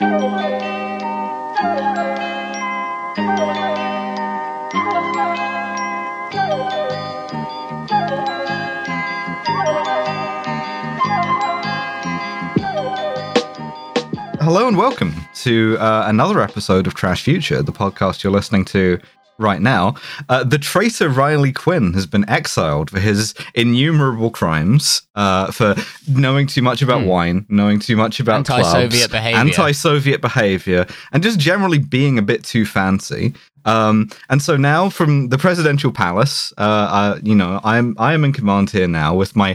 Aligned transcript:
Hello 0.00 0.08
and 14.66 14.78
welcome 14.78 15.14
to 15.34 15.76
uh, 15.78 16.04
another 16.06 16.40
episode 16.40 16.86
of 16.86 16.94
Trash 16.94 17.24
Future, 17.24 17.62
the 17.62 17.70
podcast 17.70 18.24
you're 18.24 18.32
listening 18.32 18.64
to 18.64 18.98
right 19.40 19.60
now. 19.60 19.94
Uh, 20.28 20.44
the 20.44 20.58
traitor 20.58 21.08
Riley 21.08 21.52
Quinn 21.52 21.92
has 21.94 22.06
been 22.06 22.28
exiled 22.28 22.90
for 22.90 23.00
his 23.00 23.34
innumerable 23.54 24.30
crimes, 24.30 25.02
uh, 25.14 25.50
for 25.50 25.74
knowing 26.08 26.46
too 26.46 26.62
much 26.62 26.82
about 26.82 27.04
wine, 27.06 27.46
knowing 27.48 27.80
too 27.80 27.96
much 27.96 28.20
about 28.20 28.36
Anti-Soviet 28.48 28.90
clubs, 28.90 29.08
behavior. 29.08 29.38
anti-Soviet 29.38 30.20
behavior, 30.20 30.86
and 31.12 31.22
just 31.22 31.38
generally 31.38 31.78
being 31.78 32.18
a 32.18 32.22
bit 32.22 32.44
too 32.44 32.64
fancy. 32.66 33.32
Um, 33.64 34.08
and 34.30 34.40
so 34.40 34.56
now, 34.56 34.88
from 34.88 35.28
the 35.28 35.36
presidential 35.38 35.92
palace, 35.92 36.52
uh, 36.56 36.60
uh, 36.62 37.18
you 37.22 37.34
know, 37.34 37.60
I'm 37.64 37.94
I 37.98 38.14
am 38.14 38.24
in 38.24 38.32
command 38.32 38.70
here 38.70 38.88
now 38.88 39.14
with 39.14 39.36
my 39.36 39.54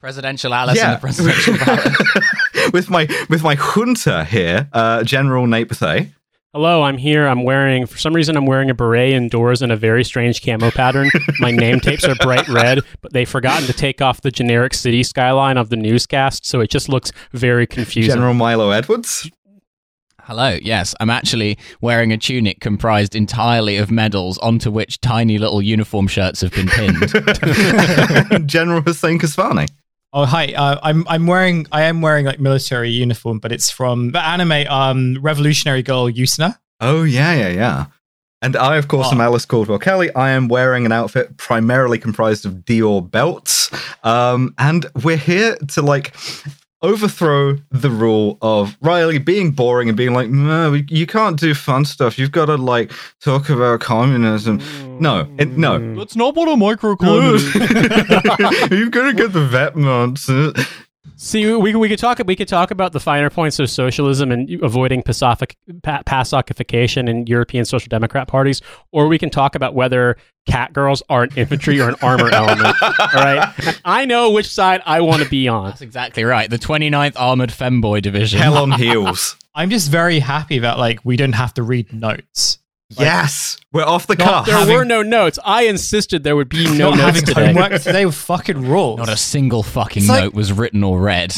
Presidential 0.00 0.52
Alice 0.52 0.76
Yeah. 0.76 0.88
in 0.88 0.92
the 0.94 1.00
presidential 1.00 1.56
palace. 1.58 1.96
with 2.72 2.90
my 2.90 3.06
with 3.30 3.42
my 3.42 3.54
junta 3.54 4.24
here, 4.24 4.68
uh, 4.72 5.04
General 5.04 5.46
Nate 5.46 5.68
Bethea. 5.68 6.08
Hello, 6.54 6.82
I'm 6.82 6.98
here. 6.98 7.26
I'm 7.26 7.44
wearing, 7.44 7.86
for 7.86 7.96
some 7.96 8.14
reason, 8.14 8.36
I'm 8.36 8.44
wearing 8.44 8.68
a 8.68 8.74
beret 8.74 9.14
indoors 9.14 9.62
in 9.62 9.70
a 9.70 9.76
very 9.76 10.04
strange 10.04 10.42
camo 10.44 10.70
pattern. 10.70 11.08
My 11.38 11.50
name 11.50 11.80
tapes 11.80 12.04
are 12.04 12.14
bright 12.16 12.46
red, 12.46 12.80
but 13.00 13.14
they've 13.14 13.26
forgotten 13.26 13.66
to 13.68 13.72
take 13.72 14.02
off 14.02 14.20
the 14.20 14.30
generic 14.30 14.74
city 14.74 15.02
skyline 15.02 15.56
of 15.56 15.70
the 15.70 15.76
newscast, 15.76 16.44
so 16.44 16.60
it 16.60 16.68
just 16.68 16.90
looks 16.90 17.10
very 17.32 17.66
confusing. 17.66 18.12
General 18.12 18.34
Milo 18.34 18.68
Edwards. 18.68 19.30
Hello, 20.24 20.58
yes, 20.60 20.94
I'm 21.00 21.08
actually 21.08 21.56
wearing 21.80 22.12
a 22.12 22.18
tunic 22.18 22.60
comprised 22.60 23.16
entirely 23.16 23.78
of 23.78 23.90
medals 23.90 24.36
onto 24.38 24.70
which 24.70 25.00
tiny 25.00 25.38
little 25.38 25.62
uniform 25.62 26.06
shirts 26.06 26.42
have 26.42 26.52
been 26.52 26.68
pinned. 26.68 28.46
General 28.46 28.82
Hussein 28.82 29.18
Kasvani. 29.18 29.70
Oh 30.14 30.26
hi, 30.26 30.52
uh, 30.52 30.78
I'm 30.82 31.06
I'm 31.08 31.26
wearing 31.26 31.66
I 31.72 31.82
am 31.84 32.02
wearing 32.02 32.26
like 32.26 32.38
military 32.38 32.90
uniform, 32.90 33.38
but 33.38 33.50
it's 33.50 33.70
from 33.70 34.12
the 34.12 34.20
anime 34.20 34.66
um 34.68 35.16
Revolutionary 35.22 35.82
Girl 35.82 36.06
Utena. 36.10 36.58
Oh 36.80 37.02
yeah, 37.04 37.32
yeah, 37.34 37.48
yeah. 37.48 37.86
And 38.42 38.56
I, 38.56 38.76
of 38.76 38.88
course, 38.88 39.12
am 39.12 39.20
Oh. 39.20 39.24
Alice 39.24 39.46
Caldwell 39.46 39.78
Kelly. 39.78 40.12
I 40.14 40.30
am 40.30 40.48
wearing 40.48 40.84
an 40.84 40.90
outfit 40.92 41.36
primarily 41.36 41.96
comprised 41.96 42.44
of 42.44 42.54
Dior 42.64 43.08
belts, 43.08 43.70
um, 44.04 44.52
and 44.58 44.84
we're 45.02 45.16
here 45.16 45.56
to 45.68 45.80
like 45.80 46.14
overthrow 46.82 47.58
the 47.70 47.90
rule 47.90 48.38
of 48.42 48.76
Riley 48.80 49.18
being 49.18 49.52
boring 49.52 49.88
and 49.88 49.96
being 49.96 50.12
like, 50.12 50.28
no, 50.28 50.74
you 50.74 51.06
can't 51.06 51.38
do 51.38 51.54
fun 51.54 51.84
stuff. 51.84 52.18
You've 52.18 52.32
got 52.32 52.46
to 52.46 52.56
like 52.56 52.92
talk 53.20 53.48
about 53.48 53.80
communism. 53.80 54.60
No, 55.00 55.28
it, 55.38 55.56
no. 55.56 55.94
That's 55.96 56.16
not 56.16 56.34
what 56.34 56.48
a 56.48 56.56
You've 58.70 58.90
got 58.90 59.06
to 59.06 59.14
get 59.14 59.32
the 59.32 59.46
vet 59.48 59.76
months. 59.76 60.28
See, 61.16 61.52
we, 61.54 61.74
we 61.74 61.88
could 61.88 61.98
talk 61.98 62.20
we 62.26 62.36
could 62.36 62.48
talk 62.48 62.70
about 62.70 62.92
the 62.92 63.00
finer 63.00 63.28
points 63.28 63.58
of 63.58 63.68
socialism 63.68 64.30
and 64.30 64.48
avoiding 64.62 65.02
pacific, 65.02 65.56
pa- 65.82 66.02
PASOKification 66.04 67.08
in 67.08 67.26
European 67.26 67.64
social 67.64 67.88
democrat 67.88 68.28
parties, 68.28 68.62
or 68.92 69.08
we 69.08 69.18
can 69.18 69.28
talk 69.28 69.54
about 69.54 69.74
whether 69.74 70.16
cat 70.46 70.72
girls 70.72 71.02
are 71.08 71.24
an 71.24 71.30
infantry 71.36 71.80
or 71.80 71.88
an 71.88 71.96
armor 72.02 72.28
element. 72.32 72.76
All 72.82 73.08
right, 73.14 73.52
I 73.84 74.04
know 74.04 74.30
which 74.30 74.48
side 74.48 74.80
I 74.86 75.00
want 75.00 75.22
to 75.22 75.28
be 75.28 75.48
on. 75.48 75.70
That's 75.70 75.82
exactly 75.82 76.24
right. 76.24 76.48
The 76.48 76.58
29th 76.58 77.14
Armored 77.16 77.50
Femboy 77.50 78.02
Division. 78.02 78.40
Hell 78.40 78.58
on 78.58 78.72
heels. 78.72 79.36
I'm 79.54 79.70
just 79.70 79.90
very 79.90 80.20
happy 80.20 80.60
that 80.60 80.78
like 80.78 81.00
we 81.04 81.16
don't 81.16 81.34
have 81.34 81.52
to 81.54 81.62
read 81.62 81.92
notes. 81.92 82.58
Yes, 82.98 83.56
we're 83.72 83.84
off 83.84 84.06
the 84.06 84.14
Not 84.16 84.24
cuff. 84.26 84.46
There 84.46 84.56
having- 84.56 84.74
were 84.74 84.84
no 84.84 85.02
notes. 85.02 85.38
I 85.44 85.62
insisted 85.64 86.24
there 86.24 86.36
would 86.36 86.48
be 86.48 86.64
no 86.78 86.90
Not 86.90 86.96
notes 86.98 87.00
having 87.20 87.24
today. 87.24 87.46
homework 87.52 87.82
today 87.82 88.06
with 88.06 88.14
fucking 88.14 88.68
rules. 88.68 88.98
Not 88.98 89.08
a 89.08 89.16
single 89.16 89.62
fucking 89.62 90.02
It's 90.02 90.08
like- 90.10 90.24
note 90.24 90.34
was 90.34 90.52
written 90.52 90.82
or 90.84 91.00
read. 91.00 91.34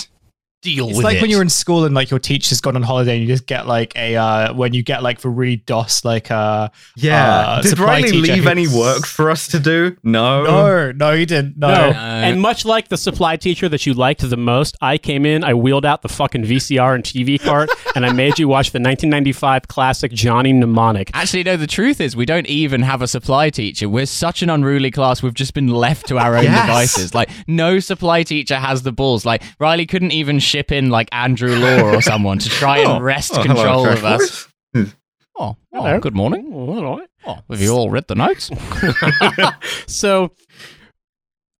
Deal 0.64 0.88
it's 0.88 0.96
with 0.96 1.04
like 1.04 1.16
it. 1.18 1.22
when 1.22 1.30
you're 1.30 1.42
in 1.42 1.48
school 1.50 1.84
and 1.84 1.94
like 1.94 2.10
your 2.10 2.18
teacher's 2.18 2.60
gone 2.60 2.74
on 2.74 2.82
holiday 2.82 3.12
and 3.12 3.20
you 3.22 3.28
just 3.28 3.46
get 3.46 3.66
like 3.66 3.94
a 3.96 4.16
uh 4.16 4.52
when 4.54 4.72
you 4.74 4.82
get 4.82 5.02
like 5.02 5.20
for 5.20 5.30
really 5.30 5.56
DOS 5.56 6.04
like 6.04 6.30
uh 6.30 6.70
Yeah. 6.96 7.22
uh, 7.38 7.62
Did 7.62 7.78
Riley 7.78 8.12
leave 8.12 8.44
who- 8.44 8.48
any 8.48 8.66
work 8.66 9.04
for 9.06 9.30
us 9.30 9.46
to 9.48 9.60
do? 9.60 9.96
No. 10.02 10.44
No, 10.44 10.92
no, 10.92 11.12
you 11.12 11.26
didn't. 11.26 11.58
No. 11.58 11.68
No. 11.68 11.90
No. 11.92 11.98
And 11.98 12.40
much 12.40 12.64
like 12.64 12.88
the 12.88 12.96
supply 12.96 13.36
teacher 13.36 13.68
that 13.68 13.84
you 13.86 13.94
liked 13.94 14.28
the 14.28 14.36
most, 14.36 14.76
I 14.80 14.96
came 14.98 15.26
in, 15.26 15.44
I 15.44 15.52
wheeled 15.54 15.84
out 15.84 16.02
the 16.02 16.08
fucking 16.08 16.44
VCR 16.44 16.94
and 16.94 17.04
TV 17.04 17.38
cart, 17.40 17.68
and 17.94 18.06
I 18.06 18.12
made 18.12 18.38
you 18.38 18.48
watch 18.48 18.70
the 18.72 18.78
1995 18.78 19.68
classic 19.68 20.12
Johnny 20.12 20.52
Mnemonic. 20.52 21.10
Actually, 21.12 21.44
no, 21.44 21.56
the 21.58 21.66
truth 21.66 22.00
is 22.00 22.16
we 22.16 22.24
don't 22.24 22.46
even 22.46 22.80
have 22.82 23.02
a 23.02 23.06
supply 23.08 23.50
teacher. 23.50 23.88
We're 23.88 24.06
such 24.06 24.42
an 24.42 24.48
unruly 24.50 24.90
class. 24.90 25.22
We've 25.22 25.34
just 25.34 25.52
been 25.54 25.68
left 25.68 26.06
to 26.08 26.18
our 26.18 26.36
own 26.36 26.44
Yes. 26.44 26.66
devices. 26.66 27.14
Like, 27.14 27.28
no 27.46 27.78
supply 27.80 28.22
teacher 28.22 28.56
has 28.56 28.82
the 28.82 28.92
balls. 28.92 29.26
Like, 29.26 29.42
Riley 29.58 29.84
couldn't 29.86 30.12
even 30.12 30.38
ship 30.54 30.70
in, 30.72 30.88
like, 30.90 31.08
Andrew 31.12 31.56
Law 31.56 31.80
or 31.96 32.00
someone 32.00 32.38
to 32.38 32.48
try 32.48 32.78
Oh. 32.84 32.96
and 32.96 33.04
wrest 33.04 33.32
Oh, 33.34 33.42
hello, 33.42 33.54
control 33.54 33.84
Crash 33.84 33.98
of 33.98 34.04
us. 34.04 34.48
Boys. 34.72 34.94
Oh, 35.36 35.56
Hello. 35.72 35.90
oh, 35.94 35.98
good 35.98 36.14
morning. 36.14 36.50
Oh, 36.54 36.84
all 36.86 36.98
right. 36.98 37.08
Oh, 37.26 37.38
have 37.50 37.60
you 37.60 37.70
all 37.72 37.90
read 37.90 38.06
the 38.06 38.14
notes? 38.14 38.50
So, 39.86 40.30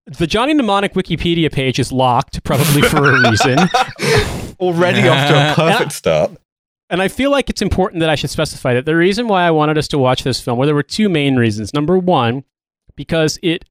the 0.07 0.27
Johnny 0.27 0.55
Mnemonic 0.55 0.95
Wikipedia 0.95 1.51
page 1.51 1.79
is 1.79 1.91
locked, 1.91 2.43
probably 2.45 2.83
for 2.83 3.11
a 3.17 3.31
reason. 3.31 3.59
Already 4.61 5.09
off 5.09 5.29
to 5.29 5.35
a 5.35 5.55
perfect 5.57 5.93
start. 5.93 6.31
And 6.91 7.03
I 7.03 7.09
feel 7.09 7.31
like 7.31 7.49
it's 7.51 7.63
important 7.63 8.01
that 8.01 8.11
I 8.11 8.15
should 8.15 8.31
specify 8.31 8.75
that 8.75 8.85
the 8.85 8.95
reason 8.95 9.27
why 9.27 9.45
I 9.47 9.51
wanted 9.51 9.79
us 9.79 9.89
to 9.89 9.99
watch 9.99 10.23
this 10.23 10.41
film, 10.41 10.59
well, 10.59 10.67
there 10.67 10.75
were 10.75 10.83
two 10.83 11.09
main 11.09 11.37
reasons. 11.37 11.73
Number 11.75 11.99
one, 11.99 12.45
because 12.97 13.39
it 13.43 13.65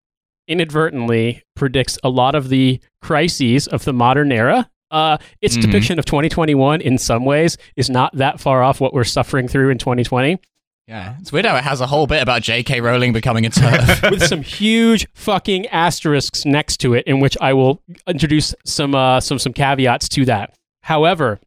inadvertently 0.48 1.44
predicts 1.56 1.98
a 2.04 2.10
lot 2.10 2.36
of 2.36 2.50
the 2.50 2.82
crises 3.02 3.68
of 3.68 3.86
the 3.86 3.94
modern 3.94 4.32
era. 4.32 4.70
Uh, 4.94 5.18
its 5.42 5.58
Mhm. 5.58 5.62
depiction 5.64 6.00
of 6.00 6.06
2021 6.06 6.80
in 6.80 6.98
some 6.98 7.26
ways 7.26 7.58
is 7.76 7.90
not 7.90 8.16
that 8.16 8.40
far 8.40 8.62
off 8.64 8.80
what 8.80 8.94
we're 8.94 9.04
suffering 9.04 9.48
through 9.48 9.70
in 9.72 9.78
2020 9.78 10.38
Yeah, 10.88 11.16
it's 11.20 11.32
weird 11.32 11.46
how 11.46 11.56
it 11.56 11.64
has 11.64 11.82
a 11.82 11.88
whole 11.88 12.08
bit 12.08 12.22
about 12.22 12.42
J.K. 12.44 12.80
Rowling 12.82 13.12
becoming 13.14 13.46
a 13.46 13.50
turf. 13.62 14.02
with 14.12 14.24
some 14.28 14.42
huge 14.44 15.08
fucking 15.14 15.66
asterisks 15.68 16.46
next 16.46 16.78
to 16.82 16.94
it 16.94 17.06
in 17.08 17.20
which 17.20 17.36
I 17.42 17.54
will 17.54 17.82
introduce 18.08 18.54
some 18.66 18.94
uh, 18.94 19.20
some 19.20 19.40
some 19.40 19.54
caveats 19.54 20.08
to 20.10 20.26
that. 20.26 20.54
However, 20.84 21.40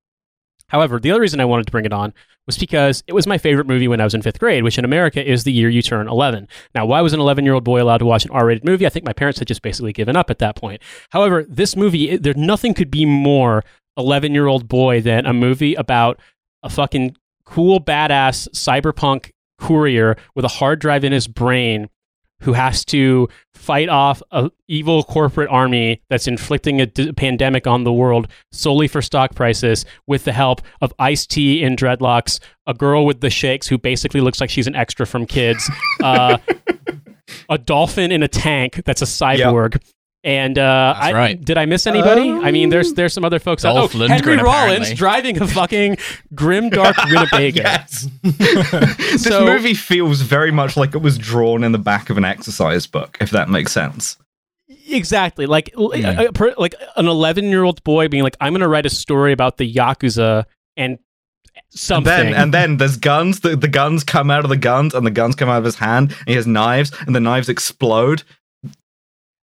however, 0.68 0.98
the 0.98 1.10
other 1.10 1.20
reason 1.20 1.40
I 1.40 1.44
wanted 1.44 1.66
to 1.66 1.72
bring 1.72 1.84
it 1.84 1.92
on 1.92 2.12
was 2.46 2.56
because 2.56 3.02
it 3.06 3.12
was 3.12 3.26
my 3.26 3.38
favorite 3.38 3.66
movie 3.66 3.88
when 3.88 4.00
I 4.00 4.04
was 4.04 4.14
in 4.14 4.22
fifth 4.22 4.38
grade, 4.38 4.62
which 4.62 4.78
in 4.78 4.84
America 4.84 5.24
is 5.24 5.44
the 5.44 5.52
year 5.52 5.68
you 5.68 5.82
turn 5.82 6.08
11. 6.08 6.48
Now, 6.74 6.86
why 6.86 7.00
was 7.00 7.12
an 7.12 7.20
11 7.20 7.44
year 7.44 7.54
old 7.54 7.64
boy 7.64 7.82
allowed 7.82 7.98
to 7.98 8.06
watch 8.06 8.24
an 8.24 8.30
R 8.30 8.46
rated 8.46 8.64
movie? 8.64 8.86
I 8.86 8.88
think 8.88 9.04
my 9.04 9.12
parents 9.12 9.38
had 9.38 9.48
just 9.48 9.62
basically 9.62 9.92
given 9.92 10.16
up 10.16 10.30
at 10.30 10.38
that 10.38 10.56
point. 10.56 10.80
However, 11.10 11.44
this 11.48 11.76
movie, 11.76 12.10
it, 12.10 12.22
there 12.22 12.34
nothing 12.34 12.74
could 12.74 12.90
be 12.90 13.04
more 13.04 13.64
11 13.96 14.32
year 14.32 14.46
old 14.46 14.68
boy 14.68 15.00
than 15.00 15.26
a 15.26 15.32
movie 15.32 15.74
about 15.74 16.20
a 16.62 16.70
fucking 16.70 17.16
cool, 17.44 17.80
badass 17.80 18.48
cyberpunk 18.50 19.30
courier 19.58 20.16
with 20.34 20.44
a 20.44 20.48
hard 20.48 20.78
drive 20.78 21.04
in 21.04 21.12
his 21.12 21.26
brain 21.26 21.88
who 22.40 22.52
has 22.52 22.84
to 22.86 23.28
fight 23.54 23.88
off 23.88 24.22
a 24.30 24.50
evil 24.68 25.02
corporate 25.02 25.48
army 25.48 26.02
that's 26.10 26.26
inflicting 26.26 26.80
a 26.80 26.86
d- 26.86 27.12
pandemic 27.12 27.66
on 27.66 27.84
the 27.84 27.92
world 27.92 28.28
solely 28.52 28.88
for 28.88 29.00
stock 29.00 29.34
prices 29.34 29.84
with 30.06 30.24
the 30.24 30.32
help 30.32 30.60
of 30.80 30.92
Ice 30.98 31.26
T 31.26 31.62
in 31.62 31.76
dreadlocks, 31.76 32.38
a 32.66 32.74
girl 32.74 33.06
with 33.06 33.20
the 33.20 33.30
shakes 33.30 33.66
who 33.66 33.78
basically 33.78 34.20
looks 34.20 34.40
like 34.40 34.50
she's 34.50 34.66
an 34.66 34.76
extra 34.76 35.06
from 35.06 35.26
Kids, 35.26 35.70
uh, 36.02 36.38
a 37.48 37.58
dolphin 37.58 38.12
in 38.12 38.22
a 38.22 38.28
tank 38.28 38.82
that's 38.84 39.02
a 39.02 39.06
cyborg. 39.06 39.82
And 40.26 40.58
uh, 40.58 40.94
I, 40.98 41.12
right. 41.12 41.40
did 41.42 41.56
I 41.56 41.66
miss 41.66 41.86
anybody? 41.86 42.28
I 42.32 42.50
mean, 42.50 42.68
there's 42.68 42.94
there's 42.94 43.12
some 43.12 43.24
other 43.24 43.38
folks. 43.38 43.62
Dolph 43.62 43.94
oh, 43.94 44.08
Henry 44.08 44.34
Rollins 44.36 44.90
apparently. 44.90 44.94
driving 44.94 45.40
a 45.40 45.46
fucking 45.46 45.98
grim 46.34 46.68
dark 46.68 46.96
Winnebago. 47.04 47.62
Yes. 47.62 48.08
this 48.24 49.22
So- 49.22 49.44
movie 49.46 49.74
feels 49.74 50.22
very 50.22 50.50
much 50.50 50.76
like 50.76 50.96
it 50.96 50.98
was 50.98 51.16
drawn 51.16 51.62
in 51.62 51.70
the 51.70 51.78
back 51.78 52.10
of 52.10 52.18
an 52.18 52.24
exercise 52.24 52.88
book, 52.88 53.16
if 53.20 53.30
that 53.30 53.48
makes 53.48 53.70
sense. 53.70 54.16
Exactly, 54.88 55.46
like 55.46 55.70
Yeah. 55.76 56.22
a- 56.22 56.28
a 56.30 56.54
like 56.58 56.74
an 56.96 57.06
11 57.06 57.44
year 57.44 57.62
old 57.62 57.84
boy 57.84 58.08
being 58.08 58.24
like, 58.24 58.36
I'm 58.40 58.52
going 58.52 58.62
to 58.62 58.68
write 58.68 58.84
a 58.86 58.90
story 58.90 59.32
about 59.32 59.58
the 59.58 59.72
yakuza 59.72 60.44
and 60.76 60.92
And 60.92 61.00
something. 61.70 62.04
then, 62.04 62.34
and 62.34 62.52
then 62.52 62.76
there's 62.78 62.96
guns. 62.96 63.40
The, 63.40 63.54
the 63.56 63.68
guns 63.68 64.02
come 64.02 64.30
out 64.30 64.44
of 64.44 64.50
the 64.50 64.56
guns, 64.56 64.92
and 64.92 65.06
the 65.06 65.10
guns 65.12 65.36
come 65.36 65.48
out 65.48 65.58
of 65.58 65.64
his 65.64 65.76
hand. 65.76 66.10
And 66.20 66.28
he 66.28 66.34
has 66.34 66.46
knives, 66.48 66.90
and 67.06 67.14
the 67.14 67.20
knives 67.20 67.48
explode. 67.48 68.24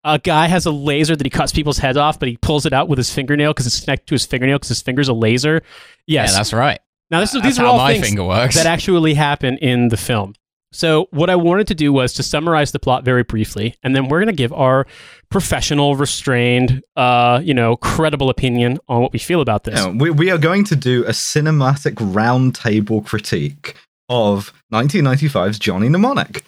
A 0.03 0.19
guy 0.19 0.47
has 0.47 0.65
a 0.65 0.71
laser 0.71 1.15
that 1.15 1.25
he 1.25 1.29
cuts 1.29 1.51
people's 1.51 1.77
heads 1.77 1.97
off, 1.97 2.19
but 2.19 2.27
he 2.29 2.37
pulls 2.37 2.65
it 2.65 2.73
out 2.73 2.87
with 2.87 2.97
his 2.97 3.13
fingernail 3.13 3.51
because 3.53 3.67
it's 3.67 3.79
connected 3.81 4.07
to 4.07 4.15
his 4.15 4.25
fingernail 4.25 4.57
because 4.57 4.69
his 4.69 4.81
finger's 4.81 5.07
a 5.09 5.13
laser. 5.13 5.61
Yes. 6.07 6.31
Yeah, 6.31 6.37
that's 6.37 6.53
right. 6.53 6.79
now 7.11 7.19
this 7.19 7.33
is, 7.35 7.41
That's 7.41 7.55
these 7.55 7.59
are 7.59 7.65
all 7.65 7.77
my 7.77 7.93
things 7.93 8.07
finger 8.07 8.23
works. 8.23 8.55
that 8.55 8.65
actually 8.65 9.13
happen 9.13 9.57
in 9.57 9.89
the 9.89 9.97
film. 9.97 10.33
So, 10.73 11.07
what 11.11 11.29
I 11.29 11.35
wanted 11.35 11.67
to 11.67 11.75
do 11.75 11.91
was 11.91 12.13
to 12.13 12.23
summarize 12.23 12.71
the 12.71 12.79
plot 12.79 13.03
very 13.03 13.23
briefly, 13.23 13.75
and 13.83 13.93
then 13.93 14.07
we're 14.07 14.19
going 14.19 14.33
to 14.33 14.33
give 14.33 14.53
our 14.53 14.87
professional, 15.29 15.97
restrained, 15.97 16.81
uh, 16.95 17.41
you 17.43 17.53
know, 17.53 17.75
credible 17.75 18.29
opinion 18.29 18.77
on 18.87 19.01
what 19.01 19.11
we 19.11 19.19
feel 19.19 19.41
about 19.41 19.65
this. 19.65 19.75
Yeah, 19.77 19.89
we, 19.89 20.11
we 20.11 20.31
are 20.31 20.37
going 20.37 20.63
to 20.65 20.77
do 20.77 21.03
a 21.03 21.09
cinematic 21.09 21.95
roundtable 21.95 23.05
critique 23.05 23.75
of 24.07 24.53
1995's 24.73 25.59
Johnny 25.59 25.89
Mnemonic. 25.89 26.45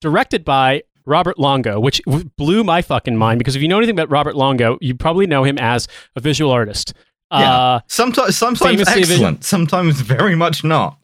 Directed 0.00 0.44
by 0.44 0.82
Robert 1.06 1.38
Longo, 1.38 1.80
which 1.80 2.00
blew 2.36 2.64
my 2.64 2.82
fucking 2.82 3.16
mind 3.16 3.38
because 3.38 3.56
if 3.56 3.62
you 3.62 3.68
know 3.68 3.78
anything 3.78 3.94
about 3.94 4.10
Robert 4.10 4.36
Longo, 4.36 4.78
you 4.80 4.94
probably 4.94 5.26
know 5.26 5.44
him 5.44 5.58
as 5.58 5.88
a 6.16 6.20
visual 6.20 6.50
artist. 6.50 6.92
Yeah. 7.32 7.52
Uh, 7.52 7.80
Sometimes, 7.86 8.36
sometimes 8.36 8.80
vis- 9.08 9.46
sometimes 9.46 10.00
very 10.00 10.34
much 10.34 10.64
not. 10.64 10.98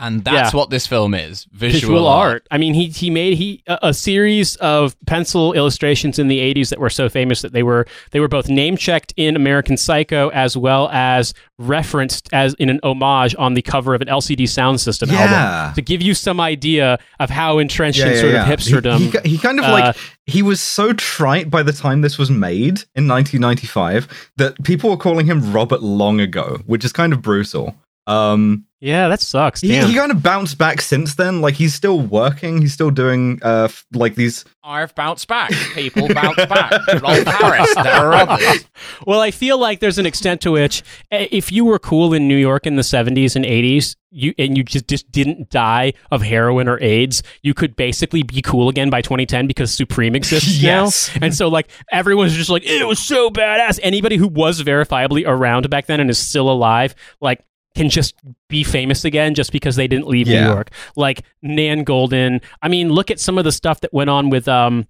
And 0.00 0.24
that's 0.24 0.52
Yeah. 0.54 0.58
what 0.58 0.70
this 0.70 0.86
film 0.86 1.14
is 1.14 1.46
visual, 1.52 1.80
visual, 1.80 2.06
art. 2.08 2.46
I 2.50 2.58
mean, 2.58 2.74
he 2.74 2.86
he 2.88 3.10
made 3.10 3.36
he 3.36 3.62
a, 3.66 3.78
a 3.82 3.94
series 3.94 4.56
of 4.56 4.96
pencil 5.06 5.52
illustrations 5.52 6.18
in 6.18 6.28
the 6.28 6.38
'80s 6.40 6.70
that 6.70 6.78
were 6.78 6.88
so 6.90 7.08
famous 7.08 7.42
that 7.42 7.52
they 7.52 7.62
were 7.62 7.86
they 8.12 8.18
were 8.20 8.28
both 8.28 8.48
name 8.48 8.76
checked 8.76 9.12
in 9.16 9.36
American 9.36 9.76
Psycho 9.76 10.30
as 10.30 10.56
well 10.56 10.88
as 10.90 11.34
referenced 11.58 12.28
as 12.32 12.54
in 12.54 12.70
an 12.70 12.80
homage 12.82 13.34
on 13.38 13.54
the 13.54 13.62
cover 13.62 13.94
of 13.94 14.00
an 14.00 14.08
LCD 14.08 14.48
Sound 14.48 14.80
System 14.80 15.10
Yeah. 15.10 15.20
album 15.20 15.74
to 15.74 15.82
give 15.82 16.00
you 16.02 16.14
some 16.14 16.40
idea 16.40 16.98
of 17.18 17.28
how 17.30 17.58
entrenched 17.58 17.98
Yeah, 17.98 18.06
in 18.12 18.16
sort 18.18 18.32
yeah. 18.32 18.50
of 18.50 18.58
hipsterdom. 18.58 18.98
He, 18.98 19.10
he, 19.30 19.36
he 19.36 19.38
kind 19.38 19.58
of 19.58 19.66
uh, 19.66 19.72
like 19.72 19.96
he 20.26 20.42
was 20.42 20.60
so 20.62 20.92
trite 20.94 21.50
by 21.50 21.62
the 21.62 21.72
time 21.72 22.00
this 22.00 22.16
was 22.16 22.30
made 22.30 22.84
in 22.94 23.06
1995 23.06 24.08
that 24.36 24.62
people 24.64 24.90
were 24.90 24.96
calling 24.96 25.26
him 25.26 25.52
Robert 25.52 25.82
long 25.82 26.20
ago, 26.20 26.60
which 26.66 26.84
is 26.84 26.92
kind 26.92 27.12
of 27.12 27.20
brutal. 27.20 27.74
Um, 28.06 28.64
yeah, 28.80 29.08
that 29.08 29.20
sucks. 29.20 29.60
he, 29.60 29.68
Damn. 29.68 29.88
he 29.88 29.94
kind 29.94 30.10
of 30.10 30.22
bounced 30.22 30.56
back 30.58 30.80
since 30.80 31.14
then. 31.14 31.40
Like 31.40 31.54
he's 31.54 31.74
still 31.74 32.00
working. 32.00 32.60
He's 32.60 32.72
still 32.72 32.90
doing 32.90 33.38
uh 33.42 33.64
f- 33.64 33.84
like 33.92 34.14
these. 34.14 34.44
I've 34.64 34.94
bounced 34.94 35.26
back. 35.28 35.50
People 35.74 36.08
bounce 36.08 36.36
back. 36.46 36.72
Rolf 37.02 37.24
Harris. 37.26 37.74
There 37.74 37.86
are 37.86 38.12
others. 38.12 38.64
Well, 39.06 39.20
I 39.20 39.30
feel 39.30 39.58
like 39.58 39.80
there's 39.80 39.98
an 39.98 40.06
extent 40.06 40.40
to 40.42 40.50
which 40.52 40.82
if 41.10 41.52
you 41.52 41.64
were 41.66 41.78
cool 41.78 42.14
in 42.14 42.28
New 42.28 42.36
York 42.36 42.66
in 42.66 42.76
the 42.76 42.82
70s 42.82 43.36
and 43.36 43.44
80s, 43.44 43.94
you 44.10 44.32
and 44.38 44.56
you 44.56 44.62
just, 44.64 44.88
just 44.88 45.10
didn't 45.10 45.50
die 45.50 45.92
of 46.10 46.22
heroin 46.22 46.66
or 46.66 46.82
AIDS, 46.82 47.22
you 47.42 47.52
could 47.54 47.76
basically 47.76 48.22
be 48.22 48.40
cool 48.42 48.68
again 48.70 48.88
by 48.88 49.02
2010 49.02 49.46
because 49.46 49.72
Supreme 49.74 50.14
exists 50.14 50.58
Yes. 50.62 51.14
now. 51.14 51.26
And 51.26 51.34
so 51.34 51.48
like 51.48 51.70
everyone's 51.92 52.34
just 52.34 52.48
like 52.50 52.62
it 52.64 52.86
was 52.86 52.98
so 52.98 53.30
badass. 53.30 53.78
Anybody 53.82 54.16
who 54.16 54.28
was 54.28 54.62
verifiably 54.62 55.24
around 55.26 55.68
back 55.68 55.86
then 55.86 56.00
and 56.00 56.08
is 56.08 56.18
still 56.18 56.50
alive, 56.50 56.94
like 57.20 57.40
can 57.74 57.88
just 57.88 58.14
be 58.48 58.64
famous 58.64 59.04
again 59.04 59.34
just 59.34 59.52
because 59.52 59.76
they 59.76 59.86
didn't 59.86 60.08
leave 60.08 60.26
Yeah. 60.26 60.44
New 60.46 60.52
York. 60.52 60.70
Like 60.96 61.22
Nan 61.42 61.84
Goldin. 61.84 62.42
I 62.62 62.68
mean, 62.68 62.90
look 62.90 63.10
at 63.10 63.20
some 63.20 63.38
of 63.38 63.44
the 63.44 63.52
stuff 63.52 63.80
that 63.80 63.92
went 63.92 64.10
on 64.10 64.30
with 64.30 64.48
um 64.48 64.86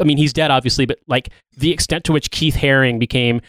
I 0.00 0.04
mean, 0.04 0.16
he's 0.16 0.32
dead 0.32 0.50
obviously, 0.50 0.86
but 0.86 0.98
like 1.06 1.28
the 1.56 1.70
extent 1.72 2.04
to 2.04 2.12
which 2.12 2.30
Keith 2.30 2.54
Haring 2.56 2.98
became 2.98 3.42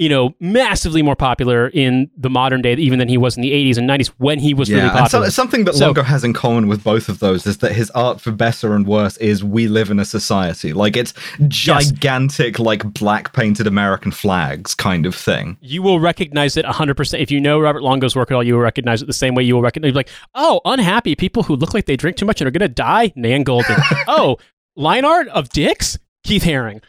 you 0.00 0.08
know, 0.08 0.34
massively 0.40 1.02
more 1.02 1.14
popular 1.14 1.68
in 1.68 2.10
the 2.16 2.30
modern 2.30 2.62
day 2.62 2.72
even 2.74 2.98
than 2.98 3.06
he 3.06 3.18
was 3.18 3.36
in 3.36 3.42
the 3.42 3.52
80s 3.52 3.76
and 3.76 3.86
90s 3.88 4.08
when 4.16 4.38
he 4.38 4.54
was 4.54 4.70
really 4.70 4.80
and 4.80 4.90
so- 4.92 5.00
popular. 5.02 5.30
something 5.30 5.64
that 5.64 5.74
So- 5.74 5.86
Longo 5.86 6.02
has 6.02 6.24
in 6.24 6.32
common 6.32 6.68
with 6.68 6.82
both 6.82 7.08
of 7.10 7.18
those 7.18 7.46
is 7.46 7.58
that 7.58 7.72
his 7.72 7.90
art, 7.90 8.18
for 8.20 8.30
better 8.32 8.74
and 8.74 8.86
worse, 8.86 9.16
is 9.18 9.44
we 9.44 9.68
live 9.68 9.90
in 9.90 9.98
a 10.00 10.04
society. 10.06 10.72
Like 10.72 10.96
it's 10.96 11.12
gigantic, 11.48 12.58
like 12.58 12.82
black 12.94 13.32
painted 13.32 13.66
American 13.66 14.10
flags 14.10 14.74
kind 14.74 15.04
of 15.06 15.14
thing. 15.14 15.56
you 15.60 15.82
will 15.82 16.00
recognize 16.00 16.56
it 16.56 16.64
100%. 16.64 17.20
If 17.20 17.30
you 17.30 17.40
know 17.40 17.60
Robert 17.60 17.82
Longo's 17.82 18.16
work 18.16 18.30
at 18.30 18.34
all, 18.34 18.42
you 18.42 18.54
will 18.54 18.60
recognize 18.62 19.02
it 19.02 19.06
the 19.06 19.12
same 19.12 19.34
way 19.34 19.42
you 19.42 19.54
will 19.54 19.62
recognize, 19.62 19.94
like, 19.94 20.08
oh, 20.34 20.60
unhappy 20.64 21.14
people 21.14 21.42
who 21.42 21.56
look 21.56 21.74
like 21.74 21.84
they 21.84 21.96
drink 21.96 22.16
too 22.16 22.24
much 22.26 22.40
and 22.40 22.48
are 22.48 22.50
going 22.50 22.60
to 22.66 22.74
die, 22.74 23.12
Nan 23.16 23.44
Goldin. 23.44 23.78
oh, 24.08 24.38
line 24.76 25.04
art 25.04 25.28
of 25.28 25.50
dicks, 25.50 25.98
Keith 26.24 26.42
Haring. 26.44 26.82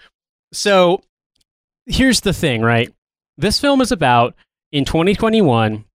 So 0.54 1.02
here's 1.86 2.22
the 2.22 2.34
thing, 2.34 2.62
right? 2.62 2.90
This 3.38 3.60
film 3.60 3.82
is 3.82 3.92
about 3.92 4.36
in 4.72 4.86
2021. 4.86 5.86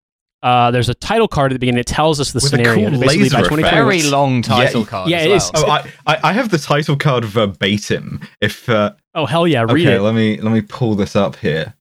Uh, 0.43 0.71
there's 0.71 0.89
a 0.89 0.95
title 0.95 1.27
card 1.27 1.51
at 1.51 1.55
the 1.55 1.59
beginning 1.59 1.79
that 1.79 1.87
tells 1.87 2.21
us 2.21 2.33
the 2.33 2.37
With 2.37 2.45
a 2.45 2.49
scenario. 2.49 2.91
cool 2.91 3.01
Basically, 3.01 3.29
laser 3.31 3.49
by 3.63 3.71
Very 3.71 4.03
long 4.05 4.43
title 4.43 4.83
Yeah, 4.83 4.87
card. 4.87 5.11
yeah, 5.11 5.17
as 5.19 5.25
it 5.25 5.29
well. 5.29 5.37
is. 5.37 5.51
Oh, 5.55 5.67
I, 5.71 5.93
I 6.07 6.19
I 6.31 6.33
have 6.35 6.51
the 6.51 6.59
title 6.59 6.97
card 6.97 7.25
verbatim. 7.25 8.21
If 8.41 8.69
uh, 8.69 8.93
Oh 9.15 9.27
hell 9.27 9.49
yeah, 9.49 9.63
read 9.63 9.87
okay, 9.87 9.97
it. 9.97 10.01
let 10.03 10.15
me 10.15 10.41
let 10.41 10.53
me 10.53 10.61
pull 10.61 10.95
this 10.95 11.17
up 11.17 11.37
here. 11.37 11.75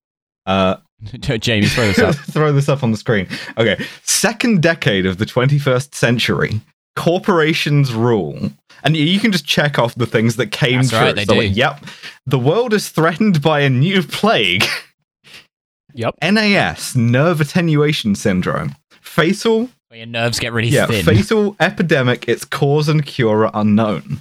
Uh, 0.46 0.78
Jamie, 1.20 1.68
throw 1.68 1.86
this 1.88 2.00
up. 2.00 2.16
throw 2.32 2.52
this 2.54 2.70
up 2.70 2.82
on 2.82 2.92
the 2.92 2.98
screen. 2.98 3.28
Okay, 3.58 3.84
second 4.04 4.62
decade 4.64 5.06
of 5.06 5.18
the 5.18 5.26
21st 5.26 5.94
century. 5.94 6.62
Corporations 6.96 7.94
rule, 7.94 8.52
and 8.84 8.96
you 8.96 9.20
can 9.20 9.32
just 9.34 9.46
check 9.46 9.78
off 9.78 9.94
the 9.96 10.06
things 10.08 10.38
that 10.38 10.48
came 10.54 10.78
That's 10.78 10.90
true. 10.92 11.00
right, 11.00 11.16
they 11.16 11.26
So, 11.26 11.34
do. 11.34 11.42
like, 11.42 11.56
yep, 11.56 11.84
the 12.26 12.40
world 12.40 12.74
is 12.74 12.88
threatened 12.90 13.42
by 13.42 13.60
a 13.60 13.70
new 13.70 14.02
plague. 14.02 14.64
Yep. 15.96 16.16
NAS, 16.22 16.96
nerve 16.96 17.40
attenuation 17.40 18.16
syndrome, 18.16 18.76
fatal 19.02 19.70
Where 19.88 20.00
your 20.00 20.08
nerves 20.08 20.40
get 20.40 20.52
really 20.52 20.68
yeah, 20.68 20.88
thin. 20.88 21.06
fatal 21.06 21.56
epidemic, 21.60 22.28
its 22.28 22.44
cause 22.44 22.90
and 22.90 23.06
cure 23.06 23.46
are 23.46 23.52
unknown. 23.54 24.20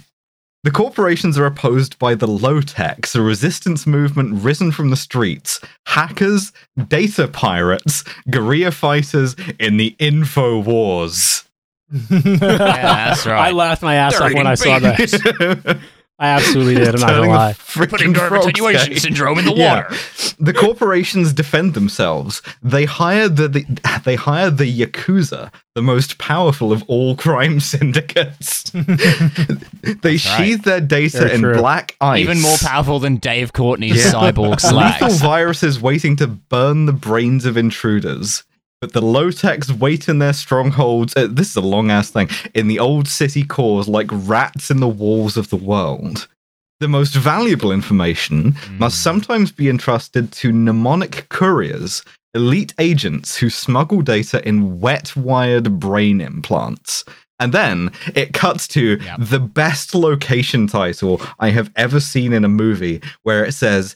The 0.63 0.71
corporations 0.71 1.37
are 1.37 1.45
opposed 1.45 1.99
by 1.99 2.15
the 2.15 2.27
low 2.27 2.61
techs, 2.61 3.13
a 3.13 3.21
resistance 3.21 3.85
movement 3.85 4.41
risen 4.41 4.71
from 4.71 4.89
the 4.89 4.95
streets, 4.95 5.59
hackers, 5.85 6.53
data 6.87 7.27
pirates, 7.27 8.03
guerrilla 8.31 8.71
fighters 8.71 9.35
in 9.59 9.77
the 9.77 9.95
info 9.99 10.59
wars. 10.61 11.43
yeah, 11.91 12.37
that's 12.39 13.25
right. 13.27 13.49
I 13.49 13.51
laughed 13.51 13.83
my 13.83 13.95
ass 13.95 14.19
off 14.19 14.33
when 14.33 14.47
I 14.47 14.55
saw 14.55 14.79
that. 14.79 15.79
I 16.17 16.27
absolutely 16.29 16.75
did. 16.75 16.95
I'm 16.95 17.01
not 17.01 17.09
gonna 17.09 17.27
lie. 17.29 17.53
Putting 17.53 18.13
nerve 18.13 18.29
frogs 18.29 18.45
attenuation 18.45 18.93
gay. 18.93 18.99
syndrome 18.99 19.37
in 19.39 19.45
the 19.45 19.51
Yeah. 19.55 19.83
water. 19.83 19.95
The 20.39 20.53
corporations 20.53 21.33
defend 21.33 21.73
themselves. 21.73 22.41
They 22.63 22.85
hire 22.85 23.27
the, 23.27 23.49
the 23.49 24.01
they 24.05 24.15
hire 24.15 24.49
the 24.49 24.63
yakuza, 24.63 25.51
the 25.73 25.81
most 25.81 26.17
powerful 26.17 26.71
of 26.71 26.83
all 26.87 27.15
crime 27.17 27.59
syndicates. 27.59 28.63
they 28.71 30.11
right. 30.11 30.17
sheathe 30.19 30.63
their 30.63 30.79
data 30.79 31.17
Very 31.19 31.33
in 31.33 31.41
true. 31.41 31.57
black 31.57 31.97
ice. 31.99 32.21
Even 32.21 32.39
more 32.41 32.57
powerful 32.61 32.99
than 32.99 33.17
Dave 33.17 33.51
Courtney's 33.51 33.97
Yeah. 34.05 34.11
cyborg 34.13 34.63
Lethal 34.71 35.09
viruses 35.17 35.81
waiting 35.81 36.15
to 36.17 36.27
burn 36.27 36.85
the 36.85 36.93
brains 36.93 37.45
of 37.45 37.57
intruders. 37.57 38.43
But 38.81 38.93
the 38.93 39.01
low 39.01 39.31
techs 39.31 39.71
wait 39.71 40.07
in 40.09 40.19
their 40.19 40.33
strongholds. 40.33 41.13
Uh, 41.15 41.27
this 41.29 41.49
is 41.49 41.55
a 41.55 41.61
long 41.61 41.89
ass 41.89 42.09
thing. 42.11 42.29
In 42.53 42.67
the 42.67 42.79
old 42.79 43.07
city 43.07 43.43
cores, 43.43 43.87
like 43.87 44.09
rats 44.11 44.69
in 44.69 44.79
the 44.79 44.87
walls 44.87 45.37
of 45.37 45.49
the 45.49 45.55
world. 45.55 46.27
The 46.81 46.87
most 46.89 47.15
valuable 47.15 47.71
information 47.71 48.55
must 48.77 49.01
sometimes 49.01 49.51
be 49.51 49.69
entrusted 49.69 50.31
to 50.33 50.51
mnemonic 50.51 51.29
couriers, 51.29 52.03
elite 52.33 52.73
agents 52.77 53.37
who 53.37 53.49
smuggle 53.49 54.01
data 54.01 54.45
in 54.47 54.81
wet 54.81 55.15
wired 55.15 55.79
brain 55.79 56.19
implants. 56.19 57.05
And 57.39 57.53
then 57.53 57.91
it 58.13 58.33
cuts 58.33 58.67
to 58.69 58.97
Yep. 59.01 59.17
the 59.19 59.39
best 59.39 59.95
location 59.95 60.67
title 60.67 61.21
I 61.39 61.49
have 61.51 61.71
ever 61.77 62.01
seen 62.01 62.33
in 62.33 62.43
a 62.43 62.49
movie 62.49 63.01
where 63.23 63.45
it 63.45 63.53
says 63.53 63.95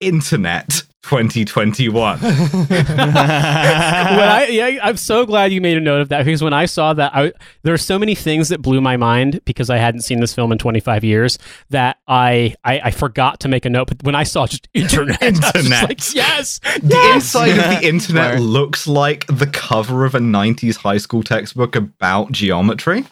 Internet 0.00 0.84
2021. 1.08 2.18
when 2.20 2.32
I 2.78 4.46
yeah, 4.50 4.78
I'm 4.82 4.96
so 4.96 5.26
glad 5.26 5.52
you 5.52 5.60
made 5.60 5.76
a 5.76 5.80
note 5.80 6.00
of 6.00 6.08
that 6.08 6.24
because 6.24 6.42
when 6.42 6.52
I 6.52 6.66
saw 6.66 6.94
that, 6.94 7.14
I 7.14 7.32
there 7.62 7.74
are 7.74 7.78
so 7.78 7.98
many 7.98 8.14
things 8.14 8.48
that 8.48 8.62
blew 8.62 8.80
my 8.80 8.96
mind 8.96 9.40
because 9.44 9.70
I 9.70 9.76
hadn't 9.76 10.00
seen 10.00 10.20
this 10.20 10.34
film 10.34 10.50
in 10.52 10.58
25 10.58 11.04
years 11.04 11.38
that 11.70 11.98
I 12.08 12.54
I, 12.64 12.80
I 12.84 12.90
forgot 12.90 13.40
to 13.40 13.48
make 13.48 13.64
a 13.64 13.70
note. 13.70 13.88
But 13.88 14.02
when 14.02 14.14
I 14.14 14.22
saw 14.24 14.46
just 14.46 14.68
internet, 14.74 15.18
I 15.22 15.26
was 15.30 15.38
just 15.40 15.56
Internet. 15.56 15.88
like 15.88 16.14
yes, 16.14 16.60
The 16.82 17.12
inside 17.14 17.48
of 17.50 17.56
the 17.80 17.86
internet 17.86 18.40
looks 18.40 18.86
like 18.86 19.26
the 19.26 19.46
cover 19.46 20.04
of 20.04 20.14
a 20.14 20.20
90s 20.20 20.76
high 20.76 20.98
school 20.98 21.22
textbook 21.22 21.76
about 21.76 22.32
geometry. 22.32 23.04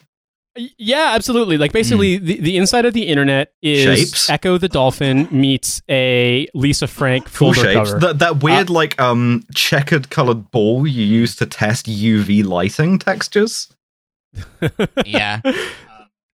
Yeah, 0.57 1.13
absolutely. 1.15 1.57
Like 1.57 1.73
basically, 1.73 2.19
the, 2.19 2.41
the 2.41 2.57
inside 2.59 2.85
of 2.85 2.93
the 2.93 3.09
internet 3.09 3.53
is 3.63 3.99
Shapes. 3.99 4.29
Ecco 4.29 4.59
the 4.59 4.69
Dolphin 4.69 5.27
meets 5.31 5.81
a 5.89 6.47
Lisa 6.55 6.87
Frank 6.87 7.29
Full 7.29 7.55
folder 7.55 7.73
shapes. 7.73 7.91
cover. 7.91 7.99
That, 8.01 8.19
that 8.19 8.43
weird, 8.43 8.69
like, 8.69 9.01
um, 9.01 9.45
checkered 9.55 10.11
colored 10.11 10.51
ball 10.51 10.87
you 10.87 11.05
use 11.05 11.37
to 11.37 11.47
test 11.47 11.87
UV 11.87 12.45
lighting 12.45 12.99
textures. 12.99 13.75
yeah. 15.07 15.41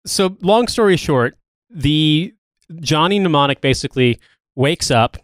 so 0.06 0.38
long 0.42 0.68
story 0.68 0.98
short, 0.98 1.36
the 1.72 2.34
Johnny 2.80 3.20
Mnemonic 3.20 3.62
basically 3.62 4.20
wakes 4.56 4.92
up, 4.92 5.18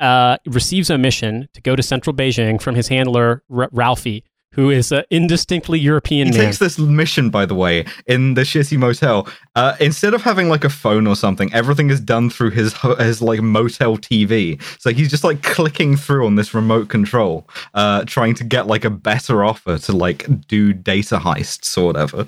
uh, 0.00 0.36
receives 0.46 0.90
a 0.90 0.98
mission 0.98 1.48
to 1.54 1.62
go 1.62 1.74
to 1.76 1.82
central 1.82 2.14
Beijing 2.14 2.60
from 2.60 2.74
his 2.74 2.88
handler 2.88 3.42
R- 3.50 3.70
Ralphie, 3.72 4.24
who 4.54 4.70
is 4.70 4.92
an 4.92 5.04
indistinctly 5.10 5.78
European 5.78 6.28
He 6.28 6.38
man. 6.38 6.46
takes 6.46 6.58
this 6.58 6.78
mission, 6.78 7.30
by 7.30 7.46
the 7.46 7.54
way, 7.54 7.84
in 8.06 8.34
the 8.34 8.42
shitty 8.42 8.78
motel. 8.78 9.28
Uh, 9.54 9.76
instead 9.80 10.14
of 10.14 10.22
having 10.22 10.48
like 10.48 10.64
a 10.64 10.70
phone 10.70 11.06
or 11.06 11.16
something, 11.16 11.52
everything 11.52 11.90
is 11.90 12.00
done 12.00 12.30
through 12.30 12.50
his 12.50 12.74
his 12.98 13.20
like 13.22 13.40
motel 13.40 13.96
TV. 13.96 14.60
So 14.80 14.90
he's 14.90 15.10
just 15.10 15.24
like 15.24 15.42
clicking 15.42 15.96
through 15.96 16.26
on 16.26 16.36
this 16.36 16.54
remote 16.54 16.88
control, 16.88 17.48
uh, 17.74 18.04
trying 18.04 18.34
to 18.34 18.44
get 18.44 18.66
like 18.66 18.84
a 18.84 18.90
better 18.90 19.44
offer 19.44 19.78
to 19.78 19.92
like 19.92 20.46
do 20.46 20.72
data 20.72 21.18
heists 21.18 21.76
or 21.76 21.86
whatever. 21.86 22.26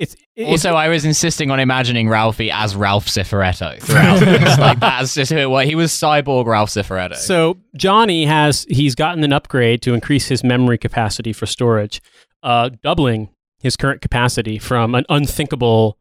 It's, 0.00 0.16
it's 0.34 0.50
Also, 0.50 0.74
I 0.74 0.88
was 0.88 1.04
insisting 1.04 1.50
on 1.52 1.60
imagining 1.60 2.08
Ralphie 2.08 2.50
as 2.50 2.74
Ralph 2.74 3.06
Cifaretto 3.06 3.80
throughout. 3.80 4.20
like 4.58 4.80
that's 4.80 5.14
just 5.14 5.30
who 5.30 5.38
it 5.38 5.50
was. 5.50 5.66
He 5.68 5.74
was 5.76 5.92
cyborg 5.92 6.46
Ralph 6.46 6.70
Cifaretto. 6.70 7.16
So 7.16 7.58
Johnny 7.76 8.24
has 8.26 8.66
he's 8.68 8.94
gotten 8.94 9.22
an 9.22 9.32
upgrade 9.32 9.82
to 9.82 9.94
increase 9.94 10.26
his 10.28 10.42
memory 10.42 10.78
capacity 10.78 11.32
for 11.32 11.46
storage, 11.46 12.00
uh, 12.42 12.70
doubling 12.82 13.28
his 13.60 13.76
current 13.76 14.00
capacity 14.00 14.58
from 14.58 14.94
an 14.94 15.04
unthinkable 15.08 15.98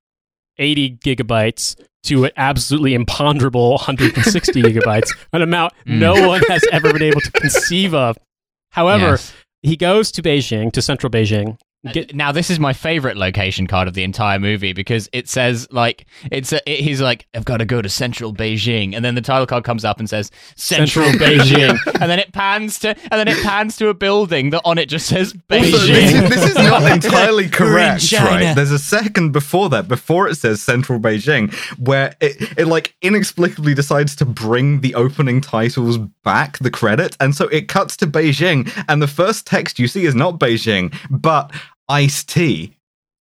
80 0.58 0.98
gigabytes 0.98 1.76
to 2.04 2.24
an 2.26 2.32
absolutely 2.38 2.94
imponderable 2.94 3.72
160 3.72 4.62
gigabytes, 4.64 5.10
an 5.34 5.42
amount 5.42 5.74
Mm. 5.86 6.00
no 6.00 6.28
one 6.28 6.42
has 6.50 6.64
ever 6.72 6.92
been 6.94 7.02
able 7.04 7.22
to 7.22 7.32
conceive 7.32 7.94
of. 7.94 8.18
However, 8.72 9.08
Yes. 9.12 9.34
he 9.62 9.76
goes 9.76 10.12
to 10.14 10.22
Beijing, 10.22 10.72
to 10.74 10.82
central 10.82 11.10
Beijing. 11.12 11.58
Uh, 11.88 11.94
Get, 11.94 12.14
now 12.14 12.34
this 12.34 12.50
is 12.50 12.60
my 12.60 12.74
favorite 12.74 13.16
location 13.16 13.66
card 13.66 13.88
of 13.88 13.94
the 13.94 14.04
entire 14.04 14.38
movie 14.38 14.74
because 14.74 15.08
it 15.14 15.30
says 15.30 15.66
like 15.72 16.08
it's 16.30 16.52
a, 16.52 16.70
it, 16.70 16.82
he's 16.82 17.00
like 17.00 17.26
I've 17.34 17.46
got 17.46 17.58
to 17.58 17.66
go 17.66 17.82
to 17.82 17.88
central 17.88 18.34
Beijing. 18.34 18.94
And 18.94 19.06
then 19.06 19.16
the 19.16 19.22
title 19.22 19.46
card 19.46 19.64
comes 19.64 19.86
up 19.86 19.98
and 19.98 20.10
says 20.10 20.30
central, 20.58 21.06
Central 21.06 21.30
Beijing. 21.30 21.78
And 22.00 22.10
then 22.10 22.20
it 22.20 22.32
pans 22.32 22.80
to 22.80 22.90
and 23.12 23.20
then 23.20 23.28
it 23.28 23.42
pans 23.44 23.78
to 23.78 23.90
a 23.90 23.94
building 23.94 24.50
that 24.50 24.62
on 24.66 24.78
it 24.78 24.88
just 24.88 25.08
says 25.08 25.34
Beijing. 25.34 25.74
Also, 25.74 25.88
this, 25.88 26.14
is, 26.14 26.30
this 26.30 26.46
is 26.52 26.56
not 26.56 26.92
entirely 26.92 27.50
correct, 27.50 28.12
right? 28.14 28.54
There's 28.54 28.72
a 28.72 28.80
second 28.80 29.32
before 29.32 29.70
that, 29.70 29.88
before 29.88 30.28
it 30.28 30.36
says 30.36 30.62
Central 30.62 31.00
Beijing, 31.00 31.54
where 31.78 32.16
it, 32.20 32.58
it 32.58 32.68
like 32.68 32.96
inexplicably 33.02 33.74
decides 33.74 34.16
to 34.18 34.26
bring 34.26 34.82
the 34.82 34.96
opening 34.96 35.42
titles 35.42 35.98
back, 36.24 36.58
the 36.60 36.72
credit, 36.72 37.18
and 37.20 37.36
so 37.36 37.48
it 37.50 37.68
cuts 37.68 37.98
to 37.98 38.08
Beijing, 38.08 38.72
and 38.88 39.02
the 39.02 39.08
first 39.08 39.46
text 39.46 39.80
you 39.80 39.88
see 39.88 40.06
is 40.06 40.16
not 40.16 40.40
Beijing, 40.40 40.96
but 41.10 41.52
iced 41.90 42.30
tea. 42.30 42.78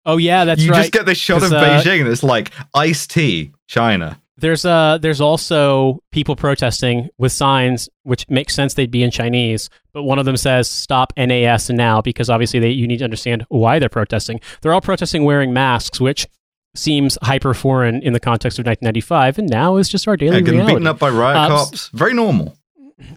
oh 0.05 0.17
yeah, 0.17 0.45
that's 0.45 0.61
you 0.61 0.71
right. 0.71 0.81
just 0.81 0.91
get 0.91 1.05
this 1.05 1.17
shot 1.17 1.41
of 1.43 1.51
uh, 1.51 1.61
Beijing, 1.63 2.01
and 2.01 2.09
it's 2.09 2.23
like 2.23 2.51
iced 2.73 3.09
tea, 3.11 3.51
China. 3.67 4.21
There's 4.39 4.65
uh 4.65 4.99
there's 5.01 5.19
also 5.19 5.99
people 6.11 6.35
protesting 6.35 7.09
with 7.17 7.31
signs 7.31 7.89
which 8.03 8.29
makes 8.29 8.53
sense 8.53 8.75
they'd 8.75 8.91
be 8.91 9.01
in 9.01 9.09
Chinese, 9.09 9.69
but 9.93 10.03
one 10.03 10.19
of 10.19 10.25
them 10.25 10.37
says 10.37 10.69
stop 10.69 11.11
NAS 11.17 11.71
now 11.71 12.01
because 12.01 12.29
obviously 12.29 12.59
they, 12.59 12.69
you 12.69 12.87
need 12.87 12.97
to 12.97 13.03
understand 13.03 13.45
why 13.49 13.79
they're 13.79 13.89
protesting. 13.89 14.39
They're 14.61 14.73
all 14.75 14.81
protesting 14.81 15.23
wearing 15.23 15.53
masks, 15.53 15.99
which 15.99 16.27
seems 16.75 17.17
hyper 17.23 17.55
foreign 17.55 18.03
in 18.03 18.13
the 18.13 18.19
context 18.19 18.59
of 18.59 18.65
1995 18.67 19.39
and 19.39 19.49
now 19.49 19.77
is 19.77 19.89
just 19.89 20.07
our 20.07 20.15
daily 20.15 20.35
Yeah, 20.35 20.41
getting 20.41 20.53
reality. 20.59 20.73
beaten 20.75 20.87
up 20.87 20.99
by 20.99 21.09
riot 21.09 21.37
Um, 21.51 21.57
cops. 21.57 21.87
Very 21.89 22.13
normal. 22.13 22.55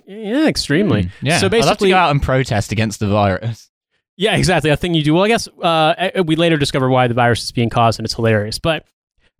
Yeah, 0.06 0.46
extremely. 0.48 1.02
Hmm, 1.20 1.26
yeah, 1.26 1.38
So 1.38 1.50
basically, 1.50 1.66
I'd 1.66 1.70
love 1.70 1.78
to 1.78 1.88
go 1.90 1.96
out 1.96 2.10
and 2.12 2.22
protest 2.22 2.72
against 2.72 3.00
the 3.00 3.08
virus. 3.08 3.69
Yeah, 4.20 4.36
exactly. 4.36 4.70
A 4.70 4.76
thing 4.76 4.92
you 4.92 5.02
do. 5.02 5.14
Well, 5.14 5.24
I 5.24 5.28
guess 5.28 5.48
uh, 5.62 5.94
eh, 5.96 6.20
we 6.20 6.36
later 6.36 6.58
discover 6.58 6.90
why 6.90 7.08
the 7.08 7.14
virus 7.14 7.42
is 7.42 7.52
being 7.52 7.70
caused, 7.70 7.98
and 7.98 8.04
it's 8.04 8.12
hilarious. 8.12 8.58
But 8.58 8.84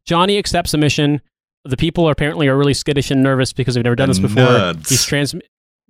Johnny 0.07 0.39
accepts 0.39 0.73
a 0.73 0.79
mission. 0.79 1.21
The 1.67 1.77
people 1.77 2.09
are 2.09 2.13
apparently 2.13 2.49
are 2.49 2.57
really 2.57 2.73
skittish 2.73 3.11
and 3.11 3.23
nervous 3.23 3.53
because 3.53 3.75
they've 3.75 3.85
never 3.85 3.95
done 3.95 4.09
this 4.09 4.19
before. 4.19 4.43
nerds. 4.43 4.89
He's 4.89 5.05
trans. 5.05 5.35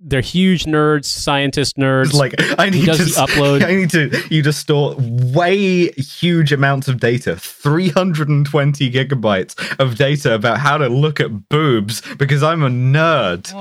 They're 0.01 0.19
huge 0.19 0.65
nerds, 0.65 1.05
scientist 1.05 1.77
nerds. 1.77 2.13
Like 2.13 2.35
I 2.59 2.69
need 2.69 2.85
does 2.85 2.97
to 2.97 3.05
the 3.05 3.11
upload. 3.11 3.63
I 3.65 3.75
need 3.75 3.91
to 3.91 4.23
you 4.29 4.41
just 4.41 4.59
store 4.59 4.95
way 4.97 5.91
huge 5.91 6.51
amounts 6.51 6.89
of 6.89 6.99
data, 6.99 7.37
320 7.37 8.91
gigabytes 8.91 9.79
of 9.79 9.95
data 9.95 10.33
about 10.33 10.57
how 10.57 10.77
to 10.77 10.89
look 10.89 11.21
at 11.21 11.47
boobs 11.47 12.01
because 12.17 12.43
I'm 12.43 12.61
a 12.61 12.69
nerd. 12.69 13.39
It's 13.39 13.53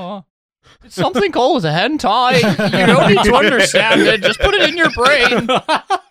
something 0.89 1.33
called 1.33 1.65
a 1.65 1.73
hentai. 1.73 2.37
You 2.79 2.87
don't 2.87 3.09
need 3.09 3.25
to 3.25 3.35
understand 3.35 4.03
it. 4.03 4.23
Just 4.23 4.41
put 4.41 4.55
it 4.55 4.69
in 4.69 4.77
your 4.77 4.91
brain. 4.91 5.49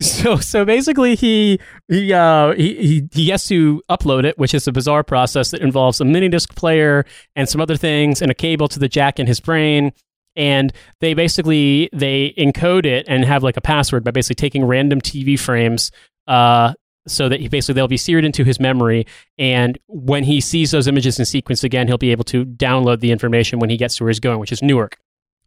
so 0.00 0.36
so 0.36 0.64
basically 0.64 1.14
he 1.14 1.58
he 1.88 2.12
uh 2.12 2.52
he, 2.52 2.74
he 2.74 3.08
he 3.12 3.28
has 3.30 3.46
to 3.46 3.82
upload 3.90 4.24
it 4.24 4.38
which 4.38 4.52
is 4.52 4.68
a 4.68 4.72
bizarre 4.72 5.02
process 5.02 5.50
that 5.50 5.62
involves 5.62 6.00
a 6.00 6.04
mini 6.04 6.28
disc 6.28 6.54
player 6.54 7.04
and 7.34 7.48
some 7.48 7.60
other 7.60 7.76
things 7.76 8.20
and 8.20 8.30
a 8.30 8.34
cable 8.34 8.68
to 8.68 8.78
the 8.78 8.88
jack 8.88 9.18
in 9.18 9.26
his 9.26 9.40
brain 9.40 9.92
and 10.34 10.72
they 11.00 11.14
basically 11.14 11.88
they 11.94 12.34
encode 12.36 12.84
it 12.84 13.06
and 13.08 13.24
have 13.24 13.42
like 13.42 13.56
a 13.56 13.60
password 13.62 14.04
by 14.04 14.10
basically 14.10 14.34
taking 14.34 14.64
random 14.64 15.00
tv 15.00 15.38
frames 15.38 15.90
uh 16.26 16.74
so 17.06 17.28
that 17.28 17.40
he 17.40 17.48
basically 17.48 17.74
they'll 17.74 17.88
be 17.88 17.96
seared 17.96 18.24
into 18.24 18.44
his 18.44 18.58
memory 18.58 19.06
and 19.38 19.78
when 19.86 20.24
he 20.24 20.40
sees 20.40 20.70
those 20.70 20.86
images 20.88 21.18
in 21.18 21.24
sequence 21.24 21.62
again 21.64 21.86
he'll 21.86 21.98
be 21.98 22.12
able 22.12 22.24
to 22.24 22.44
download 22.44 23.00
the 23.00 23.10
information 23.10 23.58
when 23.58 23.70
he 23.70 23.76
gets 23.76 23.96
to 23.96 24.04
where 24.04 24.10
he's 24.10 24.20
going 24.20 24.38
which 24.38 24.52
is 24.52 24.62
newark 24.62 24.98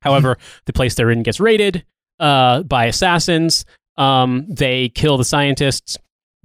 however 0.02 0.38
the 0.66 0.74
place 0.74 0.96
they're 0.96 1.12
in 1.12 1.24
gets 1.24 1.40
raided 1.40 1.84
uh, 2.20 2.64
by 2.64 2.86
assassins 2.86 3.66
um, 4.00 4.46
they 4.50 4.90
kill 4.90 5.18
the 5.18 5.26
scientists. 5.26 5.98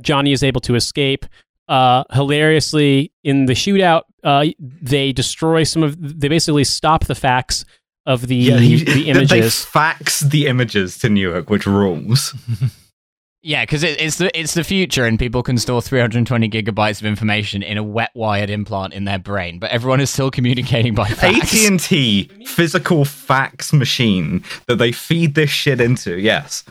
Johnny 0.02 0.32
is 0.32 0.42
able 0.42 0.60
to 0.62 0.74
escape. 0.74 1.24
Uh, 1.66 2.04
hilariously, 2.12 3.12
in 3.22 3.46
the 3.46 3.54
shootout, 3.54 4.02
uh, 4.22 4.44
they 4.58 5.12
destroy 5.12 5.62
some 5.62 5.82
of. 5.82 6.20
They 6.20 6.28
basically 6.28 6.64
stop 6.64 7.06
the 7.06 7.14
facts 7.14 7.64
of 8.04 8.26
the 8.26 8.50
he- 8.50 8.84
the 8.84 9.24
They 9.28 9.48
fax 9.48 10.20
the 10.20 10.46
images 10.46 10.98
to 10.98 11.08
Newark, 11.08 11.48
which 11.48 11.64
rules. 11.64 12.34
Yeah, 13.46 13.62
because 13.62 13.82
it, 13.82 14.00
it's 14.00 14.16
the 14.16 14.36
it's 14.38 14.54
the 14.54 14.64
future, 14.64 15.04
and 15.04 15.18
people 15.18 15.42
can 15.42 15.58
store 15.58 15.82
320 15.82 16.48
gigabytes 16.48 16.98
of 17.00 17.04
information 17.04 17.62
in 17.62 17.76
a 17.76 17.82
wet 17.82 18.10
wired 18.14 18.48
implant 18.48 18.94
in 18.94 19.04
their 19.04 19.18
brain, 19.18 19.58
but 19.58 19.70
everyone 19.70 20.00
is 20.00 20.08
still 20.08 20.30
communicating 20.30 20.94
by 20.94 21.08
fax. 21.08 21.54
AT&T 21.66 22.30
physical 22.46 23.04
fax 23.04 23.74
machine 23.74 24.42
that 24.66 24.76
they 24.76 24.92
feed 24.92 25.34
this 25.34 25.50
shit 25.50 25.78
into. 25.78 26.18
Yes. 26.18 26.64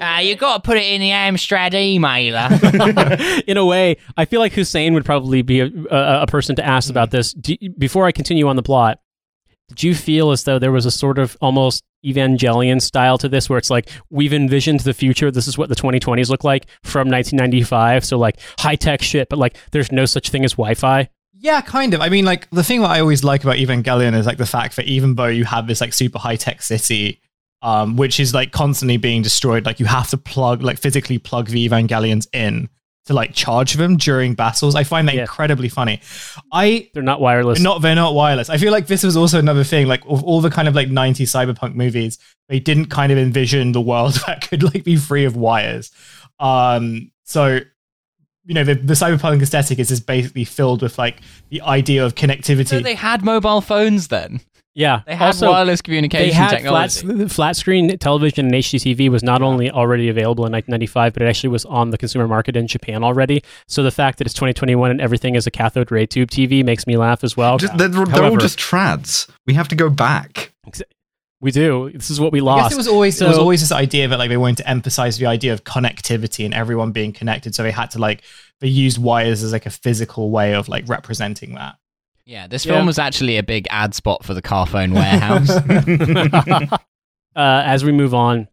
Ah, 0.00 0.20
you 0.20 0.34
got 0.34 0.56
to 0.56 0.66
put 0.66 0.78
it 0.78 0.84
in 0.84 1.02
the 1.02 1.10
Amstrad 1.10 1.72
emailer. 1.72 3.42
in 3.46 3.58
a 3.58 3.64
way, 3.64 3.98
I 4.16 4.24
feel 4.24 4.40
like 4.40 4.54
Hussein 4.54 4.94
would 4.94 5.04
probably 5.04 5.42
be 5.42 5.60
a, 5.60 5.66
a, 5.90 6.22
a 6.22 6.26
person 6.26 6.56
to 6.56 6.64
ask 6.64 6.88
about 6.88 7.10
this. 7.10 7.34
Do, 7.34 7.54
before 7.76 8.06
I 8.06 8.12
continue 8.12 8.48
on 8.48 8.56
the 8.56 8.62
plot, 8.62 8.98
did 9.68 9.82
you 9.82 9.94
feel 9.94 10.30
as 10.30 10.44
though 10.44 10.58
there 10.58 10.72
was 10.72 10.86
a 10.86 10.90
sort 10.90 11.18
of 11.18 11.36
almost 11.42 11.84
Evangelion 12.06 12.80
style 12.80 13.18
to 13.18 13.28
this, 13.28 13.48
where 13.50 13.58
it's 13.58 13.70
like 13.70 13.88
we've 14.10 14.32
envisioned 14.32 14.80
the 14.80 14.94
future. 14.94 15.30
This 15.30 15.48
is 15.48 15.58
what 15.58 15.68
the 15.68 15.74
2020s 15.74 16.28
look 16.28 16.44
like 16.44 16.66
from 16.82 17.08
1995. 17.08 18.04
So 18.04 18.18
like 18.18 18.38
high 18.58 18.76
tech 18.76 19.02
shit, 19.02 19.28
but 19.28 19.38
like 19.38 19.56
there's 19.72 19.90
no 19.90 20.06
such 20.06 20.30
thing 20.30 20.44
as 20.44 20.52
Wi-Fi. 20.52 21.08
Yeah, 21.38 21.60
kind 21.60 21.92
of. 21.92 22.00
I 22.00 22.08
mean, 22.08 22.24
like 22.24 22.48
the 22.50 22.64
thing 22.64 22.80
that 22.80 22.90
I 22.90 23.00
always 23.00 23.22
like 23.22 23.44
about 23.44 23.56
Evangelion 23.56 24.14
is 24.14 24.26
like 24.26 24.38
the 24.38 24.46
fact 24.46 24.76
that 24.76 24.86
even 24.86 25.16
though 25.16 25.26
you 25.26 25.44
have 25.44 25.66
this 25.66 25.80
like 25.80 25.92
super 25.92 26.18
high 26.18 26.36
tech 26.36 26.62
city, 26.62 27.20
um, 27.62 27.96
which 27.96 28.18
is 28.18 28.32
like 28.32 28.52
constantly 28.52 28.96
being 28.96 29.22
destroyed, 29.22 29.66
like 29.66 29.78
you 29.78 29.86
have 29.86 30.08
to 30.10 30.16
plug 30.16 30.62
like 30.62 30.78
physically 30.78 31.18
plug 31.18 31.48
the 31.48 31.68
Evangelions 31.68 32.26
in 32.32 32.68
to 33.06 33.14
like 33.14 33.32
charge 33.34 33.74
them 33.74 33.96
during 33.96 34.34
battles. 34.34 34.74
I 34.74 34.84
find 34.84 35.08
that 35.08 35.14
Yeah. 35.14 35.22
incredibly 35.22 35.68
funny. 35.68 36.00
I 36.52 36.88
They're 36.94 37.02
not 37.02 37.20
wireless. 37.20 37.60
not 37.60 37.82
they're 37.82 37.94
not 37.94 38.14
wireless. 38.14 38.50
I 38.50 38.58
feel 38.58 38.72
like 38.72 38.86
this 38.88 39.02
was 39.02 39.16
also 39.16 39.38
another 39.38 39.64
thing, 39.64 39.86
like 39.86 40.02
of 40.06 40.22
all 40.24 40.40
the 40.40 40.50
kind 40.50 40.68
of 40.68 40.74
like 40.74 40.88
90s 40.88 41.22
cyberpunk 41.30 41.74
movies, 41.74 42.18
they 42.48 42.60
didn't 42.60 42.86
kind 42.86 43.10
of 43.12 43.18
envision 43.18 43.72
the 43.72 43.80
world 43.80 44.14
that 44.26 44.46
could 44.48 44.62
like 44.62 44.84
be 44.84 44.96
free 44.96 45.24
of 45.24 45.36
wires. 45.36 45.90
Um, 46.38 47.10
so 47.24 47.60
you 48.48 48.54
know, 48.54 48.62
the, 48.62 48.74
the 48.74 48.94
cyberpunk 48.94 49.42
aesthetic 49.42 49.78
is 49.80 49.88
just 49.88 50.06
basically 50.06 50.44
filled 50.44 50.80
with 50.82 50.98
like 50.98 51.16
the 51.48 51.60
idea 51.62 52.04
of 52.06 52.14
connectivity. 52.14 52.68
so 52.68 52.78
they 52.80 52.94
had 52.94 53.24
mobile 53.24 53.60
phones 53.60 54.06
then. 54.08 54.40
Yeah. 54.76 55.00
They 55.06 55.16
had 55.16 55.28
also, 55.28 55.50
wireless 55.50 55.80
they 55.80 55.84
communication 55.84 56.34
had 56.34 56.50
technology. 56.50 57.00
flat, 57.00 57.30
flat 57.30 57.56
screen 57.56 57.96
television 57.98 58.44
and 58.44 58.54
HDTV 58.54 59.08
was 59.08 59.22
not 59.22 59.40
only 59.40 59.70
already 59.70 60.10
available 60.10 60.44
in 60.44 60.52
1995, 60.52 61.14
but 61.14 61.22
it 61.22 61.28
actually 61.28 61.48
was 61.48 61.64
on 61.64 61.90
the 61.90 61.98
consumer 61.98 62.28
market 62.28 62.56
in 62.56 62.66
Japan 62.66 63.02
already. 63.02 63.42
So 63.66 63.82
the 63.82 63.90
fact 63.90 64.18
that 64.18 64.26
it's 64.26 64.34
2021 64.34 64.90
and 64.90 65.00
everything 65.00 65.34
is 65.34 65.46
a 65.46 65.50
cathode 65.50 65.90
ray 65.90 66.04
tube 66.04 66.30
TV 66.30 66.62
makes 66.62 66.86
me 66.86 66.98
laugh 66.98 67.24
as 67.24 67.38
well. 67.38 67.56
Just, 67.56 67.78
they're, 67.78 67.88
they're 67.88 68.24
all 68.24 68.36
just 68.36 68.58
trads. 68.58 69.30
We 69.46 69.54
have 69.54 69.68
to 69.68 69.74
go 69.74 69.88
back. 69.88 70.52
We 71.40 71.50
do. 71.50 71.90
This 71.92 72.10
is 72.10 72.20
what 72.20 72.32
we 72.32 72.40
I 72.40 72.44
lost. 72.44 72.64
guess 72.64 72.72
it 72.72 72.76
was 72.76 72.88
always 72.88 73.20
it 73.20 73.28
was 73.28 73.38
always 73.38 73.60
this 73.60 73.72
idea 73.72 74.08
that 74.08 74.18
like 74.18 74.28
they 74.28 74.36
wanted 74.36 74.58
to 74.58 74.68
emphasize 74.68 75.16
the 75.16 75.26
idea 75.26 75.52
of 75.52 75.64
connectivity 75.64 76.44
and 76.44 76.52
everyone 76.52 76.92
being 76.92 77.12
connected. 77.12 77.54
So 77.54 77.62
they 77.62 77.70
had 77.70 77.90
to 77.92 77.98
like 77.98 78.22
they 78.60 78.68
used 78.68 78.98
wires 78.98 79.42
as 79.42 79.52
like 79.52 79.66
a 79.66 79.70
physical 79.70 80.30
way 80.30 80.54
of 80.54 80.68
like 80.68 80.88
representing 80.88 81.54
that. 81.54 81.76
Yeah, 82.26 82.48
this 82.48 82.66
Yeah. 82.66 82.74
film 82.74 82.86
was 82.86 82.98
actually 82.98 83.36
a 83.38 83.42
big 83.42 83.66
ad 83.70 83.94
spot 83.94 84.24
for 84.24 84.34
the 84.34 84.42
Carphone 84.42 84.92
warehouse. 84.92 85.48
uh, 87.36 87.62
as 87.64 87.84
we 87.84 87.92
move 87.92 88.14
on, 88.14 88.48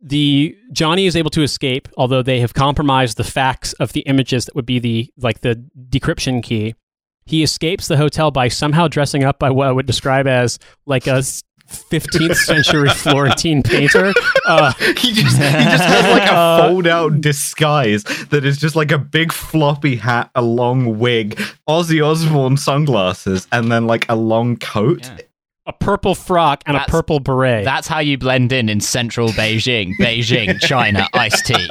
the 0.00 0.56
Johnny 0.72 1.06
is 1.06 1.16
able 1.16 1.30
to 1.30 1.42
escape, 1.42 1.88
although 1.96 2.22
they 2.22 2.40
have 2.40 2.54
compromised 2.54 3.16
the 3.16 3.24
facts 3.24 3.72
of 3.74 3.92
the 3.92 4.00
images 4.00 4.46
that 4.46 4.54
would 4.54 4.66
be 4.66 4.78
the 4.78 5.12
like 5.18 5.40
the 5.40 5.62
decryption 5.90 6.42
key. 6.42 6.74
He 7.26 7.42
escapes 7.42 7.88
the 7.88 7.96
hotel 7.98 8.30
by 8.30 8.48
somehow 8.48 8.88
dressing 8.88 9.24
up 9.24 9.38
by 9.38 9.50
what 9.50 9.68
I 9.68 9.72
would 9.72 9.86
describe 9.86 10.26
as 10.26 10.58
like 10.86 11.06
a 11.06 11.16
s- 11.16 11.42
15th 11.68 12.36
century 12.36 12.88
Florentine 12.90 13.62
painter. 13.62 14.12
Uh, 14.46 14.72
he 14.96 15.12
just 15.12 15.36
he 15.36 15.42
just 15.42 15.84
has 15.84 16.10
like 16.10 16.30
a 16.30 16.58
fold 16.68 16.86
out 16.86 17.20
disguise 17.20 18.04
that 18.30 18.44
is 18.44 18.58
just 18.58 18.74
like 18.76 18.90
a 18.90 18.98
big 18.98 19.32
floppy 19.32 19.96
hat, 19.96 20.30
a 20.34 20.42
long 20.42 20.98
wig, 20.98 21.38
Ozzy 21.68 22.04
Osbourne 22.04 22.56
sunglasses, 22.56 23.46
and 23.52 23.70
then 23.70 23.86
like 23.86 24.08
a 24.08 24.16
long 24.16 24.56
coat. 24.56 25.04
Yeah. 25.04 25.18
a 25.66 25.72
purple 25.72 26.14
frock 26.14 26.62
and 26.66 26.76
a 26.76 26.84
purple 26.88 27.20
beret. 27.20 27.64
That's 27.64 27.86
how 27.86 27.98
you 27.98 28.16
blend 28.16 28.52
in 28.52 28.68
in 28.68 28.80
central 28.80 29.28
Beijing. 29.28 29.92
Beijing, 30.00 30.58
China, 30.60 31.06
iced 31.12 31.46
tea. 31.46 31.68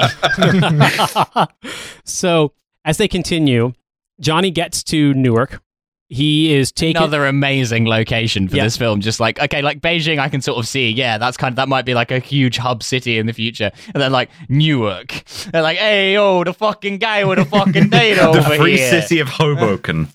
so 2.04 2.54
as 2.86 2.98
they 2.98 3.08
continue, 3.08 3.74
Johnny 4.20 4.52
gets 4.52 4.84
to 4.86 5.14
Newark. 5.14 5.62
He 6.10 6.54
is 6.54 6.72
taken. 6.72 7.02
Another 7.04 7.26
amazing 7.26 7.86
location 7.86 8.48
for 8.48 8.56
Yeah. 8.56 8.64
this 8.64 8.78
film. 8.78 9.02
Just 9.02 9.20
like, 9.20 9.40
okay, 9.42 9.62
like 9.62 9.82
Beijing, 9.82 10.20
I 10.20 10.30
can 10.30 10.42
sort 10.42 10.58
of 10.58 10.68
see. 10.68 10.90
Yeah, 10.90 11.18
that's 11.18 11.36
kind 11.36 11.52
of, 11.52 11.56
that 11.58 11.68
might 11.68 11.84
be 11.86 11.94
like 11.94 12.12
a 12.12 12.20
huge 12.20 12.58
hub 12.58 12.82
city 12.82 13.18
in 13.18 13.26
the 13.28 13.34
future. 13.34 13.72
And 13.94 14.02
then 14.02 14.12
like 14.14 14.30
Newark. 14.48 15.24
They're 15.52 15.62
like, 15.62 15.78
hey, 15.78 16.16
oh, 16.18 16.44
the 16.46 16.54
fucking 16.54 17.00
guy 17.00 17.26
with 17.26 17.40
a 17.40 17.46
fucking 17.46 17.90
date 17.90 18.20
over 18.20 18.40
the 18.40 18.56
free 18.56 18.78
here. 18.78 19.02
city 19.02 19.20
of 19.20 19.28
Hoboken. 19.28 20.08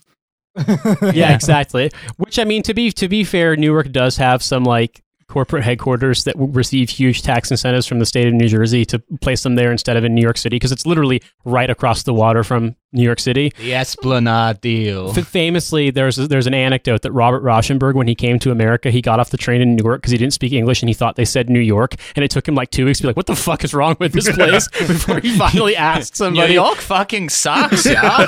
yeah, 1.15 1.35
exactly. 1.35 1.91
Which 2.17 2.39
I 2.39 2.45
mean, 2.45 2.63
to 2.65 2.75
be 2.75 2.91
to 2.93 3.09
be 3.09 3.25
fair, 3.25 3.57
Newark 3.57 3.91
does 3.93 4.17
have 4.19 4.43
some 4.43 4.65
like 4.65 5.03
corporate 5.33 5.65
headquarters 5.65 6.25
that 6.25 6.35
receive 6.37 6.91
huge 6.91 7.23
tax 7.23 7.51
incentives 7.51 7.87
from 7.87 8.01
the 8.01 8.05
state 8.05 8.29
of 8.29 8.35
New 8.35 8.49
Jersey 8.49 8.85
to 8.85 8.99
place 9.23 9.43
them 9.43 9.55
there 9.55 9.73
instead 9.73 9.97
of 9.97 10.05
in 10.05 10.15
New 10.15 10.21
York 10.21 10.37
City 10.37 10.57
because 10.57 10.73
it's 10.73 10.85
literally 10.85 11.23
right 11.47 11.71
across 11.71 12.03
the 12.03 12.13
water 12.13 12.45
from 12.45 12.77
New 12.93 13.03
York 13.03 13.19
City. 13.19 13.51
The 13.57 13.73
Esplanade 13.75 14.61
deal. 14.61 15.09
F- 15.17 15.27
famously, 15.27 15.89
there's 15.91 16.17
there's 16.17 16.47
an 16.47 16.53
anecdote 16.53 17.01
that 17.01 17.13
Robert 17.13 17.43
Rauschenberg, 17.43 17.95
when 17.95 18.07
he 18.07 18.15
came 18.15 18.39
to 18.41 18.51
America, 18.51 18.91
he 18.91 19.01
got 19.01 19.21
off 19.21 19.31
the 19.31 19.39
train 19.39 19.63
in 19.63 19.75
New 19.75 19.83
York 19.83 20.03
because 20.03 20.13
he 20.13 20.19
didn't 20.19 20.35
speak 20.35 20.53
English 20.53 20.83
and 20.83 20.91
he 20.91 20.95
thought 20.95 21.17
they 21.17 21.25
said 21.25 21.49
New 21.49 21.61
York, 21.61 21.95
and 22.15 22.23
it 22.23 22.31
took 22.31 22.47
him 22.47 22.55
like 22.55 22.71
two 22.71 22.85
weeks 22.85 22.99
to 22.99 23.05
be 23.05 23.07
like, 23.09 23.17
"What 23.17 23.27
the 23.27 23.35
fuck 23.35 23.65
is 23.65 23.73
wrong 23.73 23.97
with 23.99 24.13
this 24.13 24.31
place?" 24.37 24.69
before 24.87 25.19
he 25.21 25.35
finally 25.39 25.75
asked 25.75 26.15
somebody, 26.15 26.49
New. 26.49 26.55
York 26.61 26.77
fucking 26.77 27.31
sucks, 27.31 27.87
yeah. 27.87 28.27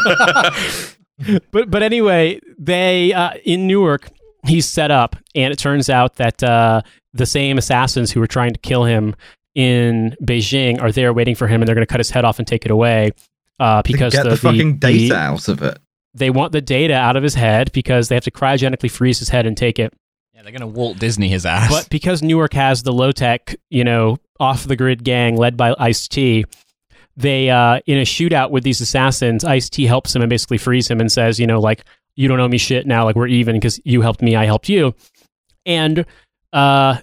but 1.51 1.71
but 1.71 1.83
anyway, 1.83 2.41
they 2.59 3.13
uh, 3.13 3.33
in 3.45 3.67
Newark, 3.67 4.09
he's 4.47 4.69
set 4.69 4.91
up, 4.91 5.17
and 5.35 5.53
it 5.53 5.59
turns 5.59 5.89
out 5.91 6.17
that 6.17 6.43
uh, 6.43 6.83
the 7.13 7.27
same 7.27 7.59
assassins 7.59 8.11
who 8.11 8.21
were 8.21 8.27
trying 8.27 8.53
to 8.53 8.61
kill 8.61 8.85
him 8.85 9.15
in 9.55 10.17
Beijing 10.23 10.81
are 10.83 10.91
there 10.93 11.13
waiting 11.13 11.35
for 11.35 11.47
him, 11.47 11.63
and 11.63 11.69
they're 11.69 11.75
going 11.77 11.87
to 11.87 11.91
cut 11.93 12.01
his 12.01 12.11
head 12.11 12.25
off 12.25 12.39
and 12.39 12.47
take 12.49 12.65
it 12.65 12.71
away. 12.71 13.13
Uh, 13.61 13.83
To 13.83 13.93
because 13.93 14.13
get 14.13 14.25
the, 14.25 14.31
the, 14.31 14.37
fucking 14.37 14.79
the- 14.81 15.09
data 15.09 15.15
out 15.17 15.49
of 15.49 15.63
it. 15.63 15.79
they 16.13 16.31
want 16.31 16.53
the 16.53 16.61
data 16.61 16.95
out 16.95 17.17
of 17.17 17.23
his 17.23 17.35
head 17.35 17.71
because 17.73 18.09
they 18.09 18.17
have 18.17 18.25
to 18.25 18.31
cryogenically 18.33 18.91
freeze 18.91 19.19
his 19.21 19.29
head 19.29 19.47
and 19.47 19.57
take 19.57 19.79
it. 19.79 19.93
yeah, 20.35 20.43
they're 20.43 20.51
gonna 20.53 20.67
Walt 20.67 20.99
Disney 20.99 21.29
his 21.29 21.47
ass. 21.47 21.71
But 21.71 21.89
because 21.89 22.21
Newark 22.23 22.53
has 22.55 22.83
the 22.83 22.93
low 22.93 23.13
tech, 23.13 23.55
you 23.71 23.85
know, 23.85 24.19
off 24.41 24.65
the 24.65 24.75
grid 24.75 25.05
gang 25.05 25.37
led 25.37 25.57
by 25.57 25.75
Ice 25.79 26.09
T, 26.09 26.45
they 27.17 27.49
uh, 27.49 27.79
in 27.87 27.99
a 27.99 28.03
shootout 28.03 28.51
with 28.51 28.65
these 28.65 28.81
assassins, 28.81 29.45
Ice 29.45 29.71
T 29.71 29.87
helps 29.87 30.15
him 30.17 30.23
and 30.23 30.29
basically 30.29 30.59
frees 30.59 30.91
him 30.91 31.01
and 31.01 31.11
says, 31.13 31.39
you 31.39 31.47
know, 31.47 31.61
like 31.61 31.85
you 32.17 32.29
don't 32.29 32.41
owe 32.41 32.49
me 32.49 32.59
shit 32.59 32.87
now, 32.87 33.05
like 33.05 33.17
we're 33.17 33.27
even 33.29 33.57
because 33.57 33.81
you 33.85 34.01
helped 34.03 34.23
me, 34.23 34.37
I 34.37 34.45
helped 34.45 34.69
you, 34.69 34.95
and 35.67 36.05
uh, 36.53 36.99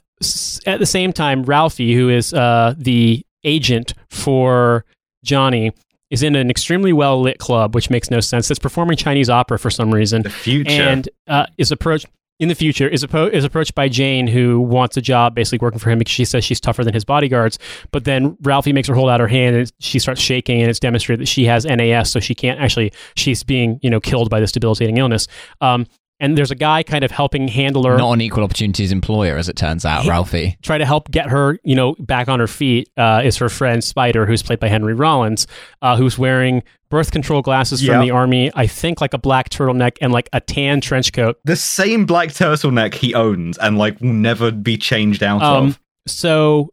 at 0.65 0.79
the 0.79 0.85
same 0.85 1.11
time, 1.13 1.43
Ralphie, 1.43 1.93
who 1.93 2.09
is 2.09 2.33
uh, 2.33 2.73
the 2.77 3.25
agent 3.43 3.93
for 4.09 4.85
Johnny. 5.23 5.71
Is 6.09 6.23
in 6.23 6.35
an 6.35 6.49
extremely 6.49 6.91
well 6.91 7.21
lit 7.21 7.37
club, 7.37 7.73
which 7.73 7.89
makes 7.89 8.11
no 8.11 8.19
sense. 8.19 8.49
That's 8.49 8.59
performing 8.59 8.97
Chinese 8.97 9.29
opera 9.29 9.57
for 9.57 9.69
some 9.69 9.93
reason 9.93 10.23
The 10.23 10.29
future. 10.29 10.69
and 10.69 11.07
uh, 11.25 11.45
is 11.57 11.71
approached 11.71 12.05
in 12.41 12.49
the 12.49 12.55
future 12.55 12.87
is, 12.87 13.05
appro- 13.05 13.31
is 13.31 13.43
approached 13.43 13.75
by 13.75 13.87
Jane, 13.87 14.25
who 14.25 14.59
wants 14.59 14.97
a 14.97 15.01
job 15.01 15.35
basically 15.35 15.59
working 15.59 15.77
for 15.77 15.91
him 15.91 15.99
because 15.99 16.11
she 16.11 16.25
says 16.25 16.43
she's 16.43 16.59
tougher 16.59 16.83
than 16.83 16.91
his 16.91 17.05
bodyguards. 17.05 17.59
But 17.91 18.03
then 18.05 18.35
Ralphie 18.41 18.73
makes 18.73 18.87
her 18.87 18.95
hold 18.95 19.11
out 19.11 19.19
her 19.19 19.27
hand, 19.27 19.55
and 19.55 19.71
she 19.79 19.99
starts 19.99 20.19
shaking, 20.19 20.59
and 20.59 20.67
it's 20.67 20.79
demonstrated 20.79 21.21
that 21.21 21.27
she 21.27 21.45
has 21.45 21.65
NAS, 21.65 22.09
so 22.09 22.19
she 22.19 22.33
can't 22.33 22.59
actually. 22.59 22.91
She's 23.15 23.43
being 23.43 23.79
you 23.83 23.91
know 23.91 23.99
killed 23.99 24.31
by 24.31 24.39
this 24.39 24.51
debilitating 24.51 24.97
illness. 24.97 25.27
Um, 25.61 25.85
and 26.21 26.37
there's 26.37 26.51
a 26.51 26.55
guy 26.55 26.83
kind 26.83 27.03
of 27.03 27.11
helping 27.11 27.49
handle 27.49 27.83
her, 27.85 27.97
not 27.97 28.13
an 28.13 28.21
equal 28.21 28.43
opportunities 28.45 28.93
employer, 28.93 29.35
as 29.37 29.49
it 29.49 29.57
turns 29.57 29.83
out, 29.85 30.03
He- 30.03 30.09
Ralphie. 30.09 30.55
try 30.61 30.77
to 30.77 30.85
help 30.85 31.11
get 31.11 31.27
her, 31.29 31.59
you 31.65 31.75
know, 31.75 31.95
back 31.99 32.29
on 32.29 32.39
her 32.39 32.47
feet. 32.47 32.89
Uh, 32.95 33.21
is 33.25 33.35
her 33.37 33.49
friend 33.49 33.83
Spider, 33.83 34.25
who's 34.25 34.41
played 34.41 34.59
by 34.61 34.69
Henry 34.69 34.93
Rollins, 34.93 35.47
uh, 35.81 35.97
who's 35.97 36.17
wearing 36.17 36.63
birth 36.89 37.11
control 37.11 37.41
glasses 37.41 37.83
Yeah. 37.83 37.93
from 37.93 38.01
the 38.05 38.11
army. 38.11 38.51
I 38.55 38.67
think 38.67 39.01
like 39.01 39.13
a 39.13 39.17
black 39.17 39.49
turtleneck 39.49 39.97
and 40.01 40.11
like 40.13 40.29
a 40.31 40.39
tan 40.39 40.79
trench 40.79 41.11
coat. 41.13 41.37
the 41.43 41.55
same 41.57 42.05
black 42.05 42.29
turtleneck 42.29 42.93
he 42.93 43.13
owns 43.15 43.57
and 43.57 43.77
like 43.77 43.99
will 43.99 44.13
never 44.13 44.51
be 44.51 44.77
changed 44.77 45.23
out 45.23 45.41
Um, 45.41 45.67
of. 45.69 45.79
so 46.07 46.69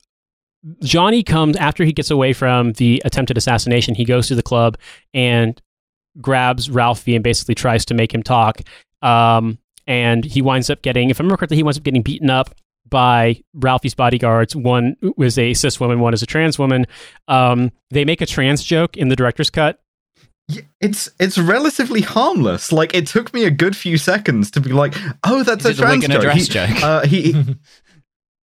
Johnny 0.82 1.22
comes 1.22 1.56
after 1.56 1.84
he 1.84 1.92
gets 1.92 2.10
away 2.10 2.32
from 2.32 2.72
the 2.72 3.00
attempted 3.04 3.38
assassination. 3.38 3.94
He 3.94 4.04
goes 4.04 4.26
to 4.28 4.34
the 4.34 4.42
club 4.42 4.76
and 5.14 5.60
grabs 6.20 6.68
Ralphie 6.68 7.14
and 7.14 7.22
basically 7.22 7.54
tries 7.54 7.84
to 7.86 7.94
make 7.94 8.12
him 8.12 8.22
talk. 8.24 8.60
Um, 9.02 9.58
and 9.86 10.24
he 10.24 10.42
winds 10.42 10.68
up 10.70 10.82
getting, 10.82 11.10
if 11.10 11.20
I 11.20 11.22
remember 11.22 11.38
correctly, 11.38 11.56
he 11.56 11.62
winds 11.62 11.78
up 11.78 11.84
getting 11.84 12.02
beaten 12.02 12.28
up 12.30 12.54
by 12.88 13.42
Ralphie's 13.54 13.94
bodyguards. 13.94 14.54
One 14.56 14.96
was 15.16 15.38
a 15.38 15.54
cis 15.54 15.78
woman, 15.80 16.00
one 16.00 16.14
is 16.14 16.22
a 16.22 16.26
trans 16.26 16.58
woman. 16.58 16.86
Um, 17.26 17.72
they 17.90 18.04
make 18.04 18.20
a 18.20 18.26
trans 18.26 18.62
joke 18.62 18.96
in 18.96 19.08
the 19.08 19.16
director's 19.16 19.50
cut. 19.50 19.80
Yeah, 20.50 20.62
It's 20.80 21.10
it's 21.20 21.36
relatively 21.36 22.00
harmless. 22.00 22.72
Like 22.72 22.94
it 22.94 23.06
took 23.06 23.34
me 23.34 23.44
a 23.44 23.50
good 23.50 23.76
few 23.76 23.98
seconds 23.98 24.50
to 24.52 24.60
be 24.60 24.70
like, 24.70 24.94
oh, 25.24 25.42
that's 25.42 25.64
Is 25.66 25.78
a 25.78 25.82
trans 25.82 26.04
a 26.04 26.08
joke. 26.08 26.22
dress 26.22 26.36
He- 26.46 26.52
joke? 26.52 26.82
Uh, 26.82 27.06
he. 27.06 27.34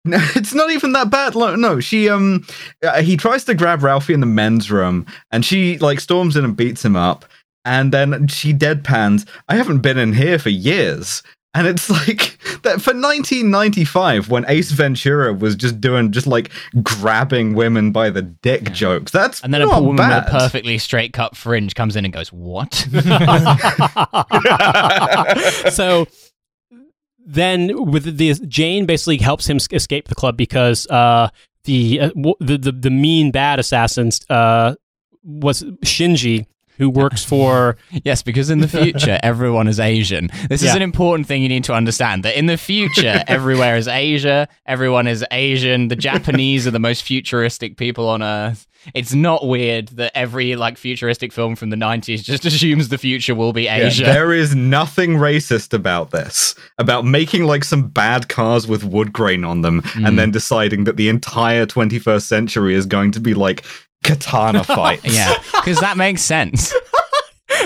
No, 0.06 0.18
it's 0.36 0.52
not 0.52 0.70
even 0.70 0.92
that 0.92 1.08
bad. 1.08 1.34
Like, 1.34 1.56
No, 1.58 1.80
she 1.80 2.10
um, 2.10 2.46
uh, 2.82 3.00
he 3.00 3.16
tries 3.16 3.44
to 3.44 3.54
grab 3.54 3.82
Ralphie 3.82 4.12
in 4.12 4.20
the 4.20 4.26
men's 4.26 4.70
room, 4.70 5.06
and 5.30 5.42
she 5.46 5.78
like 5.78 5.98
storms 5.98 6.36
in 6.36 6.44
and 6.44 6.54
beats 6.54 6.84
him 6.84 6.94
up, 6.94 7.24
and 7.64 7.92
then 7.92 8.28
she 8.28 8.52
deadpans. 8.52 9.26
I 9.48 9.56
haven't 9.56 9.78
been 9.80 9.98
in 9.98 10.12
here 10.14 10.38
for 10.38 10.50
years, 10.50 11.22
and 11.54 11.66
it's 11.66 11.88
like 12.06 12.38
that 12.62 12.80
for 12.82 12.92
1995 12.92 14.30
when 14.30 14.44
Ace 14.48 14.70
Ventura 14.72 15.32
was 15.32 15.54
just 15.56 15.80
doing 15.80 16.12
just 16.12 16.26
like 16.26 16.50
grabbing 16.82 17.54
women 17.54 17.90
by 17.92 18.10
the 18.10 18.22
dick 18.22 18.72
jokes. 18.72 19.12
That's 19.12 19.40
And 19.42 19.52
then 19.54 19.62
a 19.62 19.66
not 19.66 19.82
woman 19.82 19.96
bad. 19.96 20.24
with 20.24 20.34
a 20.34 20.38
perfectly 20.38 20.78
straight 20.78 21.12
cut 21.12 21.36
fringe 21.36 21.74
comes 21.74 21.96
in 21.96 22.04
and 22.04 22.12
goes, 22.14 22.32
"What?" 22.32 22.74
so 25.72 26.06
then 27.26 27.90
with 27.90 28.16
the 28.18 28.34
Jane 28.46 28.84
basically 28.86 29.16
helps 29.18 29.48
him 29.48 29.58
escape 29.72 30.08
the 30.08 30.14
club 30.14 30.36
because 30.36 30.86
uh, 30.88 31.28
the, 31.64 32.00
uh, 32.00 32.08
w- 32.08 32.34
the 32.40 32.58
the 32.58 32.72
the 32.72 32.90
mean 32.90 33.30
bad 33.30 33.58
assassins 33.58 34.20
uh, 34.28 34.74
was 35.22 35.62
Shinji 35.84 36.46
who 36.78 36.90
works 36.90 37.24
for 37.24 37.76
yes, 38.04 38.22
because 38.22 38.50
in 38.50 38.60
the 38.60 38.68
future 38.68 39.18
everyone 39.22 39.68
is 39.68 39.78
Asian. 39.80 40.30
This 40.48 40.62
is 40.62 40.74
an 40.74 40.82
important 40.82 41.26
thing 41.28 41.42
you 41.42 41.48
need 41.48 41.64
to 41.64 41.74
understand. 41.74 42.22
That 42.24 42.36
in 42.38 42.46
the 42.46 42.56
future 42.56 43.22
everywhere 43.28 43.76
is 43.76 43.88
Asia. 43.88 44.48
Everyone 44.66 45.06
is 45.06 45.24
Asian. 45.30 45.88
The 45.88 45.96
Japanese 45.96 46.66
are 46.66 46.70
the 46.72 46.78
most 46.78 47.02
futuristic 47.02 47.76
people 47.76 48.08
on 48.08 48.22
Earth. 48.22 48.66
It's 48.92 49.14
not 49.14 49.46
weird 49.46 49.88
that 49.96 50.12
every 50.14 50.56
like 50.56 50.76
futuristic 50.76 51.32
film 51.32 51.56
from 51.56 51.70
the 51.70 51.76
'90s 51.76 52.22
just 52.22 52.44
assumes 52.44 52.90
the 52.90 52.98
future 52.98 53.34
will 53.34 53.54
be 53.54 53.62
Yeah, 53.62 53.86
Asia. 53.86 54.04
there 54.04 54.30
is 54.30 54.54
nothing 54.54 55.14
racist 55.14 55.72
about 55.72 56.10
this. 56.10 56.54
About 56.76 57.06
making 57.06 57.44
like 57.44 57.64
some 57.64 57.88
bad 57.88 58.28
cars 58.28 58.66
with 58.66 58.84
wood 58.84 59.10
grain 59.10 59.42
on 59.42 59.62
them 59.62 59.80
Mm. 59.94 60.06
and 60.08 60.18
then 60.18 60.30
deciding 60.32 60.84
that 60.84 60.96
the 60.98 61.08
entire 61.08 61.64
21st 61.64 62.22
century 62.26 62.74
is 62.74 62.84
going 62.84 63.10
to 63.12 63.20
be 63.20 63.32
like 63.32 63.64
katana 64.04 64.62
fights. 64.76 65.04
yeah, 65.04 65.34
because 65.52 65.80
that 65.80 65.96
makes 65.96 66.22
sense. 66.22 66.72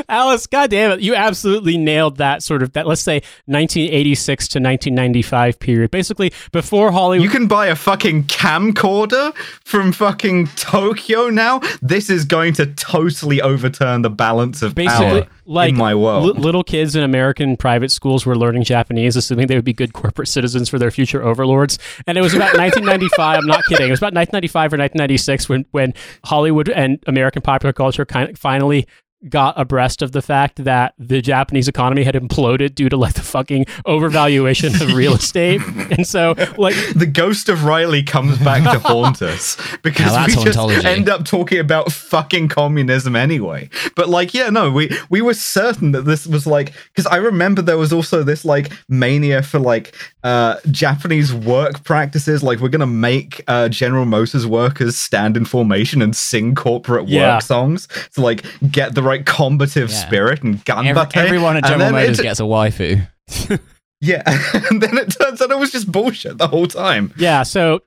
Alice. 0.09 0.47
God 0.47 0.71
damn 0.71 0.93
it, 0.93 1.01
you 1.01 1.15
absolutely 1.15 1.77
nailed 1.77 2.17
that 2.19 2.43
sort 2.43 2.63
of 2.63 2.73
that. 2.73 2.87
Let's 2.87 3.01
say 3.01 3.17
1986 3.47 4.49
to 4.49 4.59
1995 4.59 5.59
period, 5.59 5.91
basically 5.91 6.33
before 6.53 6.93
Hollywood. 6.93 7.25
You 7.25 7.31
can 7.31 7.47
buy 7.47 7.67
a 7.67 7.77
fucking 7.77 8.25
camcorder 8.25 9.35
from 9.65 9.93
fucking 9.93 10.49
Tokyo 10.49 11.29
now. 11.29 11.61
This 11.83 12.11
is 12.11 12.25
going 12.25 12.55
to 12.55 12.67
totally 12.67 13.41
overturn 13.41 14.03
the 14.03 14.11
balance 14.11 14.63
of 14.63 14.75
basically 14.75 15.23
power 15.23 15.27
like 15.47 15.71
in 15.71 15.77
my 15.77 15.95
world. 15.95 16.25
li- 16.25 16.43
little 16.43 16.63
kids 16.63 16.95
in 16.95 17.03
American 17.03 17.57
private 17.57 17.91
schools 17.91 18.27
were 18.27 18.37
learning 18.37 18.65
Japanese, 18.65 19.17
assuming 19.17 19.47
they 19.47 19.55
would 19.55 19.65
be 19.65 19.73
good 19.73 19.93
corporate 19.93 20.29
citizens 20.29 20.69
for 20.69 20.79
their 20.79 20.91
future 20.91 21.23
overlords. 21.23 21.79
And 22.07 22.19
it 22.19 22.21
was 22.21 22.35
about 22.35 22.57
1995. 22.57 23.39
I'm 23.39 23.47
not 23.47 23.65
kidding. 23.65 23.89
It 23.89 23.91
was 23.91 24.01
about 24.01 24.15
1995 24.15 24.73
or 24.73 24.79
1996 24.79 25.49
when 25.49 25.65
when 25.71 25.95
Hollywood 26.25 26.69
and 26.69 26.99
American 27.07 27.43
popular 27.43 27.73
culture 27.73 28.05
kind 28.05 28.31
of 28.31 28.39
finally 28.39 28.87
got 29.29 29.59
abreast 29.61 30.01
of 30.03 30.13
the 30.13 30.23
fact 30.23 30.63
that 30.65 30.95
the 30.99 31.21
Japanese 31.21 31.67
economy 31.67 32.05
had 32.05 32.15
imploded 32.15 32.75
due 32.75 32.89
to 32.89 32.97
like 32.97 33.15
the 33.15 33.23
fucking 33.23 33.65
overvaluation 33.87 34.81
of 34.81 34.95
real 34.95 35.15
estate. 35.15 35.61
And 35.91 36.07
so 36.07 36.35
like 36.57 36.75
the 36.95 37.07
ghost 37.07 37.49
of 37.49 37.65
Riley 37.65 38.03
comes 38.03 38.39
back 38.39 38.63
to 38.63 38.79
haunt 38.79 39.21
us 39.23 39.57
because 39.83 40.07
Now 40.07 40.27
that's 40.27 40.37
we 40.37 40.45
just 40.45 40.59
ontology. 40.59 40.87
end 40.87 41.09
up 41.09 41.25
talking 41.25 41.59
about 41.59 41.91
fucking 41.93 42.49
communism 42.49 43.17
anyway. 43.17 43.69
But 43.97 44.09
like, 44.09 44.35
yeah, 44.35 44.51
no, 44.51 44.71
we 44.71 44.91
we 45.11 45.21
were 45.21 45.35
certain 45.35 45.93
that 45.93 46.03
this 46.03 46.27
was 46.27 46.47
like 46.47 46.73
because 46.95 47.07
I 47.07 47.17
remember 47.17 47.61
there 47.63 47.79
was 47.79 47.93
also 47.93 48.23
this 48.23 48.45
like 48.45 48.73
mania 48.89 49.43
for 49.43 49.59
like 49.59 49.95
uh 50.23 50.57
Japanese 50.71 51.35
work 51.35 51.85
practices. 51.85 52.43
Like, 52.43 52.61
we're 52.61 52.69
gonna 52.69 52.87
make 52.87 53.43
uh 53.49 53.69
General 53.69 54.05
Motors 54.05 54.47
workers 54.47 54.97
stand 54.97 55.37
in 55.37 55.45
formation 55.45 56.03
and 56.03 56.15
sing 56.15 56.55
corporate 56.55 57.03
work 57.05 57.09
Yeah. 57.11 57.39
songs 57.41 57.89
to 58.15 58.21
like 58.21 58.45
get 58.71 58.95
the 58.95 59.03
right 59.09 59.25
combative 59.27 59.91
Yeah. 59.91 59.97
spirit 59.97 60.43
and 60.43 60.63
Every, 60.69 60.93
ganbate. 60.93 61.17
everyone 61.17 61.57
at 61.57 61.65
General 61.65 61.79
then 61.81 61.93
Motors 61.93 62.19
it- 62.21 62.23
gets 62.23 62.41
a 62.41 62.45
waifu. 62.45 63.09
Yeah, 64.01 64.23
and 64.71 64.81
then 64.81 64.97
it 64.97 65.11
turns 65.21 65.43
out 65.43 65.51
it 65.51 65.59
was 65.59 65.73
just 65.73 65.91
bullshit 65.91 66.39
the 66.39 66.47
whole 66.47 66.69
time. 66.69 67.13
Yeah, 67.19 67.43
so 67.43 67.81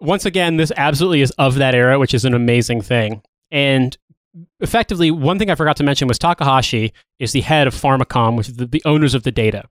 once 0.00 0.24
again, 0.24 0.56
this 0.56 0.72
absolutely 0.74 1.20
is 1.20 1.32
of 1.32 1.56
that 1.56 1.74
era, 1.74 1.98
which 1.98 2.14
is 2.14 2.24
an 2.24 2.32
amazing 2.32 2.80
thing. 2.80 3.20
And 3.50 3.94
effectively, 4.60 5.10
one 5.10 5.38
thing 5.38 5.50
I 5.50 5.54
forgot 5.54 5.76
to 5.76 5.84
mention 5.84 6.08
was 6.08 6.18
Takahashi 6.18 6.94
is 7.18 7.32
the 7.32 7.42
head 7.42 7.66
of 7.66 7.74
Pharmakom, 7.74 8.38
which 8.38 8.48
is 8.48 8.54
the, 8.56 8.64
the 8.66 8.80
owners 8.86 9.14
of 9.14 9.22
the 9.24 9.30
data. 9.30 9.64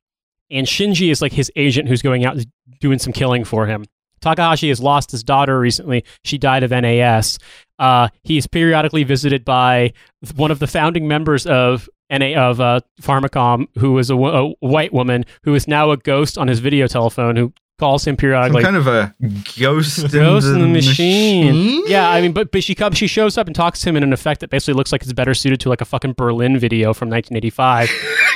And 0.52 0.68
Shinji 0.68 1.10
is 1.10 1.24
like 1.24 1.34
his 1.34 1.52
agent 1.56 1.88
who's 1.90 2.04
going 2.04 2.24
out 2.24 2.38
doing 2.80 3.00
some 3.00 3.12
killing 3.12 3.44
for 3.44 3.66
him. 3.66 3.86
Takahashi 4.22 4.70
has 4.70 4.80
lost 4.80 5.12
his 5.12 5.24
daughter 5.24 5.60
recently. 5.60 6.04
She 6.24 6.38
died 6.38 6.64
of 6.64 6.72
NAS. 6.72 7.38
Uh, 7.80 8.10
he's 8.24 8.48
periodically 8.48 9.04
visited 9.04 9.46
by 9.46 9.94
one 10.36 10.52
of 10.52 10.60
the 10.60 10.68
founding 10.68 11.08
members 11.08 11.46
of 11.46 11.88
NA 12.10 12.34
of 12.50 12.60
uh, 12.62 12.80
Pharmakom, 13.02 13.68
who 13.78 13.98
is 14.00 14.10
a, 14.10 14.14
w- 14.14 14.34
a 14.62 14.68
white 14.68 14.94
woman 14.94 15.26
who 15.44 15.54
is 15.54 15.68
now 15.68 15.92
a 15.92 15.98
ghost 15.98 16.38
on 16.38 16.48
his 16.48 16.60
video 16.60 16.88
telephone, 16.88 17.36
who 17.36 17.54
calls 17.80 18.08
him 18.08 18.18
periodically. 18.18 18.64
Some 18.64 18.74
kind 18.74 18.78
of 18.78 18.88
a 18.88 19.14
ghost, 19.60 20.00
in, 20.00 20.10
Ghost 20.10 20.48
the 20.48 20.54
in 20.56 20.62
the 20.62 20.68
machine. 20.68 21.46
machine? 21.46 21.84
Yeah, 21.88 22.10
I 22.10 22.22
mean, 22.22 22.32
but 22.32 22.52
but 22.52 22.64
she 22.64 22.74
comes, 22.74 22.98
she 22.98 23.06
shows 23.08 23.38
up 23.38 23.46
and 23.46 23.56
talks 23.56 23.82
to 23.82 23.90
him 23.90 23.98
in 23.98 24.04
an 24.04 24.14
effect 24.14 24.40
that 24.42 24.50
basically 24.50 24.74
looks 24.74 24.92
like 24.92 25.04
it's 25.04 25.14
better 25.14 25.34
suited 25.36 25.60
to 25.60 25.70
like 25.70 25.82
a 25.82 25.86
fucking 25.86 26.14
Berlin 26.14 26.58
video 26.58 26.94
from 26.94 27.10
1985. 27.10 27.90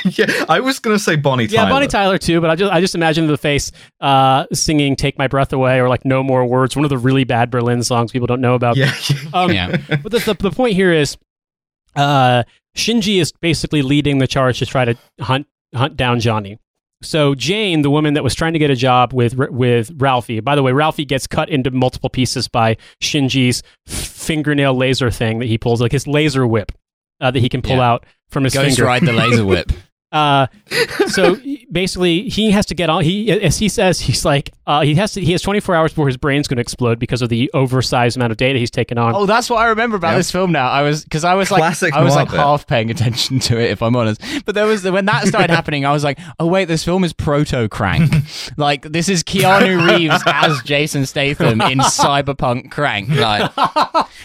yeah, 0.18 0.44
I 0.48 0.60
was 0.60 0.78
gonna 0.78 0.98
say 0.98 1.16
Bonnie 1.16 1.44
yeah, 1.44 1.60
Tyler. 1.62 1.70
Bonnie 1.70 1.86
Tyler 1.86 2.18
too, 2.18 2.40
but 2.40 2.50
I 2.50 2.56
just 2.56 2.72
I 2.72 2.80
just 2.80 2.94
imagine 2.94 3.26
the 3.26 3.36
face 3.38 3.70
uh, 4.00 4.46
singing 4.52 4.96
"Take 4.96 5.18
My 5.18 5.28
Breath 5.28 5.52
Away" 5.52 5.78
or 5.80 5.88
like 5.88 6.04
"No 6.04 6.22
More 6.22 6.44
Words," 6.46 6.76
one 6.76 6.84
of 6.84 6.90
the 6.90 6.98
really 6.98 7.24
bad 7.24 7.50
Berlin 7.50 7.82
songs 7.82 8.12
people 8.12 8.26
don't 8.26 8.40
know 8.40 8.54
about. 8.54 8.76
Yeah, 8.76 8.92
Um, 9.34 9.52
Yeah. 9.52 9.76
But 9.88 10.12
the, 10.12 10.18
the 10.18 10.34
the 10.38 10.50
point 10.50 10.74
here 10.74 10.92
is, 10.92 11.16
uh, 11.96 12.44
Shinji 12.76 13.20
is 13.20 13.32
basically 13.32 13.82
leading 13.82 14.18
the 14.18 14.26
charge 14.26 14.58
to 14.60 14.66
try 14.66 14.84
to 14.84 14.96
hunt 15.20 15.46
hunt 15.74 15.96
down 15.96 16.20
Johnny. 16.20 16.58
So 17.04 17.34
Jane, 17.34 17.82
the 17.82 17.90
woman 17.90 18.14
that 18.14 18.22
was 18.22 18.32
trying 18.34 18.52
to 18.52 18.58
get 18.60 18.70
a 18.70 18.76
job 18.76 19.12
with 19.12 19.34
with 19.36 19.90
Ralphie. 19.96 20.40
By 20.40 20.54
the 20.54 20.62
way, 20.62 20.72
Ralphie 20.72 21.04
gets 21.04 21.26
cut 21.26 21.48
into 21.48 21.70
multiple 21.72 22.08
pieces 22.08 22.46
by 22.48 22.76
Shinji's 23.02 23.62
fingernail 23.86 24.74
laser 24.74 25.10
thing 25.10 25.40
that 25.40 25.46
he 25.46 25.58
pulls, 25.58 25.80
like 25.80 25.90
his 25.92 26.06
laser 26.06 26.46
whip 26.46 26.70
uh, 27.20 27.30
that 27.32 27.40
he 27.40 27.48
can 27.48 27.60
pull 27.60 27.76
Yeah. 27.76 27.90
out 27.90 28.06
from 28.30 28.44
his 28.44 28.54
Ghost 28.54 28.76
finger. 28.76 28.84
ride 28.84 29.02
the 29.02 29.12
laser 29.12 29.44
whip. 29.44 29.72
Uh, 30.12 30.46
so 31.08 31.36
basically, 31.70 32.28
he 32.28 32.50
has 32.50 32.66
to 32.66 32.74
get 32.74 32.90
on. 32.90 33.02
He, 33.02 33.30
as 33.30 33.58
he 33.58 33.68
says, 33.68 33.98
he's 34.00 34.24
like, 34.24 34.50
uh, 34.66 34.82
he 34.82 34.94
has 34.96 35.12
to. 35.14 35.20
He 35.20 35.32
has 35.32 35.42
24 35.42 35.74
hours 35.74 35.90
before 35.92 36.06
his 36.06 36.16
brain's 36.16 36.46
going 36.46 36.56
to 36.56 36.60
explode 36.60 36.98
because 36.98 37.22
of 37.22 37.28
the 37.30 37.50
oversized 37.54 38.16
amount 38.16 38.30
of 38.30 38.36
data 38.36 38.58
he's 38.58 38.70
taken 38.70 38.98
on. 38.98 39.14
Oh, 39.14 39.26
that's 39.26 39.48
what 39.50 39.58
I 39.58 39.66
remember 39.68 39.96
about 39.96 40.10
Yep. 40.10 40.18
this 40.18 40.30
film 40.30 40.52
now. 40.52 40.68
I 40.70 40.82
was 40.82 41.02
because 41.02 41.24
I 41.24 41.34
was 41.34 41.48
Classic 41.48 41.92
like 41.92 42.00
I 42.00 42.04
was 42.04 42.14
like 42.14 42.30
bit. 42.30 42.36
half 42.38 42.66
paying 42.66 42.90
attention 42.90 43.38
to 43.40 43.58
it 43.58 43.70
if 43.70 43.82
I'm 43.82 43.96
honest. 43.96 44.20
But 44.44 44.54
there 44.54 44.66
was 44.66 44.84
when 44.84 45.06
that 45.06 45.26
started 45.26 45.50
happening, 45.54 45.84
I 45.86 45.92
was 45.92 46.04
like, 46.04 46.18
oh 46.38 46.46
wait, 46.46 46.66
this 46.66 46.84
film 46.84 47.02
is 47.04 47.12
proto 47.12 47.68
crank. 47.68 48.12
like 48.56 48.82
this 48.82 49.08
is 49.08 49.24
Keanu 49.24 49.88
Reeves 49.96 50.22
as 50.26 50.60
Jason 50.62 51.06
Statham 51.06 51.60
in 51.62 51.78
cyberpunk 51.78 52.70
crank. 52.70 53.08
Like, 53.08 53.50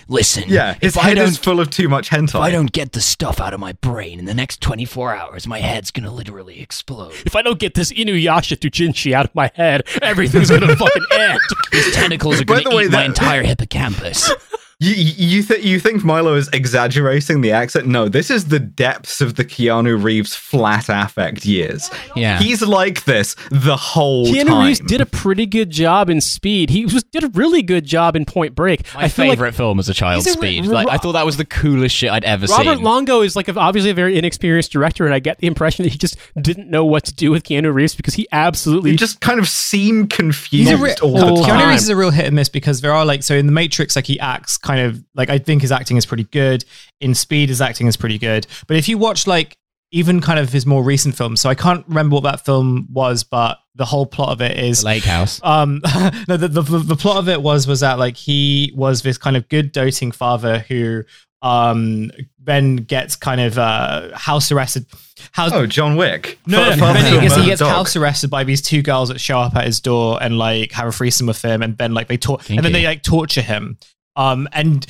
listen, 0.08 0.44
yeah. 0.48 0.76
His 0.82 0.96
head 0.96 1.18
is 1.18 1.38
full 1.38 1.60
of 1.60 1.70
too 1.70 1.90
much 1.90 2.10
hentai. 2.10 2.30
if 2.30 2.36
I 2.36 2.52
don't 2.52 2.72
get 2.72 2.92
the 2.92 3.02
stuff 3.02 3.40
out 3.40 3.54
of 3.54 3.60
my 3.60 3.74
brain 3.74 4.20
in 4.20 4.26
the 4.26 4.34
next 4.34 4.62
24 4.62 5.16
hours, 5.16 5.48
my 5.48 5.60
head's 5.78 5.92
gonna 5.92 6.12
literally 6.12 6.60
explode. 6.60 7.14
If 7.28 7.36
I 7.36 7.44
don't 7.44 7.60
get 7.60 7.76
this 7.76 7.92
Inuyasha 7.94 8.58
doujinshi 8.58 9.14
out 9.14 9.26
of 9.26 9.36
my 9.36 9.52
head, 9.54 9.84
everything's 10.02 10.50
going 10.50 10.62
to 10.68 10.76
fucking 10.76 11.06
end. 11.14 11.40
These 11.72 11.94
tentacles 11.94 12.42
are 12.42 12.46
By 12.46 12.64
gonna 12.64 12.72
the 12.72 12.76
way, 12.78 12.84
eat 12.86 12.92
my 12.92 13.06
entire 13.06 13.44
hippocampus. 13.44 14.32
You 14.80 14.94
you 14.94 15.42
think 15.42 15.64
you 15.64 15.80
think 15.80 16.04
Milo 16.04 16.36
is 16.36 16.50
exaggerating 16.54 17.42
the 17.42 17.52
accent? 17.52 17.88
No, 17.88 18.08
this 18.08 18.30
is 18.30 18.50
the 18.50 18.60
depths 18.60 19.22
of 19.22 19.34
the 19.34 19.44
Keanu 19.44 20.02
Reeves 20.04 20.36
flat 20.36 20.86
affect 20.88 21.48
years. 21.48 21.90
Yeah. 22.16 22.38
He's 22.38 22.62
like 22.62 23.04
this 23.06 23.36
the 23.50 23.76
whole 23.76 24.26
time. 24.28 24.36
Keanu 24.36 24.48
time. 24.50 24.66
Reeves 24.68 24.80
did 24.82 25.02
a 25.02 25.08
pretty 25.08 25.48
good 25.48 25.72
job 25.72 26.12
in 26.12 26.22
Speed. 26.22 26.70
He 26.70 26.86
was 26.86 27.04
did 27.06 27.24
a 27.24 27.30
really 27.30 27.64
good 27.64 27.86
job 27.86 28.16
in 28.16 28.24
Point 28.24 28.54
Break. 28.54 28.82
My 28.94 29.06
I 29.06 29.08
feel 29.10 29.26
like 29.26 29.38
favorite 29.40 29.56
film 29.56 29.80
as 29.80 29.90
a 29.90 29.96
child, 29.96 30.18
He's 30.24 30.28
a- 30.36 30.38
Speed. 30.38 30.68
Ro- 30.68 30.74
Like, 30.76 30.90
I 30.90 30.98
thought 30.98 31.14
that 31.14 31.26
was 31.26 31.38
the 31.38 31.46
coolest 31.46 31.96
shit 31.96 32.12
I'd 32.12 32.24
ever 32.24 32.46
Robert 32.46 32.62
seen. 32.62 32.68
Robert 32.68 32.84
Longo 32.84 33.22
is 33.24 33.36
like 33.36 33.48
a, 33.48 33.58
obviously 33.60 33.90
a 33.90 33.96
very 33.96 34.16
inexperienced 34.16 34.72
director, 34.72 35.06
and 35.06 35.14
I 35.16 35.18
get 35.18 35.40
the 35.40 35.48
impression 35.48 35.86
that 35.86 35.90
he 35.92 35.98
just 35.98 36.18
didn't 36.40 36.70
know 36.70 36.86
what 36.86 37.04
to 37.06 37.16
do 37.16 37.32
with 37.32 37.42
Keanu 37.46 37.74
Reeves 37.74 37.96
because 37.96 38.14
he 38.14 38.28
absolutely 38.32 38.92
You 38.92 38.98
just 38.98 39.22
kind 39.22 39.40
of 39.40 39.48
seemed 39.48 40.12
confused 40.12 40.70
He's 40.70 40.80
a 40.80 40.84
re- 40.84 40.94
all 41.02 41.14
the 41.14 41.20
Keanu 41.42 41.46
time. 41.48 41.60
time. 41.62 41.70
Reeves 41.72 41.82
is 41.82 41.90
a 41.90 41.96
real 41.96 42.12
hit 42.12 42.28
and 42.28 42.36
miss 42.36 42.48
because 42.48 42.82
there 42.82 42.94
are 42.94 43.06
like 43.06 43.24
so 43.24 43.34
in 43.34 43.48
the 43.48 43.52
Matrix, 43.52 43.96
like 43.96 44.06
he 44.06 44.20
acts 44.20 44.60
kind 44.68 44.82
of 44.82 45.04
like 45.16 45.30
I 45.30 45.38
think 45.40 45.62
his 45.64 45.72
acting 45.72 45.98
is 45.98 46.06
pretty 46.06 46.26
good. 46.26 46.64
In 47.02 47.16
Speed, 47.16 47.50
his 47.50 47.62
acting 47.62 47.88
is 47.88 47.98
pretty 47.98 48.18
good. 48.20 48.46
But 48.68 48.78
if 48.78 48.88
you 48.90 48.98
watch 48.98 49.26
like 49.26 49.58
even 49.92 50.20
kind 50.20 50.38
of 50.38 50.52
his 50.52 50.66
more 50.66 50.84
recent 50.84 51.16
films, 51.16 51.40
so 51.42 51.50
I 51.50 51.56
can't 51.56 51.86
remember 51.88 52.16
what 52.16 52.24
that 52.24 52.44
film 52.46 52.88
was, 52.92 53.24
but 53.24 53.58
the 53.76 53.86
whole 53.86 54.06
plot 54.06 54.30
of 54.30 54.42
it 54.42 54.60
is 54.60 54.80
The 54.82 54.86
Lake 54.88 55.04
House. 55.06 55.40
um 55.44 55.82
no 56.28 56.36
the, 56.36 56.48
the 56.50 56.62
the 56.94 56.96
plot 56.98 57.18
of 57.18 57.30
it 57.30 57.42
was 57.42 57.66
was 57.68 57.80
that 57.80 57.98
like 57.98 58.18
he 58.18 58.74
was 58.76 59.02
this 59.02 59.18
kind 59.18 59.38
of 59.38 59.48
good 59.50 59.72
doting 59.72 60.12
father 60.12 60.60
who 60.68 61.04
um 61.44 62.10
then 62.40 62.78
gets 62.78 63.16
kind 63.16 63.40
of 63.40 63.58
uh 63.60 64.10
house 64.18 64.52
arrested 64.52 64.86
house 65.32 65.52
Oh, 65.54 65.68
John 65.68 65.96
Wick. 65.96 66.40
no, 66.48 66.58
no, 66.58 66.72
Fa- 66.72 66.78
no. 66.78 66.86
father 66.88 67.00
he 67.00 67.04
gets, 67.04 67.22
he 67.22 67.30
murdered 67.42 67.46
gets 67.46 67.60
dog. 67.60 67.70
house 67.70 67.96
arrested 67.96 68.30
by 68.32 68.44
these 68.44 68.62
two 68.62 68.82
girls 68.82 69.10
that 69.10 69.20
show 69.22 69.40
up 69.40 69.56
at 69.56 69.66
his 69.66 69.80
door 69.80 70.18
and 70.22 70.38
like 70.40 70.72
have 70.72 70.88
a 70.88 70.92
threesome 70.92 71.28
with 71.28 71.42
him, 71.46 71.62
and 71.62 71.78
then 71.78 71.94
like 71.94 72.08
they 72.08 72.18
talk 72.18 72.50
and 72.50 72.60
then 72.60 72.72
they 72.74 72.86
like 72.86 73.04
torture 73.04 73.42
him. 73.42 73.78
Um, 74.18 74.48
and 74.52 74.86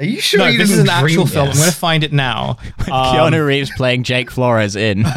Are 0.00 0.04
you 0.06 0.20
sure 0.20 0.40
no, 0.40 0.46
you 0.48 0.58
this 0.58 0.70
is 0.70 0.76
didn't 0.78 0.90
an 0.90 0.94
actual 1.04 1.24
dream 1.24 1.26
film. 1.34 1.46
this? 1.48 1.56
I'm 1.56 1.60
going 1.62 1.70
to 1.72 1.76
find 1.76 2.04
it 2.04 2.12
now. 2.12 2.58
Um, 2.84 3.16
Keanu 3.16 3.46
Reeves 3.46 3.70
playing 3.76 4.02
Jake 4.02 4.30
Flores 4.30 4.76
in. 4.76 5.04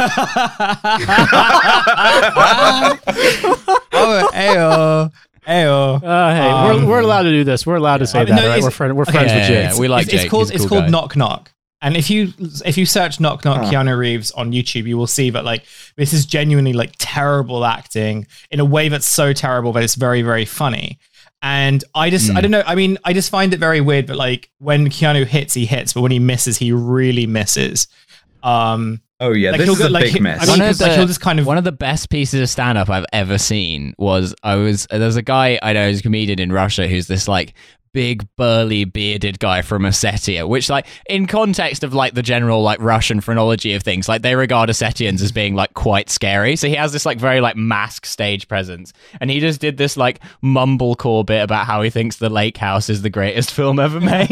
oh, 3.09 4.29
ayo, 4.33 5.11
ayo. 5.47 6.03
Uh, 6.03 6.33
hey, 6.35 6.49
Um, 6.49 6.83
we're, 6.83 6.89
we're 6.89 6.99
allowed 7.01 7.23
to 7.23 7.29
do 7.31 7.43
this. 7.43 7.65
We're 7.65 7.75
allowed 7.75 7.97
to 7.97 8.07
say 8.07 8.23
that, 8.25 8.33
no, 8.35 8.47
right? 8.47 8.61
We're, 8.63 8.71
friend, 8.71 8.95
we're 8.95 9.03
okay, 9.03 9.11
friends 9.11 9.31
yeah, 9.31 9.39
with 9.39 9.49
yeah, 9.49 9.61
Jake. 9.67 9.73
yeah. 9.75 9.79
We 9.79 9.87
like 9.87 10.05
it's, 10.05 10.13
it's 10.23 10.29
called 10.29 10.51
He's 10.51 10.61
a 10.61 10.63
it's 10.63 10.69
cool 10.69 10.79
called. 10.81 10.91
Knock 10.91 11.15
Knock. 11.15 11.51
And 11.81 11.95
if 11.95 12.09
you 12.09 12.33
if 12.65 12.77
you 12.77 12.85
search 12.87 13.19
Knock 13.19 13.45
Knock 13.45 13.65
Huh. 13.65 13.71
Keanu 13.71 13.95
Reeves 13.97 14.31
on 14.31 14.51
YouTube, 14.51 14.85
you 14.87 14.97
will 14.97 15.05
see 15.07 15.29
that 15.29 15.45
like 15.45 15.63
this 15.95 16.11
is 16.13 16.25
genuinely 16.25 16.73
like 16.73 16.93
terrible 16.97 17.63
acting 17.65 18.25
in 18.49 18.59
a 18.59 18.65
way 18.65 18.89
that's 18.89 19.05
so 19.07 19.31
terrible 19.33 19.71
that 19.73 19.83
it's 19.83 19.95
very 19.95 20.21
very 20.23 20.45
funny. 20.45 20.97
And 21.41 21.83
I 21.93 22.09
just 22.09 22.29
Hmm. 22.31 22.37
I 22.37 22.41
don't 22.41 22.51
know. 22.51 22.63
I 22.65 22.75
mean, 22.75 22.97
I 23.03 23.13
just 23.13 23.29
find 23.29 23.53
it 23.53 23.59
very 23.59 23.79
weird. 23.81 24.07
But 24.07 24.17
like 24.17 24.49
when 24.59 24.89
Keanu 24.89 25.25
hits, 25.25 25.53
he 25.53 25.65
hits, 25.65 25.93
but 25.93 26.01
when 26.01 26.11
he 26.11 26.19
misses, 26.19 26.57
he 26.57 26.71
really 26.71 27.27
misses. 27.27 27.87
Um, 28.43 29.01
Oh 29.19 29.31
yeah, 29.31 29.49
Like, 29.49 29.57
this 29.61 29.65
he'll 29.67 29.73
is 29.73 29.79
go- 29.79 29.87
a 29.87 29.89
like, 29.89 30.03
big 30.03 30.13
he- 30.13 30.19
mess. 30.19 30.37
I 30.41 30.45
mean, 30.45 30.49
One 30.51 30.61
of 30.61 30.67
'cause, 30.67 30.81
like, 30.81 30.91
the- 30.91 30.97
he'll 30.97 31.07
just 31.07 31.21
kind 31.21 31.39
of 31.39 31.47
One 31.47 31.57
of 31.57 31.63
the 31.63 31.71
best 31.71 32.11
pieces 32.11 32.39
of 32.39 32.49
stand 32.51 32.77
up 32.77 32.87
I've 32.87 33.05
ever 33.11 33.39
seen 33.39 33.95
was 33.97 34.35
I 34.43 34.55
was 34.55 34.85
there's 34.91 35.15
a 35.15 35.23
guy 35.23 35.57
I 35.63 35.73
know 35.73 35.87
who's 35.89 36.01
a 36.01 36.03
comedian 36.03 36.39
in 36.39 36.51
Russia 36.51 36.87
who's 36.87 37.07
this 37.07 37.27
like 37.27 37.53
big 37.97 38.27
burly 38.35 38.85
bearded 38.85 39.39
guy 39.39 39.63
from 39.63 39.81
Ossetia, 39.81 40.47
which 40.47 40.69
like 40.69 40.85
in 41.09 41.25
context 41.25 41.83
of 41.83 41.95
like 41.95 42.13
the 42.13 42.21
general 42.21 42.61
like 42.61 42.79
Russian 42.79 43.21
phrenology 43.21 43.73
of 43.73 43.81
things, 43.81 44.07
like 44.07 44.21
they 44.21 44.35
regard 44.35 44.69
Ossetians 44.69 45.19
as 45.23 45.31
being 45.31 45.55
like 45.55 45.73
quite 45.73 46.11
scary. 46.11 46.55
So 46.55 46.67
he 46.67 46.75
has 46.75 46.93
this 46.93 47.07
like 47.07 47.17
very 47.17 47.41
like 47.41 47.55
mask 47.55 48.05
stage 48.05 48.47
presence. 48.47 48.93
And 49.19 49.31
he 49.31 49.39
just 49.39 49.59
did 49.59 49.77
this 49.77 49.97
like 49.97 50.19
mumblecore 50.43 51.25
bit 51.25 51.41
about 51.41 51.65
how 51.65 51.81
he 51.81 51.89
thinks 51.89 52.17
The 52.17 52.29
Lake 52.29 52.57
House 52.57 52.87
is 52.87 53.01
the 53.01 53.09
greatest 53.09 53.49
film 53.59 53.79
ever 53.79 53.99
made. 53.99 54.29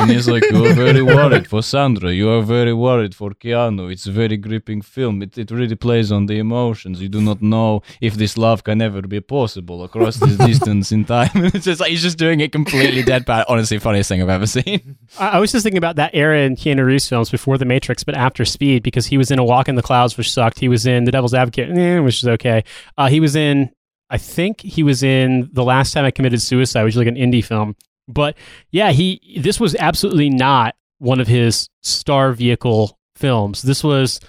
and 0.00 0.10
he's 0.10 0.26
like, 0.26 0.42
You 0.50 0.66
are 0.66 0.74
very 0.74 1.02
worried 1.02 1.46
for 1.46 1.62
Sandra. 1.62 2.10
You 2.10 2.30
are 2.30 2.42
very 2.42 2.74
worried 2.74 3.14
for 3.14 3.30
Keanu. 3.30 3.92
It's 3.92 4.08
a 4.08 4.10
very 4.10 4.36
gripping 4.36 4.82
film. 4.82 5.22
It, 5.22 5.38
it 5.38 5.52
really 5.52 5.76
plays 5.76 6.10
on 6.10 6.26
the 6.26 6.40
emotions. 6.40 7.00
You 7.00 7.08
do 7.08 7.20
not 7.20 7.42
know 7.42 7.80
if 8.00 8.14
this 8.14 8.36
love 8.36 8.64
can 8.64 8.82
ever 8.82 9.02
be 9.02 9.20
possible 9.20 9.84
across 9.84 10.16
this 10.16 10.36
distance 10.48 10.90
in 10.90 11.04
time. 11.04 11.30
it's 11.34 11.66
just 11.66 11.78
like 11.78 11.90
he's 11.90 12.02
just 12.02 12.18
doing 12.18 12.40
it 12.40 12.50
completely 12.50 12.71
deadpan. 13.02 13.44
Honestly, 13.48 13.78
funniest 13.78 14.08
thing 14.08 14.22
I've 14.22 14.28
ever 14.28 14.46
seen. 14.46 14.96
I, 15.18 15.30
I 15.30 15.38
was 15.38 15.52
just 15.52 15.62
thinking 15.62 15.78
about 15.78 15.96
that 15.96 16.14
era 16.14 16.40
in 16.40 16.56
Keanu 16.56 16.84
Reeves 16.84 17.08
films 17.08 17.30
before 17.30 17.58
The 17.58 17.64
Matrix, 17.64 18.04
but 18.04 18.14
after 18.14 18.44
Speed, 18.44 18.82
because 18.82 19.06
he 19.06 19.18
was 19.18 19.30
in 19.30 19.38
A 19.38 19.44
Walk 19.44 19.68
in 19.68 19.74
the 19.74 19.82
Clouds, 19.82 20.16
which 20.16 20.30
sucked. 20.32 20.58
He 20.58 20.68
was 20.68 20.86
in 20.86 21.04
The 21.04 21.12
Devil's 21.12 21.34
Advocate, 21.34 21.76
eh, 21.76 21.98
which 22.00 22.22
is 22.22 22.28
okay. 22.28 22.64
Uh, 22.96 23.08
he 23.08 23.20
was 23.20 23.36
in, 23.36 23.70
I 24.10 24.18
think 24.18 24.60
he 24.60 24.82
was 24.82 25.02
in 25.02 25.50
The 25.52 25.64
Last 25.64 25.92
Time 25.92 26.04
I 26.04 26.10
Committed 26.10 26.40
Suicide, 26.42 26.84
which 26.84 26.94
is 26.94 26.98
like 26.98 27.08
an 27.08 27.16
indie 27.16 27.44
film. 27.44 27.76
But 28.08 28.36
yeah, 28.70 28.92
he 28.92 29.38
this 29.40 29.60
was 29.60 29.74
absolutely 29.76 30.28
not 30.28 30.74
one 30.98 31.20
of 31.20 31.28
his 31.28 31.68
star 31.82 32.32
vehicle 32.32 32.98
films. 33.16 33.62
This 33.62 33.82
was 33.82 34.20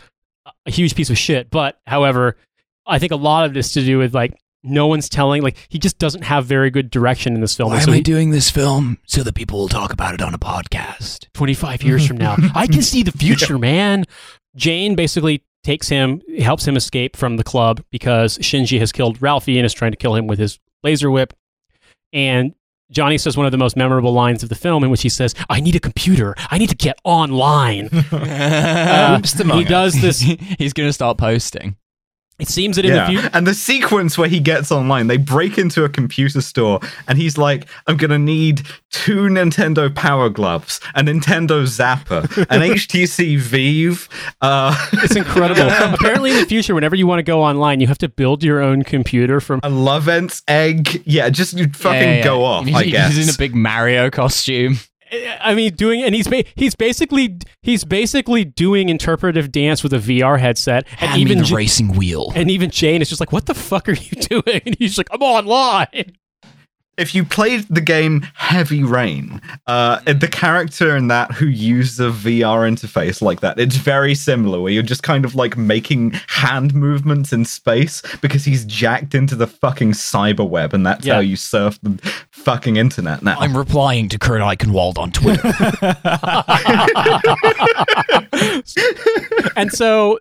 a 0.66 0.72
huge 0.72 0.96
piece 0.96 1.10
of 1.10 1.18
shit. 1.18 1.50
But 1.50 1.80
however, 1.86 2.38
I 2.86 3.00
think 3.00 3.12
a 3.12 3.18
lot 3.18 3.46
of 3.46 3.54
this 3.54 3.74
to 3.74 3.84
do 3.84 3.98
with 3.98 4.14
like 4.14 4.34
no 4.64 4.88
one's 4.88 5.10
telling 5.10 5.42
like 5.42 5.58
he 5.70 5.78
just 5.78 6.00
doesn't 6.00 6.24
have 6.24 6.46
very 6.46 6.70
good 6.70 6.90
direction 6.90 7.36
in 7.36 7.42
this 7.42 7.56
film. 7.56 7.74
And 7.74 7.82
so 7.84 7.92
he- 7.92 8.02
doing 8.02 8.32
this 8.32 8.50
film? 8.50 8.98
So 9.06 9.24
that 9.24 9.36
people 9.36 9.60
will 9.60 9.70
talk 9.70 9.92
about 9.94 10.14
it 10.14 10.22
on 10.22 10.34
a 10.34 10.40
podcast. 10.40 11.28
25 11.34 11.84
years 11.84 12.08
from 12.08 12.18
now. 12.18 12.36
I 12.56 12.68
can 12.68 12.82
see 12.82 13.04
the 13.04 13.12
future, 13.18 13.58
man. 13.60 14.06
Jane 14.56 14.96
basically 14.96 15.44
takes 15.64 15.88
him, 15.90 16.22
helps 16.40 16.68
him 16.68 16.76
escape 16.76 17.16
from 17.16 17.38
the 17.38 17.44
club 17.44 17.84
because 17.92 18.38
Shinji 18.40 18.80
has 18.80 18.92
killed 18.92 19.22
Ralphie 19.22 19.58
and 19.58 19.66
is 19.66 19.74
trying 19.74 19.92
to 19.92 19.98
kill 19.98 20.16
him 20.16 20.28
with 20.28 20.40
his 20.40 20.60
laser 20.84 21.10
whip. 21.10 21.34
And 22.12 22.54
Johnny 22.92 23.18
says 23.18 23.36
one 23.36 23.46
of 23.48 23.52
the 23.52 23.58
most 23.58 23.76
memorable 23.76 24.14
lines 24.14 24.44
of 24.44 24.50
the 24.50 24.56
film 24.56 24.84
in 24.84 24.92
which 24.92 25.02
he 25.02 25.10
says, 25.10 25.34
I 25.50 25.60
need 25.62 25.76
a 25.76 25.80
computer. 25.80 26.36
I 26.52 26.58
need 26.58 26.70
to 26.70 26.76
get 26.76 26.98
online. 27.04 27.90
Uh, 28.14 29.22
he 29.56 29.64
does 29.64 30.00
this. 30.02 30.20
he's 30.60 30.74
going 30.74 30.88
to 30.88 30.94
start 30.94 31.18
posting. 31.18 31.76
It 32.40 32.48
seems 32.48 32.76
that 32.78 32.86
in 32.86 32.94
Yeah. 32.94 33.06
the 33.06 33.12
future. 33.12 33.30
And 33.34 33.46
the 33.48 33.54
sequence 33.54 34.18
where 34.18 34.28
he 34.28 34.40
gets 34.40 34.72
online, 34.72 35.08
they 35.08 35.18
break 35.18 35.58
into 35.58 35.84
a 35.84 35.90
computer 35.90 36.42
store 36.42 36.80
and 37.08 37.18
he's 37.18 37.38
like, 37.38 37.68
I'm 37.88 37.96
going 37.96 38.10
to 38.12 38.18
need 38.20 38.64
two 38.92 39.22
Nintendo 39.30 39.94
Power 39.94 40.30
Gloves, 40.30 40.80
a 40.96 41.02
Nintendo 41.04 41.64
Zapper, 41.64 42.24
an 42.50 42.62
HTC 42.74 43.38
Vive. 43.38 44.10
Uh, 44.42 44.76
It's 44.94 45.16
incredible. 45.24 45.70
Apparently, 45.94 46.32
in 46.32 46.38
the 46.38 46.46
future, 46.46 46.74
whenever 46.76 46.96
you 46.96 47.06
want 47.08 47.20
to 47.20 47.24
go 47.24 47.42
online, 47.44 47.80
you 47.80 47.88
have 47.88 48.00
to 48.00 48.10
build 48.10 48.44
your 48.44 48.62
own 48.62 48.84
computer 48.84 49.40
from. 49.40 49.60
a 49.64 49.70
Lovense 49.70 50.42
egg. 50.48 51.04
Yeah, 51.06 51.30
just 51.30 51.54
you 51.54 51.68
fucking 51.70 52.02
Yeah, 52.02 52.16
yeah, 52.18 52.24
go 52.24 52.44
off, 52.44 52.66
He's, 52.66 52.76
I 52.76 52.84
guess. 52.86 53.14
He's 53.16 53.30
in 53.30 53.34
a 53.34 53.38
big 53.38 53.54
Mario 53.56 54.10
costume. 54.10 54.80
I 55.42 55.54
mean, 55.56 55.74
doing 55.76 56.04
and 56.04 56.14
he's 56.16 56.28
ba- 56.28 56.44
he's 56.56 56.76
basically 56.76 57.38
he's 57.62 57.84
basically 57.84 58.44
doing 58.46 58.90
interpretive 58.90 59.52
dance 59.52 59.84
with 59.84 59.94
a 59.94 59.98
VR 60.00 60.40
headset, 60.40 60.86
and 61.00 61.10
Hand 61.12 61.22
even 61.22 61.38
the 61.40 61.46
Ja- 61.46 61.56
racing 61.56 61.94
wheel. 61.94 62.32
and 62.36 62.50
even 62.52 62.70
Jane 62.70 63.02
is 63.02 63.10
just 63.10 63.20
like, 63.20 63.32
"What 63.32 63.46
the 63.46 63.54
fuck 63.54 63.88
are 63.90 63.94
you 63.94 64.12
doing?" 64.44 64.62
And 64.66 64.76
he's 64.80 64.98
like, 64.98 65.08
"I'm 65.12 65.22
online." 65.22 66.14
If 66.98 67.16
you 67.16 67.24
played 67.26 67.66
the 67.70 67.82
game 67.82 68.22
Heavy 68.36 68.84
Rain, 68.84 69.42
uh, 69.68 70.00
the 70.02 70.28
character 70.28 70.96
in 70.96 71.08
that 71.08 71.32
who 71.32 71.48
used 71.48 72.00
a 72.00 72.12
VR 72.12 72.70
interface 72.70 73.22
like 73.22 73.40
that, 73.40 73.60
it's 73.60 73.76
very 73.78 74.14
similar. 74.16 74.60
Where 74.62 74.72
you're 74.72 74.84
just 74.84 75.04
kind 75.04 75.26
of 75.26 75.34
like 75.36 75.58
making 75.58 76.12
hand 76.28 76.74
movements 76.76 77.34
in 77.34 77.46
space 77.46 78.02
because 78.22 78.46
he's 78.46 78.64
jacked 78.66 79.16
into 79.16 79.36
the 79.36 79.48
fucking 79.48 79.92
cyber 79.94 80.48
web, 80.48 80.74
and 80.74 80.86
that's 80.86 81.06
Yeah. 81.06 81.16
how 81.16 81.20
you 81.20 81.36
surf 81.36 81.80
the 81.82 81.98
fucking 82.32 82.78
internet 82.78 83.24
now. 83.24 83.38
I'm 83.40 83.58
replying 83.58 84.10
to 84.10 84.20
Kurt 84.20 84.42
Eichenwald 84.42 84.98
on 84.98 85.12
Twitter. 85.12 85.52
and 89.56 89.72
so 89.72 90.20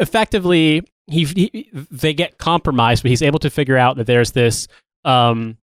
effectively 0.00 0.82
he, 1.06 1.24
he 1.24 1.70
they 1.90 2.14
get 2.14 2.38
compromised 2.38 3.02
but 3.02 3.10
he's 3.10 3.22
able 3.22 3.38
to 3.38 3.50
figure 3.50 3.76
out 3.76 3.96
that 3.96 4.06
there's 4.06 4.32
this 4.32 4.68
um 5.04 5.56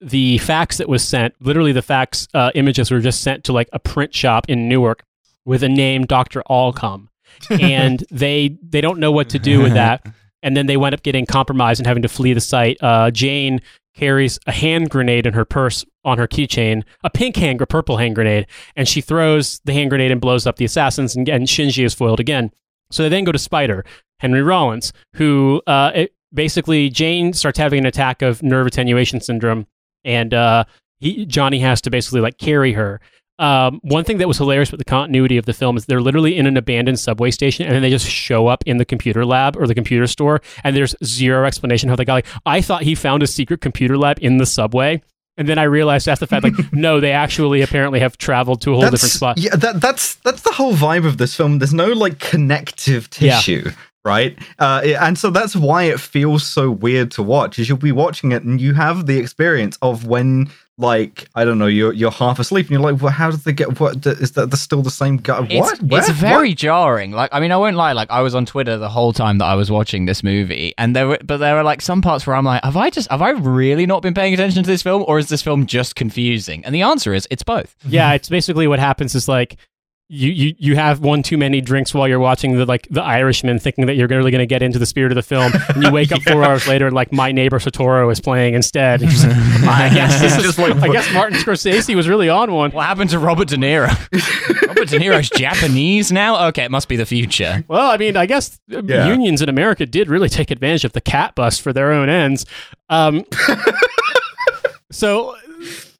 the 0.00 0.38
fax 0.38 0.78
that 0.78 0.88
was 0.88 1.02
sent 1.02 1.34
literally 1.40 1.72
the 1.72 1.82
fax 1.82 2.28
uh, 2.34 2.50
images 2.54 2.90
were 2.90 3.00
just 3.00 3.22
sent 3.22 3.44
to 3.44 3.52
like 3.52 3.68
a 3.72 3.78
print 3.78 4.14
shop 4.14 4.46
in 4.48 4.68
newark 4.68 5.02
with 5.44 5.62
a 5.62 5.68
name 5.68 6.04
dr 6.04 6.42
allcom. 6.48 7.08
And 7.50 8.04
they 8.10 8.56
they 8.62 8.80
don't 8.80 8.98
know 8.98 9.12
what 9.12 9.28
to 9.30 9.38
do 9.38 9.60
with 9.62 9.74
that. 9.74 10.04
And 10.40 10.56
then 10.56 10.66
they 10.66 10.76
wind 10.76 10.94
up 10.94 11.02
getting 11.02 11.26
compromised 11.26 11.80
and 11.80 11.86
having 11.88 12.04
to 12.04 12.08
flee 12.08 12.32
the 12.32 12.40
site. 12.40 12.76
Uh, 12.80 13.10
jane 13.10 13.60
carries 13.98 14.38
a 14.46 14.52
hand 14.52 14.88
grenade 14.88 15.26
in 15.26 15.34
her 15.34 15.44
purse 15.44 15.84
on 16.04 16.16
her 16.16 16.28
keychain, 16.28 16.84
a 17.02 17.10
pink 17.10 17.34
hand, 17.36 17.60
a 17.60 17.66
purple 17.66 17.96
hand 17.96 18.14
grenade, 18.14 18.46
and 18.76 18.86
she 18.86 19.00
throws 19.00 19.60
the 19.64 19.72
hand 19.72 19.90
grenade 19.90 20.12
and 20.12 20.20
blows 20.20 20.46
up 20.46 20.56
the 20.56 20.64
assassins, 20.64 21.16
and, 21.16 21.28
and 21.28 21.48
Shinji 21.48 21.84
is 21.84 21.92
foiled 21.92 22.20
again. 22.20 22.52
So 22.92 23.02
they 23.02 23.08
then 23.08 23.24
go 23.24 23.32
to 23.32 23.38
Spider, 23.38 23.84
Henry 24.20 24.42
Rollins, 24.42 24.92
who 25.14 25.60
uh, 25.66 25.90
it, 25.94 26.14
basically 26.32 26.88
Jane 26.88 27.32
starts 27.32 27.58
having 27.58 27.80
an 27.80 27.86
attack 27.86 28.22
of 28.22 28.42
nerve 28.42 28.66
attenuation 28.66 29.20
syndrome, 29.20 29.66
and 30.04 30.34
uh, 30.34 30.64
he, 30.98 31.26
Johnny 31.26 31.60
has 31.60 31.80
to 31.82 31.90
basically 31.90 32.20
like 32.20 32.38
carry 32.38 32.72
her. 32.72 33.00
Um, 33.38 33.78
one 33.84 34.02
thing 34.02 34.18
that 34.18 34.26
was 34.26 34.36
hilarious 34.36 34.72
with 34.72 34.78
the 34.78 34.84
continuity 34.84 35.36
of 35.36 35.46
the 35.46 35.52
film 35.52 35.76
is 35.76 35.86
they're 35.86 36.00
literally 36.00 36.36
in 36.36 36.46
an 36.46 36.56
abandoned 36.56 36.98
subway 36.98 37.30
station, 37.30 37.66
and 37.66 37.74
then 37.74 37.82
they 37.82 37.90
just 37.90 38.08
show 38.08 38.48
up 38.48 38.64
in 38.66 38.78
the 38.78 38.84
computer 38.84 39.24
lab 39.24 39.56
or 39.56 39.66
the 39.68 39.76
computer 39.76 40.08
store, 40.08 40.40
and 40.64 40.74
there's 40.74 40.96
zero 41.04 41.44
explanation 41.46 41.88
how 41.88 41.94
they 41.94 42.04
got. 42.04 42.14
Like, 42.14 42.26
I 42.44 42.60
thought 42.60 42.82
he 42.82 42.96
found 42.96 43.22
a 43.22 43.28
secret 43.28 43.60
computer 43.60 43.96
lab 43.96 44.18
in 44.20 44.38
the 44.38 44.46
subway, 44.46 45.02
and 45.36 45.48
then 45.48 45.56
I 45.56 45.62
realized 45.64 46.08
after 46.08 46.26
the 46.26 46.28
fact, 46.28 46.42
like, 46.42 46.54
no, 46.72 46.98
they 46.98 47.12
actually 47.12 47.62
apparently 47.62 48.00
have 48.00 48.18
traveled 48.18 48.60
to 48.62 48.72
a 48.72 48.74
whole 48.74 48.90
different 48.90 49.12
spot. 49.12 49.38
Yeah, 49.38 49.54
that, 49.54 49.80
that's 49.80 50.16
that's 50.16 50.42
the 50.42 50.52
whole 50.52 50.74
vibe 50.74 51.06
of 51.06 51.18
this 51.18 51.36
film. 51.36 51.60
There's 51.60 51.72
no 51.72 51.92
like 51.92 52.18
connective 52.18 53.08
Yeah. 53.20 53.72
Tissue, 54.04 54.08
right? 54.08 54.38
Uh, 54.58 54.82
and 55.00 55.18
so 55.18 55.30
that's 55.30 55.54
why 55.56 55.84
it 55.84 56.00
feels 56.00 56.46
so 56.46 56.70
weird 56.70 57.10
to 57.12 57.22
watch. 57.22 57.58
Is 57.58 57.68
you'll 57.68 57.78
be 57.78 57.92
watching 57.92 58.32
it 58.32 58.42
and 58.42 58.60
you 58.60 58.74
have 58.74 59.06
the 59.06 59.18
experience 59.18 59.78
of 59.82 60.06
when, 60.06 60.50
like, 60.80 61.28
I 61.34 61.44
don't 61.44 61.58
know, 61.58 61.66
you're 61.66 61.92
you're 61.92 62.10
half 62.12 62.38
asleep 62.38 62.66
and 62.66 62.70
you're 62.72 62.80
like, 62.80 63.02
well, 63.02 63.10
how 63.12 63.30
did 63.32 63.40
they 63.40 63.52
get? 63.52 63.80
What 63.80 64.06
is 64.06 64.32
that? 64.32 64.50
They're 64.50 64.56
still 64.58 64.82
the 64.82 64.90
same 64.92 65.16
guy? 65.16 65.44
It's, 65.50 65.54
what? 65.54 65.82
Where? 65.82 65.98
it's 66.00 66.08
What? 66.08 66.16
very 66.18 66.54
jarring. 66.54 67.10
Like, 67.12 67.30
I 67.32 67.40
mean, 67.40 67.50
I 67.50 67.56
won't 67.56 67.76
lie. 67.76 67.92
Like, 67.92 68.10
I 68.10 68.20
was 68.22 68.34
on 68.34 68.46
Twitter 68.46 68.76
the 68.78 68.88
whole 68.88 69.12
time 69.12 69.38
that 69.38 69.46
I 69.46 69.54
was 69.56 69.70
watching 69.70 70.06
this 70.06 70.22
movie, 70.22 70.74
and 70.78 70.94
there 70.94 71.08
were, 71.08 71.18
but 71.24 71.38
there 71.38 71.56
were 71.56 71.64
like 71.64 71.82
some 71.82 72.00
parts 72.00 72.26
where 72.26 72.36
I'm 72.36 72.44
like, 72.44 72.62
have 72.62 72.76
I 72.76 72.90
just, 72.90 73.10
have 73.10 73.22
I 73.22 73.30
really 73.30 73.86
not 73.86 74.02
been 74.02 74.14
paying 74.14 74.34
attention 74.34 74.62
to 74.62 74.66
this 74.70 74.82
film, 74.82 75.04
or 75.08 75.18
is 75.18 75.28
this 75.28 75.42
film 75.42 75.66
just 75.66 75.96
confusing? 75.96 76.64
And 76.64 76.72
the 76.74 76.82
answer 76.82 77.12
is, 77.12 77.26
it's 77.30 77.42
both. 77.42 77.74
Yeah, 77.84 78.12
it's 78.12 78.28
basically 78.28 78.68
what 78.68 78.78
happens 78.78 79.14
is 79.16 79.28
like 79.28 79.56
you, 80.10 80.30
you 80.32 80.54
you 80.58 80.74
have 80.76 81.00
one 81.00 81.22
too 81.22 81.36
many 81.36 81.60
drinks 81.60 81.92
while 81.92 82.08
you're 82.08 82.18
watching 82.18 82.56
the 82.56 82.64
like 82.64 82.88
the 82.90 83.02
Irishman, 83.02 83.58
thinking 83.58 83.84
that 83.86 83.94
you're 83.96 84.08
really 84.08 84.30
going 84.30 84.38
to 84.40 84.46
get 84.46 84.62
into 84.62 84.78
the 84.78 84.86
spirit 84.86 85.12
of 85.12 85.16
the 85.16 85.22
film, 85.22 85.52
and 85.68 85.82
you 85.82 85.90
wake 85.92 86.12
up 86.12 86.22
four 86.26 86.42
hours 86.44 86.66
later 86.66 86.86
and 86.86 86.94
like 86.94 87.12
My 87.12 87.30
Neighbor 87.30 87.58
Totoro 87.58 88.10
is 88.10 88.18
playing 88.18 88.54
instead. 88.54 89.02
And 89.02 89.10
you're 89.12 89.20
just 89.20 89.26
like, 89.26 89.36
I 89.68 89.88
guess 89.94 90.20
this 90.20 90.36
is 90.38 90.42
Just 90.44 90.58
like- 90.58 90.76
I 90.76 90.88
guess 90.88 91.12
Martin 91.12 91.38
Scorsese 91.38 91.94
was 91.94 92.08
really 92.08 92.28
on 92.30 92.50
one. 92.52 92.70
What 92.70 92.86
happened 92.86 93.10
to 93.10 93.18
Robert 93.18 93.48
De 93.48 93.56
Niro? 93.56 93.88
Robert 94.66 94.88
De 94.88 94.98
Niro's 94.98 95.28
Japanese 95.28 96.10
now. 96.10 96.46
Okay, 96.48 96.64
it 96.64 96.70
must 96.70 96.88
be 96.88 96.96
the 96.96 97.04
future. 97.06 97.62
Well, 97.68 97.90
I 97.90 97.98
mean, 97.98 98.16
I 98.16 98.24
guess 98.24 98.58
uh, 98.72 98.82
Yeah. 98.84 99.08
unions 99.08 99.42
in 99.42 99.50
America 99.50 99.84
did 99.84 100.08
really 100.08 100.30
take 100.30 100.50
advantage 100.50 100.84
of 100.84 100.92
the 100.94 101.00
cat 101.02 101.34
bus 101.34 101.58
for 101.58 101.72
their 101.74 101.92
own 101.92 102.08
ends. 102.08 102.46
Um, 102.88 103.26
so 104.90 105.36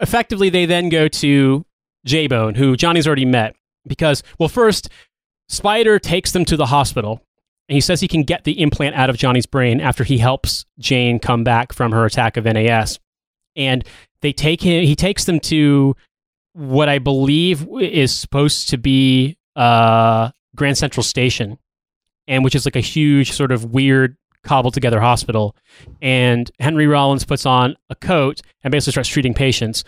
effectively, 0.01 0.49
they 0.49 0.65
then 0.67 0.89
go 0.89 1.09
to 1.09 1.67
J 2.07 2.27
Bone, 2.27 2.55
who 2.55 2.77
Johnny's 2.77 3.07
already 3.07 3.25
met, 3.27 3.55
because, 3.89 4.23
well, 4.39 4.49
first, 4.49 4.89
Spider 5.49 5.99
takes 5.99 6.33
them 6.33 6.45
to 6.47 6.57
the 6.57 6.67
hospital. 6.67 7.23
And 7.69 7.75
he 7.75 7.81
says 7.83 8.01
he 8.01 8.09
can 8.09 8.23
get 8.23 8.45
the 8.45 8.63
implant 8.63 8.97
out 8.97 9.11
of 9.11 9.19
Johnny's 9.19 9.45
brain 9.45 9.81
after 9.81 10.03
he 10.03 10.17
helps 10.17 10.65
Jane 10.79 11.19
come 11.19 11.45
back 11.45 11.73
from 11.75 11.93
her 11.93 12.07
attack 12.07 12.39
of 12.39 12.45
NAS. 12.45 12.99
And 13.57 13.85
they 14.23 14.33
take 14.33 14.63
him, 14.63 14.85
he 14.85 14.97
takes 14.97 15.25
them 15.25 15.39
to 15.41 15.95
what 16.55 16.89
I 16.89 16.99
believe 16.99 17.69
is 17.79 18.15
supposed 18.15 18.71
to 18.71 18.79
be 18.79 19.37
uh, 19.55 20.31
Grand 20.57 20.79
Central 20.79 21.05
Station, 21.05 21.59
and 22.27 22.43
which 22.43 22.55
is 22.55 22.65
like 22.65 22.77
a 22.77 22.81
huge 22.81 23.33
sort 23.33 23.53
of 23.53 23.67
weird 23.67 24.17
cobbled 24.45 24.75
together 24.75 25.01
hospital. 25.01 25.55
And 26.01 26.51
Henry 26.59 26.87
Rollins 26.87 27.25
puts 27.25 27.45
on 27.45 27.77
a 27.91 27.95
coat 27.95 28.41
and 28.63 28.73
basically 28.73 28.93
starts 28.93 29.09
treating 29.09 29.35
patients. 29.35 29.85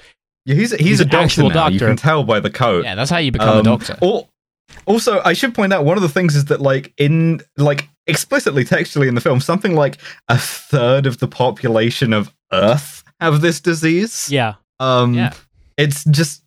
Yeah, 0.50 0.56
he's 0.56 0.70
he's, 0.72 0.80
He's 0.80 1.00
a 1.00 1.04
doctor 1.04 1.24
actual 1.24 1.48
now. 1.50 1.68
You 1.68 1.78
doctor. 1.78 1.86
can 1.88 1.96
tell 1.96 2.24
by 2.24 2.40
the 2.40 2.50
coat. 2.50 2.84
Yeah, 2.84 2.94
that's 2.94 3.10
how 3.10 3.18
you 3.18 3.30
become 3.32 3.48
a 3.48 3.58
Um, 3.58 3.64
doctor. 3.64 3.96
al- 4.02 4.28
also, 4.86 5.20
I 5.24 5.32
should 5.32 5.54
point 5.54 5.72
out 5.72 5.84
one 5.84 5.96
of 5.96 6.02
the 6.02 6.08
things 6.08 6.36
is 6.36 6.46
that, 6.46 6.60
like, 6.60 6.92
in 6.96 7.40
like 7.56 7.88
explicitly 8.06 8.64
textually 8.64 9.08
in 9.08 9.14
the 9.14 9.20
film, 9.20 9.40
something 9.40 9.74
like 9.74 9.98
a 10.28 10.38
third 10.38 11.06
of 11.06 11.18
the 11.18 11.28
population 11.28 12.12
of 12.12 12.32
Earth 12.52 13.02
have 13.20 13.40
this 13.40 13.60
disease. 13.60 14.28
Yeah. 14.30 14.54
Um, 14.78 15.14
Yeah. 15.14 15.32
it's 15.76 16.04
just 16.04 16.42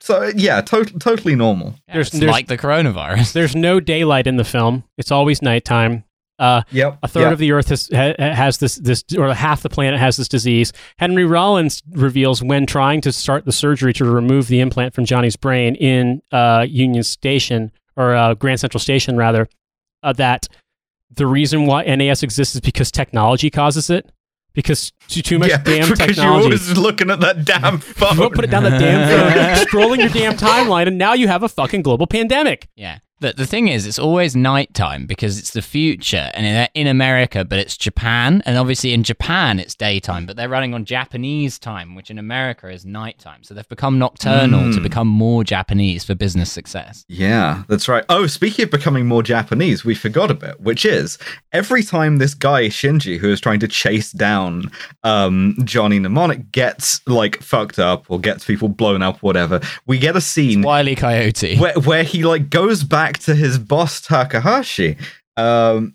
so 0.00 0.30
yeah, 0.36 0.60
to- 0.60 0.84
totally 0.98 1.34
normal. 1.34 1.74
Yeah, 1.88 1.94
there's- 1.94 2.08
it's 2.08 2.18
there's- 2.18 2.32
like 2.32 2.46
the 2.48 2.58
coronavirus. 2.58 3.32
There's 3.32 3.56
no 3.56 3.80
daylight 3.80 4.26
in 4.26 4.36
the 4.36 4.44
film. 4.44 4.84
It's 4.96 5.10
always 5.10 5.40
nighttime. 5.42 6.04
Uh, 6.38 6.62
Yep. 6.70 6.98
a 7.02 7.08
third 7.08 7.20
yeah. 7.22 7.30
of 7.32 7.38
the 7.38 7.52
Earth 7.52 7.68
has, 7.68 7.88
has 7.92 8.58
this 8.58 8.76
this 8.76 9.02
or 9.16 9.34
half 9.34 9.62
the 9.62 9.68
planet 9.68 9.98
has 9.98 10.16
this 10.16 10.28
disease. 10.28 10.72
Henry 10.98 11.24
Rollins 11.24 11.82
reveals 11.92 12.42
when 12.42 12.64
trying 12.66 13.00
to 13.00 13.12
start 13.12 13.44
the 13.44 13.52
surgery 13.52 13.92
to 13.94 14.04
remove 14.04 14.46
the 14.48 14.60
implant 14.60 14.94
from 14.94 15.04
Johnny's 15.04 15.36
brain 15.36 15.74
in 15.74 16.22
uh, 16.30 16.64
Union 16.68 17.02
Station 17.02 17.72
or 17.96 18.14
uh, 18.14 18.34
Grand 18.34 18.60
Central 18.60 18.80
Station 18.80 19.16
rather 19.16 19.48
uh, 20.04 20.12
that 20.12 20.46
the 21.10 21.26
reason 21.26 21.66
why 21.66 21.82
NAS 21.84 22.22
exists 22.22 22.54
is 22.54 22.60
because 22.60 22.92
technology 22.92 23.50
causes 23.50 23.90
it 23.90 24.12
because 24.52 24.92
too, 25.08 25.22
too 25.22 25.38
much 25.38 25.50
yeah, 25.50 25.56
damn 25.64 25.88
because 25.88 25.98
technology. 25.98 26.22
you're 26.22 26.32
always 26.44 26.76
looking 26.78 27.10
at 27.10 27.20
that 27.20 27.44
damn 27.44 27.78
phone. 27.78 28.08
You 28.14 28.20
won't 28.20 28.34
put 28.34 28.44
it 28.44 28.50
down 28.50 28.62
the 28.62 28.70
damn 28.70 29.08
phone, 29.08 29.66
scrolling 29.66 29.98
your 29.98 30.08
damn 30.08 30.36
timeline, 30.36 30.86
and 30.86 30.98
now 30.98 31.14
you 31.14 31.26
have 31.28 31.42
a 31.42 31.48
fucking 31.48 31.82
global 31.82 32.06
pandemic. 32.06 32.68
Yeah. 32.76 32.98
The, 33.20 33.32
the 33.32 33.46
thing 33.46 33.68
is, 33.68 33.86
it's 33.86 33.98
always 33.98 34.36
nighttime 34.36 35.06
because 35.06 35.38
it's 35.38 35.50
the 35.50 35.62
future 35.62 36.30
and 36.34 36.46
they're 36.46 36.68
in 36.74 36.86
America, 36.86 37.44
but 37.44 37.58
it's 37.58 37.76
Japan. 37.76 38.42
And 38.46 38.56
obviously 38.56 38.92
in 38.92 39.02
Japan, 39.02 39.58
it's 39.58 39.74
daytime, 39.74 40.24
but 40.24 40.36
they're 40.36 40.48
running 40.48 40.72
on 40.72 40.84
Japanese 40.84 41.58
time, 41.58 41.94
which 41.96 42.10
in 42.10 42.18
America 42.18 42.68
is 42.68 42.84
nighttime. 42.86 43.42
So 43.42 43.54
they've 43.54 43.68
become 43.68 43.98
nocturnal 43.98 44.72
to 44.72 44.78
Mm. 44.78 44.82
become 44.82 45.08
more 45.08 45.42
Japanese 45.42 46.04
for 46.04 46.14
business 46.14 46.52
success. 46.52 47.04
Yeah, 47.08 47.64
that's 47.68 47.88
right. 47.88 48.04
Oh, 48.08 48.26
speaking 48.28 48.64
of 48.66 48.70
becoming 48.70 49.06
more 49.06 49.22
Japanese, 49.24 49.84
we 49.84 49.94
forgot 49.96 50.30
a 50.30 50.34
bit, 50.34 50.60
which 50.60 50.84
is 50.84 51.18
every 51.52 51.82
time 51.82 52.18
this 52.18 52.34
guy 52.34 52.66
Shinji, 52.68 53.18
who 53.18 53.30
is 53.32 53.40
trying 53.40 53.60
to 53.60 53.68
chase 53.68 54.12
down 54.12 54.70
um, 55.02 55.56
Johnny 55.64 55.98
Mnemonic, 55.98 56.52
gets 56.52 57.00
like 57.08 57.42
fucked 57.42 57.78
up 57.78 58.04
or 58.08 58.20
gets 58.20 58.44
people 58.44 58.68
blown 58.68 59.02
up, 59.02 59.22
whatever, 59.22 59.60
we 59.86 59.98
get 59.98 60.14
a 60.16 60.20
scene 60.20 60.62
Wiley 60.62 60.94
Coyote. 60.94 61.58
where 61.58 61.74
where 61.80 62.02
he 62.04 62.22
like 62.24 62.48
goes 62.50 62.84
back 62.84 63.07
to 63.20 63.34
his 63.34 63.58
boss 63.58 64.02
Takahashi, 64.02 64.98
um, 65.38 65.94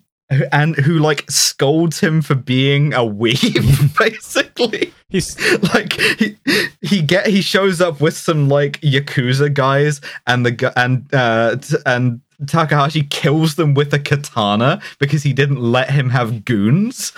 and 0.50 0.74
who 0.74 0.98
like 0.98 1.30
scolds 1.30 2.00
him 2.00 2.20
for 2.20 2.34
being 2.34 2.92
a 2.92 3.00
weeb, 3.00 3.96
basically 3.98 4.92
He's 5.14 5.38
like 5.74 5.92
he 5.92 6.36
he 6.82 7.00
get 7.00 7.28
he 7.28 7.40
shows 7.40 7.80
up 7.80 8.00
with 8.00 8.16
some 8.16 8.48
like 8.48 8.80
yakuza 8.80 9.54
guys 9.54 10.00
and 10.26 10.44
the 10.44 10.72
and 10.76 11.06
uh 11.14 11.56
and 11.86 12.20
Takahashi 12.48 13.04
kills 13.04 13.54
them 13.54 13.74
with 13.74 13.94
a 13.94 14.00
katana 14.00 14.82
because 14.98 15.22
he 15.22 15.32
didn't 15.32 15.60
let 15.60 15.88
him 15.88 16.10
have 16.10 16.44
goons. 16.44 17.12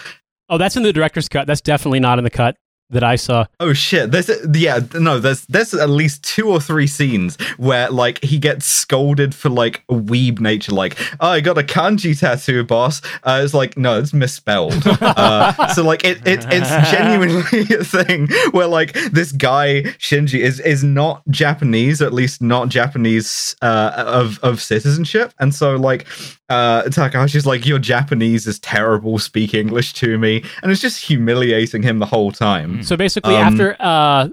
Oh, 0.51 0.59
that's 0.59 0.77
in 0.77 0.83
the 0.83 0.93
director's 0.93 1.27
cut. 1.27 1.47
That's 1.47 1.63
definitely 1.63 2.01
not 2.01 2.19
in 2.19 2.25
the 2.25 2.31
cut 2.31 2.59
that 2.91 3.03
I 3.03 3.17
saw. 3.17 3.47
Oh 3.59 3.73
shit! 3.73 4.11
There's 4.11 4.31
yeah 4.55 4.81
no 4.95 5.19
there's 5.19 5.45
there's 5.47 5.75
at 5.75 5.91
least 5.91 6.23
two 6.23 6.49
or 6.49 6.61
three 6.61 6.87
scenes 6.87 7.37
where 7.57 7.91
like 7.91 8.23
he 8.23 8.39
gets 8.39 8.67
scolded 8.67 9.35
for 9.35 9.49
like 9.49 9.83
a 9.89 9.95
weeb 9.95 10.41
nature 10.41 10.73
like 10.73 10.97
oh, 11.21 11.29
I 11.29 11.41
got 11.41 11.59
a 11.59 11.63
kanji 11.63 12.19
tattoo 12.19 12.65
boss. 12.65 13.03
Uh, 13.25 13.41
it's 13.43 13.55
like 13.55 13.77
no 13.77 13.99
it's 13.99 14.13
misspelled. 14.13 14.87
uh, 15.01 15.75
so 15.75 15.83
like 15.83 16.05
it, 16.05 16.19
it 16.27 16.47
it's 16.49 16.91
genuinely 16.91 17.41
a 17.75 17.85
thing 17.85 18.29
where 18.53 18.69
like 18.69 18.93
this 19.11 19.33
guy 19.33 19.83
Shinji 19.99 20.39
is 20.39 20.61
is 20.61 20.85
not 20.85 21.23
Japanese 21.29 22.01
or 22.01 22.07
at 22.07 22.13
least 22.13 22.41
not 22.41 22.69
Japanese 22.69 23.57
uh, 23.63 24.05
of 24.07 24.39
of 24.43 24.63
citizenship 24.63 25.35
and 25.39 25.55
so 25.55 25.77
like 25.77 26.07
uh 26.49 26.83
Takahashi's 26.85 27.47
like 27.47 27.67
your 27.67 27.81
Japanese 27.81 28.47
is 28.47 28.61
terrible 28.61 29.19
speak 29.19 29.55
English 29.55 29.95
to 29.95 30.19
me 30.19 30.45
and 30.63 30.71
it's 30.71 30.81
just 30.81 31.03
humiliating 31.03 31.83
him 31.83 31.99
the 31.99 32.07
whole 32.07 32.31
time. 32.31 32.76
So 32.83 32.97
basically, 32.97 33.35
Um, 33.37 33.43
after 33.43 33.77
uh, 33.81 34.29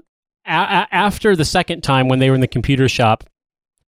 a- 0.46 0.50
a- 0.50 0.88
after 0.94 1.34
the 1.36 1.44
second 1.44 1.82
time 1.82 2.08
when 2.08 2.18
they 2.18 2.28
were 2.30 2.34
in 2.34 2.40
the 2.40 2.46
computer 2.48 2.88
shop, 2.88 3.24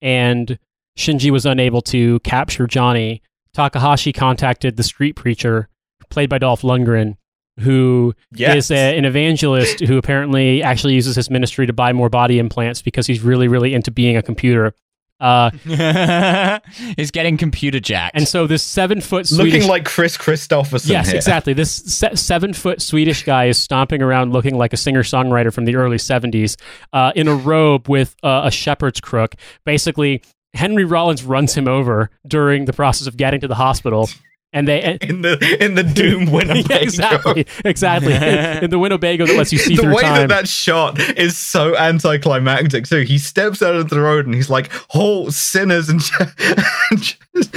and 0.00 0.58
Shinji 0.98 1.30
was 1.30 1.46
unable 1.46 1.80
to 1.82 2.18
capture 2.20 2.66
Johnny, 2.66 3.22
Takahashi 3.54 4.12
contacted 4.12 4.76
the 4.76 4.82
street 4.82 5.14
preacher, 5.16 5.68
played 6.10 6.28
by 6.28 6.38
Dolph 6.38 6.62
Lundgren, 6.62 7.16
who 7.60 8.14
is 8.32 8.38
Yes. 8.40 8.70
a, 8.70 8.96
an 8.98 9.04
evangelist 9.04 9.80
who 9.80 9.96
apparently 9.98 10.62
actually 10.62 10.94
uses 10.94 11.16
his 11.16 11.30
ministry 11.30 11.66
to 11.66 11.72
buy 11.72 11.92
more 11.92 12.08
body 12.08 12.38
implants 12.38 12.82
because 12.82 13.06
he's 13.06 13.20
really, 13.22 13.48
really 13.48 13.74
into 13.74 13.90
being 13.90 14.16
a 14.16 14.22
computer. 14.22 14.74
Uh, 15.22 15.50
He's 16.96 17.10
getting 17.12 17.36
computer 17.36 17.78
jacked. 17.80 18.16
and 18.16 18.26
so 18.26 18.46
this 18.46 18.62
seven 18.62 19.00
foot 19.00 19.26
Swedish 19.28 19.52
Looking 19.54 19.68
like 19.68 19.84
Kris 19.84 20.16
Kristofferson. 20.18 20.90
Yes, 20.90 21.06
here. 21.08 21.16
exactly. 21.16 21.52
This 21.52 21.70
se- 21.72 22.16
seven 22.16 22.52
foot 22.52 22.82
Swedish 22.82 23.22
guy 23.24 23.46
is 23.46 23.56
stomping 23.56 24.02
around 24.02 24.32
looking 24.32 24.56
like 24.58 24.72
a 24.72 24.76
singer 24.76 25.02
songwriter 25.04 25.52
from 25.52 25.64
the 25.64 25.76
early 25.76 25.96
70s 25.96 26.56
uh, 26.92 27.12
in 27.14 27.28
a 27.28 27.34
robe 27.34 27.88
with 27.88 28.16
uh, 28.22 28.42
a 28.44 28.50
shepherd's 28.50 29.00
crook. 29.00 29.36
Basically, 29.64 30.22
Henry 30.54 30.84
Rollins 30.84 31.22
runs 31.24 31.54
him 31.54 31.68
over 31.68 32.10
during 32.26 32.64
the 32.64 32.72
process 32.72 33.06
of 33.06 33.16
getting 33.16 33.40
to 33.40 33.48
the 33.48 33.54
hospital. 33.54 34.08
And 34.54 34.68
they. 34.68 34.82
And, 34.82 35.02
in 35.10 35.22
the 35.22 35.64
in 35.64 35.74
the 35.76 35.82
Doom 35.82 36.26
Winnebago. 36.30 36.68
yeah, 36.74 36.76
exactly, 36.82 37.46
exactly. 37.64 38.12
in, 38.12 38.22
in 38.64 38.70
the 38.70 38.78
Winnebago 38.78 39.24
that 39.26 39.34
lets 39.36 39.50
you 39.52 39.58
see 39.58 39.76
the 39.76 39.82
through 39.82 39.94
way 39.96 40.02
time. 40.02 40.28
that 40.28 40.42
that 40.42 40.48
shot 40.48 41.00
is 41.18 41.38
so 41.38 41.74
anticlimactic 41.76 42.86
too. 42.86 43.00
He 43.00 43.16
steps 43.18 43.62
out 43.62 43.74
of 43.74 43.88
the 43.88 44.00
road 44.00 44.26
and 44.26 44.34
he's 44.34 44.50
like, 44.50 44.70
"Halt, 44.90 45.32
sinners!" 45.32 45.88
and, 45.88 46.02
and 46.90 47.00
just, 47.00 47.56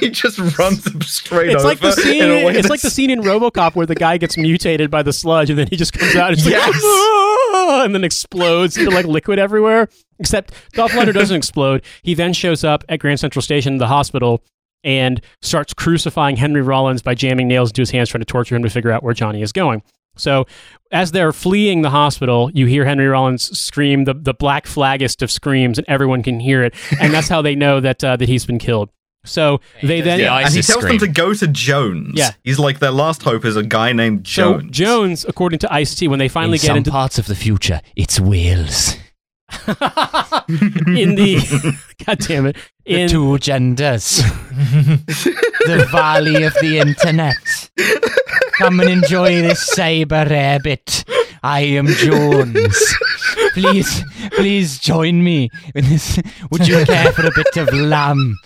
he 0.00 0.10
just 0.10 0.58
runs 0.58 0.82
them 0.82 1.00
straight 1.02 1.50
it's 1.50 1.60
over. 1.62 1.68
like 1.68 1.80
the 1.80 1.92
scene. 1.92 2.22
in 2.24 2.30
a 2.30 2.46
way 2.46 2.56
It's 2.56 2.68
like 2.68 2.80
the 2.80 2.90
scene 2.90 3.10
in 3.10 3.20
RoboCop 3.20 3.74
where 3.76 3.86
the 3.86 3.94
guy 3.94 4.16
gets 4.18 4.36
mutated 4.36 4.90
by 4.90 5.02
the 5.04 5.12
sludge, 5.12 5.50
and 5.50 5.58
then 5.58 5.68
he 5.68 5.76
just 5.76 5.92
comes 5.92 6.16
out 6.16 6.30
and, 6.30 6.38
it's 6.38 6.46
Yes. 6.48 6.66
like, 6.66 6.76
"Ah," 6.82 7.84
and 7.84 7.94
then 7.94 8.02
explodes 8.04 8.76
into 8.76 8.90
like 8.90 9.06
liquid 9.06 9.38
everywhere. 9.38 9.88
Except 10.18 10.52
Dolph 10.72 10.92
Lundgren 10.92 11.14
doesn't 11.14 11.36
explode. 11.36 11.82
He 12.02 12.14
then 12.14 12.32
shows 12.32 12.64
up 12.64 12.82
at 12.88 12.98
Grand 13.00 13.20
Central 13.20 13.42
Station, 13.42 13.78
the 13.78 13.86
hospital, 13.88 14.42
and 14.84 15.20
starts 15.42 15.74
crucifying 15.74 16.36
Henry 16.36 16.62
Rollins 16.62 17.02
by 17.02 17.14
jamming 17.14 17.48
nails 17.48 17.70
into 17.70 17.82
his 17.82 17.90
hands, 17.90 18.10
trying 18.10 18.20
to 18.20 18.26
torture 18.26 18.54
him 18.54 18.62
to 18.62 18.70
figure 18.70 18.92
out 18.92 19.02
where 19.02 19.14
Johnny 19.14 19.42
is 19.42 19.50
going. 19.52 19.82
So, 20.16 20.46
as 20.92 21.10
they're 21.10 21.32
fleeing 21.32 21.82
the 21.82 21.90
hospital, 21.90 22.48
you 22.54 22.66
hear 22.66 22.84
Henry 22.84 23.08
Rollins 23.08 23.58
scream 23.58 24.04
the, 24.04 24.14
the 24.14 24.32
black 24.34 24.66
flaggest 24.66 25.22
of 25.22 25.30
screams, 25.30 25.76
and 25.76 25.84
everyone 25.88 26.22
can 26.22 26.38
hear 26.38 26.62
it. 26.62 26.74
And 27.00 27.12
that's 27.12 27.28
how 27.28 27.42
they 27.42 27.56
know 27.56 27.80
that 27.80 28.04
uh, 28.04 28.16
that 28.16 28.28
he's 28.28 28.46
been 28.46 28.60
killed. 28.60 28.90
So 29.26 29.60
they 29.82 30.02
then 30.02 30.20
Yeah, 30.20 30.36
and 30.36 30.54
he 30.54 30.60
tells 30.62 30.82
scream. 30.82 30.98
them 30.98 31.08
to 31.08 31.12
go 31.12 31.32
to 31.34 31.46
Jones. 31.48 32.12
Yeah. 32.14 32.30
he's 32.44 32.58
like 32.60 32.78
their 32.78 32.90
last 32.92 33.22
hope 33.22 33.44
is 33.46 33.56
a 33.56 33.62
guy 33.62 33.92
named 33.92 34.22
Jones. 34.22 34.34
So 34.56 34.60
Jones. 34.60 34.70
Jones, 34.76 35.24
according 35.26 35.58
to 35.60 35.72
Ice 35.72 35.94
T, 35.94 36.06
when 36.08 36.18
they 36.18 36.28
finally 36.28 36.56
in 36.56 36.60
get 36.60 36.66
some 36.68 36.76
into 36.76 36.90
parts 36.90 37.18
of 37.18 37.26
the 37.26 37.34
future, 37.34 37.80
it's 37.96 38.20
Wales. 38.20 38.96
in 40.48 41.14
the 41.14 41.76
God 42.06 42.18
damn 42.18 42.46
it 42.46 42.56
The 42.84 43.08
two 43.08 43.38
genders. 43.38 44.16
the 45.66 45.88
valley 45.90 46.42
of 46.44 46.54
the 46.60 46.78
internet. 46.78 47.70
Come 48.58 48.80
and 48.80 48.90
enjoy 48.90 49.42
this 49.42 49.74
cyber 49.74 50.28
rabbit. 50.28 51.04
I 51.42 51.60
am 51.60 51.86
Jones. 51.86 52.94
Please, 53.52 54.04
please 54.32 54.78
join 54.78 55.22
me 55.22 55.50
in 55.74 55.84
this. 55.84 56.18
Would 56.50 56.66
you 56.66 56.84
care 56.84 57.12
for 57.12 57.26
a 57.26 57.32
bit 57.34 57.56
of 57.56 57.72
lamb? 57.72 58.36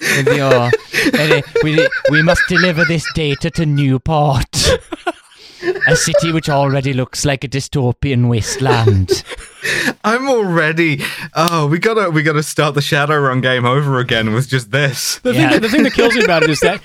With 0.00 0.36
your, 0.36 0.70
uh, 1.14 1.42
we, 1.62 1.88
we 2.10 2.22
must 2.22 2.42
deliver 2.48 2.84
this 2.84 3.06
data 3.14 3.50
to 3.52 3.64
Newport, 3.66 4.78
a 5.88 5.96
city 5.96 6.32
which 6.32 6.48
already 6.48 6.92
looks 6.92 7.24
like 7.24 7.44
a 7.44 7.48
dystopian 7.48 8.28
wasteland. 8.28 9.24
I'm 10.04 10.28
already. 10.28 11.02
Oh, 11.34 11.66
we 11.66 11.78
gotta 11.78 12.10
we 12.10 12.22
gotta 12.22 12.42
start 12.42 12.74
the 12.74 12.80
Shadowrun 12.80 13.42
game 13.42 13.64
over 13.66 13.98
again 13.98 14.32
with 14.32 14.48
just 14.48 14.70
this. 14.70 15.18
the, 15.18 15.32
Yeah. 15.34 15.40
thing 15.40 15.50
that, 15.50 15.62
the 15.62 15.68
thing 15.68 15.82
that 15.82 15.92
kills 15.94 16.14
me 16.14 16.22
about 16.24 16.42
it 16.44 16.50
is 16.50 16.60
that 16.60 16.80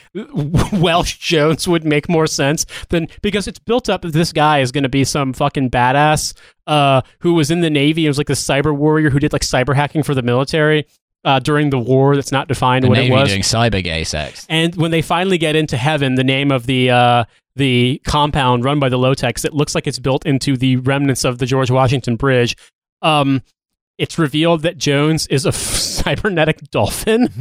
Welsh 0.73 1.17
Jones 1.17 1.67
would 1.67 1.85
make 1.85 2.09
more 2.09 2.27
sense 2.27 2.65
than 2.89 3.07
because 3.21 3.47
it's 3.47 3.59
built 3.59 3.89
up 3.89 4.01
that 4.01 4.13
this 4.13 4.31
guy 4.33 4.59
is 4.59 4.71
going 4.71 4.83
to 4.83 4.89
be 4.89 5.03
some 5.03 5.33
fucking 5.33 5.69
badass 5.69 6.33
uh, 6.67 7.01
who 7.19 7.33
was 7.33 7.51
in 7.51 7.61
the 7.61 7.69
Navy 7.69 8.05
It 8.05 8.09
was 8.09 8.17
like 8.17 8.27
the 8.27 8.33
cyber 8.33 8.75
warrior 8.75 9.09
who 9.09 9.19
did 9.19 9.33
like 9.33 9.43
cyber 9.43 9.75
hacking 9.75 10.03
for 10.03 10.15
the 10.15 10.21
military 10.23 10.85
uh, 11.25 11.39
during 11.39 11.69
the 11.69 11.79
war 11.79 12.15
that's 12.15 12.31
not 12.31 12.47
defined 12.47 12.83
The 12.83 12.89
what 12.89 12.97
Navy 12.97 13.13
it 13.13 13.15
was. 13.15 13.29
doing 13.29 13.41
cyber 13.43 13.83
gay 13.83 14.03
sex. 14.03 14.45
And 14.49 14.75
when 14.75 14.91
they 14.91 15.01
finally 15.01 15.37
get 15.37 15.55
into 15.55 15.77
heaven, 15.77 16.15
the 16.15 16.23
name 16.23 16.51
of 16.51 16.65
the 16.65 16.89
uh, 16.89 17.23
the 17.55 18.01
compound 18.05 18.63
run 18.63 18.79
by 18.79 18.89
the 18.89 18.97
LoTeks, 18.97 19.45
it 19.45 19.53
looks 19.53 19.75
like 19.75 19.87
it's 19.87 19.99
built 19.99 20.25
into 20.25 20.57
the 20.57 20.77
remnants 20.77 21.23
of 21.23 21.37
the 21.37 21.45
George 21.45 21.69
Washington 21.71 22.15
Bridge. 22.15 22.55
Um, 23.01 23.41
it's 23.99 24.17
revealed 24.17 24.63
that 24.63 24.77
Jones 24.79 25.27
is 25.27 25.45
a 25.45 25.49
f- 25.49 25.55
cybernetic 26.03 26.59
dolphin 26.71 27.29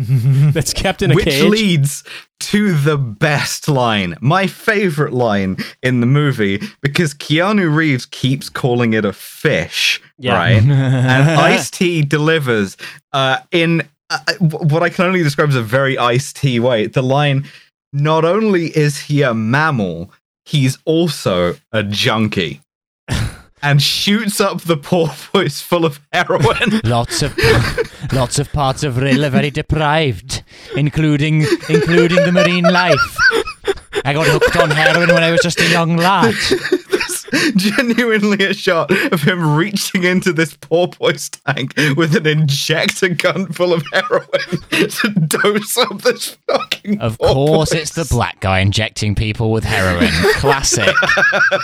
that's 0.52 0.74
kept 0.74 1.00
in 1.00 1.10
a 1.10 1.14
Which 1.14 1.24
cage. 1.24 1.42
Which 1.44 1.50
leads 1.50 2.04
to 2.40 2.74
the 2.74 2.98
best 2.98 3.68
line, 3.68 4.16
my 4.20 4.46
favorite 4.46 5.14
line 5.14 5.56
in 5.82 6.00
the 6.00 6.06
movie, 6.06 6.60
because 6.82 7.14
Keanu 7.14 7.74
Reeves 7.74 8.04
keeps 8.04 8.48
calling 8.50 8.92
it 8.92 9.04
a 9.06 9.12
fish, 9.14 10.00
Yeah. 10.18 10.34
right? 10.36 10.62
and 10.62 11.30
Ice 11.40 11.70
T 11.70 12.02
delivers 12.02 12.76
uh, 13.14 13.38
in 13.50 13.88
uh, 14.10 14.18
what 14.40 14.82
I 14.82 14.90
can 14.90 15.06
only 15.06 15.22
describe 15.22 15.48
as 15.48 15.56
a 15.56 15.62
very 15.62 15.96
Ice 15.96 16.34
T 16.34 16.60
way. 16.60 16.86
The 16.86 17.02
line, 17.02 17.46
not 17.92 18.24
only 18.24 18.76
is 18.76 19.02
he 19.02 19.22
a 19.22 19.34
mammal, 19.34 20.10
he's 20.44 20.78
also 20.84 21.56
a 21.72 21.82
junkie. 21.82 22.60
And 23.64 23.80
shoots 23.80 24.40
up 24.40 24.62
the 24.62 24.76
poor 24.76 25.06
porpoise 25.06 25.60
full 25.60 25.84
of 25.84 26.00
heroin. 26.12 26.80
Lots 26.84 27.22
of 27.22 27.32
lots 28.12 28.40
of 28.40 28.52
parts 28.52 28.82
of 28.82 28.96
Rhyl 28.96 29.24
are 29.24 29.30
very 29.30 29.52
deprived, 29.52 30.42
including 30.74 31.42
including 31.68 32.24
the 32.24 32.32
marine 32.32 32.64
life. 32.64 33.16
I 34.04 34.14
got 34.14 34.26
hooked 34.26 34.56
on 34.56 34.70
heroin 34.70 35.14
when 35.14 35.22
I 35.22 35.30
was 35.30 35.42
just 35.42 35.60
a 35.60 35.68
young 35.68 35.96
lad. 35.96 36.34
There's 36.90 37.21
genuinely 37.56 38.44
a 38.44 38.54
shot 38.54 38.90
of 39.12 39.22
him 39.22 39.54
reaching 39.56 40.04
into 40.04 40.32
this 40.32 40.56
porpoise 40.56 41.28
tank 41.30 41.74
with 41.96 42.14
an 42.16 42.26
injector 42.26 43.08
gun 43.08 43.46
full 43.52 43.72
of 43.72 43.82
heroin 43.92 44.28
to 44.70 45.10
dose 45.26 45.76
up 45.76 46.02
this 46.02 46.36
fucking. 46.48 47.00
Of 47.00 47.18
course, 47.18 47.72
it's 47.72 47.92
the 47.94 48.04
black 48.04 48.40
guy 48.40 48.60
injecting 48.60 49.14
people 49.14 49.50
with 49.52 49.64
heroin. 49.64 50.10
Classic. 50.34 50.94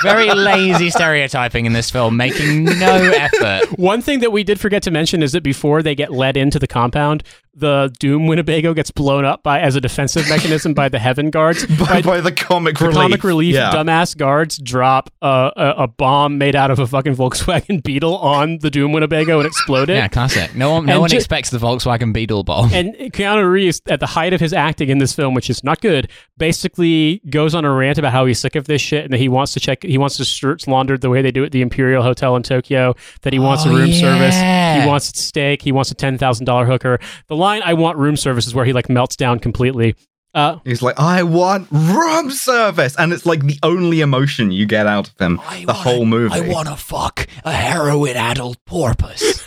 Very 0.03 0.33
lazy 0.33 0.91
stereotyping 0.91 1.67
in 1.67 1.73
this 1.73 1.91
film, 1.91 2.17
making 2.17 2.65
no 2.65 2.95
effort. 3.13 3.79
One 3.79 4.03
thing 4.03 4.21
that 4.21 4.33
we 4.33 4.45
did 4.45 4.61
forget 4.61 4.83
to 4.85 4.91
mention 4.91 5.23
is 5.23 5.33
that 5.33 5.43
before 5.43 5.83
they 5.83 5.95
get 5.95 6.13
led 6.13 6.37
into 6.37 6.59
the 6.59 6.67
compound, 6.67 7.23
the 7.55 7.93
Doom 7.99 8.27
Winnebago 8.29 8.73
gets 8.73 8.91
blown 8.93 9.25
up 9.25 9.43
by 9.43 9.61
as 9.61 9.75
a 9.75 9.81
defensive 9.81 10.29
mechanism 10.29 10.75
by 10.75 10.89
the 10.89 10.99
Heaven 11.01 11.31
Guards. 11.31 11.67
by, 11.79 12.03
by 12.03 12.21
the 12.21 12.31
comic 12.31 12.79
the 12.79 12.87
relief. 12.87 12.97
comic 13.01 13.25
relief 13.25 13.55
Yeah. 13.55 13.73
dumbass 13.73 14.17
guards 14.17 14.59
drop 14.59 15.11
a, 15.21 15.51
a, 15.59 15.83
a 15.85 15.87
bomb 15.89 16.39
made 16.39 16.55
out 16.57 16.71
of 16.71 16.79
a 16.79 16.87
fucking 16.87 17.17
Volkswagen 17.17 17.83
Beetle 17.85 18.17
on 18.19 18.59
the 18.59 18.71
Doom 18.71 18.93
Winnebago 18.93 19.39
and 19.39 19.47
explode 19.47 19.91
it. 19.91 19.95
Yeah, 19.97 20.09
classic. 20.09 20.55
No 20.55 20.71
one, 20.73 20.87
no 20.87 20.93
And 20.93 21.01
one 21.03 21.13
expects 21.13 21.51
the 21.51 21.59
Volkswagen 21.59 22.13
Beetle 22.13 22.45
bomb. 22.45 22.73
And 22.73 22.95
Keanu 23.13 23.51
Reeves, 23.51 23.83
at 23.87 24.01
the 24.01 24.07
height 24.07 24.33
of 24.33 24.41
his 24.41 24.53
acting 24.53 24.89
in 24.89 24.99
this 24.99 25.13
film, 25.13 25.35
which 25.35 25.51
is 25.51 25.63
not 25.65 25.81
good, 25.81 26.11
basically 26.39 27.21
goes 27.29 27.55
on 27.55 27.65
a 27.65 27.73
rant 27.73 27.99
about 27.99 28.13
how 28.13 28.25
he's 28.27 28.39
sick 28.39 28.55
of 28.57 28.67
this 28.67 28.81
shit 28.81 29.05
and 29.05 29.13
that 29.13 29.19
he 29.19 29.29
wants 29.29 29.53
to 29.53 29.61
check, 29.61 29.83
he 29.83 29.99
wants 29.99 30.17
his 30.17 30.29
shirts 30.29 30.67
laundered 30.67 31.01
the 31.01 31.11
way 31.11 31.21
they 31.23 31.31
do 31.33 31.45
at 31.45 31.53
the 31.53 31.61
Imperial 31.61 32.03
Hotel 32.03 32.37
in 32.37 32.43
Tokyo, 32.43 32.95
that 33.23 33.33
he 33.33 33.39
wants 33.39 33.65
a 33.65 33.69
Oh, 33.69 33.77
room 33.77 33.93
service, 33.93 34.35
he 34.37 34.89
wants 34.89 35.19
steak, 35.21 35.61
he 35.63 35.73
wants 35.73 35.91
a 35.91 35.95
$10,000 35.95 36.67
hooker. 36.67 36.99
The 37.27 37.37
line, 37.37 37.63
I 37.65 37.75
want 37.75 37.99
room 37.99 38.17
service, 38.17 38.47
is 38.47 38.55
where 38.55 38.65
he 38.65 38.73
like 38.73 38.89
melts 38.89 39.17
down 39.17 39.39
completely. 39.41 39.95
Uh, 40.35 40.59
He's 40.65 40.83
like, 40.83 41.01
I 41.01 41.23
want 41.23 41.69
room 41.71 42.31
service, 42.31 42.95
and 42.97 43.13
it's 43.13 43.25
like 43.25 43.47
the 43.47 43.59
only 43.63 44.03
emotion 44.03 44.51
you 44.51 44.67
get 44.67 44.87
out 44.87 45.09
of 45.09 45.19
him 45.19 45.41
the 45.65 45.73
whole 45.73 46.05
movie. 46.05 46.35
I 46.35 46.41
want 46.49 46.69
to 46.69 46.77
fuck 46.77 47.27
a 47.45 47.53
heroin 47.53 48.15
addled 48.17 48.63
porpoise. 48.67 49.43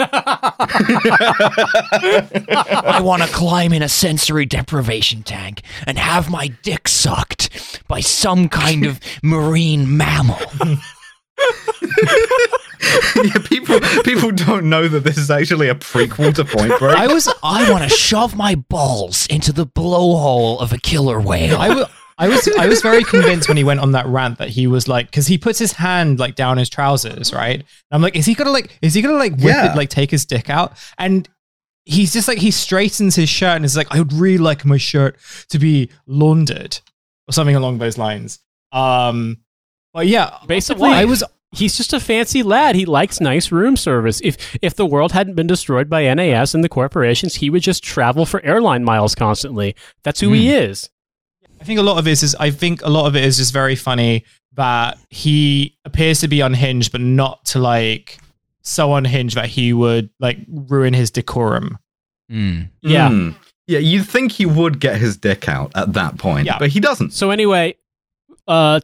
I 2.80 3.00
want 3.04 3.22
to 3.22 3.28
climb 3.30 3.74
in 3.74 3.84
a 3.84 3.90
sensory 3.90 4.46
deprivation 4.46 5.22
tank 5.24 5.62
and 5.86 5.98
have 6.00 6.30
my 6.30 6.48
dick 6.64 6.88
sucked 6.88 7.84
by 7.88 8.00
some 8.00 8.50
kind 8.50 8.86
of 8.86 9.00
marine 9.24 9.98
mammal. 9.98 10.40
yeah, 13.24 13.34
people 13.46 13.80
people 14.04 14.32
don't 14.32 14.70
know 14.70 14.88
that 14.88 15.04
this 15.04 15.18
is 15.18 15.30
actually 15.32 15.70
a 15.70 15.76
prequel 15.76 16.34
to 16.36 16.44
Point 16.46 16.78
Break. 16.80 16.98
I 16.98 17.08
was 17.08 17.28
I 17.44 17.70
want 17.72 17.84
to 17.84 17.90
shove 17.90 18.36
my 18.36 18.56
balls 18.56 19.28
into 19.28 19.52
the 19.54 19.66
blowhole 19.66 20.60
of 20.62 20.74
a 20.74 20.78
killer 20.78 21.20
whale. 21.20 21.60
I 22.18 22.28
was 22.28 22.48
I 22.58 22.68
was 22.68 22.82
very 22.82 23.04
convinced 23.04 23.48
when 23.48 23.58
he 23.58 23.64
went 23.64 23.80
on 23.80 23.94
that 23.94 24.06
rant 24.06 24.38
that 24.38 24.50
he 24.50 24.68
was 24.68 24.88
like 24.88 25.08
because 25.08 25.26
he 25.28 25.38
puts 25.38 25.58
his 25.58 25.72
hand 25.74 26.20
like 26.20 26.36
down 26.36 26.58
his 26.58 26.70
trousers 26.70 27.34
right 27.34 27.56
and 27.60 27.66
I'm 27.92 28.02
like 28.02 28.16
is 28.16 28.26
he 28.28 28.36
gonna 28.36 28.52
like 28.52 28.78
is 28.84 28.94
he 28.94 29.02
gonna 29.02 29.16
like 29.16 29.32
whip 29.34 29.44
Yeah. 29.56 29.72
it 29.74 29.76
like 29.78 29.90
take 29.90 30.12
his 30.12 30.26
dick 30.26 30.48
out 30.50 30.74
and 31.00 31.28
he's 31.86 32.14
just 32.14 32.28
like 32.28 32.38
he 32.38 32.52
straightens 32.52 33.16
his 33.16 33.28
shirt 33.28 33.56
and 33.56 33.66
is 33.66 33.76
like 33.76 33.88
I 33.90 33.98
would 33.98 34.14
really 34.14 34.38
like 34.38 34.66
my 34.66 34.78
shirt 34.78 35.18
to 35.50 35.58
be 35.58 35.90
laundered 36.06 36.80
or 37.28 37.32
something 37.34 37.56
along 37.56 37.80
those 37.80 37.98
lines 37.98 38.38
um 38.72 39.38
but 39.94 40.06
yeah 40.06 40.38
Basically, 40.48 40.90
I 40.90 41.06
was 41.06 41.24
he's 41.52 41.76
just 41.78 41.94
a 41.94 42.00
fancy 42.00 42.44
lad. 42.44 42.76
He 42.76 42.86
likes 42.86 43.20
nice 43.20 43.52
room 43.52 43.76
service. 43.78 44.22
If 44.24 44.58
if 44.62 44.76
the 44.76 44.86
world 44.86 45.12
hadn't 45.12 45.36
been 45.36 45.48
destroyed 45.48 45.90
by 45.90 46.12
NAS 46.14 46.54
and 46.56 46.64
the 46.64 46.70
corporations, 46.70 47.36
he 47.36 47.50
would 47.50 47.62
just 47.62 47.84
travel 47.84 48.26
for 48.26 48.44
airline 48.44 48.84
miles 48.84 49.16
constantly. 49.16 49.76
That's 50.04 50.20
who 50.20 50.32
he 50.32 50.52
is. 50.52 50.90
I 51.60 51.64
think 51.64 51.80
a 51.80 51.84
lot 51.84 51.98
of 51.98 52.08
it 52.08 52.24
is 52.24 52.36
I 52.40 52.52
think 52.52 52.82
a 52.84 52.90
lot 52.90 53.06
of 53.08 53.16
it 53.16 53.24
is 53.24 53.38
just 53.38 53.54
very 53.54 53.76
funny 53.76 54.24
that 54.54 54.98
he 55.10 55.78
appears 55.86 56.20
to 56.22 56.28
be 56.28 56.42
unhinged, 56.42 56.92
but 56.92 57.02
not 57.02 57.46
to 57.46 57.60
like 57.60 58.18
so 58.64 58.94
unhinged 58.96 59.36
that 59.36 59.48
he 59.48 59.74
would 59.74 60.10
like 60.20 60.38
ruin 60.50 60.94
his 60.94 61.12
decorum. 61.12 61.78
Hmm. 62.30 62.62
Yeah. 62.82 63.10
Hmm. 63.10 63.30
Yeah, 63.68 63.80
you'd 63.80 64.08
think 64.08 64.32
he 64.34 64.46
would 64.46 64.80
get 64.80 64.98
his 64.98 65.16
dick 65.18 65.48
out 65.48 65.72
at 65.76 65.94
that 65.94 66.18
point, 66.18 66.46
Yeah. 66.46 66.58
but 66.60 66.70
he 66.70 66.80
doesn't. 66.80 67.12
So 67.14 67.30
anyway, 67.30 67.76
uh, 68.48 68.82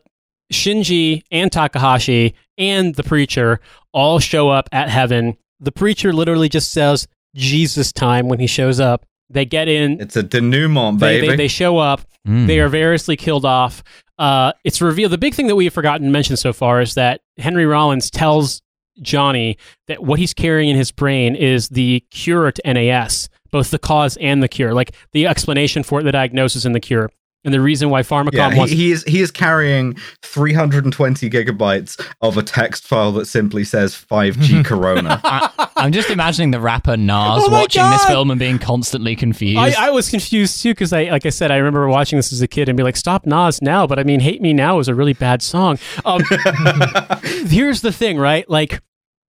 Shinji 0.52 1.24
and 1.32 1.52
Takahashi 1.52 2.34
and 2.58 2.96
the 2.96 3.04
preacher 3.04 3.60
all 3.94 4.20
show 4.20 4.50
up 4.50 4.70
at 4.72 4.90
heaven. 4.90 5.38
The 5.60 5.72
preacher 5.72 6.14
literally 6.14 6.50
just 6.50 6.72
says 6.72 7.08
Jesus 7.36 7.92
time 7.92 8.28
when 8.28 8.40
he 8.40 8.48
shows 8.48 8.80
up. 8.80 9.06
They 9.30 9.46
get 9.46 9.68
in. 9.68 10.00
It's 10.00 10.16
a 10.16 10.24
denouement, 10.24 11.00
They, 11.00 11.18
baby. 11.20 11.28
they, 11.30 11.36
they 11.36 11.48
show 11.48 11.78
up. 11.78 12.02
Hmm. 12.26 12.46
They 12.48 12.60
are 12.60 12.70
variously 12.70 13.18
killed 13.18 13.44
off. 13.46 13.84
Uh, 14.18 14.54
it's 14.64 14.82
revealed. 14.82 15.12
The 15.12 15.18
big 15.18 15.36
thing 15.36 15.48
that 15.48 15.56
we 15.56 15.66
have 15.66 15.74
forgotten 15.74 16.06
to 16.08 16.12
mention 16.12 16.38
so 16.38 16.54
far 16.54 16.82
is 16.82 16.94
that 16.96 17.22
Henry 17.38 17.66
Rollins 17.66 18.10
tells 18.10 18.62
Johnny 19.02 19.58
that 19.88 20.02
what 20.04 20.18
he's 20.20 20.34
carrying 20.34 20.70
in 20.70 20.76
his 20.78 20.92
brain 20.92 21.36
is 21.36 21.70
the 21.70 22.04
cure 22.10 22.52
to 22.52 22.74
NAS, 22.74 23.30
both 23.52 23.70
the 23.70 23.78
cause 23.78 24.18
and 24.18 24.42
the 24.42 24.48
cure, 24.48 24.74
like 24.74 24.96
the 25.12 25.28
explanation 25.28 25.84
for 25.84 26.00
it, 26.00 26.04
the 26.04 26.12
diagnosis 26.12 26.66
and 26.66 26.74
the 26.74 26.80
cure, 26.80 27.12
and 27.48 27.54
the 27.54 27.62
reason 27.62 27.90
why 27.90 28.02
Pharmakom 28.02 28.34
yeah, 28.34 28.58
wants. 28.58 28.74
he, 28.74 28.78
he 28.78 28.92
is 28.92 29.06
he 29.06 29.22
is 29.22 29.32
carrying 29.32 29.94
320 30.22 31.30
gigabytes 31.30 31.98
of 32.20 32.38
a 32.38 32.44
text 32.44 32.86
file 32.86 33.14
that 33.14 33.26
simply 33.26 33.64
says 33.64 33.96
5G 33.96 34.66
Corona. 34.66 35.22
I, 35.24 35.70
I'm 35.78 35.94
just 35.94 36.10
imagining 36.10 36.52
the 36.52 36.60
rapper 36.60 36.98
Nas 36.98 37.16
Oh 37.16 37.50
my 37.50 37.62
watching 37.62 37.90
this 37.90 38.04
film 38.04 38.32
and 38.32 38.38
being 38.38 38.60
constantly 38.60 39.16
confused. 39.16 39.60
I, 39.60 39.88
I 39.88 39.90
was 39.92 40.10
confused 40.10 40.62
too 40.62 40.72
because 40.72 40.92
I, 40.92 41.06
like 41.06 41.26
I 41.26 41.30
said, 41.30 41.50
I 41.50 41.56
remember 41.56 41.88
watching 41.88 42.18
this 42.18 42.34
as 42.34 42.42
a 42.42 42.50
kid 42.50 42.68
and 42.68 42.76
be 42.76 42.84
like, 42.84 42.98
"Stop 42.98 43.26
Nas 43.26 43.62
now!" 43.62 43.88
But 43.88 43.98
I 43.98 44.04
mean, 44.04 44.20
"Hate 44.20 44.42
Me 44.42 44.52
Now" 44.52 44.80
is 44.80 44.90
a 44.90 44.94
really 44.94 45.14
bad 45.14 45.42
song. 45.42 45.80
Um, 46.04 46.22
here's 47.24 47.80
the 47.80 47.94
thing, 47.94 48.18
right? 48.18 48.48
Like, 48.50 48.82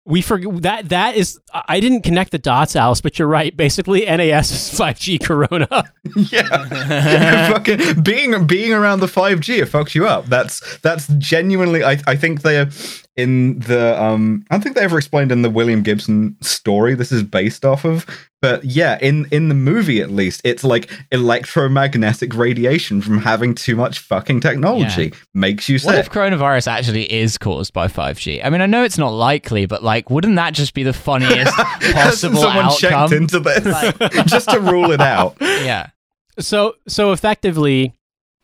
we 0.09 0.23
forget 0.23 0.63
that 0.63 0.89
that 0.89 1.17
is. 1.17 1.39
I 1.53 1.81
didn't 1.81 2.01
connect 2.01 2.31
the 2.31 2.39
dots, 2.39 2.75
Alice, 2.75 3.03
but 3.03 3.19
you're 3.19 3.29
right. 3.29 3.55
Basically, 3.55 4.07
NAS 4.07 4.51
is 4.51 4.79
5G 4.81 5.23
Corona. 5.23 5.93
yeah, 6.17 7.51
fucking 7.51 8.03
being 8.03 8.47
being 8.47 8.73
around 8.73 9.01
the 9.01 9.07
5G 9.07 9.59
it 9.63 9.69
fucks 9.69 9.95
you 9.95 10.07
up. 10.07 10.25
That's 10.27 10.79
that's 10.79 11.09
genuinely. 11.19 11.85
I 11.85 12.01
I 12.07 12.17
think 12.17 12.41
they 12.41 12.59
are 12.59 12.71
in 13.17 13.59
the 13.61 14.03
um. 14.03 14.45
I 14.51 14.55
don't 14.55 14.63
think 14.63 14.77
they 14.77 14.83
ever 14.83 14.97
explained 14.97 15.31
in 15.31 15.43
the 15.43 15.51
William 15.51 15.83
Gibson 15.83 16.37
story 16.41 16.95
this 16.95 17.13
is 17.13 17.23
based 17.23 17.67
off 17.67 17.85
of. 17.85 18.07
But 18.41 18.65
yeah, 18.65 18.99
in 19.01 19.27
in 19.33 19.49
the 19.49 19.55
movie 19.55 20.01
at 20.01 20.11
least, 20.11 20.41
it's 20.45 20.63
like 20.63 20.89
electromagnetic 21.11 22.35
radiation 22.35 23.01
from 23.01 23.19
having 23.19 23.55
too 23.55 23.75
much 23.75 23.99
fucking 23.99 24.41
technology 24.41 25.13
makes 25.35 25.69
you 25.69 25.79
sick. 25.79 25.87
what 25.87 25.99
if 25.99 26.11
coronavirus 26.11 26.69
actually 26.69 27.13
is 27.13 27.37
caused 27.39 27.73
by 27.73 27.89
5G? 27.89 28.45
I 28.45 28.51
mean, 28.51 28.61
I 28.61 28.67
know 28.67 28.85
it's 28.85 28.99
not 28.99 29.11
likely, 29.11 29.67
but 29.67 29.83
like, 29.83 30.11
wouldn't 30.11 30.37
that 30.37 30.55
just 30.55 30.75
be 30.75 30.83
the 30.83 30.93
funniest 30.93 31.53
possible 31.93 32.37
Someone 32.43 32.67
outcome? 32.67 33.09
checked 33.09 33.13
into 33.13 33.41
this 33.41 34.25
just 34.27 34.51
to 34.51 34.61
rule 34.61 34.93
it 34.93 35.01
out. 35.01 35.37
yeah. 35.41 35.91
So 36.39 36.75
so 36.87 37.11
effectively, 37.13 37.93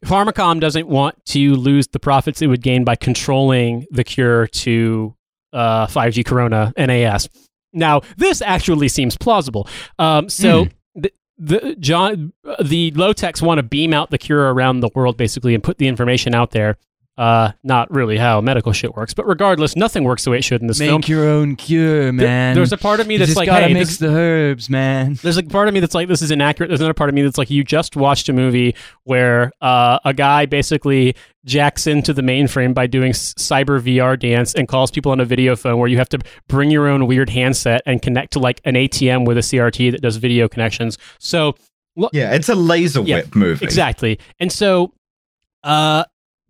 Pharmakom 0.04 0.60
doesn't 0.60 0.88
want 0.88 1.24
to 1.26 1.54
lose 1.54 1.86
the 1.88 2.00
profits 2.00 2.42
it 2.42 2.48
would 2.48 2.62
gain 2.62 2.84
by 2.84 2.96
controlling 2.96 3.86
the 3.90 4.02
cure 4.04 4.48
to 4.48 5.14
uh, 5.52 5.86
5G 5.86 6.26
Corona 6.26 6.72
NAS. 6.76 7.28
Now, 7.74 8.02
this 8.16 8.40
actually 8.40 8.88
seems 8.88 9.16
plausible. 9.16 9.68
Um, 9.98 10.28
so 10.28 10.68
the, 10.94 11.12
the 11.36 11.76
John 11.78 12.32
the 12.62 12.92
LoTeks 12.92 13.42
want 13.42 13.58
to 13.58 13.62
beam 13.62 13.92
out 13.92 14.10
the 14.10 14.18
cure 14.18 14.54
around 14.54 14.80
the 14.80 14.90
world 14.94 15.16
basically 15.16 15.54
and 15.54 15.62
put 15.62 15.78
the 15.78 15.88
information 15.88 16.34
out 16.34 16.52
there. 16.52 16.78
Uh, 17.16 17.52
not 17.62 17.88
really 17.92 18.16
how 18.18 18.40
medical 18.40 18.72
shit 18.72 18.92
works, 18.96 19.14
but 19.14 19.24
regardless, 19.24 19.76
nothing 19.76 20.02
works 20.02 20.24
the 20.24 20.30
way 20.32 20.38
it 20.38 20.42
should 20.42 20.60
in 20.60 20.66
this 20.66 20.78
film. 20.78 21.00
Make 21.00 21.08
your 21.08 21.28
own 21.28 21.54
cure, 21.54 22.10
There- 22.10 22.54
there's 22.56 22.72
a 22.72 22.76
part 22.76 22.98
of 22.98 23.06
me 23.06 23.18
that's 23.18 23.36
like, 23.36 23.48
hey, 23.48 23.54
this, 23.54 23.60
gotta 23.62 23.74
mix 23.74 23.96
the 23.98 24.08
herbs, 24.08 24.68
man. 24.68 25.14
there's 25.22 25.36
like 25.36 25.48
part 25.48 25.68
of 25.68 25.74
me 25.74 25.78
that's 25.78 25.94
like 25.94 26.08
this 26.08 26.22
is 26.22 26.32
inaccurate. 26.32 26.66
There's 26.66 26.80
another 26.80 26.92
part 26.92 27.08
of 27.10 27.14
me 27.14 27.22
that's 27.22 27.38
like 27.38 27.50
you 27.50 27.62
just 27.62 27.94
watched 27.94 28.28
a 28.28 28.32
movie 28.32 28.74
where 29.04 29.52
uh, 29.60 30.00
a 30.04 30.12
guy 30.12 30.46
basically 30.46 31.14
jacks 31.44 31.86
into 31.86 32.12
the 32.12 32.22
mainframe 32.22 32.74
by 32.74 32.88
doing 32.88 33.10
s- 33.10 33.32
cyber 33.34 33.80
VR 33.80 34.18
dance 34.18 34.52
and 34.54 34.66
calls 34.66 34.90
people 34.90 35.12
on 35.12 35.20
a 35.20 35.24
video 35.24 35.54
phone 35.54 35.78
where 35.78 35.88
you 35.88 35.98
have 35.98 36.08
to 36.08 36.18
bring 36.48 36.68
your 36.72 36.88
own 36.88 37.06
weird 37.06 37.30
handset 37.30 37.80
and 37.86 38.02
connect 38.02 38.32
to 38.32 38.40
like 38.40 38.60
an 38.64 38.74
ATM 38.74 39.24
with 39.24 39.36
a 39.38 39.42
CRT 39.42 39.92
that 39.92 40.00
does 40.00 40.16
video 40.16 40.48
connections. 40.48 40.98
So 41.20 41.54
Yeah, 42.12 42.34
it's 42.34 42.48
a 42.48 42.56
laser 42.56 43.02
Yeah, 43.02 43.18
whip 43.18 43.36
movie. 43.36 43.64
Exactly. 43.64 44.18
And 44.40 44.50
so 44.50 44.92
uh 45.62 46.04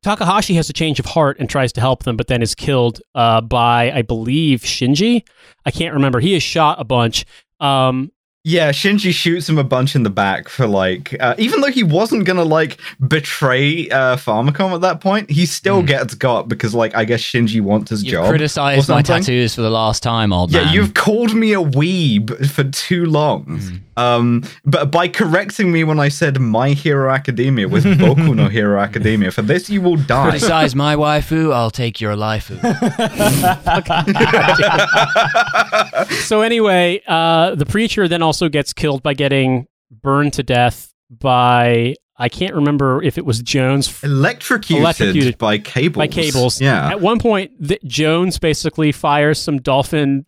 Takahashi 0.05 0.52
has 0.55 0.68
a 0.68 0.74
change 0.74 1.00
of 1.00 1.07
heart 1.07 1.38
and 1.40 1.48
tries 1.48 1.72
to 1.72 1.80
help 1.80 2.02
them, 2.02 2.14
but 2.14 2.26
then 2.26 2.42
is 2.42 2.55
killed 2.55 3.00
uh, 3.14 3.40
by, 3.40 3.90
I 3.90 4.02
believe, 4.02 4.61
Shinji. 4.61 5.26
I 5.64 5.70
can't 5.70 5.94
remember. 5.94 6.20
He 6.20 6.34
is 6.34 6.42
shot 6.42 6.78
a 6.78 6.84
bunch. 6.84 7.24
Um, 7.59 8.12
Yeah, 8.47 8.72
Shinji 8.72 9.11
shoots 9.14 9.49
him 9.49 9.57
a 9.57 9.64
bunch 9.64 9.97
in 9.97 10.03
the 10.03 10.11
back 10.11 10.51
for 10.51 10.66
like, 10.66 11.16
uh, 11.18 11.34
even 11.38 11.62
though 11.62 11.70
he 11.70 11.82
wasn't 11.82 12.26
gonna 12.26 12.45
like 12.45 12.78
betray 13.09 13.88
uh, 13.88 14.16
Pharmakom 14.16 14.74
at 14.74 14.82
that 14.82 15.01
point, 15.01 15.30
he 15.30 15.47
still 15.47 15.82
gets 15.82 16.14
got 16.14 16.47
because 16.47 16.74
like 16.74 16.95
I 16.95 17.07
guess 17.07 17.22
Shinji 17.22 17.62
wants 17.62 17.88
his 17.88 18.05
You've 18.05 18.12
job. 18.12 18.28
criticized 18.28 18.90
or 18.90 18.97
my 18.97 19.01
tattoos 19.03 19.55
for 19.55 19.62
the 19.62 19.70
last 19.70 20.03
time, 20.03 20.30
old 20.30 20.53
Yeah, 20.53 20.59
man. 20.64 20.74
Yeah, 20.74 20.74
you've 20.74 20.92
called 20.92 21.34
me 21.34 21.55
a 21.55 21.62
weeb 21.62 22.47
for 22.51 22.64
too 22.64 23.07
long. 23.07 23.80
Um, 23.97 24.42
but 24.66 24.90
by 24.90 25.07
correcting 25.09 25.70
me 25.70 25.84
when 25.84 26.01
I 26.01 26.09
said 26.09 26.40
My 26.40 26.70
Hero 26.70 27.11
Academia 27.11 27.68
with 27.68 27.84
Boku 27.99 28.34
no 28.34 28.49
Hero 28.49 28.78
Academia, 28.78 29.30
for 29.30 29.40
this 29.42 29.70
you 29.70 29.80
will 29.80 29.97
die. 29.97 30.30
criticize 30.30 30.74
my 30.74 30.97
waifu, 30.97 31.55
I'll 31.55 31.70
take 31.70 31.99
your 32.01 32.14
lifu. 32.14 32.61
so 36.24 36.42
anyway, 36.42 37.01
uh, 37.07 37.55
the 37.55 37.64
preacher 37.64 38.07
then 38.09 38.20
also 38.20 38.34
gets 38.49 38.72
killed 38.72 39.03
by 39.03 39.14
getting 39.14 39.66
burned 39.91 40.32
to 40.35 40.43
death 40.43 40.93
by 41.11 41.95
I 42.16 42.28
can't 42.28 42.55
remember 42.55 43.03
if 43.03 43.18
it 43.18 43.26
was 43.26 43.41
Jones 43.43 44.03
Electrocuted, 44.05 44.80
Electrocuted 44.82 45.37
by 45.39 45.59
cables. 45.59 45.97
by 45.97 46.07
cables. 46.07 46.61
Yeah. 46.61 46.91
At 46.91 47.01
one 47.01 47.18
point, 47.18 47.51
th- 47.66 47.80
Jones 47.85 48.39
basically 48.39 48.93
fires 48.93 49.41
some 49.41 49.59
dolphin 49.61 50.24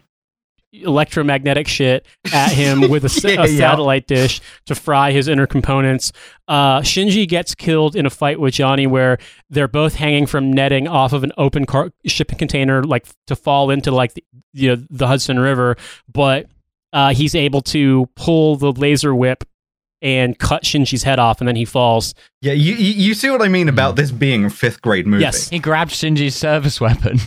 electromagnetic 0.73 1.69
shit 1.69 2.07
at 2.35 2.53
him 2.53 2.89
with 2.91 3.05
a, 3.05 3.21
Yeah, 3.33 3.45
a 3.45 3.49
yeah. 3.49 3.57
satellite 3.59 4.07
dish 4.07 4.41
to 4.67 4.75
fry 4.75 5.13
his 5.13 5.29
inner 5.29 5.47
components. 5.47 6.13
Uh, 6.49 6.81
Shinji 6.81 7.27
gets 7.29 7.55
killed 7.55 7.97
in 7.97 8.05
a 8.05 8.11
fight 8.11 8.41
with 8.41 8.55
Johnny 8.55 8.87
where 8.87 9.19
they're 9.49 9.69
both 9.69 9.95
hanging 9.95 10.27
from 10.27 10.53
netting 10.53 10.89
off 10.89 11.13
of 11.13 11.25
an 11.25 11.33
open 11.39 11.65
car- 11.67 11.93
shipping 12.05 12.37
container, 12.39 12.83
like 12.83 13.07
to 13.27 13.37
fall 13.37 13.71
into 13.71 13.91
like 13.91 14.15
the, 14.15 14.25
you 14.53 14.75
know, 14.75 14.85
the 14.91 15.07
Hudson 15.07 15.39
River, 15.39 15.77
but 16.13 16.47
uh, 16.97 17.13
he's 17.13 17.35
able 17.35 17.61
to 17.61 18.09
pull 18.17 18.57
the 18.57 18.73
laser 18.73 19.15
whip 19.15 19.45
and 20.03 20.39
cut 20.39 20.63
Shinji's 20.65 21.03
head 21.03 21.19
off, 21.19 21.41
and 21.41 21.47
then 21.49 21.57
he 21.57 21.65
falls. 21.65 22.15
Yeah, 22.43 22.53
you, 22.55 22.75
you 22.75 22.93
you 23.09 23.15
see 23.15 23.31
what 23.31 23.43
I 23.43 23.49
mean 23.49 23.69
about 23.69 23.97
this 23.97 24.11
being 24.11 24.45
a 24.45 24.51
fifth 24.51 24.81
grade 24.83 25.07
movie. 25.07 25.23
Yes. 25.23 25.49
he 25.49 25.59
grabbed 25.59 25.93
Shinji's 25.93 26.35
service 26.35 26.81
weapon. 26.81 27.19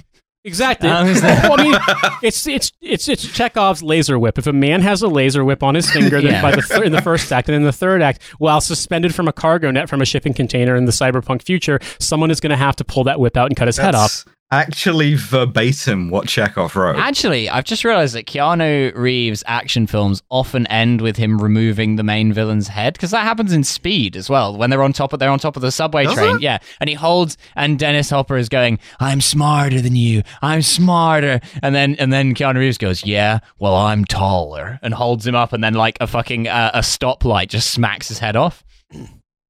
Exactly. 0.45 0.87
How 0.95 1.03
is 1.03 1.21
that? 1.21 1.49
well, 1.49 1.59
I 1.59 1.63
mean, 1.63 2.17
it's 2.23 2.47
it's 2.47 2.71
it's 2.81 3.07
it's 3.09 3.25
Chekhov's 3.27 3.83
laser 3.83 4.17
whip. 4.17 4.37
If 4.37 4.47
a 4.47 4.53
man 4.53 4.81
has 4.81 5.01
a 5.01 5.07
laser 5.07 5.43
whip 5.43 5.63
on 5.63 5.75
his 5.75 5.89
finger, 5.95 6.21
then 6.21 6.31
Yeah. 6.31 6.41
by 6.41 6.51
the 6.55 6.61
thir- 6.61 6.83
in 6.83 6.91
the 6.93 7.01
first 7.01 7.31
act, 7.33 7.49
and 7.49 7.55
in 7.55 7.63
the 7.63 7.73
third 7.73 8.01
act, 8.01 8.23
while 8.37 8.61
suspended 8.61 9.13
from 9.13 9.27
a 9.27 9.33
cargo 9.33 9.69
net 9.71 9.89
from 9.89 10.01
a 10.01 10.05
shipping 10.05 10.33
container 10.33 10.75
in 10.75 10.85
the 10.85 10.91
cyberpunk 10.93 11.41
future, 11.43 11.79
someone 11.99 12.31
is 12.31 12.39
going 12.39 12.51
to 12.51 12.55
have 12.57 12.75
to 12.77 12.85
pull 12.85 13.03
that 13.03 13.19
whip 13.19 13.35
out 13.35 13.47
and 13.47 13.55
cut 13.57 13.67
his 13.67 13.77
head 13.77 13.95
off. 13.95 14.23
That's 14.51 14.67
actually 14.67 15.13
verbatim 15.13 16.09
what 16.09 16.27
Chekhov 16.27 16.75
wrote. 16.75 16.97
Actually, 16.97 17.49
I've 17.49 17.65
just 17.65 17.83
realized 17.83 18.15
that 18.15 18.25
Keanu 18.25 18.95
Reeves' 18.95 19.43
action 19.45 19.85
films 19.85 20.23
often 20.31 20.65
end 20.67 21.01
with 21.01 21.17
him 21.17 21.39
removing 21.39 21.97
the 21.97 22.03
main 22.03 22.33
villain's 22.33 22.67
head 22.67 22.93
because 22.93 23.11
that 23.11 23.23
happens 23.25 23.53
in 23.53 23.63
Speed 23.63 24.15
as 24.15 24.27
well. 24.27 24.57
When 24.57 24.71
they're 24.71 24.81
on 24.81 24.91
top 24.91 25.13
of 25.13 25.19
they're 25.19 25.29
on 25.29 25.37
top 25.37 25.55
of 25.55 25.61
the 25.61 25.71
subway 25.71 26.05
Does 26.05 26.15
train, 26.15 26.37
it? 26.37 26.41
yeah, 26.41 26.57
and 26.79 26.89
he 26.89 26.95
holds 26.95 27.37
and 27.55 27.77
Dennis 27.77 28.09
Hopper 28.09 28.37
is 28.37 28.49
going, 28.49 28.79
"I'm 28.99 29.21
smarter 29.21 29.81
than 29.81 29.95
you. 29.95 30.23
I'm 30.41 30.63
smarter," 30.63 31.41
and 31.61 31.75
then 31.75 31.95
and 31.99 32.11
then 32.11 32.33
Keanu 32.33 32.55
Reeves 32.57 32.79
goes, 32.79 33.05
"Yeah, 33.05 33.39
well, 33.59 33.75
I'm 33.75 34.03
taller," 34.03 34.79
and 34.81 34.95
holds 34.95 35.27
him 35.27 35.35
up, 35.35 35.53
and 35.53 35.63
then 35.63 35.75
like 35.75 35.97
a 36.01 36.07
fucking 36.07 36.47
uh, 36.47 36.71
a 36.73 36.79
stoplight 36.79 37.49
just 37.49 37.69
smacks 37.69 38.07
his 38.07 38.17
head 38.17 38.35
off. 38.35 38.63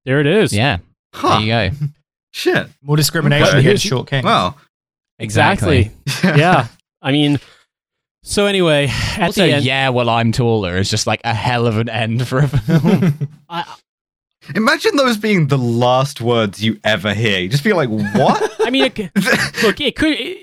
There 0.04 0.20
it 0.20 0.28
is. 0.28 0.52
Yeah, 0.52 0.80
Huh. 1.14 1.40
there 1.40 1.70
you 1.70 1.70
go. 1.72 1.86
Shit. 2.32 2.68
More 2.84 2.96
discrimination 2.98 3.48
Okay. 3.48 3.60
against 3.60 3.86
short 3.86 4.08
king. 4.10 4.24
Wow. 4.26 4.56
Exactly. 5.20 5.92
yeah. 6.24 6.68
I 7.02 7.12
mean, 7.12 7.40
so 8.24 8.46
anyway, 8.46 8.88
at 8.88 9.22
Also, 9.22 9.46
the 9.46 9.54
end, 9.54 9.66
yeah, 9.66 9.90
well, 9.90 10.10
I'm 10.10 10.32
taller 10.32 10.78
is 10.78 10.90
just 10.90 11.08
like 11.08 11.22
a 11.24 11.34
hell 11.34 11.68
of 11.68 11.78
an 11.78 11.90
end 11.90 12.28
for 12.28 12.40
a 12.40 12.48
film. 12.48 13.30
I, 13.50 13.66
Imagine 14.56 14.96
those 14.96 15.18
being 15.18 15.48
the 15.48 15.58
last 15.58 16.22
words 16.22 16.64
you 16.64 16.80
ever 16.84 17.14
hear. 17.14 17.40
You 17.40 17.50
just 17.50 17.64
be 17.64 17.74
like, 17.74 17.90
what? 17.90 18.56
I 18.62 18.70
mean, 18.70 18.86
it, 18.86 18.98
look, 19.64 19.80
it 19.80 19.96
could. 19.96 20.14
It, 20.14 20.38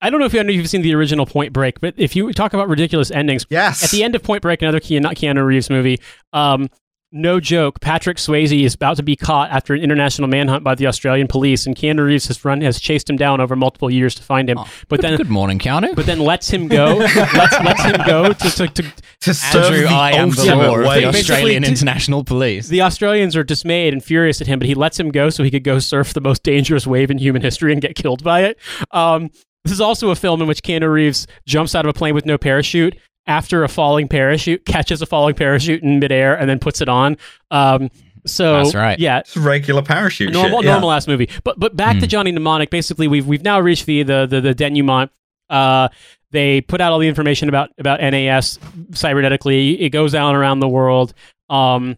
I 0.00 0.10
don't 0.10 0.20
know 0.20 0.26
if 0.26 0.34
you 0.34 0.42
know 0.42 0.50
if 0.50 0.56
you've 0.56 0.68
seen 0.68 0.82
the 0.82 0.94
original 0.94 1.26
Point 1.26 1.52
Break, 1.52 1.80
but 1.80 1.94
if 1.96 2.14
you 2.14 2.32
talk 2.32 2.52
about 2.52 2.68
ridiculous 2.68 3.10
endings, 3.10 3.46
yes. 3.48 3.82
at 3.82 3.90
the 3.90 4.04
end 4.04 4.14
of 4.14 4.22
Point 4.22 4.42
Break, 4.42 4.60
another 4.62 4.78
Keanu, 4.78 5.06
Keanu 5.14 5.44
Reeves 5.44 5.70
movie, 5.70 5.98
um, 6.32 6.68
no 7.14 7.38
joke, 7.40 7.80
Patrick 7.80 8.16
Swayze 8.18 8.64
is 8.64 8.74
about 8.74 8.96
to 8.96 9.02
be 9.02 9.14
caught 9.16 9.50
after 9.50 9.72
an 9.72 9.80
international 9.80 10.28
manhunt 10.28 10.64
by 10.64 10.74
the 10.74 10.86
Australian 10.88 11.28
police, 11.28 11.64
and 11.66 11.76
Keanu 11.76 12.04
Reeves 12.04 12.26
has 12.26 12.44
run 12.44 12.60
has 12.60 12.80
chased 12.80 13.08
him 13.08 13.16
down 13.16 13.40
over 13.40 13.54
multiple 13.56 13.90
years 13.90 14.14
to 14.16 14.22
find 14.22 14.50
him, 14.50 14.58
Oh, 14.58 14.68
but 14.88 15.00
good, 15.00 15.10
then 15.10 15.16
good 15.16 15.30
morning, 15.30 15.58
Keanu. 15.58 15.94
but 15.94 16.06
then 16.06 16.18
lets 16.18 16.50
him 16.50 16.66
go, 16.68 16.96
lets, 16.98 17.60
lets 17.62 17.82
him 17.84 17.96
go 18.06 18.32
to, 18.32 18.50
to, 18.50 18.68
to 18.68 18.92
to 19.20 19.32
serve 19.32 19.64
Andrew, 19.66 19.82
the 19.82 19.88
I 19.88 20.10
am 20.12 20.30
the 20.30 20.40
ultimate 20.50 20.66
law 20.84 20.94
of 20.94 20.94
the 21.00 21.06
Australian 21.06 21.62
d- 21.62 21.68
International 21.68 22.24
Police. 22.24 22.68
the 22.68 22.82
Australians 22.82 23.36
are 23.36 23.44
dismayed 23.44 23.92
and 23.94 24.04
furious 24.04 24.40
at 24.40 24.46
him, 24.46 24.58
but 24.58 24.66
he 24.68 24.74
lets 24.74 24.98
him 25.00 25.10
go 25.10 25.30
so 25.30 25.42
he 25.44 25.50
could 25.50 25.64
go 25.64 25.78
surf 25.78 26.12
the 26.12 26.20
most 26.20 26.42
dangerous 26.42 26.86
wave 26.86 27.10
in 27.10 27.18
human 27.18 27.40
history 27.42 27.72
and 27.72 27.80
get 27.80 27.94
killed 27.94 28.22
by 28.24 28.42
it. 28.42 28.58
Um, 28.90 29.30
this 29.64 29.72
is 29.72 29.80
also 29.80 30.10
a 30.10 30.14
film 30.16 30.42
in 30.42 30.48
which 30.48 30.62
Keanu 30.62 30.92
Reeves 30.92 31.26
jumps 31.46 31.74
out 31.74 31.86
of 31.86 31.90
a 31.90 31.94
plane 31.94 32.14
with 32.14 32.26
no 32.26 32.36
parachute 32.36 32.98
after 33.26 33.64
a 33.64 33.68
falling 33.68 34.08
parachute, 34.08 34.64
catches 34.66 35.00
a 35.02 35.06
falling 35.06 35.34
parachute 35.34 35.82
in 35.82 35.98
midair, 35.98 36.38
and 36.38 36.48
then 36.48 36.58
puts 36.58 36.80
it 36.80 36.88
on. 36.88 37.16
Um, 37.50 37.90
so 38.26 38.62
That's 38.62 38.74
right. 38.74 38.98
Yeah, 38.98 39.18
It's 39.18 39.36
regular 39.36 39.82
parachute 39.82 40.32
normal 40.32 40.60
shit. 40.60 40.64
yeah. 40.66 40.72
normal 40.72 40.90
ass 40.92 41.06
movie. 41.06 41.28
But 41.44 41.58
but 41.60 41.76
back 41.76 41.96
to 41.96 42.06
Hmm. 42.06 42.08
Johnny 42.08 42.32
Mnemonic. 42.32 42.70
Basically, 42.70 43.06
we've 43.08 43.26
we've 43.26 43.42
now 43.42 43.60
reached 43.60 43.86
the 43.86 44.02
the 44.02 44.26
the, 44.26 44.40
the 44.40 44.54
denouement. 44.54 45.10
Uh, 45.50 45.88
they 46.30 46.60
put 46.62 46.80
out 46.80 46.92
all 46.92 46.98
the 46.98 47.06
information 47.08 47.48
about 47.48 47.70
about 47.78 48.00
NAS 48.00 48.58
cybernetically. 48.92 49.78
It 49.80 49.90
goes 49.90 50.14
out 50.14 50.34
around 50.34 50.60
the 50.60 50.68
world. 50.68 51.12
Um, 51.50 51.96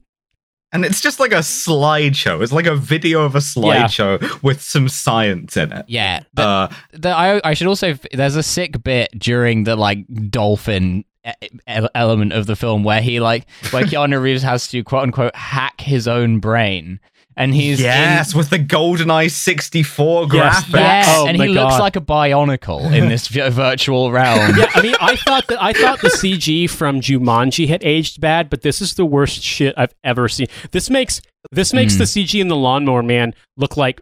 And 0.72 0.84
it's 0.84 1.00
just 1.00 1.20
like 1.20 1.30
a 1.32 1.36
slideshow. 1.36 2.42
It's 2.42 2.52
like 2.52 2.66
a 2.66 2.74
video 2.76 3.22
of 3.22 3.34
a 3.36 3.38
slideshow 3.38 4.42
with 4.42 4.60
some 4.60 4.88
science 4.88 5.56
in 5.56 5.72
it. 5.72 5.84
yeah, 5.88 6.24
the, 6.34 6.42
Uh, 6.42 6.68
the, 6.92 7.08
I, 7.10 7.40
I 7.44 7.54
should 7.54 7.68
also. 7.68 7.94
There's 8.12 8.36
a 8.36 8.42
sick 8.42 8.82
bit 8.82 9.10
during 9.16 9.62
the 9.64 9.76
like 9.76 10.04
dolphin 10.28 11.04
element 11.94 12.32
of 12.32 12.46
the 12.46 12.56
film 12.56 12.82
where 12.84 13.00
he 13.00 13.20
like 13.20 13.46
where 13.70 13.84
Keanu 13.86 14.20
Reeves 14.20 14.42
has 14.42 14.68
to 14.68 14.82
quote 14.84 15.02
unquote 15.04 15.34
hack 15.34 15.80
his 15.80 16.06
own 16.08 16.38
brain, 16.40 17.00
and 17.36 17.54
he's 17.54 17.80
in- 17.80 17.84
yes, 17.86 18.34
with 18.34 18.50
the 18.50 18.58
GoldenEye 18.58 19.30
64 19.30 20.26
graphics. 20.26 20.70
that- 20.72 21.06
yeah, 21.06 21.14
Oh 21.16 21.26
and 21.26 21.38
my 21.38 21.46
he 21.46 21.52
looks 21.52 21.78
like 21.78 21.96
a 21.96 22.00
bionicle 22.00 22.92
in 22.92 23.08
this 23.08 23.28
virtual 23.28 24.10
realm. 24.12 24.56
yeah, 24.56 24.66
I 24.74 24.82
mean, 24.82 24.94
I 25.00 25.16
thought 25.16 25.46
that 25.48 25.62
I 25.62 25.72
thought 25.72 26.00
the 26.00 26.08
CG 26.08 26.68
from 26.70 27.00
Jumanji 27.00 27.68
had 27.68 27.82
aged 27.84 28.20
bad, 28.20 28.48
but 28.50 28.62
this 28.62 28.80
is 28.80 28.94
the 28.94 29.04
worst 29.06 29.42
shit 29.42 29.74
I've 29.76 29.94
ever 30.04 30.28
seen. 30.28 30.46
This 30.70 30.90
makes 30.90 31.20
this 31.52 31.72
makes 31.72 31.94
Mm. 31.94 31.98
the 31.98 32.04
CG 32.04 32.40
in 32.40 32.48
the 32.48 32.56
Lawnmower 32.56 33.02
Man 33.04 33.34
look 33.56 33.76
like 33.76 34.00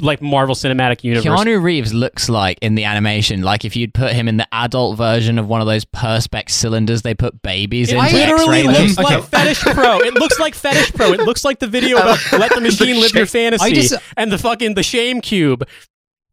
like 0.00 0.20
Marvel 0.20 0.54
Cinematic 0.54 1.04
Universe. 1.04 1.24
Keanu 1.26 1.62
Reeves 1.62 1.92
looks 1.94 2.28
like 2.28 2.58
in 2.62 2.74
the 2.74 2.84
animation, 2.84 3.42
like 3.42 3.64
if 3.64 3.76
you'd 3.76 3.94
put 3.94 4.12
him 4.12 4.28
in 4.28 4.36
the 4.36 4.46
adult 4.52 4.96
version 4.96 5.38
of 5.38 5.48
one 5.48 5.60
of 5.60 5.66
those 5.66 5.84
perspex 5.84 6.50
cylinders 6.50 7.02
they 7.02 7.14
put 7.14 7.42
babies 7.42 7.90
in. 7.90 7.96
to 7.98 8.02
literally 8.16 8.60
X-ray 8.60 8.84
looks 8.84 8.98
like 8.98 9.22
Fetischpro. 9.22 10.00
It 10.00 10.14
looks 10.14 10.38
like 10.38 10.54
Fetischpro. 10.54 11.14
It 11.14 11.20
looks 11.20 11.44
like 11.44 11.58
the 11.58 11.66
video 11.66 11.96
about 11.98 12.18
let 12.32 12.52
the 12.54 12.60
machine 12.60 13.00
live 13.00 13.12
your 13.14 13.26
fantasy 13.26 13.72
just- 13.72 13.94
and 14.16 14.30
the 14.30 14.38
fucking 14.38 14.74
the 14.74 14.82
shame 14.82 15.20
cube. 15.20 15.66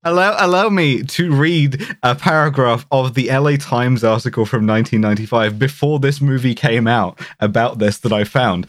Allow, 0.06 0.36
allow 0.46 0.68
me 0.68 1.02
to 1.04 1.32
read 1.34 1.82
a 2.04 2.14
paragraph 2.14 2.86
of 2.92 3.14
the 3.14 3.30
LA 3.32 3.56
Times 3.56 4.04
article 4.04 4.46
from 4.46 4.68
1995 4.68 5.58
before 5.58 5.98
this 6.00 6.20
movie 6.20 6.54
came 6.54 6.88
out 6.88 7.18
about 7.40 7.80
this 7.80 8.00
that 8.00 8.12
I 8.12 8.26
found. 8.26 8.68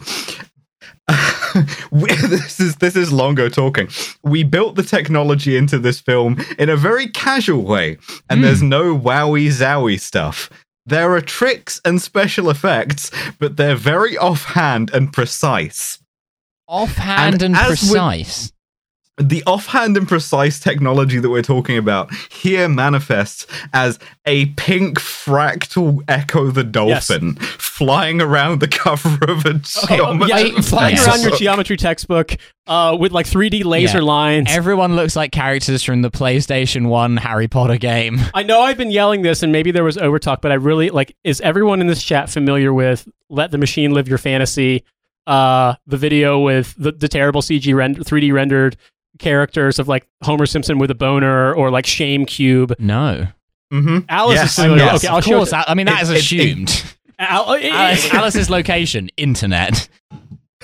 We- 1.91 2.13
this 2.27 2.59
is 2.59 2.75
this 2.77 2.95
is 2.95 3.11
Longo 3.11 3.49
talking. 3.49 3.89
We 4.23 4.43
built 4.43 4.75
the 4.75 4.83
technology 4.83 5.57
into 5.57 5.79
this 5.79 5.99
film 5.99 6.43
in 6.57 6.69
a 6.69 6.75
very 6.75 7.07
casual 7.07 7.63
way, 7.63 7.97
and 8.29 8.43
there's 8.43 8.61
hmm. 8.61 8.69
no 8.69 8.97
wowie 8.97 9.47
zowie 9.47 9.99
stuff. 9.99 10.49
There 10.85 11.11
are 11.13 11.21
tricks 11.21 11.81
and 11.83 12.01
special 12.01 12.49
effects, 12.49 13.11
but 13.39 13.57
they're 13.57 13.75
very 13.75 14.17
offhand 14.17 14.91
and 14.93 15.11
precise. 15.11 15.99
offhand 16.67 17.41
And 17.41 17.55
and, 17.55 17.55
precise. 17.55 18.51
The 19.17 19.41
offhand 19.47 19.95
and 19.95 20.07
precise 20.09 20.59
technology 20.59 21.19
that 21.19 21.29
we're 21.29 21.41
talking 21.41 21.77
about 21.77 22.13
here 22.29 22.67
manifests 22.67 23.47
as 23.73 23.97
a 24.25 24.47
pink 24.57 24.99
fractal 24.99 26.01
echo 26.09 26.51
the 26.51 26.63
dolphin 26.65 27.35
flying 27.35 28.21
around 28.21 28.59
the 28.59 28.67
cover 28.67 29.17
of 29.31 29.45
a 29.45 29.53
geometry 29.53 30.51
yeah, 30.51 30.61
flying 30.61 30.97
around 30.99 31.21
your 31.21 31.31
geometry 31.37 31.77
textbook 31.77 32.35
uh, 32.67 32.95
with 32.99 33.11
like 33.13 33.25
3D 33.25 33.63
laser 33.63 33.99
Yeah. 33.99 34.03
lines. 34.03 34.47
Everyone 34.49 34.95
looks 34.97 35.15
like 35.15 35.31
characters 35.31 35.81
from 35.83 36.01
the 36.01 36.11
PlayStation 36.11 36.87
1 36.87 37.17
Harry 37.17 37.47
Potter 37.47 37.77
game. 37.77 38.19
I 38.33 38.43
know 38.43 38.61
I've 38.61 38.77
been 38.77 38.91
yelling 38.91 39.21
this, 39.21 39.43
and 39.43 39.51
maybe 39.51 39.71
there 39.71 39.83
was 39.83 39.95
overtalk, 39.97 40.41
but 40.41 40.51
I 40.51 40.55
really 40.55 40.89
like. 40.89 41.15
Is 41.23 41.39
everyone 41.41 41.79
in 41.79 41.87
this 41.87 42.03
chat 42.03 42.29
familiar 42.29 42.73
with 42.73 43.07
"Let 43.29 43.51
the 43.51 43.57
Machine 43.57 43.93
Live 43.93 44.07
Your 44.09 44.17
Fantasy"? 44.17 44.83
Uh, 45.27 45.73
the 45.87 45.97
video 45.97 46.39
with 46.39 46.75
the, 46.77 46.91
the 46.91 47.07
terrible 47.07 47.41
CG 47.41 47.73
rend- 47.73 47.97
3D 47.97 48.31
rendered 48.31 48.77
characters 49.19 49.79
of 49.79 49.87
like 49.87 50.07
Homer 50.23 50.45
Simpson 50.45 50.77
with 50.77 50.91
a 50.91 50.95
boner 50.95 51.53
or 51.53 51.69
like 51.71 51.85
Shame 51.85 52.25
Cube. 52.25 52.73
No. 52.79 53.27
hmm 53.71 53.99
Alice 54.09 54.35
Yes, 54.35 54.49
is 54.57 54.63
familiar. 54.63 54.83
yes. 54.85 55.03
okay, 55.03 55.07
I'll 55.11 55.17
of 55.19 55.23
show. 55.23 55.37
course, 55.37 55.53
I 55.53 55.73
mean, 55.73 55.85
that 55.87 56.01
is 56.03 56.09
It- 56.09 56.13
it- 56.13 56.17
it- 56.17 56.19
assumed. 56.21 56.69
It- 56.69 57.65
it- 57.65 57.71
Alice, 57.73 58.13
Alice's 58.13 58.49
location, 58.49 59.09
internet. 59.17 59.87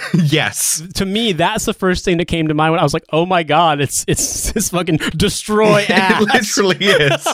yes 0.23 0.81
to 0.95 1.05
me, 1.05 1.31
that's 1.33 1.65
the 1.65 1.73
first 1.73 2.03
thing 2.05 2.17
that 2.17 2.25
came 2.25 2.47
to 2.47 2.53
mind 2.53 2.71
when 2.71 2.79
I 2.79 2.83
was 2.83 2.93
like, 2.93 3.05
"Oh 3.11 3.25
my 3.25 3.43
god, 3.43 3.81
it's 3.81 4.03
it's 4.07 4.51
this 4.53 4.69
fucking 4.69 4.97
destroy 5.15 5.85
ass." 5.89 6.21
it 6.21 6.33
literally 6.33 6.85
is 6.85 7.27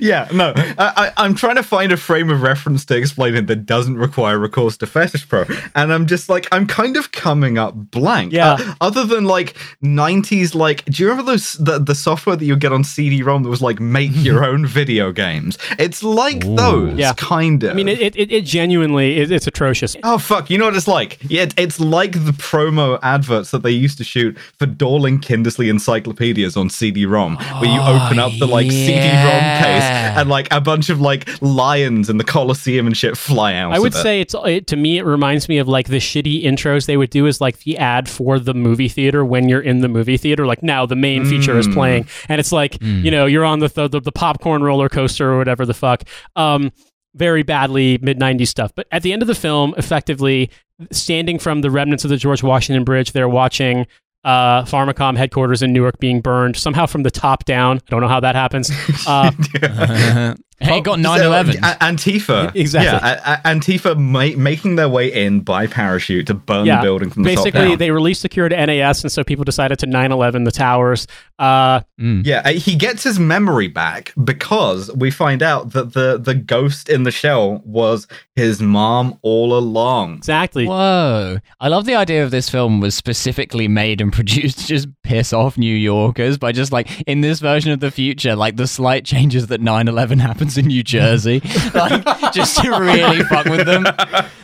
yeah 0.00 0.28
no 0.32 0.52
I, 0.56 0.74
I, 0.78 1.12
i'm 1.24 1.34
trying 1.34 1.56
to 1.56 1.62
find 1.62 1.92
a 1.92 1.96
frame 1.96 2.30
of 2.30 2.42
reference 2.42 2.84
to 2.86 2.96
explain 2.96 3.34
it 3.34 3.46
that 3.48 3.66
doesn't 3.66 3.96
require 3.98 4.38
recourse 4.38 4.76
to 4.78 4.86
Fetischpro 4.86 5.70
and 5.74 5.92
i'm 5.92 6.06
just 6.06 6.28
like 6.28 6.46
i'm 6.52 6.66
kind 6.66 6.96
of 6.96 7.12
coming 7.12 7.58
up 7.58 7.74
blank 7.74 8.32
Yeah. 8.32 8.52
Uh, 8.54 8.74
other 8.80 9.04
than 9.04 9.24
like 9.24 9.54
90s 9.82 10.54
like 10.54 10.84
do 10.86 11.02
you 11.02 11.08
remember 11.08 11.32
those 11.32 11.54
the, 11.54 11.78
the 11.78 11.94
software 11.94 12.36
that 12.36 12.44
you 12.44 12.56
get 12.56 12.72
on 12.72 12.84
cd-rom 12.84 13.42
that 13.42 13.48
was 13.48 13.62
like 13.62 13.80
make 13.80 14.12
your 14.14 14.44
own 14.44 14.66
video 14.66 15.12
games 15.12 15.58
it's 15.78 16.02
like 16.02 16.44
Ooh. 16.44 16.56
those 16.56 16.98
Yeah. 16.98 17.12
kind 17.16 17.62
of 17.64 17.70
I 17.70 17.74
mean, 17.74 17.88
it 17.88 18.16
it, 18.16 18.32
it 18.32 18.44
genuinely 18.44 19.18
it, 19.18 19.30
it's 19.30 19.46
atrocious. 19.46 19.96
Oh 20.02 20.18
fuck! 20.18 20.48
You 20.50 20.58
know 20.58 20.66
what 20.66 20.74
it's 20.86 20.88
like? 20.88 21.18
Yeah, 21.28 21.46
it's 21.56 21.80
like 21.80 22.12
the 22.12 22.32
promo 22.32 22.98
adverts 23.02 23.50
that 23.50 23.62
they 23.62 23.70
used 23.70 23.98
to 23.98 24.04
shoot 24.04 24.38
for 24.38 24.66
Dorling 24.66 25.18
Kindersley 25.18 25.68
encyclopedias 25.68 26.56
on 26.56 26.70
CD-ROM, 26.70 27.36
where 27.36 27.70
you 27.70 27.80
open 27.80 28.18
up 28.18 28.32
the 28.38 28.46
like 28.46 28.70
CD-ROM 28.70 29.62
case 29.62 29.82
and 29.82 30.28
like 30.28 30.48
a 30.52 30.60
bunch 30.60 30.88
of 30.90 31.00
like 31.00 31.28
lions 31.42 32.08
in 32.08 32.18
the 32.18 32.24
Colosseum 32.24 32.86
and 32.86 32.96
shit 32.96 33.16
fly 33.16 33.54
out. 33.54 33.72
I 33.72 33.78
would 33.78 33.92
of 33.94 33.98
it. 33.98 34.02
say 34.02 34.20
it's 34.20 34.34
it, 34.44 34.66
to 34.68 34.76
me. 34.76 34.98
It 34.98 35.04
reminds 35.04 35.48
me 35.48 35.58
of 35.58 35.68
like 35.68 35.88
the 35.88 35.98
shitty 35.98 36.44
intros 36.44 36.86
they 36.86 36.96
would 36.96 37.10
do 37.10 37.26
as 37.26 37.40
like 37.40 37.58
the 37.60 37.76
ad 37.78 38.08
for 38.08 38.38
the 38.38 38.54
movie 38.54 38.88
theater 38.88 39.24
when 39.24 39.48
you're 39.48 39.60
in 39.60 39.80
the 39.80 39.88
movie 39.88 40.16
theater. 40.16 40.46
Like 40.46 40.62
now 40.62 40.86
the 40.86 40.96
main 40.96 41.24
feature 41.24 41.58
is 41.58 41.66
Mm. 41.66 41.74
playing, 41.74 42.06
and 42.28 42.38
it's 42.38 42.52
like 42.52 42.76
you 42.80 43.10
know 43.10 43.26
you're 43.26 43.44
on 43.44 43.58
the, 43.58 43.68
the 43.68 44.00
the 44.00 44.12
popcorn 44.12 44.62
roller 44.62 44.88
coaster 44.88 45.32
or 45.32 45.38
whatever 45.38 45.66
the 45.66 45.74
fuck. 45.74 46.04
Um, 46.36 46.72
very 47.16 47.42
badly 47.42 47.98
mid 48.02 48.18
'90s 48.18 48.48
stuff. 48.48 48.72
But 48.74 48.86
at 48.92 49.02
the 49.02 49.12
end 49.12 49.22
of 49.22 49.28
the 49.28 49.34
film, 49.34 49.74
effectively 49.76 50.50
standing 50.92 51.38
from 51.38 51.62
the 51.62 51.70
remnants 51.70 52.04
of 52.04 52.10
the 52.10 52.16
George 52.16 52.42
Washington 52.42 52.84
Bridge, 52.84 53.12
they're 53.12 53.28
watching. 53.28 53.86
Uh, 54.24 54.64
Pharmakom 54.64 55.16
headquarters 55.16 55.62
in 55.62 55.72
Newark 55.72 56.00
being 56.00 56.20
burned 56.20 56.56
somehow 56.56 56.86
from 56.86 57.04
the 57.04 57.12
top 57.12 57.44
down. 57.44 57.76
I 57.76 57.90
don't 57.90 58.00
know 58.00 58.08
how 58.08 58.18
that 58.18 58.34
happens. 58.34 58.72
Uh, 59.06 60.34
Hey, 60.60 60.78
it 60.78 60.84
got 60.84 60.94
So, 60.96 61.02
9 61.02 61.20
11. 61.20 61.56
uh, 61.62 61.74
Antifa. 61.82 62.52
Exactly. 62.54 62.86
Yeah, 62.90 63.20
a- 63.44 63.48
a- 63.48 63.54
Antifa 63.54 63.96
ma- 63.98 64.36
making 64.42 64.76
their 64.76 64.88
way 64.88 65.12
in 65.12 65.40
by 65.40 65.66
parachute 65.66 66.26
to 66.28 66.34
burn 66.34 66.64
Yeah, 66.66 66.76
the 66.76 66.82
building 66.82 67.10
from 67.10 67.24
the 67.24 67.34
top 67.34 67.44
Basically, 67.44 67.68
down. 67.70 67.78
they 67.78 67.90
released 67.90 68.22
Secure 68.22 68.48
to 68.48 68.56
NAS, 68.66 69.02
and 69.02 69.12
so 69.12 69.22
people 69.22 69.44
decided 69.44 69.78
to 69.80 69.86
9/11 69.86 70.44
the 70.44 70.50
towers. 70.50 71.06
Uh, 71.38 71.80
Yeah, 71.98 72.40
uh, 72.44 72.52
he 72.52 72.74
gets 72.76 73.02
his 73.04 73.18
memory 73.18 73.68
back 73.68 74.12
because 74.24 74.90
we 74.94 75.10
find 75.10 75.42
out 75.42 75.72
that 75.72 75.92
the 75.92 76.18
the 76.18 76.34
ghost 76.34 76.88
in 76.88 77.02
the 77.02 77.10
shell 77.10 77.60
was 77.64 78.06
his 78.34 78.60
mom 78.62 79.18
all 79.22 79.52
along. 79.56 80.14
exactly. 80.16 80.66
Whoa. 80.66 81.38
I 81.60 81.68
love 81.68 81.84
the 81.84 81.94
idea 81.94 82.24
of 82.24 82.30
this 82.30 82.48
film 82.48 82.80
was 82.80 82.94
specifically 82.94 83.68
made 83.68 84.00
and 84.00 84.12
produced 84.20 84.60
to 84.60 84.66
just 84.66 84.88
piss 85.02 85.32
off 85.32 85.58
New 85.58 85.74
Yorkers 85.74 86.38
by 86.38 86.52
just 86.52 86.72
like 86.72 87.02
in 87.02 87.20
this 87.20 87.40
version 87.40 87.72
of 87.72 87.80
the 87.80 87.90
future, 87.90 88.34
like 88.34 88.56
the 88.56 88.66
slight 88.66 89.04
changes 89.04 89.46
that 89.48 89.60
9 89.60 89.88
11 89.88 90.18
happens 90.46 90.58
in 90.58 90.66
New 90.66 90.82
Jersey. 90.82 91.40
like 91.74 92.32
just 92.32 92.58
to 92.62 92.70
really 92.70 93.22
fuck 93.24 93.46
with 93.46 93.66
them. 93.66 93.84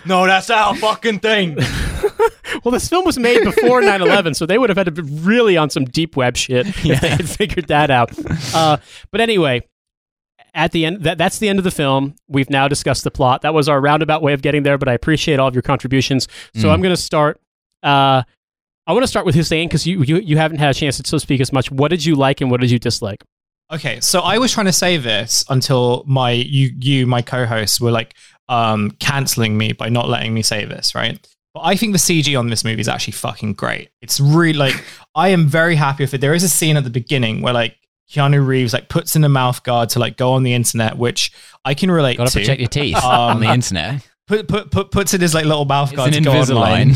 No, 0.05 0.27
that's 0.27 0.51
our 0.51 0.75
fucking 0.77 1.21
thing. 1.21 1.57
Well, 2.65 2.73
this 2.73 2.89
film 2.89 3.05
was 3.05 3.19
made 3.19 3.45
before 3.45 3.81
9/11, 3.83 4.37
so 4.37 4.47
they 4.47 4.59
would 4.59 4.69
have 4.71 4.77
had 4.77 4.85
to 4.87 4.91
be 4.93 5.03
really 5.03 5.57
on 5.57 5.71
some 5.71 5.85
deep 5.85 6.17
web 6.17 6.37
shit 6.37 6.67
if 6.67 7.01
they 7.01 7.09
had 7.09 7.29
figured 7.29 7.69
that 7.69 7.91
out. 7.91 8.11
Uh, 8.55 8.77
but 9.11 9.21
anyway, 9.21 9.63
at 10.55 10.73
the 10.73 10.85
end, 10.85 11.03
that, 11.03 11.19
that's 11.19 11.39
the 11.39 11.49
end 11.49 11.59
of 11.59 11.65
the 11.65 11.71
film. 11.71 12.15
We've 12.29 12.51
now 12.51 12.69
discussed 12.69 13.05
the 13.05 13.11
plot. 13.11 13.43
That 13.43 13.55
was 13.55 13.69
our 13.69 13.81
roundabout 13.81 14.23
way 14.23 14.33
of 14.33 14.43
getting 14.43 14.63
there, 14.65 14.77
but 14.79 14.89
I 14.89 14.93
appreciate 14.93 15.39
all 15.39 15.49
of 15.49 15.55
your 15.55 15.63
contributions. 15.63 16.29
So 16.55 16.69
Mm. 16.69 16.73
I'm 16.73 16.83
going 16.83 16.95
to 16.95 17.01
start. 17.01 17.41
Uh, 17.83 18.23
I 18.87 18.93
want 18.93 19.05
to 19.05 19.09
start 19.09 19.25
with 19.27 19.35
Hussein 19.35 19.69
because 19.69 19.87
you, 19.87 20.03
you 20.03 20.17
you 20.17 20.37
haven't 20.37 20.59
had 20.59 20.71
a 20.71 20.75
chance 20.75 21.01
to 21.01 21.21
speak 21.21 21.41
as 21.41 21.53
much. 21.53 21.71
What 21.71 21.89
did 21.89 22.05
you 22.05 22.17
like 22.17 22.41
and 22.41 22.51
what 22.51 22.61
did 22.61 22.71
you 22.71 22.79
dislike? 22.81 23.23
Okay, 23.73 24.01
so 24.01 24.21
I 24.21 24.39
was 24.39 24.53
trying 24.53 24.67
to 24.67 24.73
say 24.73 24.97
this 24.99 25.45
until 25.49 26.05
my 26.07 26.31
you 26.33 26.71
you 26.79 27.07
my 27.07 27.23
co-hosts 27.23 27.81
were 27.81 27.91
like 27.91 28.15
um 28.49 28.91
canceling 29.01 29.57
me 29.57 29.73
by 29.73 29.89
not 29.89 30.09
letting 30.09 30.35
me 30.35 30.43
say 30.43 30.65
this, 30.65 30.95
right? 30.95 31.19
But 31.55 31.61
I 31.61 31.77
think 31.77 31.93
the 31.93 31.99
CG 31.99 32.39
on 32.39 32.49
this 32.49 32.65
movie 32.65 32.81
is 32.81 32.89
actually 32.89 33.13
fucking 33.13 33.55
great. 33.55 33.91
It's 34.03 34.21
really 34.21 34.53
like 34.55 34.75
I 35.15 35.29
am 35.29 35.47
very 35.47 35.75
happy 35.75 36.03
with 36.05 36.15
it. 36.15 36.21
There 36.21 36.35
is 36.35 36.43
a 36.43 36.49
scene 36.49 36.77
at 36.77 36.85
the 36.85 36.91
beginning 36.91 37.41
where 37.43 37.55
like 37.55 37.77
Keanu 38.11 38.47
Reeves 38.47 38.73
like 38.75 38.89
puts 38.89 39.17
in 39.17 39.25
a 39.25 39.29
mouth 39.29 39.63
guard 39.63 39.89
to 39.91 39.99
like 39.99 40.17
go 40.19 40.33
on 40.33 40.43
the 40.43 40.53
internet, 40.53 40.99
which 40.99 41.33
I 41.65 41.73
can 41.75 41.91
relate 41.91 42.19
Gotta 42.19 42.31
to. 42.33 42.41
protect 42.41 42.61
your 42.61 42.69
teeth 42.69 42.97
Um, 42.97 43.05
on 43.05 43.41
the 43.41 43.51
internet. 43.53 44.07
Put, 44.27 44.49
put, 44.49 44.71
put, 44.71 44.91
puts 44.91 45.15
in 45.15 45.21
his 45.21 45.35
like 45.35 45.45
little 45.47 45.65
mouth 45.65 45.91
It's 45.91 45.97
guard 45.97 46.15
an 46.15 46.23
to 46.23 46.31
go 46.31 46.39
online. 46.41 46.95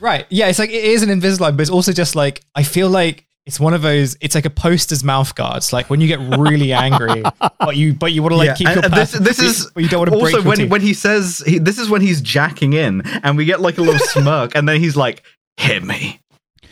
Right. 0.00 0.26
Yeah, 0.28 0.48
it's 0.48 0.58
like 0.58 0.70
it 0.70 0.84
is 0.84 1.02
an 1.02 1.08
Invisalign, 1.08 1.56
but 1.56 1.60
it's 1.60 1.70
also 1.70 1.92
just 1.92 2.14
like 2.14 2.42
I 2.54 2.62
feel 2.62 2.88
like 2.88 3.26
it's 3.46 3.60
one 3.60 3.72
of 3.74 3.82
those. 3.82 4.16
It's 4.20 4.34
like 4.34 4.44
a 4.44 4.50
poster's 4.50 5.04
mouth 5.04 5.34
guards. 5.34 5.72
Like 5.72 5.88
when 5.88 6.00
you 6.00 6.08
get 6.08 6.18
really 6.38 6.72
angry, 6.72 7.22
but 7.60 7.76
you 7.76 7.94
but 7.94 8.12
you 8.12 8.22
want 8.22 8.32
to 8.32 8.36
like 8.36 8.46
Yeah, 8.48 8.54
keep 8.54 8.66
and- 8.66 8.76
your 8.76 8.84
and 8.86 8.94
this 8.94 9.12
this 9.12 9.38
is 9.38 9.70
but 9.72 9.82
you 9.84 9.88
don't 9.88 10.00
want 10.00 10.10
to 10.10 10.16
also 10.16 10.38
your 10.38 10.42
when 10.42 10.56
teeth. 10.58 10.70
when 10.70 10.80
he 10.80 10.92
says 10.94 11.42
he, 11.46 11.58
this 11.58 11.78
is 11.78 11.88
when 11.88 12.00
he's 12.02 12.20
jacking 12.20 12.72
in, 12.72 13.02
and 13.22 13.36
we 13.36 13.44
get 13.44 13.60
like 13.60 13.78
a 13.78 13.82
little 13.82 14.00
smirk, 14.08 14.54
and 14.54 14.68
then 14.68 14.80
he's 14.80 14.96
like, 14.96 15.22
"Hit 15.58 15.84
me," 15.84 16.20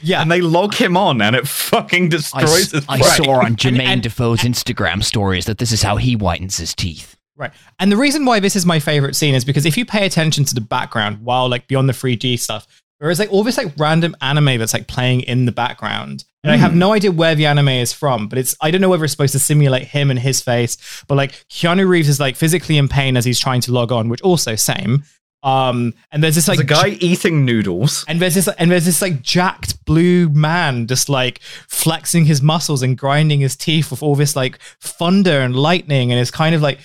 yeah. 0.03 0.21
and 0.21 0.31
they 0.31 0.41
log 0.41 0.75
him 0.75 0.97
on, 0.97 1.23
and 1.23 1.37
it 1.37 1.47
fucking 1.47 2.07
I, 2.07 2.09
destroys 2.09 2.73
his 2.73 2.85
I 2.89 2.99
brain. 2.99 3.11
saw 3.13 3.31
on 3.45 3.57
Jermain 3.57 3.81
and- 3.85 4.03
Defoe's 4.03 4.41
Instagram 4.41 5.05
stories 5.05 5.47
that 5.47 5.59
this 5.59 5.71
is 5.73 5.83
how 5.83 5.97
he 5.97 6.17
whitens 6.17 6.59
his 6.59 6.75
teeth. 6.75 7.17
Right. 7.37 7.53
And 7.81 7.91
the 7.91 7.97
reason 7.97 8.25
why 8.25 8.39
this 8.41 8.55
is 8.55 8.65
my 8.65 8.79
favorite 8.79 9.17
scene 9.17 9.35
is 9.35 9.45
because 9.45 9.67
if 9.67 9.77
you 9.77 9.85
pay 9.85 10.07
attention 10.07 10.45
to 10.45 10.55
the 10.55 10.61
background 10.61 11.19
while 11.25 11.49
like 11.49 11.67
beyond 11.67 11.89
the 11.89 11.93
3D 11.93 12.39
stuff, 12.39 12.65
there 13.01 13.11
is 13.11 13.19
like 13.19 13.33
all 13.33 13.43
this 13.43 13.59
like 13.59 13.73
random 13.77 14.15
anime 14.21 14.57
that's 14.59 14.73
like 14.73 14.87
playing 14.87 15.23
in 15.23 15.45
the 15.45 15.51
background. 15.51 16.25
And 16.45 16.53
I 16.53 16.57
have 16.57 16.75
no 16.75 16.93
idea 16.93 17.11
where 17.11 17.35
the 17.35 17.47
anime 17.47 17.69
is 17.71 17.93
from, 17.93 18.29
but 18.29 18.39
it's 18.39 18.55
I 18.61 18.71
don't 18.71 18.81
know 18.81 18.91
whether 18.91 19.03
it's 19.03 19.13
supposed 19.13 19.33
to 19.33 19.39
simulate 19.39 19.85
him 19.89 20.11
and 20.11 20.19
his 20.21 20.41
face, 20.43 20.77
but 21.09 21.17
like 21.17 21.33
Keanu 21.49 21.89
Reeves 21.89 22.09
is 22.09 22.21
like 22.21 22.37
physically 22.37 22.77
in 22.79 22.87
pain 22.87 23.17
as 23.17 23.25
he's 23.25 23.41
trying 23.41 23.63
to 23.63 23.73
log 23.73 23.91
on, 23.91 24.09
which 24.11 24.21
also 24.23 24.55
same. 24.55 25.03
Um 25.43 25.95
and 26.13 26.23
there's 26.23 26.35
this 26.37 26.47
like 26.49 26.59
There's 26.59 26.79
a 26.81 26.83
guy 26.85 26.89
eating 27.01 27.45
noodles. 27.45 28.05
and 28.09 28.21
there's 28.21 28.35
this 28.35 28.47
and 28.49 28.71
there's 28.71 28.85
this 28.87 29.03
like 29.03 29.21
jacked 29.23 29.85
blue 29.85 30.29
man 30.31 30.87
just 30.87 31.09
like 31.09 31.41
flexing 31.69 32.25
his 32.27 32.41
muscles 32.41 32.83
and 32.83 32.97
grinding 32.97 33.41
his 33.41 33.57
teeth 33.57 33.91
with 33.91 34.03
all 34.03 34.15
this 34.15 34.37
like 34.37 34.59
thunder 34.81 35.41
and 35.41 35.55
lightning 35.57 36.13
and 36.13 36.21
it's 36.21 36.31
kind 36.31 36.55
of 36.55 36.63
like 36.63 36.79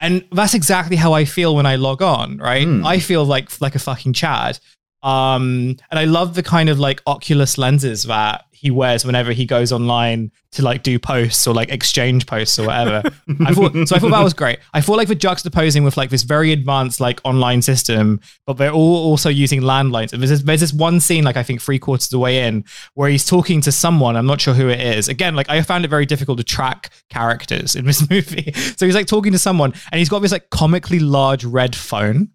and 0.00 0.24
that's 0.30 0.52
exactly 0.54 0.96
how 0.96 1.14
I 1.14 1.24
feel 1.24 1.56
when 1.56 1.64
I 1.64 1.76
log 1.76 2.02
on, 2.02 2.36
right? 2.36 2.66
Hmm. 2.66 2.86
I 2.86 2.98
feel 2.98 3.24
like 3.24 3.60
like 3.62 3.74
a 3.74 3.78
fucking 3.78 4.12
Chad. 4.12 4.58
Um 5.06 5.76
and 5.90 5.98
I 5.98 6.04
love 6.04 6.34
the 6.34 6.42
kind 6.42 6.68
of 6.68 6.78
like 6.78 7.00
Oculus 7.06 7.58
lenses 7.58 8.02
that 8.04 8.46
he 8.56 8.70
wears 8.70 9.04
whenever 9.04 9.32
he 9.32 9.44
goes 9.44 9.70
online 9.70 10.32
to 10.50 10.62
like 10.62 10.82
do 10.82 10.98
posts 10.98 11.46
or 11.46 11.54
like 11.54 11.68
exchange 11.68 12.26
posts 12.26 12.58
or 12.58 12.66
whatever. 12.66 13.02
I 13.44 13.52
thought 13.52 13.72
so 13.86 13.94
I 13.94 13.98
thought 13.98 14.10
that 14.10 14.24
was 14.24 14.32
great. 14.32 14.58
I 14.72 14.80
thought 14.80 14.96
like 14.96 15.08
the 15.08 15.14
juxtaposing 15.14 15.84
with 15.84 15.96
like 15.96 16.08
this 16.08 16.22
very 16.22 16.52
advanced 16.52 16.98
like 16.98 17.20
online 17.22 17.60
system, 17.60 18.18
but 18.46 18.54
they're 18.54 18.72
all 18.72 18.96
also 18.96 19.28
using 19.28 19.60
landlines. 19.60 20.12
And 20.12 20.22
there's 20.22 20.30
this, 20.30 20.42
there's 20.42 20.60
this 20.60 20.72
one 20.72 21.00
scene 21.00 21.22
like 21.22 21.36
I 21.36 21.42
think 21.42 21.60
three 21.60 21.78
quarters 21.78 22.06
of 22.06 22.12
the 22.12 22.18
way 22.18 22.46
in 22.48 22.64
where 22.94 23.10
he's 23.10 23.26
talking 23.26 23.60
to 23.60 23.70
someone. 23.70 24.16
I'm 24.16 24.26
not 24.26 24.40
sure 24.40 24.54
who 24.54 24.68
it 24.68 24.80
is. 24.80 25.08
Again, 25.08 25.36
like 25.36 25.50
I 25.50 25.60
found 25.60 25.84
it 25.84 25.88
very 25.88 26.06
difficult 26.06 26.38
to 26.38 26.44
track 26.44 26.90
characters 27.10 27.76
in 27.76 27.84
this 27.84 28.08
movie. 28.10 28.52
So 28.54 28.86
he's 28.86 28.94
like 28.94 29.06
talking 29.06 29.32
to 29.32 29.38
someone, 29.38 29.74
and 29.92 29.98
he's 29.98 30.08
got 30.08 30.20
this 30.20 30.32
like 30.32 30.48
comically 30.50 30.98
large 30.98 31.44
red 31.44 31.76
phone. 31.76 32.30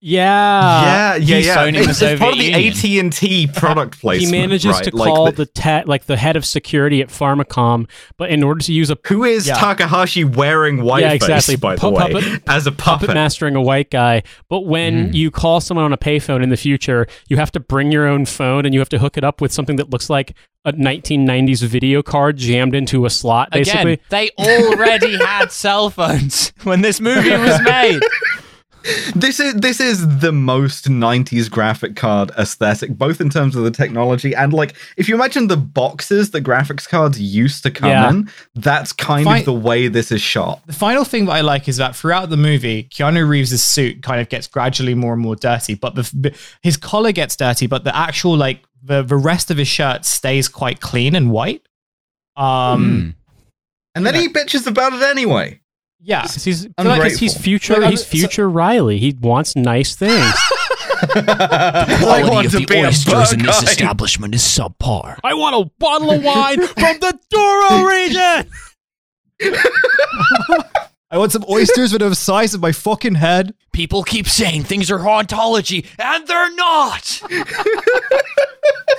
Yeah. 0.00 0.82
yeah, 0.82 1.14
yeah, 1.16 1.36
he's 1.36 1.46
yeah. 1.46 1.54
phoning 1.56 1.82
the 1.82 1.90
It's, 1.90 2.00
it's 2.02 2.20
part 2.20 2.32
of 2.34 2.38
the 2.38 2.54
AT 2.68 2.84
and 3.00 3.12
T 3.12 3.46
product 3.48 3.98
placement. 4.00 4.32
He 4.34 4.40
manages 4.40 4.72
right? 4.72 4.84
to 4.84 4.96
Like 4.96 5.12
call 5.12 5.24
the- 5.26 5.32
the, 5.32 5.46
te- 5.46 5.84
like 5.86 6.04
the 6.06 6.16
head 6.16 6.36
of 6.36 6.44
security 6.46 7.00
at 7.02 7.08
Pharmakom, 7.08 7.88
but 8.16 8.30
in 8.30 8.42
order 8.44 8.60
to 8.60 8.72
use 8.72 8.90
a 8.90 8.98
who 9.08 9.24
is 9.24 9.46
Yeah. 9.48 9.54
Takahashi 9.54 10.22
wearing 10.24 10.82
white 10.82 11.00
Yeah, 11.00 11.12
exactly. 11.12 11.56
by 11.56 11.74
the 11.76 11.90
way, 11.90 12.12
puppet- 12.12 12.42
as 12.46 12.66
a 12.66 12.72
puppet 12.72 13.08
puppet. 13.08 13.14
mastering 13.14 13.56
a 13.56 13.62
white 13.62 13.90
guy. 13.90 14.22
But 14.48 14.60
when 14.66 15.10
Mm. 15.10 15.14
you 15.14 15.30
call 15.32 15.60
someone 15.60 15.84
on 15.84 15.92
a 15.92 15.98
payphone 15.98 16.42
in 16.44 16.48
the 16.50 16.56
future, 16.56 17.06
you 17.28 17.36
have 17.36 17.50
to 17.52 17.60
bring 17.60 17.90
your 17.90 18.06
own 18.06 18.24
phone 18.24 18.64
and 18.66 18.72
you 18.74 18.80
have 18.80 18.88
to 18.90 18.98
hook 19.00 19.16
it 19.16 19.24
up 19.24 19.40
with 19.40 19.52
something 19.52 19.76
that 19.76 19.90
looks 19.90 20.08
like 20.08 20.34
a 20.64 20.72
1990s 20.72 21.62
video 21.64 22.02
card 22.02 22.36
jammed 22.36 22.74
into 22.74 23.04
a 23.04 23.10
slot. 23.10 23.50
Basically, 23.50 23.94
Again, 23.94 24.04
they 24.10 24.30
already 24.38 25.16
had 25.16 25.50
cell 25.52 25.90
phones 25.90 26.52
when 26.62 26.82
this 26.82 27.00
movie 27.00 27.30
was 27.30 27.60
made. 27.62 28.00
This 29.14 29.40
is 29.40 29.54
this 29.54 29.80
is 29.80 30.20
the 30.20 30.32
most 30.32 30.88
90s 30.88 31.50
graphic 31.50 31.96
card 31.96 32.30
aesthetic, 32.38 32.90
both 32.96 33.20
in 33.20 33.28
terms 33.28 33.56
of 33.56 33.64
the 33.64 33.70
technology 33.70 34.34
and 34.34 34.52
like 34.52 34.74
if 34.96 35.08
you 35.08 35.14
imagine 35.14 35.48
the 35.48 35.56
boxes 35.56 36.30
the 36.30 36.40
graphics 36.40 36.88
cards 36.88 37.20
used 37.20 37.62
to 37.64 37.70
come 37.70 37.90
Yeah. 37.90 38.08
in, 38.10 38.30
that's 38.54 38.92
kind 38.92 39.24
Fi- 39.24 39.38
of 39.40 39.44
the 39.44 39.52
way 39.52 39.88
this 39.88 40.10
is 40.12 40.22
shot. 40.22 40.62
The 40.66 40.72
final 40.72 41.04
thing 41.04 41.26
that 41.26 41.32
I 41.32 41.40
like 41.40 41.68
is 41.68 41.76
that 41.78 41.96
throughout 41.96 42.30
the 42.30 42.36
movie, 42.36 42.84
Keanu 42.84 43.28
Reeves' 43.28 43.62
suit 43.62 44.02
kind 44.02 44.20
of 44.20 44.28
gets 44.28 44.46
gradually 44.46 44.94
more 44.94 45.12
and 45.12 45.22
more 45.22 45.36
dirty, 45.36 45.74
but 45.74 45.94
the, 45.94 46.34
his 46.62 46.76
collar 46.76 47.12
gets 47.12 47.36
dirty, 47.36 47.66
but 47.66 47.84
the 47.84 47.94
actual 47.96 48.36
like 48.36 48.62
the 48.82 49.02
the 49.02 49.16
rest 49.16 49.50
of 49.50 49.56
his 49.56 49.68
shirt 49.68 50.04
stays 50.04 50.48
quite 50.48 50.80
clean 50.80 51.14
and 51.16 51.30
white. 51.30 51.62
Um, 52.36 53.14
And 53.94 54.06
then 54.06 54.14
he 54.14 54.28
bitches 54.28 54.66
about 54.66 54.92
it 54.92 55.02
anyway. 55.02 55.60
Yeah, 56.00 56.22
'Cause 56.22 56.44
he's, 56.44 56.66
I 56.78 56.82
feel 56.82 56.90
like 56.92 57.02
he's- 57.02 57.18
he's 57.18 57.36
future. 57.36 57.74
Like, 57.74 57.82
I'm- 57.82 57.90
he's 57.92 58.04
future 58.04 58.48
Riley. 58.48 58.98
He 58.98 59.16
wants 59.20 59.56
nice 59.56 59.94
things. 59.96 60.12
I 61.14 62.24
want 62.28 62.50
to 62.50 62.56
be 62.58 62.64
a 62.64 62.66
bird 62.66 62.94
guy. 63.04 63.48
establishment 63.62 64.34
is 64.34 64.42
subpar. 64.42 65.18
I 65.22 65.34
want 65.34 65.54
a 65.56 65.70
bottle 65.78 66.10
of 66.10 66.22
wine 66.24 66.66
from 66.66 66.98
the 67.00 67.18
Douro 67.30 67.84
region. 67.88 68.50
I 71.10 71.16
want 71.16 71.32
some 71.32 71.44
oysters 71.48 71.92
that 71.92 72.02
are 72.02 72.08
the 72.10 72.14
size 72.14 72.52
of 72.54 72.60
my 72.60 72.72
fucking 72.72 73.14
head. 73.14 73.54
People 73.72 74.02
keep 74.02 74.28
saying 74.28 74.64
things 74.64 74.90
are 74.90 74.98
hauntology, 74.98 75.86
and 75.98 76.26
they're 76.26 76.54
not. 76.54 77.22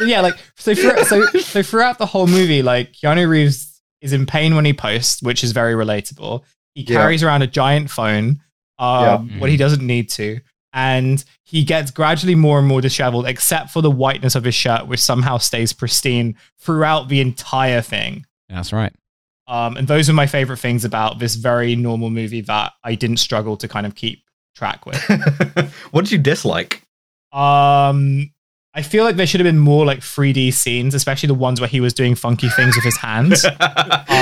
Yeah, 0.02 0.22
like 0.22 0.36
so 0.56 0.74
for, 0.76 1.04
so 1.04 1.26
so 1.40 1.62
throughout 1.62 1.98
the 1.98 2.06
whole 2.06 2.26
movie, 2.28 2.64
like 2.64 2.94
Keanu 2.94 3.28
Reeves 3.30 3.82
is 4.02 4.14
in 4.14 4.26
pain 4.26 4.56
when 4.56 4.64
he 4.66 4.74
posts, 4.74 5.22
which 5.22 5.44
is 5.44 5.52
very 5.52 5.74
relatable. 5.74 6.44
He 6.80 6.94
Yeah. 6.94 7.00
carries 7.02 7.24
around 7.24 7.42
a 7.42 7.48
giant 7.48 7.90
phone, 7.90 8.40
um, 8.78 9.40
when 9.40 9.50
he 9.52 9.58
doesn't 9.58 9.86
need 9.86 10.10
to, 10.12 10.40
and 10.72 11.24
he 11.44 11.64
gets 11.64 11.92
gradually 11.92 12.36
more 12.36 12.60
and 12.60 12.68
more 12.68 12.80
disheveled, 12.80 13.26
except 13.28 13.72
for 13.72 13.82
the 13.82 13.92
whiteness 13.92 14.36
of 14.36 14.44
his 14.46 14.56
shirt, 14.56 14.88
which 14.88 15.00
somehow 15.00 15.38
stays 15.38 15.74
pristine 15.74 16.36
throughout 16.60 17.10
the 17.10 17.20
entire 17.22 17.82
thing. 17.82 18.26
That's 18.48 18.72
right. 18.72 18.94
Um, 19.48 19.78
and 19.78 19.88
those 19.88 20.10
are 20.10 20.14
my 20.14 20.28
favorite 20.28 20.58
things 20.60 20.86
about 20.86 21.20
this 21.20 21.36
very 21.36 21.76
normal 21.76 22.10
movie 22.12 22.42
that 22.42 22.72
I 22.84 22.96
didn't 22.96 23.18
struggle 23.18 23.58
to 23.58 23.68
kind 23.68 23.86
of 23.88 23.96
keep 23.96 24.24
track 24.56 24.86
with. 24.86 25.02
what 25.92 26.06
did 26.06 26.12
you 26.12 26.20
dislike? 26.20 26.84
Um, 27.34 28.32
I 28.76 28.84
feel 28.84 29.04
like 29.04 29.16
there 29.16 29.26
should 29.26 29.40
have 29.42 29.46
been 29.46 29.58
more 29.60 29.84
like 29.84 30.00
3D 30.00 30.54
scenes, 30.54 30.94
especially 30.94 31.28
the 31.28 31.34
ones 31.34 31.60
where 31.60 31.68
he 31.68 31.80
was 31.80 31.92
doing 31.94 32.14
funky 32.14 32.50
things 32.50 32.76
with 32.76 32.86
his 32.86 32.98
hands. 32.98 33.46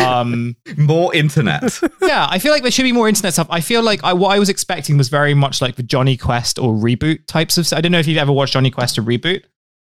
Um, 0.07 0.55
More 0.77 1.13
internet. 1.13 1.79
yeah, 2.01 2.27
I 2.29 2.39
feel 2.39 2.51
like 2.53 2.61
there 2.61 2.71
should 2.71 2.83
be 2.83 2.91
more 2.91 3.07
internet 3.09 3.33
stuff. 3.33 3.47
I 3.49 3.59
feel 3.61 3.81
like 3.81 4.03
I, 4.03 4.13
what 4.13 4.29
I 4.29 4.39
was 4.39 4.47
expecting 4.47 4.97
was 4.97 5.09
very 5.09 5.33
much 5.33 5.61
like 5.61 5.75
the 5.75 5.83
Jonny 5.83 6.15
Quest 6.15 6.57
or 6.59 6.73
reboot 6.73 7.25
types 7.25 7.57
of. 7.57 7.67
I 7.73 7.81
don't 7.81 7.91
know 7.91 7.99
if 7.99 8.07
you've 8.07 8.17
ever 8.17 8.31
watched 8.31 8.53
Jonny 8.53 8.71
Quest 8.71 8.97
or 8.97 9.01
reboot, 9.01 9.43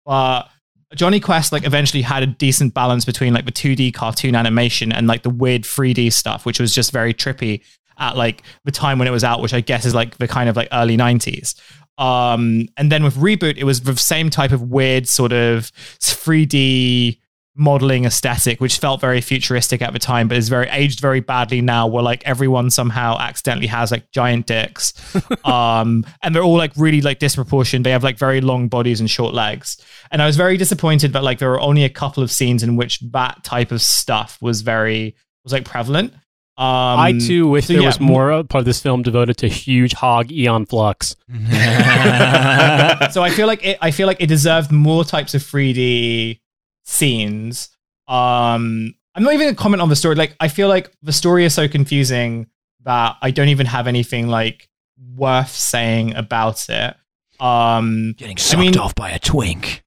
but 0.05 0.49
Jonny 0.95 1.19
Quest 1.19 1.51
like 1.51 1.65
eventually 1.65 2.01
had 2.01 2.23
a 2.23 2.27
decent 2.27 2.73
balance 2.73 3.05
between 3.05 3.33
like 3.33 3.45
the 3.45 3.51
2D 3.51 3.93
cartoon 3.93 4.33
animation 4.35 4.91
and 4.91 5.05
like 5.07 5.21
the 5.23 5.29
weird 5.29 5.63
3D 5.63 6.11
stuff, 6.11 6.45
which 6.45 6.59
was 6.59 6.73
just 6.73 6.91
very 6.91 7.13
trippy. 7.13 7.61
at 7.99 8.17
like 8.17 8.41
the 8.63 8.71
time 8.71 8.97
when 8.97 9.07
it 9.07 9.11
was 9.11 9.23
out, 9.23 9.41
which 9.41 9.53
I 9.53 9.61
guess 9.61 9.85
is 9.85 9.93
like 9.93 10.17
the 10.17 10.27
kind 10.27 10.49
of 10.49 10.55
like 10.55 10.69
early 10.71 10.97
90s. 10.97 11.55
Um, 11.97 12.67
and 12.77 12.91
then 12.91 13.03
with 13.03 13.15
Reboot, 13.15 13.57
it 13.57 13.63
was 13.63 13.81
the 13.81 13.95
same 13.97 14.29
type 14.29 14.51
of 14.51 14.61
weird 14.61 15.07
sort 15.07 15.33
of 15.33 15.71
3D 15.99 17.19
modeling 17.57 18.05
aesthetic, 18.05 18.61
which 18.61 18.77
felt 18.77 19.01
very 19.01 19.19
futuristic 19.19 19.81
at 19.81 19.91
the 19.91 19.99
time, 19.99 20.27
but 20.27 20.37
is 20.37 20.47
very 20.47 20.69
aged 20.69 20.99
very 20.99 21.19
badly 21.19 21.59
now, 21.59 21.87
where 21.87 22.03
like 22.03 22.23
everyone 22.25 22.69
somehow 22.69 23.17
accidentally 23.19 23.67
has 23.67 23.91
like 23.91 24.09
giant 24.11 24.45
dicks. 24.45 24.93
um, 25.45 26.05
and 26.21 26.35
they're 26.35 26.43
all 26.43 26.57
like 26.57 26.71
really 26.77 27.01
like 27.01 27.19
disproportionate. 27.19 27.83
They 27.83 27.91
have 27.91 28.03
like 28.03 28.17
very 28.17 28.41
long 28.41 28.67
bodies 28.67 28.99
and 28.99 29.09
short 29.09 29.33
legs. 29.33 29.77
And 30.11 30.21
I 30.21 30.27
was 30.27 30.37
very 30.37 30.57
disappointed 30.57 31.13
that 31.13 31.23
like 31.23 31.39
there 31.39 31.49
were 31.49 31.59
only 31.59 31.83
a 31.83 31.89
couple 31.89 32.21
of 32.21 32.31
scenes 32.31 32.61
in 32.61 32.75
which 32.75 32.99
that 33.11 33.43
type 33.43 33.71
of 33.71 33.81
stuff 33.81 34.37
was 34.39 34.61
very 34.61 35.15
was 35.43 35.51
like 35.51 35.65
prevalent. 35.65 36.13
Um, 36.59 36.99
I 36.99 37.11
too 37.13 37.47
wish 37.47 37.67
so 37.67 37.73
there 37.73 37.83
yeah, 37.83 37.87
was 37.87 37.99
more 37.99 38.31
uh, 38.31 38.41
part 38.43 38.61
of 38.61 38.65
this 38.65 38.81
film 38.81 39.03
devoted 39.03 39.37
to 39.37 39.47
huge 39.47 39.93
hog 39.93 40.31
Aeon 40.31 40.65
Flux. 40.65 41.15
so 41.29 43.21
I 43.21 43.29
feel 43.35 43.45
like 43.45 43.63
it, 43.63 43.77
I 43.79 43.91
feel 43.91 44.07
like 44.07 44.21
it 44.21 44.25
deserved 44.27 44.71
more 44.71 45.03
types 45.05 45.35
of 45.35 45.43
3D 45.43 46.39
scenes. 46.83 47.69
Um, 48.07 48.95
I'm 49.13 49.23
not 49.23 49.33
even 49.33 49.47
gonna 49.47 49.55
comment 49.55 49.81
on 49.81 49.89
the 49.89 49.95
story. 49.95 50.15
Like, 50.15 50.35
I 50.39 50.47
feel 50.47 50.67
like 50.67 50.91
the 51.03 51.13
story 51.13 51.45
is 51.45 51.53
so 51.53 51.67
confusing 51.67 52.47
that 52.85 53.17
I 53.21 53.29
don't 53.31 53.49
even 53.49 53.67
have 53.67 53.85
anything 53.85 54.27
like 54.27 54.67
worth 55.15 55.51
saying 55.51 56.15
about 56.15 56.67
it. 56.69 56.95
Um, 57.39 58.13
Getting 58.17 58.37
sucked 58.37 58.59
mean- 58.59 58.77
off 58.79 58.95
by 58.95 59.11
a 59.11 59.19
twink. 59.19 59.83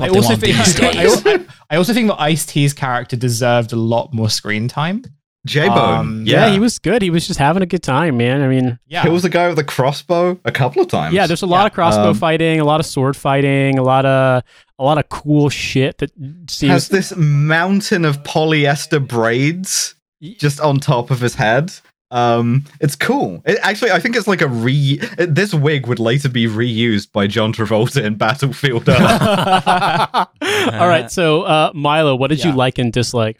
I 0.00 0.08
also 0.08 0.34
think 0.36 0.56
these 0.56 0.80
I, 0.80 0.92
days. 0.92 1.26
I- 1.26 1.46
I 1.70 1.76
also 1.76 1.92
think 1.92 2.08
that 2.08 2.20
Ice 2.20 2.44
T's 2.46 2.72
character 2.72 3.14
deserved 3.14 3.72
a 3.72 3.76
lot 3.76 4.12
more 4.12 4.30
screen 4.30 4.66
time. 4.66 5.04
J 5.44 5.68
Bone. 5.68 5.78
Um, 5.98 6.22
yeah. 6.26 6.46
Yeah. 6.46 6.52
he 6.52 6.58
was 6.60 6.78
good. 6.78 7.02
He 7.02 7.10
was 7.10 7.26
just 7.26 7.38
having 7.38 7.62
a 7.62 7.66
good 7.66 7.82
time, 7.82 8.16
man. 8.16 8.42
I 8.42 8.48
mean, 8.48 8.78
Yeah, 8.86 9.02
he 9.02 9.08
was 9.08 9.22
the 9.22 9.28
guy 9.28 9.48
with 9.48 9.56
the 9.56 9.64
crossbow 9.64 10.38
a 10.44 10.52
couple 10.52 10.80
of 10.82 10.88
times. 10.88 11.14
yeah, 11.14 11.26
there's 11.26 11.42
a 11.42 11.46
lot 11.46 11.62
Yeah. 11.62 11.66
of 11.66 11.72
crossbow 11.72 12.10
Um, 12.10 12.14
fighting, 12.14 12.60
a 12.60 12.64
lot 12.64 12.78
of 12.80 12.86
sword 12.86 13.16
fighting, 13.16 13.78
a 13.78 13.82
lot 13.82 14.06
of 14.06 14.42
a 14.78 14.84
lot 14.84 14.98
of 14.98 15.08
cool 15.08 15.48
shit 15.48 15.98
that 15.98 16.10
has 16.20 16.54
seems 16.54 16.88
this 16.88 17.12
mountain 17.16 18.04
of 18.04 18.22
polyester 18.22 19.04
braids 19.06 19.94
just 20.38 20.60
on 20.60 20.78
top 20.78 21.10
of 21.10 21.20
his 21.20 21.34
head. 21.34 21.72
Um, 22.12 22.64
it's 22.78 22.94
cool. 22.94 23.42
It, 23.46 23.58
actually, 23.62 23.90
I 23.90 23.98
think 23.98 24.16
it's 24.16 24.28
like 24.28 24.42
a 24.42 24.46
re. 24.48 25.00
it- 25.18 25.34
this 25.34 25.54
wig 25.54 25.86
would 25.86 25.98
later 25.98 26.28
be 26.28 26.46
reused 26.46 27.10
by 27.10 27.26
John 27.26 27.52
Travolta 27.54 28.04
in 28.04 28.16
Battlefield 28.16 28.86
All 28.90 30.88
right, 30.88 31.10
so 31.10 31.42
uh, 31.42 31.70
Milo, 31.74 32.14
what 32.14 32.28
did 32.28 32.44
you 32.44 32.52
like 32.52 32.78
and 32.78 32.92
dislike? 32.92 33.38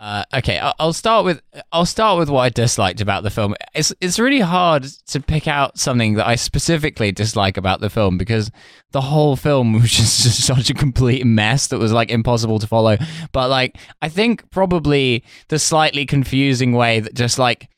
Uh, 0.00 0.22
okay, 0.32 0.60
I'll, 0.78 0.92
start 0.92 1.24
with 1.24 1.42
I'll 1.72 1.84
start 1.84 2.20
with 2.20 2.30
what 2.30 2.42
I 2.42 2.50
disliked 2.50 3.00
about 3.00 3.24
the 3.24 3.30
film. 3.30 3.56
It's 3.74 3.92
it's 4.00 4.20
really 4.20 4.38
hard 4.38 4.84
to 4.84 5.20
pick 5.20 5.48
out 5.48 5.76
something 5.76 6.14
that 6.14 6.26
I 6.28 6.36
specifically 6.36 7.10
dislike 7.10 7.56
about 7.56 7.80
the 7.80 7.90
film 7.90 8.16
because 8.16 8.48
the 8.92 9.00
whole 9.00 9.34
film 9.34 9.72
was 9.80 9.90
just, 9.90 10.22
just 10.22 10.46
such 10.46 10.70
a 10.70 10.74
complete 10.74 11.26
mess 11.26 11.66
that 11.68 11.78
was 11.78 11.92
like 11.92 12.10
impossible 12.10 12.60
to 12.60 12.66
follow. 12.68 12.96
But 13.32 13.50
like 13.50 13.76
I 14.00 14.08
think 14.08 14.48
probably 14.50 15.24
the 15.48 15.58
slightly 15.58 16.06
confusing 16.06 16.74
way 16.74 17.00
that 17.00 17.14
just 17.14 17.40
like 17.40 17.68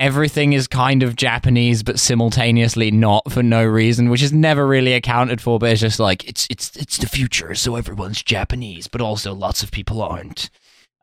everything 0.00 0.54
is 0.54 0.66
kind 0.66 1.04
of 1.04 1.14
Japanese 1.14 1.84
but 1.84 2.00
simultaneously 2.00 2.90
not 2.90 3.30
for 3.30 3.44
no 3.44 3.64
reason, 3.64 4.10
which 4.10 4.22
is 4.22 4.32
never 4.32 4.66
really 4.66 4.94
accounted 4.94 5.40
for. 5.40 5.60
But 5.60 5.70
it's 5.70 5.80
just 5.80 6.00
like 6.00 6.26
it's 6.26 6.48
it's 6.50 6.74
it's 6.74 6.98
the 6.98 7.06
future, 7.06 7.54
so 7.54 7.76
everyone's 7.76 8.20
Japanese, 8.20 8.88
but 8.88 9.00
also 9.00 9.32
lots 9.32 9.62
of 9.62 9.70
people 9.70 10.02
aren't. 10.02 10.50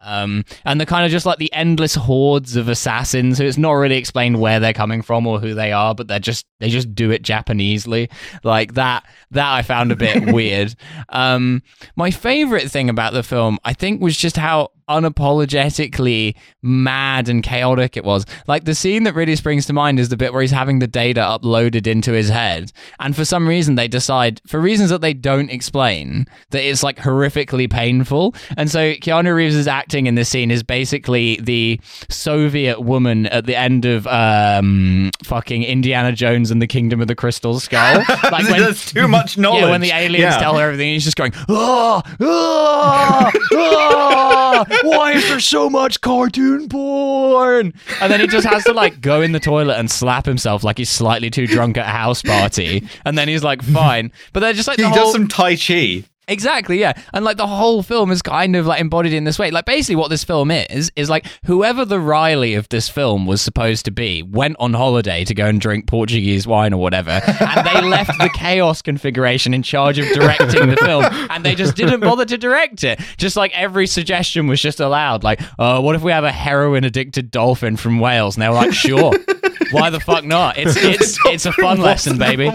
Um, 0.05 0.45
and 0.63 0.79
the 0.79 0.85
kind 0.85 1.03
of 1.03 1.11
just 1.11 1.25
like 1.25 1.39
the 1.39 1.51
endless 1.51 1.95
hordes 1.95 2.55
of 2.55 2.69
assassins 2.69 3.39
who 3.39 3.45
it's 3.45 3.57
not 3.57 3.71
really 3.71 3.97
explained 3.97 4.39
where 4.39 4.59
they're 4.59 4.71
coming 4.71 5.01
from 5.01 5.25
or 5.25 5.39
who 5.39 5.55
they 5.55 5.71
are, 5.71 5.95
but 5.95 6.07
they're 6.07 6.19
just 6.19 6.45
they 6.59 6.69
just 6.69 6.93
do 6.93 7.09
it 7.09 7.23
Japanesely. 7.23 8.11
Like 8.43 8.75
that 8.75 9.05
that 9.31 9.51
I 9.51 9.63
found 9.63 9.91
a 9.91 9.95
bit 9.95 10.31
weird. 10.33 10.75
Um, 11.09 11.63
my 11.95 12.11
favorite 12.11 12.69
thing 12.69 12.89
about 12.89 13.13
the 13.13 13.23
film, 13.23 13.57
I 13.63 13.73
think, 13.73 13.99
was 13.99 14.15
just 14.15 14.37
how 14.37 14.71
unapologetically 14.89 16.35
mad 16.61 17.29
and 17.29 17.43
chaotic 17.43 17.97
it 17.97 18.03
was. 18.03 18.25
Like 18.47 18.65
the 18.65 18.75
scene 18.75 19.03
that 19.03 19.15
really 19.15 19.35
springs 19.35 19.65
to 19.67 19.73
mind 19.73 19.99
is 19.99 20.09
the 20.09 20.17
bit 20.17 20.33
where 20.33 20.41
he's 20.41 20.51
having 20.51 20.79
the 20.79 20.87
data 20.87 21.21
uploaded 21.21 21.87
into 21.87 22.11
his 22.11 22.29
head, 22.29 22.71
and 22.99 23.15
for 23.15 23.25
some 23.25 23.47
reason 23.47 23.75
they 23.75 23.87
decide, 23.87 24.41
for 24.47 24.59
reasons 24.59 24.89
that 24.89 25.01
they 25.01 25.13
don't 25.13 25.49
explain, 25.49 26.25
that 26.51 26.63
it's 26.63 26.83
like 26.83 26.97
horrifically 26.97 27.69
painful. 27.69 28.35
And 28.57 28.69
so 28.69 28.93
Keanu 28.95 29.33
Reeves' 29.35 29.67
acting 29.67 30.07
in 30.07 30.15
this 30.15 30.29
scene 30.29 30.51
is 30.51 30.63
basically 30.63 31.39
the 31.41 31.79
Soviet 32.09 32.81
woman 32.81 33.25
at 33.27 33.45
the 33.45 33.55
end 33.55 33.85
of 33.85 34.05
um, 34.07 35.11
fucking 35.23 35.63
Indiana 35.63 36.11
Jones 36.11 36.51
and 36.51 36.61
the 36.61 36.67
Kingdom 36.67 37.01
of 37.01 37.07
the 37.07 37.15
Crystal 37.15 37.59
Skull. 37.59 38.03
Like 38.35 38.49
when 38.49 38.59
There's 38.61 38.85
too 38.91 39.07
much 39.07 39.37
knowledge. 39.37 39.61
yeah, 39.63 39.69
when 39.69 39.81
the 39.81 39.91
aliens 39.91 40.33
Yeah. 40.33 40.37
tell 40.39 40.57
her 40.57 40.65
everything, 40.65 40.89
he's 40.93 41.03
just 41.03 41.15
going, 41.15 41.31
oh, 41.47 42.01
oh, 42.19 43.31
oh, 43.53 44.65
why 44.83 45.13
is 45.13 45.27
there 45.27 45.39
so 45.39 45.69
much 45.69 46.01
cartoon 46.01 46.69
porn? 46.69 47.73
And 48.01 48.11
then 48.11 48.19
he 48.19 48.27
just 48.27 48.47
has 48.47 48.63
to 48.65 48.73
like 48.73 49.01
go 49.01 49.21
in 49.21 49.31
the 49.31 49.39
toilet 49.39 49.77
and 49.77 49.89
slap 49.89 50.25
himself 50.25 50.63
like 50.63 50.77
he's 50.77 50.89
slightly 50.89 51.29
too 51.29 51.47
drunk 51.47 51.77
at 51.77 51.85
a 51.85 51.89
house 51.89 52.21
party. 52.21 52.87
And 53.05 53.17
then 53.17 53.27
he's 53.27 53.43
like, 53.43 53.61
fine. 53.61 54.11
But 54.33 54.41
they're 54.41 54.53
just 54.53 54.67
like 54.67 54.77
He 54.77 54.83
the 54.83 54.91
does 54.91 55.11
some 55.11 55.27
Tai 55.27 55.55
Chi. 55.55 56.03
Exactly, 56.27 56.79
yeah. 56.79 56.93
And 57.13 57.23
like 57.23 57.37
the 57.37 57.47
whole 57.47 57.83
film 57.83 58.11
is 58.11 58.21
kind 58.21 58.55
of 58.55 58.65
like 58.65 58.81
embodied 58.81 59.13
in 59.13 59.23
this 59.23 59.37
way. 59.37 59.51
Like 59.51 59.65
basically 59.65 59.95
what 59.95 60.09
this 60.09 60.23
film 60.23 60.51
is 60.51 60.91
is 60.95 61.09
like 61.09 61.25
whoever 61.45 61.85
the 61.85 61.99
Riley 61.99 62.55
of 62.55 62.67
this 62.69 62.89
film 62.89 63.25
was 63.25 63.41
supposed 63.41 63.85
to 63.85 63.91
be 63.91 64.23
went 64.23 64.55
on 64.59 64.73
holiday 64.73 65.23
to 65.25 65.33
go 65.33 65.45
and 65.45 65.61
drink 65.61 65.87
Portuguese 65.87 66.47
wine 66.47 66.73
or 66.73 66.81
whatever, 66.81 67.11
and 67.27 67.67
they 67.67 67.81
left 67.81 68.17
the 68.19 68.29
chaos 68.33 68.81
configuration 68.81 69.53
in 69.53 69.63
charge 69.63 69.99
of 69.99 70.07
directing 70.13 70.69
the 70.69 70.77
film, 70.77 71.05
and 71.29 71.45
they 71.45 71.55
just 71.55 71.75
didn't 71.75 71.99
bother 71.99 72.25
to 72.25 72.37
direct 72.37 72.83
it. 72.83 72.99
Just 73.17 73.35
like 73.35 73.55
every 73.57 73.87
suggestion 73.87 74.47
was 74.47 74.61
just 74.61 74.79
allowed. 74.79 75.23
Like, 75.23 75.41
uh, 75.59 75.81
what 75.81 75.95
if 75.95 76.01
we 76.01 76.11
have 76.11 76.23
a 76.23 76.31
heroin 76.31 76.83
addicted 76.83 77.31
dolphin 77.31 77.77
from 77.77 77.99
Wales? 77.99 78.35
And 78.35 78.43
they 78.43 78.47
were 78.47 78.55
like, 78.55 78.73
sure. 78.73 79.13
Why 79.71 79.89
the 79.89 79.99
fuck 79.99 80.23
not? 80.23 80.57
It's 80.57 80.75
it's 80.77 81.17
it's 81.25 81.45
a 81.45 81.51
fun 81.51 81.79
lesson, 81.79 82.17
baby. 82.17 82.51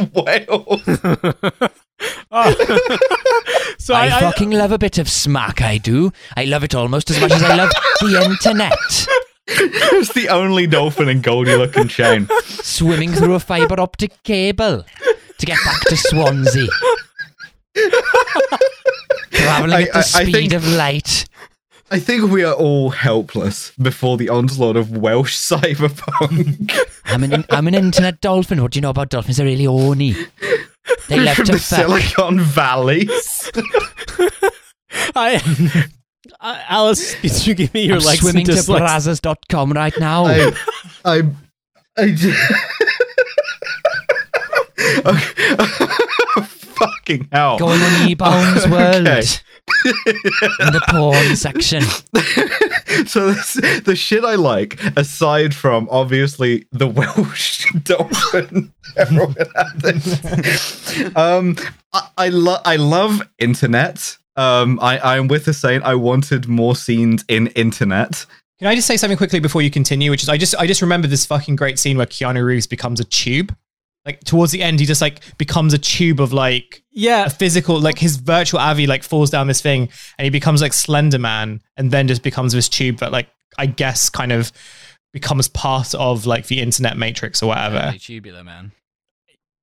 Wales. 2.30 2.56
So 3.78 3.94
I, 3.94 4.08
I, 4.08 4.16
I, 4.18 4.20
fucking 4.20 4.50
love 4.50 4.72
a 4.72 4.78
bit 4.78 4.98
of 4.98 5.08
smack, 5.08 5.62
I 5.62 5.78
do. 5.78 6.12
I 6.36 6.44
love 6.44 6.62
it 6.62 6.74
almost 6.74 7.10
as 7.10 7.18
much 7.20 7.32
as 7.32 7.42
I 7.42 7.56
love 7.56 7.70
the 8.00 8.22
internet. 8.30 8.74
it's 9.48 10.12
the 10.12 10.28
only 10.28 10.66
dolphin 10.66 11.08
in 11.08 11.22
Goldie 11.22 11.52
Lookin 11.52 11.88
Chain. 11.88 12.28
Swimming 12.44 13.10
through 13.12 13.34
a 13.34 13.40
fibre 13.40 13.80
optic 13.80 14.22
cable 14.22 14.84
to 15.38 15.46
get 15.46 15.58
back 15.64 15.80
to 15.86 15.96
Swansea. 15.96 16.68
Travelling 19.32 19.72
I- 19.72 19.82
at 19.82 19.92
the 19.92 19.96
I- 19.96 19.98
I 19.98 20.02
speed 20.02 20.32
think- 20.32 20.52
of 20.52 20.66
light. 20.68 21.24
I 21.92 21.98
think 21.98 22.30
we 22.30 22.44
are 22.44 22.54
all 22.54 22.90
helpless 22.90 23.72
before 23.72 24.16
the 24.16 24.28
onslaught 24.28 24.76
of 24.76 24.96
Welsh 24.96 25.36
cyberpunk. 25.50 26.78
I'm 27.06 27.24
an 27.24 27.44
I'm 27.50 27.66
an 27.66 27.74
internet 27.74 28.20
dolphin. 28.20 28.62
What 28.62 28.70
do 28.72 28.76
you 28.76 28.82
know 28.82 28.90
about 28.90 29.08
dolphins? 29.08 29.38
They're 29.38 29.46
really 29.46 29.64
horny. 29.64 30.14
They 31.08 31.20
love 31.20 31.36
from 31.36 31.46
the 31.46 31.58
fuck. 31.58 31.60
Silicon 31.80 32.40
Valley. 32.40 33.08
I, 35.14 35.40
I- 36.40 36.64
Alice, 36.68 37.14
could 37.16 37.46
you 37.46 37.54
give 37.54 37.72
me 37.74 37.86
your 37.86 37.96
I'm 37.98 38.04
likes 38.04 38.20
swimming 38.20 38.40
and 38.42 38.46
to 38.46 38.52
dislikes? 38.56 38.82
brazzers.com 39.06 39.72
right 39.72 39.98
now. 39.98 40.26
I, 40.26 40.52
I, 41.04 41.22
I 41.98 42.10
just. 42.12 42.52
okay. 45.06 45.56
Fucking 46.80 47.28
hell. 47.30 47.58
Going 47.58 47.80
on 47.80 47.90
eBaum's 48.08 48.66
World. 48.68 49.06
Okay. 49.86 50.18
In 50.60 50.72
the 50.72 50.82
porn 50.88 51.36
section. 51.36 51.82
so 53.06 53.32
this, 53.32 53.54
the 53.82 53.96
shit 53.96 54.24
I 54.24 54.34
like, 54.34 54.78
aside 54.96 55.54
from 55.54 55.88
obviously 55.90 56.66
the 56.72 56.86
Welsh 56.86 57.66
dolphin 57.82 58.72
heroin 58.96 59.34
addict, 59.56 61.16
um, 61.16 61.56
I, 61.92 62.08
I 62.16 62.28
love 62.28 62.62
I 62.64 62.76
love 62.76 63.22
internet. 63.38 64.16
Um, 64.36 64.78
I 64.80 64.98
I'm 65.16 65.28
with 65.28 65.44
the 65.44 65.52
saying 65.52 65.82
I 65.82 65.94
wanted 65.94 66.48
more 66.48 66.76
scenes 66.76 67.24
in 67.28 67.48
internet. 67.48 68.26
Can 68.58 68.68
I 68.68 68.74
just 68.74 68.86
say 68.86 68.98
something 68.98 69.16
quickly 69.16 69.40
before 69.40 69.62
you 69.62 69.70
continue? 69.70 70.10
Which 70.10 70.22
is, 70.22 70.28
I 70.28 70.36
just, 70.36 70.54
I 70.56 70.66
just 70.66 70.82
remember 70.82 71.08
this 71.08 71.24
fucking 71.24 71.56
great 71.56 71.78
scene 71.78 71.96
where 71.96 72.04
Keanu 72.04 72.44
Reeves 72.44 72.66
becomes 72.66 73.00
a 73.00 73.04
tube. 73.04 73.56
Like 74.06 74.24
towards 74.24 74.50
the 74.52 74.62
end, 74.62 74.80
he 74.80 74.86
just 74.86 75.02
like 75.02 75.36
becomes 75.36 75.74
a 75.74 75.78
tube 75.78 76.20
of 76.20 76.32
like 76.32 76.82
Yeah, 76.90 77.26
a 77.26 77.30
physical, 77.30 77.78
like 77.80 77.98
his 77.98 78.16
virtual 78.16 78.58
Avi 78.60 78.86
like 78.86 79.02
falls 79.02 79.30
down 79.30 79.46
this 79.46 79.60
thing, 79.60 79.90
and 80.18 80.24
he 80.24 80.30
becomes 80.30 80.62
like 80.62 80.72
Slender 80.72 81.18
Man, 81.18 81.60
and 81.76 81.90
then 81.90 82.08
just 82.08 82.22
becomes 82.22 82.52
this 82.52 82.68
tube 82.68 82.98
that 82.98 83.12
like 83.12 83.28
I 83.58 83.66
guess 83.66 84.08
kind 84.08 84.32
of 84.32 84.52
becomes 85.12 85.48
part 85.48 85.94
of 85.94 86.24
like 86.24 86.46
the 86.46 86.60
internet 86.60 86.96
matrix 86.96 87.42
or 87.42 87.48
whatever. 87.48 87.94
tubular 87.98 88.44
man. 88.44 88.72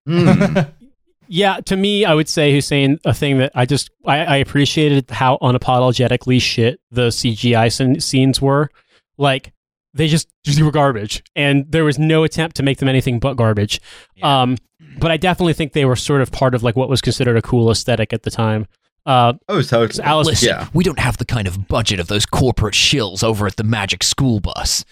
Hmm. 0.06 0.60
Yeah, 1.30 1.60
to 1.66 1.76
me, 1.76 2.06
I 2.06 2.14
would 2.14 2.30
say 2.30 2.54
Hussein 2.54 3.00
a 3.04 3.14
thing 3.14 3.40
that 3.40 3.52
I 3.54 3.66
just 3.66 3.90
I, 4.06 4.20
I 4.20 4.36
appreciated 4.38 5.10
how 5.12 5.38
unapologetically 5.42 6.42
shit 6.42 6.80
the 6.90 7.08
CGI 7.10 7.68
scen- 7.68 8.02
scenes 8.02 8.42
were. 8.42 8.70
Like 9.18 9.52
they 9.98 10.08
just 10.08 10.28
just 10.46 10.62
were 10.62 10.72
garbage, 10.72 11.24
and 11.36 11.66
there 11.70 11.84
was 11.84 12.00
no 12.00 12.24
attempt 12.24 12.56
to 12.58 12.64
make 12.64 12.78
them 12.78 12.88
anything 12.88 13.20
but 13.20 13.34
garbage. 13.36 13.82
Yeah. 14.16 14.44
Um, 14.44 14.58
but 15.00 15.12
I 15.12 15.18
definitely 15.18 15.54
think 15.54 15.74
they 15.74 15.86
were 15.86 15.96
sort 15.96 16.22
of 16.22 16.32
part 16.32 16.56
of 16.56 16.64
like 16.64 16.76
what 16.76 16.90
was 16.90 17.02
considered 17.02 17.36
a 17.38 17.42
cool 17.42 17.70
aesthetic 17.70 18.14
at 18.14 18.24
the 18.24 18.32
time. 18.32 18.68
Uh, 19.06 19.34
Oh, 19.48 19.62
so 19.62 19.88
Alice- 20.04 20.28
Listen, 20.28 20.50
yeah. 20.50 20.68
we 20.74 20.84
don't 20.84 21.00
have 21.00 21.18
the 21.18 21.26
kind 21.26 21.48
of 21.48 21.68
budget 21.70 22.00
of 22.00 22.08
those 22.08 22.26
corporate 22.26 22.74
shills 22.74 23.24
over 23.24 23.48
at 23.48 23.56
the 23.56 23.64
Magic 23.64 24.04
School 24.04 24.40
Bus. 24.42 24.84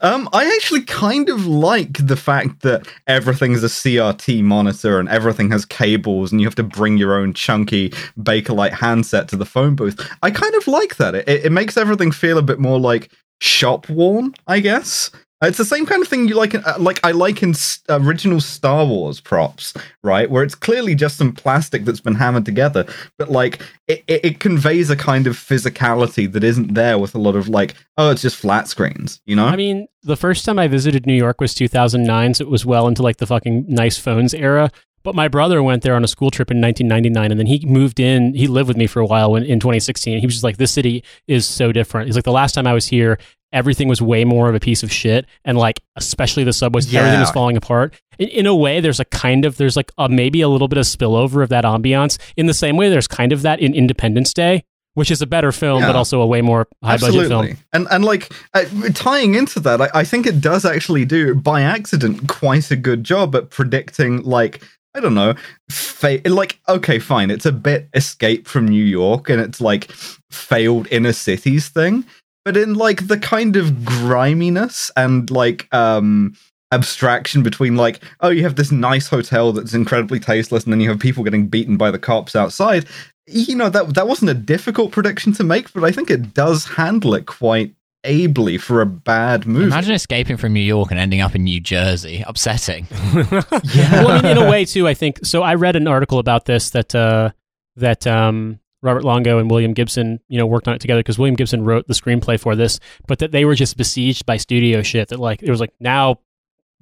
um, 0.00 0.28
I 0.32 0.50
actually 0.56 0.82
kind 0.82 1.28
of 1.28 1.46
like 1.46 2.06
the 2.06 2.16
fact 2.16 2.62
that 2.62 2.88
everything's 3.06 3.62
a 3.62 3.68
CRT 3.68 4.42
monitor 4.42 4.98
and 4.98 5.08
everything 5.08 5.50
has 5.50 5.64
cables, 5.64 6.32
and 6.32 6.40
you 6.40 6.46
have 6.46 6.54
to 6.56 6.62
bring 6.62 6.96
your 6.96 7.14
own 7.14 7.34
chunky 7.34 7.90
Bakelite 8.18 8.72
handset 8.72 9.28
to 9.28 9.36
the 9.36 9.46
phone 9.46 9.76
booth. 9.76 10.00
I 10.22 10.30
kind 10.30 10.54
of 10.54 10.66
like 10.66 10.96
that. 10.96 11.14
It, 11.14 11.28
it 11.28 11.52
makes 11.52 11.76
everything 11.76 12.12
feel 12.12 12.38
a 12.38 12.42
bit 12.42 12.58
more 12.58 12.80
like 12.80 13.10
shop 13.40 13.88
worn, 13.88 14.34
I 14.46 14.60
guess. 14.60 15.10
It's 15.42 15.58
the 15.58 15.66
same 15.66 15.84
kind 15.84 16.00
of 16.00 16.08
thing 16.08 16.28
you 16.28 16.34
like. 16.34 16.54
Uh, 16.54 16.76
like 16.78 16.98
I 17.04 17.10
like 17.10 17.42
in 17.42 17.54
original 17.90 18.40
Star 18.40 18.86
Wars 18.86 19.20
props, 19.20 19.74
right? 20.02 20.30
Where 20.30 20.42
it's 20.42 20.54
clearly 20.54 20.94
just 20.94 21.18
some 21.18 21.32
plastic 21.32 21.84
that's 21.84 22.00
been 22.00 22.14
hammered 22.14 22.46
together, 22.46 22.86
but 23.18 23.30
like 23.30 23.60
it, 23.86 24.02
it, 24.06 24.24
it 24.24 24.40
conveys 24.40 24.88
a 24.88 24.96
kind 24.96 25.26
of 25.26 25.36
physicality 25.36 26.30
that 26.32 26.42
isn't 26.42 26.72
there 26.72 26.98
with 26.98 27.14
a 27.14 27.18
lot 27.18 27.36
of 27.36 27.48
like, 27.48 27.74
oh, 27.98 28.10
it's 28.10 28.22
just 28.22 28.36
flat 28.36 28.66
screens, 28.66 29.20
you 29.26 29.36
know? 29.36 29.46
I 29.46 29.56
mean, 29.56 29.88
the 30.02 30.16
first 30.16 30.44
time 30.46 30.58
I 30.58 30.68
visited 30.68 31.04
New 31.04 31.14
York 31.14 31.40
was 31.40 31.52
2009, 31.52 32.34
so 32.34 32.42
it 32.42 32.50
was 32.50 32.64
well 32.64 32.88
into 32.88 33.02
like 33.02 33.18
the 33.18 33.26
fucking 33.26 33.66
nice 33.68 33.98
phones 33.98 34.32
era. 34.32 34.70
But 35.06 35.14
my 35.14 35.28
brother 35.28 35.62
went 35.62 35.84
there 35.84 35.94
on 35.94 36.02
a 36.02 36.08
school 36.08 36.32
trip 36.32 36.50
in 36.50 36.60
1999, 36.60 37.30
and 37.30 37.38
then 37.38 37.46
he 37.46 37.64
moved 37.64 38.00
in. 38.00 38.34
He 38.34 38.48
lived 38.48 38.66
with 38.66 38.76
me 38.76 38.88
for 38.88 38.98
a 38.98 39.06
while 39.06 39.30
when, 39.30 39.44
in 39.44 39.60
2016. 39.60 40.18
He 40.18 40.26
was 40.26 40.34
just 40.34 40.42
like, 40.42 40.56
"This 40.56 40.72
city 40.72 41.04
is 41.28 41.46
so 41.46 41.70
different." 41.70 42.08
He's 42.08 42.16
like, 42.16 42.24
"The 42.24 42.32
last 42.32 42.56
time 42.56 42.66
I 42.66 42.72
was 42.72 42.88
here, 42.88 43.16
everything 43.52 43.86
was 43.86 44.02
way 44.02 44.24
more 44.24 44.48
of 44.48 44.56
a 44.56 44.58
piece 44.58 44.82
of 44.82 44.90
shit, 44.90 45.26
and 45.44 45.56
like, 45.56 45.80
especially 45.94 46.42
the 46.42 46.52
subways, 46.52 46.92
everything 46.92 47.20
was 47.20 47.30
falling 47.30 47.56
apart." 47.56 47.94
In, 48.18 48.26
in 48.30 48.46
a 48.46 48.54
way, 48.56 48.80
there's 48.80 48.98
a 48.98 49.04
kind 49.04 49.44
of 49.44 49.58
there's 49.58 49.76
like 49.76 49.92
a, 49.96 50.08
maybe 50.08 50.40
a 50.40 50.48
little 50.48 50.66
bit 50.66 50.76
of 50.76 50.86
spillover 50.86 51.40
of 51.40 51.50
that 51.50 51.62
ambiance. 51.62 52.18
In 52.36 52.46
the 52.46 52.54
same 52.54 52.76
way, 52.76 52.88
there's 52.88 53.06
kind 53.06 53.32
of 53.32 53.42
that 53.42 53.60
in 53.60 53.74
Independence 53.74 54.34
Day, 54.34 54.64
which 54.94 55.12
is 55.12 55.22
a 55.22 55.26
better 55.26 55.52
film, 55.52 55.82
Yeah. 55.82 55.88
but 55.88 55.94
also 55.94 56.20
a 56.20 56.26
way 56.26 56.40
more 56.42 56.66
high 56.82 56.96
budget 56.96 57.28
film. 57.28 57.56
And 57.72 57.86
and 57.92 58.04
like 58.04 58.32
uh, 58.54 58.64
tying 58.92 59.36
into 59.36 59.60
that, 59.60 59.80
I, 59.80 59.88
I 59.94 60.04
think 60.04 60.26
it 60.26 60.40
does 60.40 60.64
actually 60.64 61.04
do 61.04 61.36
by 61.36 61.62
accident 61.62 62.26
quite 62.26 62.72
a 62.72 62.76
good 62.76 63.04
job 63.04 63.36
at 63.36 63.50
predicting 63.50 64.22
like 64.22 64.64
I 64.96 65.00
don't 65.00 65.14
know, 65.14 65.34
fa- 65.70 66.22
like 66.24 66.58
okay, 66.68 66.98
fine, 66.98 67.30
it's 67.30 67.44
a 67.44 67.52
bit 67.52 67.88
escape 67.92 68.48
from 68.48 68.66
New 68.66 68.84
York 68.84 69.28
and 69.28 69.40
it's 69.40 69.60
like 69.60 69.90
failed 70.30 70.88
inner 70.90 71.12
cities 71.12 71.68
thing, 71.68 72.04
but 72.46 72.56
in 72.56 72.74
like 72.74 73.06
the 73.06 73.18
kind 73.18 73.56
of 73.56 73.84
griminess 73.84 74.90
and 74.96 75.30
like 75.30 75.72
um 75.74 76.34
abstraction 76.72 77.44
between 77.44 77.76
like 77.76 78.02
oh 78.20 78.28
you 78.28 78.42
have 78.42 78.56
this 78.56 78.72
nice 78.72 79.06
hotel 79.06 79.52
that's 79.52 79.72
incredibly 79.72 80.18
tasteless 80.18 80.64
and 80.64 80.72
then 80.72 80.80
you 80.80 80.88
have 80.88 80.98
people 80.98 81.22
getting 81.22 81.46
beaten 81.46 81.76
by 81.76 81.90
the 81.90 81.98
cops 81.98 82.34
outside. 82.34 82.86
You 83.26 83.54
know 83.54 83.68
that 83.68 83.94
that 83.94 84.08
wasn't 84.08 84.30
a 84.30 84.34
difficult 84.34 84.92
prediction 84.92 85.34
to 85.34 85.44
make, 85.44 85.72
but 85.74 85.84
I 85.84 85.92
think 85.92 86.10
it 86.10 86.32
does 86.32 86.64
handle 86.64 87.14
it 87.14 87.26
quite 87.26 87.74
ably 88.04 88.58
for 88.58 88.80
a 88.80 88.86
bad 88.86 89.46
movie. 89.46 89.66
Imagine 89.66 89.94
escaping 89.94 90.36
from 90.36 90.52
New 90.52 90.60
York 90.60 90.90
and 90.90 91.00
ending 91.00 91.20
up 91.20 91.34
in 91.34 91.44
New 91.44 91.60
Jersey. 91.60 92.24
Upsetting. 92.26 92.86
yeah, 93.14 94.04
well, 94.04 94.10
I 94.10 94.22
mean, 94.22 94.36
in 94.36 94.38
a 94.38 94.50
way 94.50 94.64
too. 94.64 94.86
I 94.86 94.94
think 94.94 95.24
so. 95.24 95.42
I 95.42 95.54
read 95.54 95.76
an 95.76 95.88
article 95.88 96.18
about 96.18 96.44
this 96.44 96.70
that 96.70 96.94
uh, 96.94 97.30
that 97.76 98.06
um, 98.06 98.60
Robert 98.82 99.04
Longo 99.04 99.38
and 99.38 99.50
William 99.50 99.72
Gibson, 99.72 100.20
you 100.28 100.38
know, 100.38 100.46
worked 100.46 100.68
on 100.68 100.74
it 100.74 100.80
together 100.80 101.00
because 101.00 101.18
William 101.18 101.34
Gibson 101.34 101.64
wrote 101.64 101.86
the 101.86 101.94
screenplay 101.94 102.38
for 102.38 102.54
this, 102.54 102.78
but 103.06 103.18
that 103.18 103.32
they 103.32 103.44
were 103.44 103.54
just 103.54 103.76
besieged 103.76 104.26
by 104.26 104.36
studio 104.36 104.82
shit. 104.82 105.08
That 105.08 105.18
like 105.18 105.42
it 105.42 105.50
was 105.50 105.60
like 105.60 105.72
now 105.80 106.20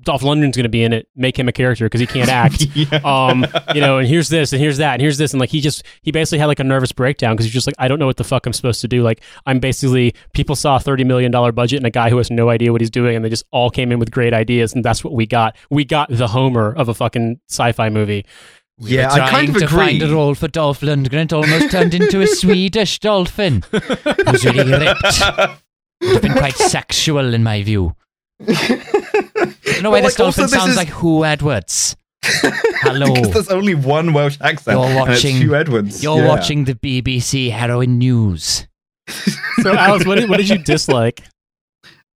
Dolph 0.02 0.22
Lundgren's 0.22 0.56
going 0.56 0.64
to 0.64 0.68
be 0.68 0.82
in 0.82 0.92
it, 0.92 1.08
make 1.14 1.38
him 1.38 1.48
a 1.48 1.52
character 1.52 1.86
because 1.86 2.00
he 2.00 2.06
can't 2.06 2.28
act. 2.28 2.66
yeah. 2.74 3.00
um, 3.04 3.46
you 3.74 3.80
know, 3.80 3.98
and 3.98 4.08
here's 4.08 4.28
this, 4.28 4.52
and 4.52 4.60
here's 4.60 4.78
that, 4.78 4.94
and 4.94 5.02
here's 5.02 5.18
this, 5.18 5.32
and 5.32 5.40
like 5.40 5.50
he 5.50 5.60
just 5.60 5.84
he 6.02 6.10
basically 6.10 6.38
had 6.38 6.46
like 6.46 6.58
a 6.58 6.64
nervous 6.64 6.90
breakdown 6.90 7.34
because 7.34 7.46
he's 7.46 7.54
just 7.54 7.66
like, 7.66 7.76
I 7.78 7.86
don't 7.86 7.98
know 7.98 8.06
what 8.06 8.16
the 8.16 8.24
fuck 8.24 8.44
I'm 8.46 8.52
supposed 8.52 8.80
to 8.80 8.88
do. 8.88 9.02
Like 9.02 9.22
I'm 9.46 9.60
basically 9.60 10.14
people 10.32 10.56
saw 10.56 10.76
a 10.76 10.80
thirty 10.80 11.04
million 11.04 11.30
dollar 11.30 11.52
budget 11.52 11.76
and 11.78 11.86
a 11.86 11.90
guy 11.90 12.10
who 12.10 12.16
has 12.18 12.30
no 12.30 12.50
idea 12.50 12.72
what 12.72 12.80
he's 12.80 12.90
doing, 12.90 13.14
and 13.14 13.24
they 13.24 13.28
just 13.28 13.44
all 13.52 13.70
came 13.70 13.92
in 13.92 13.98
with 14.00 14.10
great 14.10 14.34
ideas, 14.34 14.74
and 14.74 14.84
that's 14.84 15.04
what 15.04 15.12
we 15.12 15.26
got. 15.26 15.56
We 15.70 15.84
got 15.84 16.08
the 16.10 16.26
Homer 16.26 16.74
of 16.74 16.88
a 16.88 16.94
fucking 16.94 17.40
sci-fi 17.48 17.88
movie. 17.88 18.26
yeah, 18.78 19.12
I 19.12 19.30
kind 19.30 19.48
of 19.48 19.58
to 19.58 19.64
agree. 19.66 19.78
find 19.78 20.02
a 20.02 20.12
role 20.12 20.34
for 20.34 20.48
Dolph 20.48 20.80
Lundgren. 20.80 21.26
It 21.26 21.32
almost 21.32 21.70
turned 21.70 21.94
into 21.94 22.20
a 22.20 22.26
Swedish 22.40 22.98
dolphin 22.98 23.62
who's 23.70 24.44
really 24.44 24.72
ripped. 24.72 25.22
It's 26.00 26.20
been 26.20 26.32
quite 26.32 26.56
sexual 26.56 27.32
in 27.32 27.44
my 27.44 27.62
view. 27.62 27.94
I 29.66 29.72
don't 29.72 29.82
know 29.82 29.90
why 29.90 30.00
Well, 30.00 30.02
this 30.08 30.18
like, 30.18 30.26
also 30.26 30.42
dolphin 30.42 30.52
this 30.52 30.60
sounds 30.60 30.70
is- 30.72 30.76
like 30.76 30.88
Huw 30.88 31.26
Edwards. 31.26 31.96
Hello. 32.22 33.12
because 33.14 33.32
there's 33.32 33.48
only 33.48 33.74
one 33.74 34.12
Welsh 34.12 34.38
accent. 34.40 34.78
You're 34.78 34.86
and 34.86 35.10
it's 35.10 35.22
watching- 35.24 35.36
Huw 35.36 35.58
Edwards. 35.58 36.02
You're 36.02 36.18
Yeah. 36.18 36.28
watching 36.28 36.64
the 36.64 36.74
BBC 36.74 37.50
Heroin 37.50 37.98
News. 37.98 38.66
So 39.62 39.74
Alice, 39.74 40.06
what 40.06 40.18
did, 40.18 40.28
what 40.30 40.38
did 40.38 40.48
you 40.48 40.58
dislike? 40.64 41.22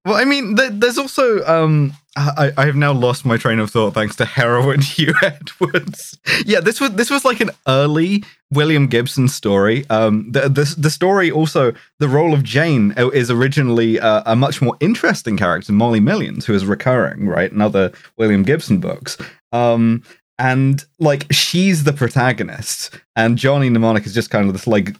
Well, 0.05 0.17
I 0.17 0.25
mean, 0.25 0.57
th- 0.57 0.73
there's 0.75 0.97
also 0.99 1.45
um, 1.47 1.93
I, 2.19 2.53
I 2.57 2.67
have 2.67 2.77
now 2.77 2.93
lost 2.93 3.25
my 3.25 3.37
train 3.37 3.59
of 3.59 3.71
thought 3.71 3.95
thanks 3.95 4.17
to 4.17 4.25
heroin 4.25 4.81
Huw 4.81 5.15
Edwards. 5.23 6.19
yeah, 6.45 6.61
this 6.61 6.81
was 6.81 6.93
this 6.95 7.11
was 7.11 7.25
like 7.25 7.41
an 7.41 7.51
early 7.67 8.25
William 8.51 8.87
Gibson 8.89 9.29
story. 9.29 9.85
Um, 9.89 10.31
the 10.33 10.49
the, 10.49 10.75
the 10.77 10.91
story 10.91 11.31
also 11.31 11.73
the 11.99 12.09
role 12.09 12.35
of 12.35 12.43
Jane 12.43 12.93
is 12.97 13.31
originally 13.31 14.01
uh, 14.01 14.23
a 14.27 14.35
much 14.35 14.61
more 14.61 14.77
interesting 14.81 15.37
character, 15.37 15.73
Molly 15.73 16.01
Millions, 16.01 16.47
who 16.47 16.55
is 16.55 16.67
recurring 16.67 17.29
right 17.29 17.53
in 17.53 17.61
other 17.61 17.93
William 18.17 18.43
Gibson 18.43 18.81
books. 18.81 19.17
Um, 19.53 20.03
and 20.39 20.85
like 20.99 21.27
she's 21.33 21.85
the 21.85 21.93
protagonist, 21.93 22.99
and 23.17 23.37
Johnny 23.37 23.69
Mnemonic 23.69 24.07
is 24.07 24.15
just 24.15 24.31
kind 24.31 24.47
of 24.47 24.53
this 24.53 24.67
like 24.67 24.97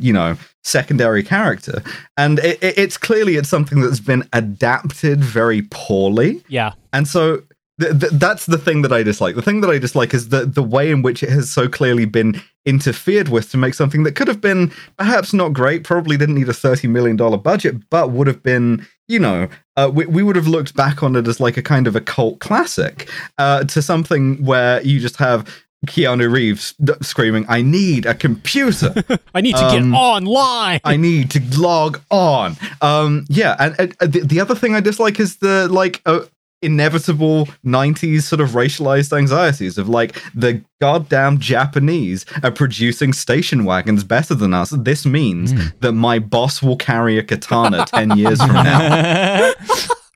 you 0.00 0.12
know 0.12 0.36
secondary 0.62 1.22
character, 1.22 1.82
and 2.16 2.38
it, 2.40 2.62
it, 2.62 2.78
it's 2.78 2.96
clearly 2.96 3.36
it's 3.36 3.48
something 3.48 3.80
that's 3.80 4.00
been 4.00 4.28
adapted 4.32 5.22
very 5.22 5.62
poorly. 5.70 6.42
Yeah, 6.48 6.72
And 6.92 7.08
so 7.08 7.42
th- 7.80 7.98
th- 7.98 8.12
that's 8.12 8.46
the 8.46 8.58
thing 8.58 8.82
that 8.82 8.92
I 8.92 9.02
dislike. 9.02 9.34
The 9.34 9.42
thing 9.42 9.60
that 9.62 9.70
I 9.70 9.78
dislike 9.78 10.14
is 10.14 10.28
the 10.28 10.44
the 10.46 10.62
way 10.62 10.90
in 10.90 11.02
which 11.02 11.22
it 11.22 11.30
has 11.30 11.50
so 11.50 11.68
clearly 11.68 12.04
been 12.04 12.40
interfered 12.66 13.28
with 13.28 13.50
to 13.50 13.58
make 13.58 13.74
something 13.74 14.04
that 14.04 14.16
could 14.16 14.28
have 14.28 14.40
been 14.40 14.72
perhaps 14.96 15.32
not 15.32 15.52
great, 15.52 15.84
probably 15.84 16.16
didn't 16.16 16.36
need 16.36 16.48
a 16.48 16.54
thirty 16.54 16.88
million 16.88 17.16
dollar 17.16 17.38
budget, 17.38 17.88
but 17.90 18.10
would 18.10 18.26
have 18.26 18.42
been, 18.42 18.86
you 19.08 19.18
know, 19.18 19.48
uh, 19.76 19.90
we 19.92 20.06
we 20.06 20.22
would 20.22 20.36
have 20.36 20.46
looked 20.48 20.74
back 20.76 21.02
on 21.02 21.16
it 21.16 21.26
as 21.28 21.40
like 21.40 21.56
a 21.56 21.62
kind 21.62 21.86
of 21.86 21.96
a 21.96 22.00
cult 22.00 22.38
classic, 22.40 23.08
uh, 23.38 23.64
to 23.64 23.82
something 23.82 24.44
where 24.44 24.82
you 24.82 25.00
just 25.00 25.16
have. 25.16 25.48
Keanu 25.86 26.32
Reeves 26.32 26.72
screaming, 27.02 27.44
"I 27.46 27.60
need 27.60 28.06
a 28.06 28.14
computer! 28.14 28.94
I 29.34 29.42
need 29.42 29.54
to 29.56 29.66
Um, 29.66 29.90
get 29.90 29.98
online. 29.98 30.80
I 30.82 30.96
need 30.96 31.30
to 31.32 31.42
log 31.60 32.00
on. 32.10 32.56
Um, 32.80 33.26
yeah, 33.28 33.54
and, 33.58 33.74
and 33.78 33.94
uh, 34.00 34.06
the, 34.06 34.20
the 34.20 34.40
other 34.40 34.54
thing 34.54 34.74
I 34.74 34.80
dislike 34.80 35.20
is 35.20 35.36
the 35.36 35.68
like 35.68 36.00
uh, 36.06 36.20
inevitable 36.64 37.46
'90s 37.64 38.22
sort 38.22 38.40
of 38.40 38.50
racialized 38.50 39.16
anxieties 39.16 39.78
of 39.78 39.88
like 39.88 40.20
the 40.34 40.62
goddamn 40.80 41.38
Japanese 41.38 42.26
are 42.42 42.50
producing 42.50 43.12
station 43.12 43.64
wagons 43.64 44.04
better 44.04 44.34
than 44.34 44.54
us. 44.54 44.70
This 44.70 45.06
means 45.06 45.52
hmm. 45.52 45.68
that 45.80 45.92
my 45.92 46.18
boss 46.18 46.62
will 46.62 46.76
carry 46.76 47.18
a 47.18 47.22
katana 47.22 47.84
ten 47.86 48.16
years 48.16 48.40
from 48.40 48.54
now. 48.54 49.52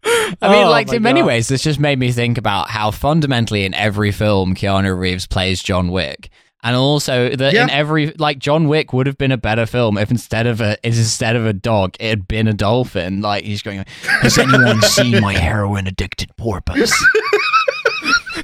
I 0.41 0.53
mean, 0.53 0.67
Oh 0.67 0.71
like 0.71 0.89
my 0.89 0.97
in 0.97 1.03
many 1.03 1.21
God. 1.21 1.27
ways, 1.27 1.49
this 1.49 1.63
just 1.63 1.81
made 1.81 1.99
me 1.99 2.13
think 2.13 2.39
about 2.39 2.71
how 2.71 2.91
fundamentally 2.91 3.65
in 3.65 3.75
every 3.75 4.13
film 4.13 4.55
Keanu 4.55 4.99
Reeves 4.99 5.27
plays 5.27 5.63
John 5.63 5.91
Wick, 5.91 6.31
and 6.63 6.75
also 6.75 7.31
that 7.37 7.55
in 7.55 7.71
every 7.71 8.13
like 8.19 8.39
John 8.39 8.69
Wick 8.69 8.93
would 8.93 9.07
have 9.07 9.17
been 9.19 9.33
a 9.33 9.37
better 9.37 9.67
film 9.67 9.97
if 9.97 10.11
instead 10.11 10.47
of 10.47 10.61
a 10.61 10.77
instead 10.83 11.37
of 11.37 11.47
a 11.47 11.53
dog 11.53 11.95
it 12.01 12.09
had 12.09 12.29
been 12.29 12.49
a 12.49 12.53
dolphin. 12.53 13.21
Like 13.21 13.45
he's 13.45 13.63
going, 13.63 13.85
Has 14.03 14.39
anyone 14.39 14.83
seen 14.83 15.21
my 15.21 15.35
heroin 15.35 15.87
addicted 15.87 16.37
porpoise? 16.37 16.93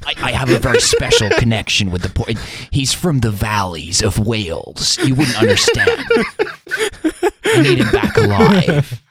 I, 0.05 0.13
I 0.17 0.31
have 0.31 0.49
a 0.49 0.59
very 0.59 0.79
special 0.81 1.29
connection 1.31 1.91
with 1.91 2.03
the 2.03 2.09
por- 2.09 2.27
He's 2.71 2.93
from 2.93 3.19
the 3.19 3.31
valleys 3.31 4.01
of 4.01 4.19
Wales. 4.19 4.97
You 4.99 5.15
wouldn't 5.15 5.37
understand. 5.41 5.89
I 7.45 7.61
need 7.61 7.79
him 7.79 7.91
back 7.91 8.15
alive. 8.17 9.01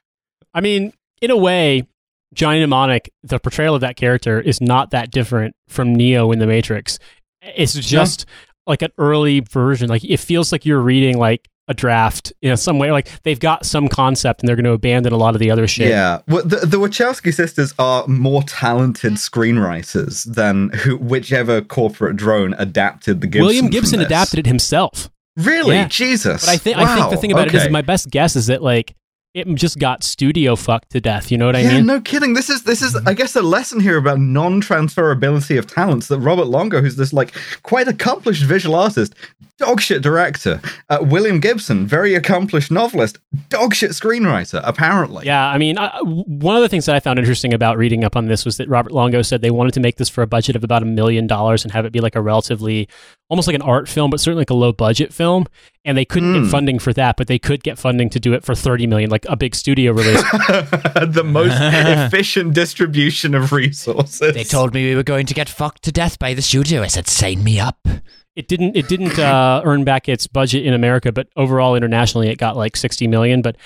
I 0.52 0.60
mean, 0.60 0.92
in 1.20 1.30
a 1.30 1.36
way, 1.36 1.86
Johnny 2.34 2.60
Mnemonic, 2.60 3.10
the 3.22 3.38
portrayal 3.38 3.74
of 3.74 3.80
that 3.80 3.96
character 3.96 4.40
is 4.40 4.60
not 4.60 4.90
that 4.90 5.10
different 5.10 5.56
from 5.68 5.94
Neo 5.94 6.32
in 6.32 6.38
The 6.38 6.46
Matrix. 6.46 6.98
It's 7.42 7.74
just 7.74 8.26
like 8.66 8.82
an 8.82 8.92
early 8.98 9.40
version. 9.40 9.88
Like 9.88 10.04
it 10.04 10.18
feels 10.18 10.52
like 10.52 10.64
you're 10.66 10.80
reading 10.80 11.18
like 11.18 11.48
a 11.68 11.74
draft 11.74 12.32
in 12.42 12.56
some 12.56 12.78
way. 12.78 12.92
Like 12.92 13.22
they've 13.22 13.40
got 13.40 13.64
some 13.64 13.88
concept 13.88 14.40
and 14.40 14.48
they're 14.48 14.56
going 14.56 14.64
to 14.64 14.72
abandon 14.72 15.12
a 15.12 15.16
lot 15.16 15.34
of 15.34 15.40
the 15.40 15.50
other 15.50 15.66
shit. 15.66 15.88
Yeah, 15.88 16.20
well, 16.28 16.42
the, 16.44 16.56
the 16.66 16.76
Wachowski 16.78 17.32
sisters 17.32 17.72
are 17.78 18.06
more 18.06 18.42
talented 18.42 19.14
screenwriters 19.14 20.24
than 20.34 20.70
who, 20.70 20.96
whichever 20.96 21.60
corporate 21.60 22.16
drone 22.16 22.54
adapted 22.58 23.20
the 23.20 23.26
Gibson. 23.26 23.46
William 23.46 23.68
Gibson 23.68 24.00
adapted 24.00 24.40
it 24.40 24.46
himself. 24.46 25.10
Really, 25.36 25.74
Yeah. 25.76 25.88
Jesus. 25.88 26.44
But 26.44 26.52
I 26.52 26.56
think 26.58 26.76
I 26.76 26.94
think 26.96 27.10
the 27.10 27.16
thing 27.16 27.32
about 27.32 27.48
it 27.48 27.54
is 27.54 27.68
my 27.70 27.82
best 27.82 28.10
guess 28.10 28.36
is 28.36 28.46
that 28.46 28.62
like 28.62 28.94
it 29.34 29.52
just 29.56 29.80
got 29.80 30.04
studio 30.04 30.54
fucked 30.54 30.90
to 30.90 31.00
death. 31.00 31.32
You 31.32 31.38
know 31.38 31.46
what 31.46 31.56
I 31.56 31.60
yeah, 31.60 31.74
mean? 31.74 31.86
no 31.86 32.00
kidding. 32.00 32.34
This 32.34 32.48
is 32.48 32.62
this 32.62 32.80
is 32.80 32.94
I 33.04 33.14
guess 33.14 33.34
a 33.34 33.42
lesson 33.42 33.80
here 33.80 33.98
about 33.98 34.20
non-transferability 34.20 35.58
of 35.58 35.66
talents 35.66 36.06
that 36.08 36.20
Robert 36.20 36.46
Longo, 36.46 36.80
who's 36.80 36.96
this 36.96 37.12
like 37.12 37.34
quite 37.64 37.88
accomplished 37.88 38.44
visual 38.44 38.76
artist, 38.76 39.14
dogshit 39.58 40.02
director, 40.02 40.60
uh, 40.88 40.98
William 41.00 41.40
Gibson, 41.40 41.86
very 41.86 42.14
accomplished 42.14 42.70
novelist, 42.70 43.18
dogshit 43.48 43.90
screenwriter, 43.90 44.60
apparently. 44.64 45.26
Yeah, 45.26 45.46
I 45.46 45.58
mean, 45.58 45.78
I, 45.78 45.98
one 46.02 46.56
of 46.56 46.62
the 46.62 46.68
things 46.68 46.86
that 46.86 46.94
I 46.94 47.00
found 47.00 47.18
interesting 47.18 47.52
about 47.52 47.76
reading 47.76 48.04
up 48.04 48.16
on 48.16 48.26
this 48.26 48.44
was 48.44 48.56
that 48.56 48.68
Robert 48.68 48.92
Longo 48.92 49.22
said 49.22 49.42
they 49.42 49.50
wanted 49.50 49.74
to 49.74 49.80
make 49.80 49.96
this 49.96 50.08
for 50.08 50.22
a 50.22 50.26
budget 50.26 50.56
of 50.56 50.64
about 50.64 50.82
a 50.82 50.86
million 50.86 51.26
dollars 51.26 51.64
and 51.64 51.72
have 51.72 51.84
it 51.84 51.92
be 51.92 52.00
like 52.00 52.16
a 52.16 52.20
relatively, 52.20 52.88
almost 53.34 53.48
like 53.48 53.54
an 53.56 53.62
art 53.62 53.88
film, 53.88 54.10
but 54.10 54.20
certainly 54.20 54.40
like 54.42 54.50
a 54.50 54.54
low 54.54 54.72
budget 54.72 55.12
film. 55.12 55.46
And 55.84 55.98
they 55.98 56.04
couldn't 56.04 56.32
Hmm. 56.34 56.42
get 56.44 56.50
funding 56.50 56.78
for 56.78 56.92
that, 56.94 57.16
but 57.16 57.26
they 57.26 57.38
could 57.38 57.62
get 57.62 57.78
funding 57.78 58.08
to 58.10 58.20
do 58.20 58.32
it 58.32 58.44
for 58.44 58.54
thirty 58.54 58.86
million, 58.86 59.10
like 59.10 59.26
a 59.28 59.36
big 59.36 59.54
studio 59.54 59.92
release. 59.92 60.22
the 61.06 61.22
most 61.26 61.54
efficient 61.60 62.54
distribution 62.54 63.34
of 63.34 63.52
resources. 63.52 64.34
They 64.34 64.44
told 64.44 64.72
me 64.72 64.84
we 64.88 64.94
were 64.94 65.02
going 65.02 65.26
to 65.26 65.34
get 65.34 65.48
fucked 65.48 65.82
to 65.82 65.92
death 65.92 66.18
by 66.18 66.32
the 66.34 66.42
studio. 66.42 66.82
I 66.82 66.86
said, 66.86 67.06
sign 67.08 67.44
me 67.44 67.60
up. 67.60 67.78
it 68.36 68.48
didn't 68.48 68.76
it 68.76 68.88
didn't 68.88 69.18
uh, 69.18 69.60
earn 69.64 69.84
back 69.84 70.08
its 70.08 70.26
budget 70.26 70.64
in 70.64 70.72
America, 70.74 71.12
but 71.12 71.28
overall 71.36 71.74
internationally 71.76 72.28
it 72.30 72.38
got 72.38 72.56
like 72.56 72.76
sixty 72.76 73.06
million. 73.06 73.42
But 73.42 73.56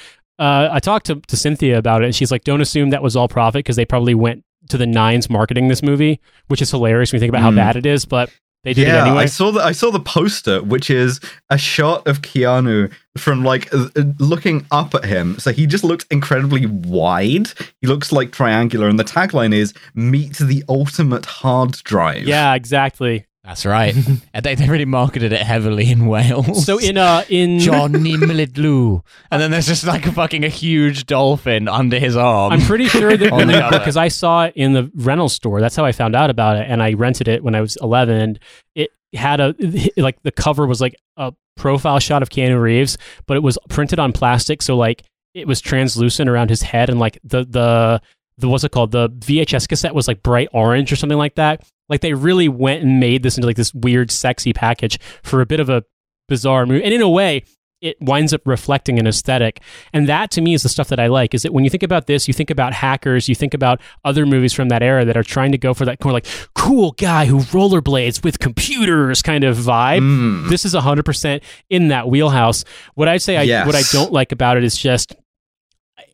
uh, 0.40 0.68
I 0.72 0.80
talked 0.80 1.06
to, 1.06 1.16
to 1.20 1.36
Cynthia 1.36 1.78
about 1.78 2.02
it, 2.02 2.06
and 2.06 2.14
she's 2.14 2.30
like, 2.32 2.44
"Don't 2.44 2.60
assume 2.60 2.90
that 2.90 3.02
was 3.02 3.16
all 3.16 3.28
profit 3.28 3.60
because 3.60 3.76
they 3.76 3.84
probably 3.84 4.14
went 4.14 4.44
to 4.70 4.76
the 4.78 4.86
nines 4.86 5.30
marketing 5.30 5.68
this 5.68 5.82
movie, 5.82 6.20
which 6.48 6.60
is 6.62 6.70
hilarious 6.70 7.12
when 7.12 7.18
you 7.18 7.20
think 7.20 7.30
about 7.30 7.42
how 7.42 7.50
Mm. 7.50 7.56
bad 7.56 7.76
it 7.76 7.86
is." 7.86 8.04
But 8.04 8.30
they 8.64 8.74
did 8.74 8.88
yeah, 8.88 9.04
it 9.04 9.08
anyway. 9.08 9.22
I 9.22 9.26
saw 9.26 9.52
the 9.52 9.60
I 9.60 9.72
saw 9.72 9.90
the 9.90 10.00
poster, 10.00 10.62
which 10.62 10.90
is 10.90 11.20
a 11.48 11.56
shot 11.56 12.06
of 12.08 12.22
Keanu 12.22 12.92
from 13.16 13.44
like 13.44 13.72
uh, 13.72 13.88
uh, 13.94 14.02
looking 14.18 14.66
up 14.72 14.94
at 14.94 15.04
him. 15.04 15.38
So 15.38 15.52
he 15.52 15.66
just 15.66 15.84
looks 15.84 16.04
incredibly 16.10 16.66
wide. 16.66 17.50
He 17.80 17.86
looks 17.86 18.10
like 18.10 18.32
triangular, 18.32 18.88
and 18.88 18.98
the 18.98 19.04
tagline 19.04 19.54
is 19.54 19.74
"Meet 19.94 20.38
the 20.38 20.64
ultimate 20.68 21.24
hard 21.24 21.72
drive." 21.84 22.24
yeah, 22.24 22.54
exactly. 22.54 23.27
That's 23.48 23.64
right. 23.64 23.94
and 23.96 24.20
they, 24.44 24.56
they 24.56 24.68
really 24.68 24.84
marketed 24.84 25.32
it 25.32 25.40
heavily 25.40 25.90
in 25.90 26.06
Wales. 26.06 26.66
So 26.66 26.78
in 26.78 26.98
uh 26.98 27.24
in 27.30 27.58
Johnny 27.60 28.14
Millidloo. 28.14 29.02
and 29.30 29.40
then 29.40 29.50
there's 29.50 29.66
just 29.66 29.86
like 29.86 30.04
a 30.04 30.12
fucking 30.12 30.44
a 30.44 30.50
huge 30.50 31.06
dolphin 31.06 31.66
under 31.66 31.98
his 31.98 32.14
arm. 32.14 32.52
I'm 32.52 32.60
pretty 32.60 32.88
sure 32.88 33.16
that 33.16 33.70
because 33.72 33.96
I 33.96 34.08
saw 34.08 34.44
it 34.44 34.52
in 34.54 34.74
the 34.74 34.92
rental 34.94 35.30
store. 35.30 35.62
That's 35.62 35.74
how 35.74 35.86
I 35.86 35.92
found 35.92 36.14
out 36.14 36.28
about 36.28 36.58
it, 36.58 36.66
and 36.68 36.82
I 36.82 36.92
rented 36.92 37.26
it 37.26 37.42
when 37.42 37.54
I 37.54 37.62
was 37.62 37.78
11. 37.80 38.38
It 38.74 38.90
had 39.14 39.40
a 39.40 39.54
like 39.96 40.22
the 40.24 40.30
cover 40.32 40.66
was 40.66 40.82
like 40.82 40.94
a 41.16 41.32
profile 41.56 42.00
shot 42.00 42.20
of 42.22 42.28
Keanu 42.28 42.60
Reeves, 42.60 42.98
but 43.26 43.38
it 43.38 43.42
was 43.42 43.56
printed 43.70 43.98
on 43.98 44.12
plastic, 44.12 44.60
so 44.60 44.76
like 44.76 45.04
it 45.32 45.46
was 45.46 45.62
translucent 45.62 46.28
around 46.28 46.50
his 46.50 46.60
head, 46.60 46.90
and 46.90 47.00
like 47.00 47.18
the 47.24 47.46
the 47.46 48.02
the 48.38 48.48
what's 48.48 48.64
it 48.64 48.70
called? 48.72 48.92
The 48.92 49.10
VHS 49.10 49.68
cassette 49.68 49.94
was 49.94 50.08
like 50.08 50.22
bright 50.22 50.48
orange 50.52 50.90
or 50.92 50.96
something 50.96 51.18
like 51.18 51.34
that. 51.34 51.62
Like 51.88 52.00
they 52.00 52.14
really 52.14 52.48
went 52.48 52.82
and 52.82 53.00
made 53.00 53.22
this 53.22 53.36
into 53.36 53.46
like 53.46 53.56
this 53.56 53.74
weird, 53.74 54.10
sexy 54.10 54.52
package 54.52 54.98
for 55.22 55.40
a 55.40 55.46
bit 55.46 55.60
of 55.60 55.68
a 55.68 55.84
bizarre 56.28 56.66
movie, 56.66 56.84
and 56.84 56.94
in 56.94 57.02
a 57.02 57.08
way. 57.08 57.44
It 57.80 57.96
winds 58.00 58.34
up 58.34 58.40
reflecting 58.44 58.98
an 58.98 59.06
aesthetic. 59.06 59.60
And 59.92 60.08
that 60.08 60.32
to 60.32 60.40
me 60.40 60.52
is 60.52 60.64
the 60.64 60.68
stuff 60.68 60.88
that 60.88 60.98
I 60.98 61.06
like 61.06 61.32
is 61.32 61.44
that 61.44 61.52
when 61.54 61.62
you 61.62 61.70
think 61.70 61.84
about 61.84 62.08
this, 62.08 62.26
you 62.26 62.34
think 62.34 62.50
about 62.50 62.72
hackers, 62.72 63.28
you 63.28 63.36
think 63.36 63.54
about 63.54 63.80
other 64.04 64.26
movies 64.26 64.52
from 64.52 64.68
that 64.70 64.82
era 64.82 65.04
that 65.04 65.16
are 65.16 65.22
trying 65.22 65.52
to 65.52 65.58
go 65.58 65.72
for 65.74 65.84
that 65.84 66.00
kind 66.00 66.10
of 66.10 66.14
like 66.14 66.26
cool 66.56 66.90
guy 66.98 67.26
who 67.26 67.38
rollerblades 67.38 68.24
with 68.24 68.40
computers 68.40 69.22
kind 69.22 69.44
of 69.44 69.56
vibe. 69.56 70.00
Mm. 70.00 70.48
This 70.48 70.64
is 70.64 70.74
100% 70.74 71.40
in 71.70 71.86
that 71.86 72.08
wheelhouse. 72.08 72.64
What 72.96 73.06
I'd 73.06 73.22
say 73.22 73.36
I 73.36 73.42
Yes. 73.42 73.64
what 73.64 73.76
I 73.76 73.82
don't 73.92 74.12
like 74.12 74.32
about 74.32 74.56
it 74.56 74.64
is 74.64 74.76
just 74.76 75.14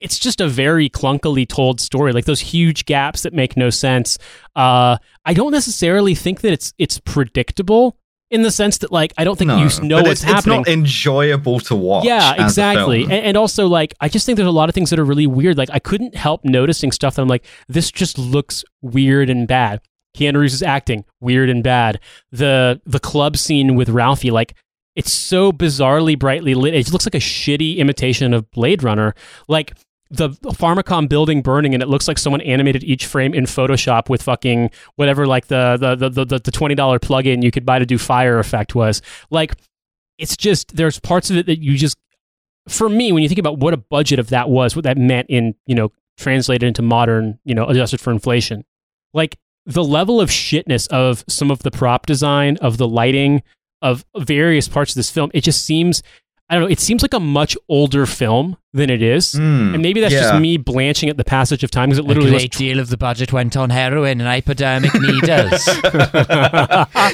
it's 0.05 0.19
just 0.19 0.41
a 0.41 0.47
very 0.49 0.89
clunkily 0.89 1.49
told 1.49 1.81
story 1.81 2.13
like 2.13 2.27
those 2.27 2.41
huge 2.41 2.85
gaps 2.85 3.23
that 3.23 3.33
make 3.33 3.57
no 3.57 3.71
sense 3.71 4.19
uh, 4.55 4.97
i 5.25 5.33
don't 5.35 5.53
necessarily 5.53 6.15
think 6.15 6.43
that 6.43 6.53
it's 6.53 6.73
it's 6.79 6.99
predictable 7.01 7.97
in 8.31 8.43
the 8.43 8.51
sense 8.51 8.79
that 8.79 8.91
like 8.93 9.13
i 9.19 9.25
don't 9.25 9.37
think 9.39 9.49
No, 9.49 9.59
you 9.59 9.69
know 9.83 9.97
what's 10.03 10.23
it's, 10.23 10.23
happening 10.23 10.61
It's 10.61 10.69
not 10.69 10.73
enjoyable 10.73 11.61
to 11.61 11.75
watch. 11.75 12.05
yeah, 12.05 12.45
exactly. 12.45 13.03
And, 13.05 13.13
and 13.13 13.37
also, 13.37 13.67
like, 13.67 13.95
I 14.01 14.09
just 14.09 14.25
think 14.27 14.37
there's 14.37 14.49
a 14.49 14.59
lot 14.61 14.69
of 14.69 14.75
things 14.75 14.91
that 14.91 14.99
are 14.99 15.05
really 15.05 15.27
weird. 15.27 15.57
Like, 15.59 15.69
I 15.73 15.79
couldn't 15.79 16.15
help 16.17 16.45
noticing 16.45 16.91
stuff 16.93 17.15
that 17.15 17.23
I'm 17.23 17.29
like, 17.29 17.45
this 17.69 17.91
just 17.91 18.19
looks 18.19 18.65
weird 18.83 19.29
and 19.31 19.47
bad. 19.47 19.81
Keanu 20.17 20.39
Reeves 20.41 20.55
is 20.55 20.63
acting 20.63 21.05
weird 21.21 21.49
and 21.51 21.63
bad. 21.63 22.01
The 22.33 22.81
the 22.87 22.99
club 23.01 23.37
scene 23.37 23.75
with 23.77 23.89
Ralphie, 23.89 24.31
like, 24.31 24.55
it's 24.97 25.13
so 25.13 25.53
bizarrely 25.53 26.19
brightly 26.19 26.55
lit. 26.55 26.75
It 26.75 26.93
looks 26.93 27.07
like 27.07 27.15
a 27.15 27.19
shitty 27.19 27.77
imitation 27.77 28.33
of 28.33 28.51
Blade 28.51 28.83
Runner. 28.83 29.15
Like 29.49 29.75
the 30.11 30.31
Pharmakom 30.31 31.09
building 31.09 31.43
burning, 31.43 31.75
and 31.75 31.83
it 31.83 31.89
looks 31.89 32.07
like 32.07 32.19
someone 32.19 32.41
animated 32.43 32.85
each 32.85 33.07
frame 33.07 33.35
in 33.35 33.45
Photoshop 33.45 34.09
with 34.09 34.23
fucking 34.23 34.71
whatever, 34.97 35.27
like 35.27 35.47
the 35.47 35.77
the 35.81 36.09
the 36.09 36.25
the, 36.25 36.39
the 36.39 36.51
twenty 36.51 36.75
dollar 36.75 36.99
plugin 36.99 37.43
you 37.43 37.51
could 37.51 37.67
buy 37.67 37.79
to 37.79 37.87
do 37.87 37.99
fire 37.99 38.39
effect 38.39 38.75
was. 38.75 39.03
Like, 39.31 39.55
it's 40.19 40.37
just 40.37 40.77
there's 40.77 41.01
parts 41.01 41.31
of 41.31 41.37
it 41.37 41.47
that 41.47 41.63
you 41.63 41.77
just 41.77 41.97
for 42.69 42.89
me 42.89 43.13
when 43.13 43.23
you 43.23 43.29
think 43.29 43.39
about 43.39 43.59
what 43.59 43.75
a 43.75 43.79
budget 43.79 44.19
of 44.19 44.29
that 44.29 44.49
was 44.49 44.75
what 44.75 44.85
that 44.85 44.97
meant 44.97 45.27
in 45.29 45.55
you 45.67 45.75
know 45.75 45.91
translated 46.17 46.67
into 46.67 46.83
modern 46.83 47.39
you 47.45 47.55
know 47.55 47.67
adjusted 47.67 48.01
for 48.01 48.11
inflation 48.11 48.65
like 49.13 49.37
the 49.67 49.85
level 49.85 50.21
of 50.21 50.31
shitness 50.31 50.89
of 50.89 51.25
some 51.29 51.51
of 51.51 51.61
the 51.61 51.71
prop 51.71 52.07
design 52.07 52.57
of 52.59 52.79
the 52.79 52.89
lighting 52.89 53.43
of 53.83 54.05
various 54.19 54.69
parts 54.69 54.93
of 54.93 54.97
this 54.97 55.11
film 55.11 55.31
it 55.35 55.43
just 55.43 55.65
seems 55.65 56.03
i 56.51 56.55
don't 56.55 56.64
know 56.64 56.68
it 56.70 56.80
seems 56.80 57.03
like 57.03 57.14
a 57.14 57.20
much 57.20 57.57
older 57.68 58.07
film 58.07 58.57
than 58.72 58.90
it 58.90 59.03
is 59.03 59.34
Mm, 59.34 59.74
and 59.74 59.82
maybe 59.82 60.01
that's 60.01 60.12
yeah. 60.12 60.22
just 60.22 60.40
me 60.40 60.57
blanching 60.57 61.09
at 61.09 61.16
the 61.16 61.24
passage 61.24 61.62
of 61.64 61.70
time 61.70 61.88
because 61.90 61.99
it 62.01 62.05
A 62.05 62.09
literally 62.09 62.32
was 62.32 62.42
great 62.42 62.53
deal 62.53 62.80
of 62.80 62.88
the 62.88 62.97
budget 62.97 63.32
went 63.32 63.57
on 63.57 63.70
heroin 63.70 64.20
and 64.20 64.28
hypodermic 64.28 64.92
needles. 65.01 65.68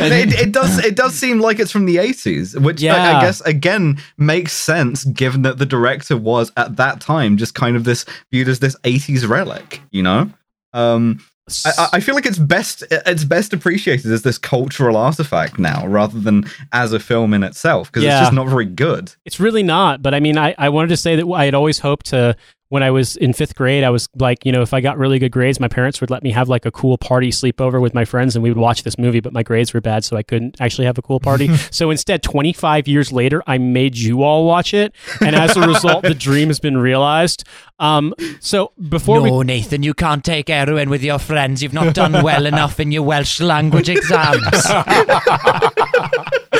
it, 0.00 0.32
it 0.40 0.52
does 0.52 0.78
it 0.84 0.96
does 0.96 1.14
seem 1.14 1.38
like 1.40 1.58
it's 1.58 1.70
from 1.70 1.84
the 1.86 1.96
80s 1.96 2.60
which 2.60 2.82
I, 2.84 3.18
I 3.18 3.20
guess 3.20 3.40
again 3.42 3.98
makes 4.16 4.52
sense 4.52 5.04
given 5.04 5.42
that 5.42 5.58
the 5.58 5.66
director 5.66 6.16
was 6.16 6.50
at 6.56 6.76
that 6.76 7.00
time 7.00 7.36
just 7.36 7.54
kind 7.54 7.76
of 7.76 7.84
this 7.84 8.04
viewed 8.32 8.48
as 8.48 8.60
this 8.60 8.76
80s 8.84 9.28
relic 9.28 9.80
you 9.90 10.02
know 10.02 10.30
um 10.72 11.20
I, 11.66 11.88
I- 11.94 12.00
feel 12.00 12.14
like 12.14 12.26
it's 12.26 12.38
best 12.38 12.82
it's 12.90 13.24
best 13.24 13.52
appreciated 13.52 14.10
as 14.10 14.22
this 14.22 14.38
cultural 14.38 14.96
artifact 14.96 15.58
now 15.58 15.86
rather 15.86 16.18
than 16.18 16.44
as 16.72 16.92
a 16.92 17.00
film 17.00 17.34
in 17.34 17.42
itself 17.42 17.90
because 17.90 18.04
Yeah. 18.04 18.18
it's 18.20 18.26
just 18.28 18.34
not 18.34 18.48
very 18.48 18.66
good 18.66 19.14
It's 19.24 19.38
really 19.40 19.62
not. 19.62 20.02
But 20.02 20.14
I 20.14 20.20
mean, 20.20 20.38
I, 20.38 20.54
I 20.58 20.68
wanted 20.68 20.88
to 20.88 20.96
say 20.96 21.16
that 21.16 21.26
I 21.26 21.44
had 21.44 21.54
always 21.54 21.78
hoped 21.78 22.06
to, 22.06 22.36
when 22.70 22.84
I 22.84 22.92
was 22.92 23.16
in 23.16 23.32
fifth 23.32 23.56
grade, 23.56 23.82
I 23.82 23.90
was 23.90 24.08
like, 24.14 24.46
you 24.46 24.52
know, 24.52 24.62
if 24.62 24.72
I 24.72 24.80
got 24.80 24.96
really 24.96 25.18
good 25.18 25.32
grades, 25.32 25.58
my 25.58 25.66
parents 25.66 26.00
would 26.00 26.08
let 26.08 26.22
me 26.22 26.30
have 26.30 26.48
like 26.48 26.64
a 26.64 26.70
cool 26.70 26.96
party 26.96 27.30
sleepover 27.30 27.80
with 27.82 27.94
my 27.94 28.04
friends 28.04 28.36
and 28.36 28.44
we 28.44 28.48
would 28.48 28.58
watch 28.58 28.84
this 28.84 28.96
movie, 28.96 29.18
but 29.18 29.32
my 29.32 29.42
grades 29.42 29.74
were 29.74 29.80
bad, 29.80 30.04
so 30.04 30.16
I 30.16 30.22
couldn't 30.22 30.60
actually 30.60 30.84
have 30.86 30.96
a 30.96 31.02
cool 31.02 31.18
party. 31.18 31.54
so 31.72 31.90
instead, 31.90 32.22
25 32.22 32.86
years 32.86 33.10
later, 33.12 33.42
I 33.48 33.58
made 33.58 33.98
you 33.98 34.22
all 34.22 34.46
watch 34.46 34.72
it. 34.72 34.94
And 35.20 35.34
as 35.34 35.56
a 35.56 35.66
result, 35.66 36.04
the 36.04 36.14
dream 36.14 36.46
has 36.46 36.60
been 36.60 36.78
realized. 36.78 37.42
Um, 37.80 38.14
so 38.38 38.70
before 38.88 39.20
we 39.20 39.30
no, 39.30 39.42
Nathan, 39.42 39.82
you 39.82 39.92
can't 39.92 40.24
take 40.24 40.48
heroin 40.48 40.90
with 40.90 41.02
your 41.02 41.18
friends. 41.18 41.64
You've 41.64 41.72
not 41.72 41.92
done 41.92 42.22
well 42.22 42.46
enough 42.46 42.78
in 42.78 42.92
your 42.92 43.02
Welsh 43.02 43.40
language 43.40 43.88
exams. 43.88 44.46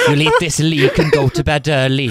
You'll 0.09 0.23
eat 0.23 0.35
this 0.41 0.59
leek 0.59 0.99
and 0.99 1.13
go 1.13 1.29
to 1.29 1.45
bed 1.45 1.69
early. 1.69 2.11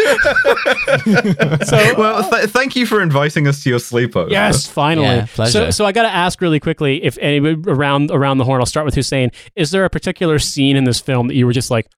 well 1.96 2.28
th- 2.30 2.50
thank 2.50 2.76
you 2.76 2.86
for 2.86 3.00
inviting 3.02 3.46
us 3.46 3.62
to 3.62 3.70
your 3.70 3.78
sleepover 3.78 4.30
Yes, 4.30 4.66
finally. 4.66 5.06
Yeah, 5.06 5.26
pleasure. 5.26 5.50
So, 5.50 5.70
so 5.70 5.84
I 5.84 5.92
got 5.92 6.02
to 6.02 6.08
ask 6.08 6.40
really 6.40 6.60
quickly 6.60 7.02
if 7.02 7.18
any 7.20 7.38
around 7.66 8.10
around 8.10 8.38
the 8.38 8.44
horn. 8.44 8.60
I'll 8.60 8.66
start 8.66 8.86
with 8.86 8.94
Hussein. 8.94 9.30
Is 9.56 9.70
there 9.70 9.84
a 9.84 9.90
particular 9.90 10.38
scene 10.38 10.76
in 10.76 10.84
this 10.84 11.00
film 11.00 11.28
that 11.28 11.34
you 11.34 11.46
were 11.46 11.52
just 11.52 11.70
like, 11.70 11.88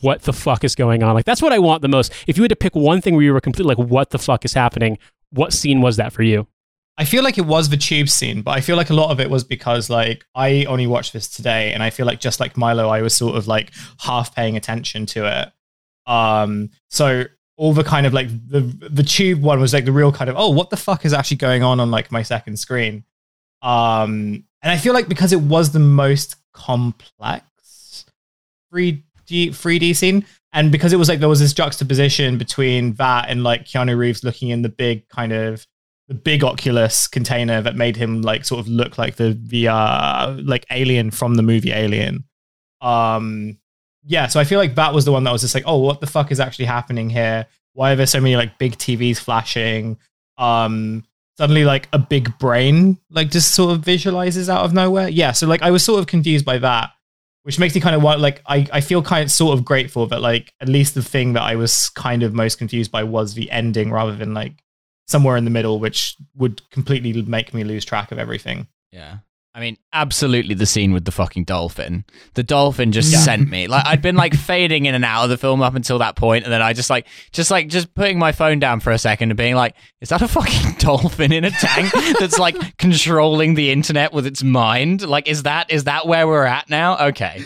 "What 0.00 0.22
the 0.22 0.32
fuck 0.32 0.64
is 0.64 0.74
going 0.74 1.02
on?" 1.02 1.14
Like 1.14 1.24
that's 1.24 1.42
what 1.42 1.52
I 1.52 1.58
want 1.58 1.82
the 1.82 1.88
most. 1.88 2.12
If 2.26 2.36
you 2.36 2.42
had 2.42 2.50
to 2.50 2.56
pick 2.56 2.74
one 2.74 3.00
thing 3.00 3.14
where 3.14 3.24
you 3.24 3.32
were 3.32 3.40
completely 3.40 3.74
like, 3.74 3.90
"What 3.90 4.10
the 4.10 4.18
fuck 4.18 4.44
is 4.44 4.52
happening?" 4.54 4.98
What 5.30 5.52
scene 5.52 5.80
was 5.80 5.96
that 5.96 6.12
for 6.12 6.22
you? 6.22 6.46
I 6.98 7.06
feel 7.06 7.24
like 7.24 7.38
it 7.38 7.46
was 7.46 7.70
the 7.70 7.78
tube 7.78 8.10
scene, 8.10 8.42
but 8.42 8.50
I 8.50 8.60
feel 8.60 8.76
like 8.76 8.90
a 8.90 8.94
lot 8.94 9.10
of 9.10 9.18
it 9.18 9.30
was 9.30 9.44
because 9.44 9.88
like 9.88 10.24
I 10.34 10.64
only 10.66 10.86
watched 10.86 11.14
this 11.14 11.28
today, 11.28 11.72
and 11.72 11.82
I 11.82 11.90
feel 11.90 12.04
like 12.06 12.20
just 12.20 12.38
like 12.38 12.56
Milo, 12.56 12.88
I 12.88 13.00
was 13.02 13.16
sort 13.16 13.36
of 13.36 13.46
like 13.48 13.72
half 14.00 14.34
paying 14.34 14.56
attention 14.56 15.06
to 15.06 15.40
it. 15.40 15.52
Um, 16.10 16.70
so 16.90 17.24
all 17.62 17.72
the 17.72 17.84
kind 17.84 18.06
of 18.06 18.12
like 18.12 18.26
the 18.48 18.60
the 18.90 19.04
tube 19.04 19.40
one 19.40 19.60
was 19.60 19.72
like 19.72 19.84
the 19.84 19.92
real 19.92 20.10
kind 20.10 20.28
of 20.28 20.34
oh, 20.36 20.50
what 20.50 20.70
the 20.70 20.76
fuck 20.76 21.04
is 21.04 21.12
actually 21.12 21.36
going 21.36 21.62
on 21.62 21.78
on 21.78 21.92
like 21.92 22.10
my 22.10 22.20
second 22.20 22.56
screen? 22.56 23.04
Um, 23.62 24.42
and 24.62 24.72
I 24.72 24.76
feel 24.76 24.92
like 24.92 25.06
because 25.06 25.32
it 25.32 25.40
was 25.40 25.70
the 25.70 25.78
most 25.78 26.34
complex 26.52 28.04
3D 28.74 29.04
3D 29.28 29.94
scene, 29.94 30.26
and 30.52 30.72
because 30.72 30.92
it 30.92 30.96
was 30.96 31.08
like 31.08 31.20
there 31.20 31.28
was 31.28 31.38
this 31.38 31.52
juxtaposition 31.52 32.36
between 32.36 32.94
that 32.94 33.28
and 33.28 33.44
like 33.44 33.64
Keanu 33.64 33.96
Reeves 33.96 34.24
looking 34.24 34.48
in 34.48 34.62
the 34.62 34.68
big 34.68 35.08
kind 35.08 35.30
of 35.30 35.64
the 36.08 36.14
big 36.14 36.42
Oculus 36.42 37.06
container 37.06 37.62
that 37.62 37.76
made 37.76 37.94
him 37.94 38.22
like 38.22 38.44
sort 38.44 38.58
of 38.58 38.66
look 38.66 38.98
like 38.98 39.14
the 39.14 39.38
the 39.40 39.68
uh 39.68 40.36
like 40.42 40.66
alien 40.72 41.12
from 41.12 41.36
the 41.36 41.44
movie 41.44 41.70
Alien. 41.70 42.24
Um 42.80 43.58
yeah, 44.04 44.26
so 44.26 44.40
I 44.40 44.44
feel 44.44 44.58
like 44.58 44.74
that 44.76 44.94
was 44.94 45.04
the 45.04 45.12
one 45.12 45.24
that 45.24 45.32
was 45.32 45.42
just 45.42 45.54
like, 45.54 45.64
oh, 45.66 45.78
what 45.78 46.00
the 46.00 46.06
fuck 46.06 46.32
is 46.32 46.40
actually 46.40 46.64
happening 46.66 47.10
here? 47.10 47.46
Why 47.74 47.92
are 47.92 47.96
there 47.96 48.06
so 48.06 48.20
many 48.20 48.36
like 48.36 48.58
big 48.58 48.76
TVs 48.76 49.18
flashing? 49.18 49.98
um 50.38 51.04
suddenly 51.38 51.64
like 51.64 51.88
a 51.92 51.98
big 51.98 52.36
brain 52.38 52.98
like 53.10 53.30
just 53.30 53.54
sort 53.54 53.72
of 53.72 53.80
visualizes 53.84 54.48
out 54.50 54.64
of 54.64 54.72
nowhere. 54.74 55.08
Yeah, 55.08 55.32
so 55.32 55.46
like 55.46 55.62
I 55.62 55.70
was 55.70 55.84
sort 55.84 56.00
of 56.00 56.06
confused 56.06 56.44
by 56.44 56.58
that, 56.58 56.90
which 57.42 57.58
makes 57.58 57.74
me 57.74 57.80
kind 57.80 57.96
of 57.96 58.02
want 58.02 58.20
like 58.20 58.42
I 58.46 58.66
I 58.72 58.80
feel 58.80 59.02
kind 59.02 59.24
of 59.24 59.30
sort 59.30 59.58
of 59.58 59.64
grateful 59.64 60.06
that 60.08 60.20
like 60.20 60.52
at 60.60 60.68
least 60.68 60.94
the 60.94 61.02
thing 61.02 61.34
that 61.34 61.42
I 61.42 61.56
was 61.56 61.90
kind 61.90 62.22
of 62.22 62.34
most 62.34 62.58
confused 62.58 62.90
by 62.90 63.04
was 63.04 63.34
the 63.34 63.50
ending 63.50 63.90
rather 63.90 64.14
than 64.14 64.34
like 64.34 64.62
somewhere 65.06 65.36
in 65.36 65.44
the 65.44 65.50
middle, 65.50 65.80
which 65.80 66.16
would 66.36 66.68
completely 66.70 67.20
make 67.22 67.52
me 67.52 67.64
lose 67.64 67.84
track 67.84 68.12
of 68.12 68.18
everything. 68.18 68.66
Yeah. 68.90 69.18
I 69.54 69.60
mean, 69.60 69.76
absolutely 69.92 70.54
the 70.54 70.64
scene 70.64 70.92
with 70.94 71.04
the 71.04 71.10
fucking 71.12 71.44
dolphin. 71.44 72.06
The 72.34 72.42
dolphin 72.42 72.90
just 72.90 73.12
Yeah. 73.12 73.18
sent 73.18 73.50
me. 73.50 73.66
Like 73.66 73.84
I'd 73.86 74.00
been 74.00 74.16
like 74.16 74.32
fading 74.50 74.86
in 74.86 74.94
and 74.94 75.04
out 75.04 75.24
of 75.24 75.30
the 75.30 75.36
film 75.36 75.60
up 75.60 75.74
until 75.74 75.98
that 75.98 76.16
point, 76.16 76.44
and 76.44 76.52
then 76.52 76.62
I 76.62 76.72
just 76.72 76.88
like 76.88 77.06
just 77.32 77.50
like 77.50 77.68
just 77.68 77.92
putting 77.94 78.18
my 78.18 78.32
phone 78.32 78.60
down 78.60 78.80
for 78.80 78.92
a 78.92 78.98
second 78.98 79.30
and 79.30 79.36
being 79.36 79.54
like, 79.54 79.74
is 80.00 80.08
that 80.08 80.22
a 80.22 80.28
fucking 80.28 80.72
dolphin 80.78 81.32
in 81.32 81.44
a 81.44 81.50
tank 81.50 81.92
that's 82.18 82.38
like 82.38 82.78
controlling 82.78 83.52
the 83.54 83.70
internet 83.70 84.14
with 84.14 84.26
its 84.26 84.42
mind? 84.42 85.06
Like 85.06 85.28
is 85.28 85.42
that 85.42 85.70
is 85.70 85.84
that 85.84 86.06
where 86.06 86.26
we're 86.26 86.46
at 86.46 86.70
now? 86.70 87.08
Okay. 87.08 87.42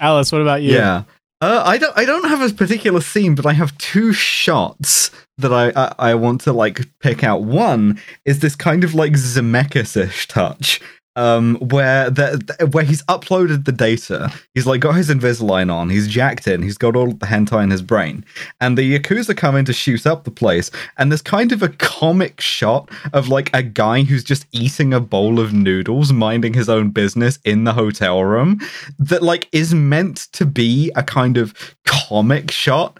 Alice, 0.00 0.30
what 0.30 0.42
about 0.42 0.62
you? 0.62 0.74
Yeah. 0.74 1.04
Uh, 1.40 1.62
I 1.64 1.78
don't. 1.78 1.96
I 1.96 2.04
don't 2.04 2.28
have 2.28 2.42
a 2.42 2.54
particular 2.54 3.00
scene, 3.00 3.34
but 3.34 3.46
I 3.46 3.54
have 3.54 3.76
two 3.78 4.12
shots 4.12 5.10
that 5.40 5.52
I, 5.52 5.72
I 5.76 6.10
I 6.10 6.14
want 6.14 6.40
to 6.42 6.52
like 6.52 6.80
pick 7.00 7.24
out. 7.24 7.42
One 7.42 8.00
is 8.24 8.40
this 8.40 8.56
kind 8.56 8.84
of 8.84 8.94
like 8.94 9.12
Zemeckis-ish 9.12 10.28
touch, 10.28 10.80
um, 11.16 11.56
where 11.56 12.08
the, 12.08 12.68
where 12.70 12.84
he's 12.84 13.02
uploaded 13.04 13.64
the 13.64 13.72
data. 13.72 14.32
He's 14.54 14.66
like 14.66 14.80
got 14.80 14.94
his 14.94 15.10
Invisalign 15.10 15.72
on. 15.72 15.90
He's 15.90 16.08
jacked 16.08 16.46
in. 16.46 16.62
He's 16.62 16.78
got 16.78 16.96
all 16.96 17.08
the 17.08 17.26
hentai 17.26 17.62
in 17.64 17.70
his 17.70 17.82
brain, 17.82 18.24
and 18.60 18.78
the 18.78 18.98
yakuza 18.98 19.36
come 19.36 19.56
in 19.56 19.64
to 19.66 19.72
shoot 19.72 20.06
up 20.06 20.24
the 20.24 20.30
place. 20.30 20.70
And 20.96 21.10
there's 21.10 21.22
kind 21.22 21.52
of 21.52 21.62
a 21.62 21.68
comic 21.68 22.40
shot 22.40 22.90
of 23.12 23.28
like 23.28 23.50
a 23.52 23.62
guy 23.62 24.02
who's 24.02 24.24
just 24.24 24.46
eating 24.52 24.94
a 24.94 25.00
bowl 25.00 25.40
of 25.40 25.52
noodles, 25.52 26.12
minding 26.12 26.54
his 26.54 26.68
own 26.68 26.90
business 26.90 27.38
in 27.44 27.64
the 27.64 27.72
hotel 27.72 28.24
room 28.24 28.60
that 28.98 29.22
like 29.22 29.48
is 29.52 29.74
meant 29.74 30.28
to 30.32 30.46
be 30.46 30.92
a 30.94 31.02
kind 31.02 31.36
of 31.36 31.76
comic 31.84 32.50
shot 32.50 32.96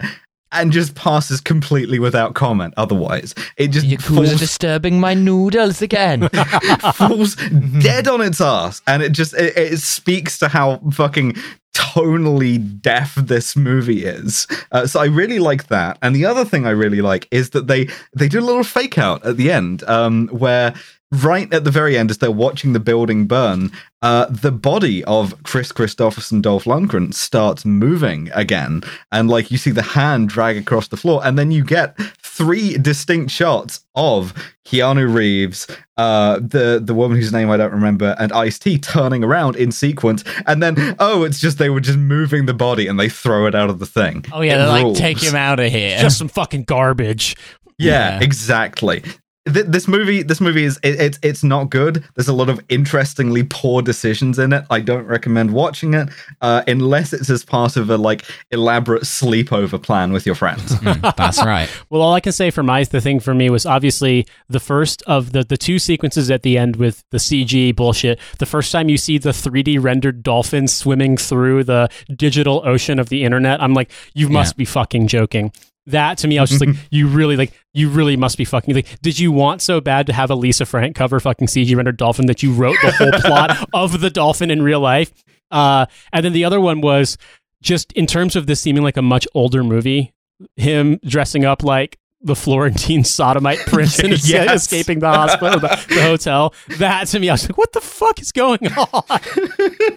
and 0.51 0.71
just 0.71 0.95
passes 0.95 1.41
completely 1.41 1.99
without 1.99 2.35
comment 2.35 2.73
otherwise. 2.77 3.33
It 3.57 3.69
just 3.69 3.85
Yakuza 3.87 4.15
falls, 4.15 4.39
disturbing 4.39 4.99
my 4.99 5.13
noodles 5.13 5.81
again. 5.81 6.29
falls 6.93 7.35
dead 7.79 8.07
on 8.07 8.21
its 8.21 8.41
ass. 8.41 8.81
And 8.87 9.01
it 9.01 9.11
just 9.11 9.33
it, 9.33 9.55
it 9.57 9.79
speaks 9.79 10.37
to 10.39 10.47
how 10.47 10.81
fucking 10.91 11.35
tonally 11.73 12.81
deaf 12.81 13.15
this 13.15 13.55
movie 13.55 14.05
is. 14.05 14.45
Uh, 14.71 14.85
so 14.85 14.99
i 14.99 15.05
really 15.05 15.39
like 15.39 15.67
that. 15.67 15.97
And 16.01 16.15
the 16.15 16.25
other 16.25 16.45
thing 16.45 16.65
i 16.65 16.71
really 16.71 17.01
like 17.01 17.27
is 17.31 17.51
that 17.51 17.67
they 17.67 17.87
they 18.15 18.27
do 18.27 18.39
a 18.39 18.41
little 18.41 18.63
fake 18.63 18.97
out 18.97 19.25
at 19.25 19.37
the 19.37 19.51
end 19.51 19.83
um 19.83 20.27
where 20.29 20.73
right 21.11 21.53
at 21.53 21.63
the 21.63 21.71
very 21.71 21.97
end 21.97 22.09
as 22.09 22.19
they're 22.19 22.31
watching 22.31 22.73
the 22.73 22.79
building 22.79 23.27
burn 23.27 23.71
uh, 24.03 24.25
the 24.31 24.51
body 24.51 25.03
of 25.03 25.43
Kris 25.43 25.71
Kristofferson, 25.71 26.41
Dolph 26.41 26.63
Lundgren, 26.63 27.13
starts 27.13 27.65
moving 27.65 28.31
again, 28.33 28.81
and 29.11 29.29
like 29.29 29.51
you 29.51 29.59
see 29.59 29.69
the 29.69 29.83
hand 29.83 30.27
drag 30.29 30.57
across 30.57 30.87
the 30.87 30.97
floor, 30.97 31.21
and 31.23 31.37
then 31.37 31.51
you 31.51 31.63
get 31.63 31.95
three 32.23 32.79
distinct 32.79 33.29
shots 33.29 33.85
of 33.93 34.33
Keanu 34.65 35.13
Reeves, 35.13 35.67
uh, 35.97 36.39
the 36.39 36.81
the 36.83 36.95
woman 36.95 37.17
whose 37.17 37.31
name 37.31 37.51
I 37.51 37.57
don't 37.57 37.71
remember, 37.73 38.15
and 38.17 38.31
Ice 38.33 38.57
T 38.57 38.79
turning 38.79 39.23
around 39.23 39.55
in 39.55 39.71
sequence, 39.71 40.23
and 40.47 40.63
then 40.63 40.95
oh, 40.97 41.23
it's 41.23 41.39
just 41.39 41.59
they 41.59 41.69
were 41.69 41.79
just 41.79 41.99
moving 41.99 42.47
the 42.47 42.55
body 42.55 42.87
and 42.87 42.99
they 42.99 43.09
throw 43.09 43.45
it 43.45 43.53
out 43.53 43.69
of 43.69 43.77
the 43.77 43.85
thing. 43.85 44.25
Oh 44.33 44.41
yeah, 44.41 44.55
It 44.55 44.57
they're 44.57 44.83
like 44.83 44.95
take 44.95 45.21
him 45.21 45.35
out 45.35 45.59
of 45.59 45.71
here. 45.71 45.99
Just 45.99 46.17
some 46.17 46.27
fucking 46.27 46.63
garbage. 46.63 47.35
Yeah, 47.77 48.17
Yeah. 48.17 48.23
exactly. 48.23 49.03
Th- 49.51 49.65
this 49.65 49.87
movie, 49.87 50.21
this 50.21 50.39
movie 50.39 50.63
is 50.65 50.79
it, 50.83 50.99
it's 50.99 51.19
it's 51.23 51.43
not 51.43 51.71
good. 51.71 52.03
There's 52.15 52.27
a 52.27 52.33
lot 52.33 52.47
of 52.47 52.63
interestingly 52.69 53.41
poor 53.43 53.81
decisions 53.81 54.37
in 54.37 54.53
it. 54.53 54.65
I 54.69 54.81
don't 54.81 55.05
recommend 55.05 55.51
watching 55.51 55.95
it 55.95 56.09
uh, 56.41 56.61
unless 56.67 57.11
it's 57.11 57.27
as 57.27 57.43
part 57.43 57.75
of 57.75 57.89
a 57.89 57.97
like 57.97 58.23
elaborate 58.51 59.01
sleepover 59.03 59.81
plan 59.81 60.13
with 60.13 60.27
your 60.27 60.35
friends. 60.35 60.73
Mm, 60.73 61.15
that's 61.15 61.43
right. 61.45 61.67
Well, 61.89 62.03
all 62.03 62.13
I 62.13 62.19
can 62.19 62.33
say 62.33 62.51
for 62.51 62.61
my 62.61 62.83
the 62.83 63.01
thing 63.01 63.19
for 63.19 63.33
me 63.33 63.49
was 63.49 63.65
obviously 63.65 64.27
the 64.47 64.59
first 64.59 65.01
of 65.07 65.31
the 65.31 65.43
the 65.43 65.57
two 65.57 65.79
sequences 65.79 66.29
at 66.29 66.43
the 66.43 66.59
end 66.59 66.75
with 66.75 67.03
the 67.09 67.17
CG 67.17 67.75
bullshit. 67.75 68.19
The 68.37 68.45
first 68.45 68.71
time 68.71 68.89
you 68.89 68.97
see 68.97 69.17
the 69.17 69.29
3D 69.29 69.81
rendered 69.81 70.21
dolphin 70.21 70.67
swimming 70.67 71.17
through 71.17 71.63
the 71.63 71.89
digital 72.15 72.61
ocean 72.63 72.99
of 72.99 73.09
the 73.09 73.23
internet, 73.23 73.61
I'm 73.61 73.73
like, 73.73 73.91
you 74.13 74.29
must 74.29 74.55
be 74.55 74.65
fucking 74.65 75.07
joking. 75.07 75.51
That 75.87 76.19
to 76.19 76.27
me, 76.27 76.37
I 76.37 76.41
was 76.41 76.51
just 76.51 76.65
like, 76.65 76.75
you 76.91 77.07
really 77.07 77.35
like, 77.35 77.53
you 77.73 77.89
really 77.89 78.15
must 78.15 78.37
be 78.37 78.45
fucking 78.45 78.73
like. 78.75 79.01
Did 79.01 79.17
you 79.17 79.31
want 79.31 79.61
so 79.61 79.81
bad 79.81 80.07
to 80.07 80.13
have 80.13 80.29
a 80.29 80.35
Lisa 80.35 80.65
Frank 80.65 80.95
cover 80.95 81.19
fucking 81.19 81.47
CG 81.47 81.75
rendered 81.75 81.97
dolphin 81.97 82.27
that 82.27 82.43
you 82.43 82.53
wrote 82.53 82.77
the 82.83 82.91
whole 82.91 83.11
plot 83.21 83.67
of 83.73 83.99
the 84.01 84.09
dolphin 84.09 84.51
in 84.51 84.61
real 84.61 84.79
life? 84.79 85.11
Uh, 85.49 85.87
and 86.13 86.23
then 86.23 86.33
the 86.33 86.45
other 86.45 86.61
one 86.61 86.81
was 86.81 87.17
just 87.61 87.91
in 87.93 88.07
terms 88.07 88.35
of 88.35 88.47
this 88.47 88.61
seeming 88.61 88.83
like 88.83 88.97
a 88.97 89.01
much 89.01 89.27
older 89.33 89.63
movie 89.63 90.13
him 90.55 90.99
dressing 91.05 91.45
up 91.45 91.63
like 91.63 91.97
the 92.23 92.35
Florentine 92.35 93.03
sodomite 93.03 93.57
prince 93.59 93.97
and 93.99 94.13
es- 94.13 94.29
Yes. 94.29 94.63
escaping 94.63 94.99
the 94.99 95.07
hospital, 95.09 95.59
the, 95.59 95.67
the 95.89 96.01
hotel. 96.03 96.53
That 96.77 97.07
to 97.07 97.19
me, 97.19 97.29
I 97.29 97.33
was 97.33 97.43
like, 97.49 97.57
what 97.57 97.71
the 97.73 97.81
fuck 97.81 98.21
is 98.21 98.31
going 98.31 98.59
on? 98.73 99.19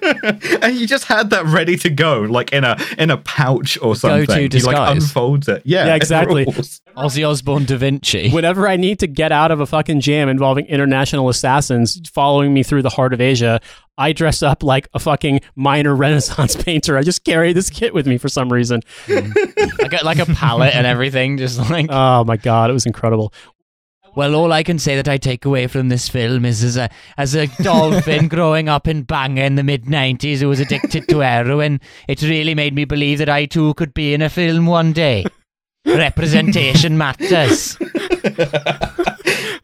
and 0.63 0.75
he 0.75 0.87
just 0.87 1.05
had 1.05 1.31
that 1.31 1.45
ready 1.47 1.77
to 1.79 1.91
go, 1.91 2.21
like 2.23 2.53
in 2.53 2.65
a 2.65 2.77
in 2.99 3.11
a 3.11 3.17
pouch 3.19 3.79
or 3.83 3.95
something. 3.97 4.27
Go-to 4.27 4.57
He 4.59 4.63
like 4.65 4.77
unfolds 4.97 5.49
it. 5.49 5.63
Yeah, 5.65 5.87
Yeah, 5.87 5.95
exactly. 5.95 6.45
rules. 6.51 6.81
Ozzy 6.97 7.29
Osbourne 7.29 7.65
Da 7.65 7.77
Vinci. 7.77 8.31
Whenever 8.31 8.69
I 8.69 8.77
need 8.77 9.01
to 9.01 9.09
get 9.09 9.33
out 9.33 9.51
of 9.51 9.59
a 9.59 9.67
fucking 9.67 10.01
jam 10.01 10.29
involving 10.29 10.65
international 10.67 11.29
assassins 11.29 12.01
following 12.09 12.55
me 12.55 12.63
through 12.63 12.83
the 12.83 12.89
heart 12.91 13.13
of 13.13 13.21
Asia, 13.21 13.61
I 13.99 14.13
dress 14.13 14.45
up 14.45 14.63
like 14.63 14.89
a 14.95 15.01
fucking 15.01 15.41
minor 15.57 15.95
Renaissance 15.97 16.55
painter. 16.55 16.97
I 16.97 17.03
just 17.03 17.25
carry 17.25 17.53
this 17.53 17.69
kit 17.69 17.95
with 17.95 18.07
me 18.07 18.17
for 18.17 18.29
some 18.29 18.53
reason. 18.53 18.81
I 19.09 19.89
got 19.91 20.05
like 20.05 20.21
a 20.21 20.27
palette 20.27 20.75
and 20.77 20.87
everything, 20.87 21.37
just 21.37 21.59
like. 21.69 21.91
Uh, 21.91 22.14
Oh 22.15 22.23
my 22.23 22.37
god, 22.37 22.71
it 22.71 22.73
was 22.73 22.87
incredible. 22.87 23.33
Well, 24.15 24.37
all 24.37 24.53
I 24.53 24.63
can 24.63 24.79
say 24.79 24.95
that 24.95 25.09
I 25.09 25.17
take 25.17 25.45
away 25.45 25.67
from 25.67 25.89
this 25.89 26.09
film 26.09 26.45
is 26.45 26.63
as 26.63 26.77
a 26.77 26.89
as 27.19 27.35
a 27.35 27.49
dolphin 27.61 28.29
growing 28.35 28.69
up 28.69 28.87
in 28.87 29.03
Bangor 29.03 29.43
in 29.43 29.57
the 29.57 29.65
mid 29.65 29.87
'90s 29.87 30.39
who 30.39 30.49
was 30.49 30.61
addicted 30.61 31.09
to 31.09 31.19
heroin, 31.19 31.81
it 32.07 32.23
really 32.23 32.55
made 32.55 32.75
me 32.75 32.85
believe 32.85 33.19
that 33.19 33.29
I 33.29 33.47
too 33.47 33.75
could 33.75 33.93
be 33.93 34.15
in 34.15 34.23
a 34.23 34.31
film 34.31 34.67
one 34.67 34.93
day. 34.93 35.25
Representation 35.85 36.97
matters. 36.97 37.77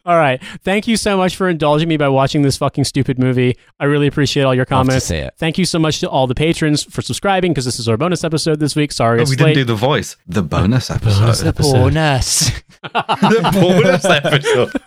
All 0.05 0.17
right. 0.17 0.41
Thank 0.63 0.87
you 0.87 0.97
so 0.97 1.15
much 1.15 1.35
for 1.35 1.47
indulging 1.47 1.87
me 1.87 1.95
by 1.97 2.07
watching 2.09 2.41
this 2.41 2.57
fucking 2.57 2.85
stupid 2.85 3.19
movie. 3.19 3.55
I 3.79 3.85
really 3.85 4.07
appreciate 4.07 4.43
all 4.43 4.55
your 4.55 4.61
Love 4.63 4.85
to 4.85 4.89
comments. 4.89 5.05
see 5.05 5.17
it. 5.17 5.33
Thank 5.37 5.57
you 5.59 5.65
so 5.65 5.77
much 5.77 5.99
to 5.99 6.09
all 6.09 6.25
the 6.27 6.33
patrons 6.35 6.83
for 6.83 7.01
subscribing 7.03 7.51
because 7.51 7.65
this 7.65 7.79
is 7.79 7.87
our 7.87 7.97
bonus 7.97 8.23
episode 8.23 8.59
this 8.59 8.75
week. 8.75 8.91
Sorry, 8.91 9.19
Oh, 9.19 9.21
it's 9.21 9.29
we 9.31 9.37
late. 9.37 9.53
didn't 9.53 9.67
do 9.67 9.73
the 9.73 9.75
voice. 9.75 10.17
The 10.27 10.41
bonus 10.41 10.89
episode. 10.89 11.35
The 11.35 11.53
bonus. 11.53 12.49
the 12.81 13.49
bonus 13.53 14.05
episode. 14.05 14.81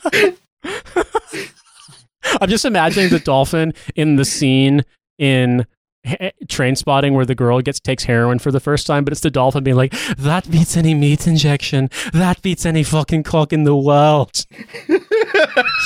I'm 2.41 2.49
just 2.49 2.65
imagining 2.65 3.11
the 3.11 3.21
dolphin 3.21 3.75
in 3.95 4.17
the 4.17 4.25
scene 4.25 4.83
in 5.19 5.67
eh, 6.05 6.17
eh, 6.21 6.31
Trainspotting 6.47 7.13
where 7.13 7.27
the 7.27 7.35
girl 7.35 7.61
gets 7.61 7.79
takes 7.81 8.05
heroin 8.05 8.39
for 8.39 8.51
the 8.51 8.61
first 8.61 8.87
time 8.87 9.05
but 9.05 9.13
it's 9.13 9.21
the 9.21 9.31
dolphin 9.31 9.63
being 9.63 9.77
like 9.77 9.93
that 10.17 10.51
beats 10.51 10.77
any 10.77 10.95
meat 10.95 11.27
injection 11.27 11.91
that 12.13 12.41
beats 12.43 12.65
any 12.67 12.83
fucking 12.83 13.23
cock 13.23 13.53
in 13.53 13.65
the 13.65 13.77
world 13.77 14.47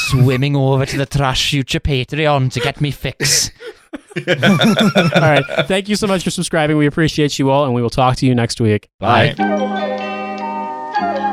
Swimming 0.09 0.57
over 0.57 0.87
to 0.87 0.97
the 0.97 1.07
Trash 1.07 1.51
Future 1.51 1.81
Patreon 1.81 2.53
to 2.53 2.61
get 2.61 2.81
me 2.81 2.91
fix. 2.91 3.51
all 4.29 4.35
right 4.35 5.45
thank 5.67 5.89
you 5.89 5.97
so 5.97 6.07
much 6.07 6.25
for 6.25 6.31
subscribing 6.31 6.77
we 6.77 6.87
appreciate 6.87 7.39
you 7.39 7.51
all 7.51 7.65
and 7.65 7.73
we 7.73 7.81
will 7.81 7.89
talk 7.89 8.17
to 8.17 8.27
you 8.27 8.35
next 8.35 8.61
week 8.61 8.89
Bye. 8.99 9.35
Right. 9.39 11.25